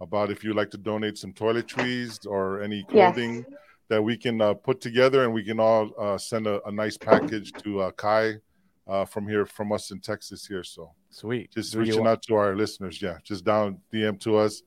about 0.00 0.30
if 0.30 0.44
you'd 0.44 0.54
like 0.56 0.70
to 0.70 0.78
donate 0.78 1.16
some 1.18 1.32
toiletries 1.32 2.26
or 2.26 2.62
any 2.62 2.84
Yes. 2.92 3.14
clothing 3.14 3.44
that 3.88 4.02
we 4.02 4.16
can 4.16 4.40
uh, 4.40 4.52
put 4.54 4.80
together 4.80 5.24
and 5.24 5.32
we 5.32 5.42
can 5.42 5.58
all 5.58 5.90
uh, 5.98 6.18
send 6.18 6.46
a, 6.46 6.62
a 6.68 6.72
nice 6.72 6.96
package 6.98 7.52
to 7.64 7.80
uh, 7.80 7.90
Kai 7.92 8.34
uh, 8.86 9.04
from 9.04 9.26
here, 9.26 9.46
from 9.46 9.72
us 9.72 9.90
in 9.90 9.98
Texas 10.00 10.46
here. 10.46 10.62
So 10.62 10.92
Sweet. 11.10 11.52
just 11.52 11.72
Do 11.72 11.80
reaching 11.80 12.06
out 12.06 12.22
to 12.24 12.34
our 12.34 12.54
listeners. 12.54 13.00
Yeah, 13.00 13.16
just 13.24 13.44
down 13.44 13.78
DM 13.92 14.20
to 14.20 14.36
us. 14.36 14.62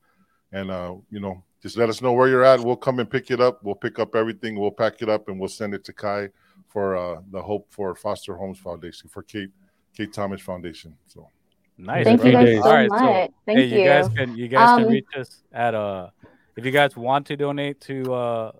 and 0.52 0.70
uh, 0.70 0.94
you 1.10 1.20
know, 1.20 1.42
just 1.62 1.76
let 1.76 1.88
us 1.88 2.02
know 2.02 2.12
where 2.12 2.28
you're 2.28 2.44
at. 2.44 2.60
We'll 2.60 2.76
come 2.76 2.98
and 2.98 3.08
pick 3.08 3.30
it 3.30 3.40
up. 3.40 3.62
We'll 3.62 3.74
pick 3.76 3.98
up 3.98 4.16
everything. 4.16 4.58
We'll 4.58 4.70
pack 4.72 5.00
it 5.02 5.08
up 5.08 5.28
and 5.28 5.38
we'll 5.38 5.48
send 5.48 5.72
it 5.74 5.84
to 5.84 5.92
Kai 5.92 6.30
for 6.70 6.96
uh, 6.96 7.20
the 7.30 7.42
Hope 7.42 7.66
for 7.70 7.94
Foster 7.94 8.34
Homes 8.36 8.58
Foundation 8.58 9.08
for 9.10 9.22
Kate 9.22 9.50
Kate 9.94 10.12
Thomas 10.12 10.40
Foundation. 10.40 10.96
So 11.06 11.28
Nice. 11.76 12.04
Thank 12.04 12.24
you 12.24 12.32
bro. 12.32 12.44
guys 12.44 12.58
so 12.62 12.68
All 12.68 12.72
right, 12.74 12.88
much. 12.90 13.30
Thank 13.46 13.58
hey, 13.58 13.64
you. 13.66 13.78
you 13.80 13.84
guys 13.86 14.08
can 14.08 14.36
you 14.36 14.48
guys 14.48 14.68
Um, 14.68 14.82
can 14.84 14.92
reach 14.92 15.06
us 15.18 15.42
at 15.52 15.74
uh 15.74 16.10
if 16.56 16.64
you 16.64 16.70
guys 16.70 16.96
want 16.96 17.26
to 17.28 17.36
donate 17.36 17.80
to 17.82 18.12
uh 18.14 18.52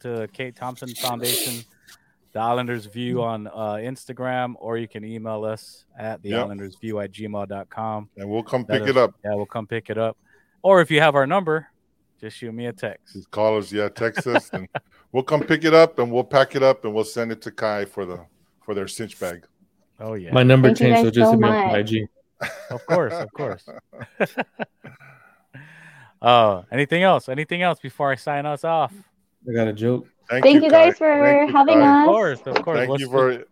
to 0.00 0.28
Kate 0.32 0.54
Thomas 0.54 0.92
Foundation, 1.00 1.64
the 2.32 2.38
Islanders 2.40 2.86
View 2.86 3.20
on 3.22 3.48
uh 3.48 3.78
Instagram, 3.82 4.54
or 4.60 4.78
you 4.78 4.86
can 4.86 5.04
email 5.04 5.44
us 5.44 5.84
at 5.98 6.22
the 6.22 6.30
Yep. 6.30 6.44
Islanders 6.44 6.76
View 6.76 7.00
at 7.00 7.10
gmail.com. 7.10 8.10
and 8.16 8.30
we'll 8.30 8.42
come 8.44 8.64
That 8.68 8.74
pick 8.74 8.82
is- 8.84 8.90
it 8.90 8.96
up. 8.96 9.14
Yeah, 9.24 9.34
we'll 9.34 9.46
come 9.46 9.66
pick 9.66 9.90
it 9.90 9.98
up. 9.98 10.16
Or 10.62 10.80
if 10.80 10.90
you 10.90 11.00
have 11.00 11.14
our 11.16 11.26
number, 11.26 11.68
just 12.20 12.36
shoot 12.36 12.52
me 12.52 12.66
a 12.66 12.72
text. 12.72 13.14
Just 13.14 13.30
call 13.30 13.58
us, 13.58 13.72
yeah, 13.72 13.88
text 13.88 14.26
us, 14.26 14.50
and 14.52 14.68
we'll 15.12 15.22
come 15.22 15.40
pick 15.42 15.64
it 15.64 15.74
up 15.74 15.98
and 15.98 16.10
we'll 16.10 16.24
pack 16.24 16.56
it 16.56 16.62
up 16.62 16.84
and 16.84 16.94
we'll 16.94 17.04
send 17.04 17.32
it 17.32 17.40
to 17.42 17.50
Kai 17.50 17.84
for 17.84 18.04
the 18.04 18.24
for 18.64 18.74
their 18.74 18.88
cinch 18.88 19.18
bag. 19.20 19.46
Oh 20.00 20.14
yeah. 20.14 20.32
My 20.32 20.42
number 20.42 20.68
Thank 20.68 20.78
changed, 20.78 21.00
so 21.02 21.10
just 21.10 21.26
so 21.26 21.30
hit 21.32 21.40
me 21.40 21.48
on. 21.48 21.74
IG. 21.76 22.08
Of 22.70 22.86
course, 22.86 23.12
of 23.14 23.32
course. 23.32 23.68
uh 26.22 26.62
anything 26.72 27.02
else? 27.02 27.28
Anything 27.28 27.62
else 27.62 27.78
before 27.80 28.10
I 28.10 28.14
sign 28.16 28.46
us 28.46 28.64
off? 28.64 28.92
I 29.48 29.52
got 29.54 29.68
a 29.68 29.72
joke. 29.72 30.06
Thank, 30.28 30.44
Thank 30.44 30.62
you 30.62 30.70
Kai. 30.70 30.86
guys 30.90 30.98
for 30.98 31.24
Thank 31.24 31.50
you, 31.50 31.56
having 31.56 31.78
Kai. 31.80 32.02
Of 32.02 32.06
course, 32.08 32.40
of 32.46 32.62
course. 32.62 32.78
Thank 32.78 32.90
What's 32.90 33.00
you 33.00 33.06
the- 33.06 33.12
for 33.12 33.30
it. 33.30 33.48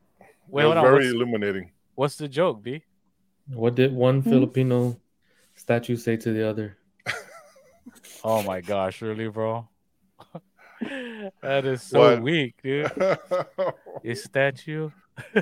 wait, 0.48 0.64
it 0.64 0.66
was 0.68 0.74
very 0.82 0.94
What's, 0.96 1.06
illuminating. 1.14 1.70
what's 1.94 2.16
the 2.16 2.28
joke, 2.28 2.62
B? 2.62 2.82
What 3.48 3.74
did 3.76 3.92
one 3.94 4.20
Hmm? 4.20 4.30
Filipino 4.30 4.96
statue 5.54 5.96
say 5.96 6.16
to 6.18 6.32
the 6.32 6.48
other? 6.48 6.76
Oh 8.28 8.42
my 8.42 8.60
gosh, 8.60 9.02
really, 9.02 9.28
bro? 9.28 9.68
that 11.42 11.64
is 11.64 11.80
so 11.80 12.00
What? 12.00 12.22
weak, 12.22 12.56
dude. 12.60 12.90
Is 14.02 14.24
that 14.32 14.66
you? 14.66 14.92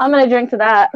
I'm 0.00 0.10
gonna 0.10 0.28
drink 0.28 0.50
to 0.50 0.56
that. 0.56 0.90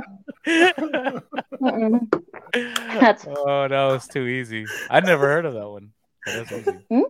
That's- 2.90 3.24
oh, 3.30 3.68
that 3.68 3.84
was 3.84 4.08
too 4.08 4.26
easy. 4.26 4.66
I 4.90 4.98
never 4.98 5.28
heard 5.28 5.46
of 5.46 5.54
that 5.54 5.68
one. 5.68 5.92
But 6.26 6.50
easy. 6.50 7.04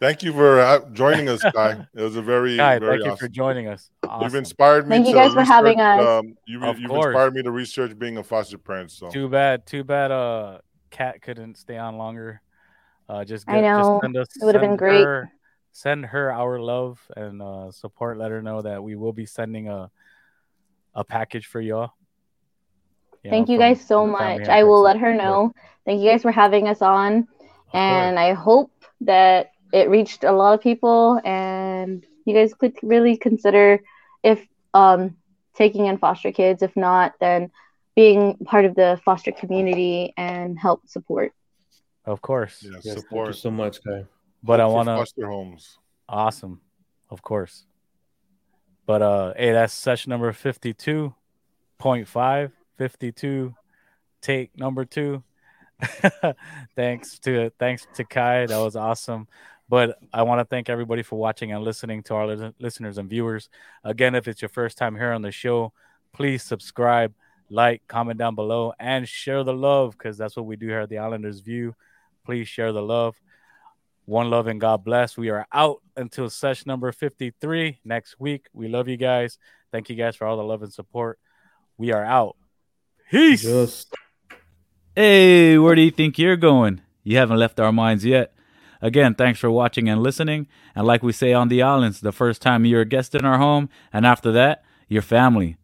Thank 0.00 0.24
you 0.24 0.32
for 0.32 0.60
uh, 0.60 0.80
joining 0.92 1.28
us, 1.28 1.42
Kai. 1.42 1.86
It 1.94 2.02
was 2.02 2.16
a 2.16 2.22
very, 2.22 2.56
Guy, 2.56 2.80
very 2.80 2.98
thank 3.00 3.12
you 3.12 3.16
for 3.16 3.28
joining 3.28 3.68
us. 3.68 3.88
You've 4.20 4.34
inspired 4.34 4.88
me. 4.88 4.96
Thank 4.96 5.06
you 5.06 5.12
to 5.14 5.18
guys 5.20 5.32
for 5.32 5.42
having 5.44 5.78
research, 5.78 6.00
us. 6.00 6.06
Um, 6.20 6.26
you, 6.44 6.64
you've 6.64 6.90
course. 6.90 7.06
inspired 7.06 7.34
me 7.34 7.42
to 7.42 7.52
research 7.52 7.96
being 7.96 8.16
a 8.18 8.24
foster 8.24 8.58
parent. 8.58 8.90
So 8.90 9.10
Too 9.10 9.28
bad, 9.28 9.64
too 9.64 9.84
bad. 9.84 10.10
Uh, 10.10 10.58
Kat 10.90 11.22
couldn't 11.22 11.56
stay 11.56 11.76
on 11.76 11.96
longer. 11.96 12.40
Uh, 13.08 13.24
just 13.24 13.48
I 13.48 13.60
know. 13.60 13.78
Just 13.78 14.00
send 14.02 14.16
us, 14.16 14.28
It 14.40 14.44
would've 14.44 14.60
been 14.60 14.76
great. 14.76 15.02
Her, 15.02 15.32
send 15.72 16.06
her 16.06 16.32
our 16.32 16.58
love 16.60 17.00
and 17.16 17.40
uh, 17.40 17.70
support. 17.70 18.18
Let 18.18 18.30
her 18.30 18.42
know 18.42 18.62
that 18.62 18.82
we 18.82 18.96
will 18.96 19.12
be 19.12 19.26
sending 19.26 19.68
a 19.68 19.90
a 20.94 21.04
package 21.04 21.46
for 21.46 21.60
y'all. 21.60 21.92
You 23.22 23.30
Thank 23.30 23.48
know, 23.48 23.54
you 23.54 23.58
from- 23.58 23.68
guys 23.68 23.80
so 23.80 24.02
from 24.02 24.12
the 24.12 24.18
Family 24.18 24.38
much. 24.40 24.48
I 24.48 24.64
will 24.64 24.80
let 24.82 24.98
her 24.98 25.14
know. 25.14 25.52
Thank 25.84 26.02
you 26.02 26.10
guys 26.10 26.22
for 26.22 26.32
having 26.32 26.68
us 26.68 26.82
on. 26.82 27.28
And 27.72 28.18
I 28.18 28.32
hope 28.32 28.72
that 29.02 29.52
it 29.72 29.88
reached 29.90 30.24
a 30.24 30.32
lot 30.32 30.54
of 30.54 30.60
people 30.60 31.20
and 31.24 32.04
you 32.24 32.34
guys 32.34 32.54
could 32.54 32.74
really 32.82 33.16
consider 33.16 33.80
if 34.22 34.44
um 34.74 35.16
taking 35.54 35.86
in 35.86 35.98
foster 35.98 36.32
kids. 36.32 36.62
If 36.62 36.74
not, 36.76 37.14
then 37.20 37.50
being 37.98 38.36
part 38.44 38.64
of 38.64 38.76
the 38.76 39.00
foster 39.04 39.32
community 39.32 40.14
and 40.16 40.56
help 40.56 40.86
support. 40.86 41.32
Of 42.04 42.22
course. 42.22 42.62
yeah, 42.62 42.70
Yes, 42.74 42.84
thank 42.84 42.94
you 42.94 43.00
support. 43.02 43.34
so 43.34 43.50
much, 43.50 43.82
Kai. 43.82 44.04
But 44.40 44.60
I 44.60 44.62
Hope 44.62 44.70
for 44.70 44.74
want 44.76 44.86
to 44.88 44.96
foster 44.98 45.26
homes. 45.26 45.78
Awesome. 46.08 46.60
Of 47.10 47.22
course. 47.22 47.64
But 48.86 49.02
uh 49.02 49.34
hey, 49.36 49.50
that's 49.50 49.74
session 49.74 50.10
number 50.10 50.32
52.5, 50.32 52.52
52 52.76 53.54
take 54.22 54.56
number 54.56 54.84
2. 54.84 55.20
thanks 56.76 57.18
to 57.20 57.50
thanks 57.58 57.86
to 57.94 58.04
Kai. 58.04 58.46
That 58.46 58.58
was 58.58 58.76
awesome. 58.76 59.26
But 59.68 59.98
I 60.14 60.22
want 60.22 60.38
to 60.40 60.44
thank 60.44 60.68
everybody 60.70 61.02
for 61.02 61.18
watching 61.18 61.50
and 61.52 61.64
listening 61.64 62.04
to 62.04 62.14
our 62.14 62.28
lis- 62.28 62.52
listeners 62.60 62.96
and 62.98 63.10
viewers. 63.10 63.48
Again, 63.82 64.14
if 64.14 64.28
it's 64.28 64.40
your 64.40 64.48
first 64.50 64.78
time 64.78 64.94
here 64.94 65.10
on 65.12 65.22
the 65.22 65.32
show, 65.32 65.72
please 66.12 66.44
subscribe, 66.44 67.12
like, 67.50 67.82
comment 67.88 68.18
down 68.18 68.34
below, 68.34 68.72
and 68.78 69.08
share 69.08 69.44
the 69.44 69.54
love 69.54 69.92
because 69.92 70.16
that's 70.18 70.36
what 70.36 70.46
we 70.46 70.56
do 70.56 70.66
here 70.66 70.80
at 70.80 70.88
the 70.88 70.98
Islanders 70.98 71.40
View. 71.40 71.74
Please 72.24 72.48
share 72.48 72.72
the 72.72 72.82
love. 72.82 73.20
One 74.04 74.30
love 74.30 74.46
and 74.46 74.60
God 74.60 74.84
bless. 74.84 75.16
We 75.16 75.28
are 75.30 75.46
out 75.52 75.82
until 75.96 76.30
session 76.30 76.64
number 76.66 76.90
53 76.92 77.80
next 77.84 78.18
week. 78.18 78.46
We 78.52 78.68
love 78.68 78.88
you 78.88 78.96
guys. 78.96 79.38
Thank 79.70 79.90
you 79.90 79.96
guys 79.96 80.16
for 80.16 80.26
all 80.26 80.36
the 80.36 80.42
love 80.42 80.62
and 80.62 80.72
support. 80.72 81.18
We 81.76 81.92
are 81.92 82.04
out. 82.04 82.36
Peace. 83.10 83.42
Just 83.42 83.94
Hey, 84.96 85.56
where 85.58 85.74
do 85.74 85.82
you 85.82 85.92
think 85.92 86.18
you're 86.18 86.36
going? 86.36 86.80
You 87.04 87.18
haven't 87.18 87.38
left 87.38 87.60
our 87.60 87.70
minds 87.70 88.04
yet. 88.04 88.32
Again, 88.82 89.14
thanks 89.14 89.38
for 89.38 89.50
watching 89.50 89.88
and 89.88 90.02
listening. 90.02 90.48
And 90.74 90.86
like 90.86 91.02
we 91.02 91.12
say 91.12 91.32
on 91.32 91.48
the 91.48 91.62
islands, 91.62 92.00
the 92.00 92.10
first 92.10 92.42
time 92.42 92.64
you're 92.64 92.80
a 92.80 92.84
guest 92.84 93.14
in 93.14 93.24
our 93.24 93.38
home, 93.38 93.68
and 93.92 94.06
after 94.06 94.32
that, 94.32 94.64
you're 94.88 95.02
family. 95.02 95.57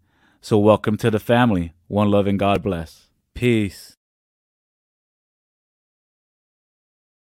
So 0.44 0.58
welcome 0.58 0.98
to 0.98 1.10
the 1.10 1.18
family. 1.18 1.72
One 1.88 2.10
love 2.10 2.26
and 2.26 2.38
God 2.38 2.62
bless. 2.62 3.06
Peace. 3.32 3.93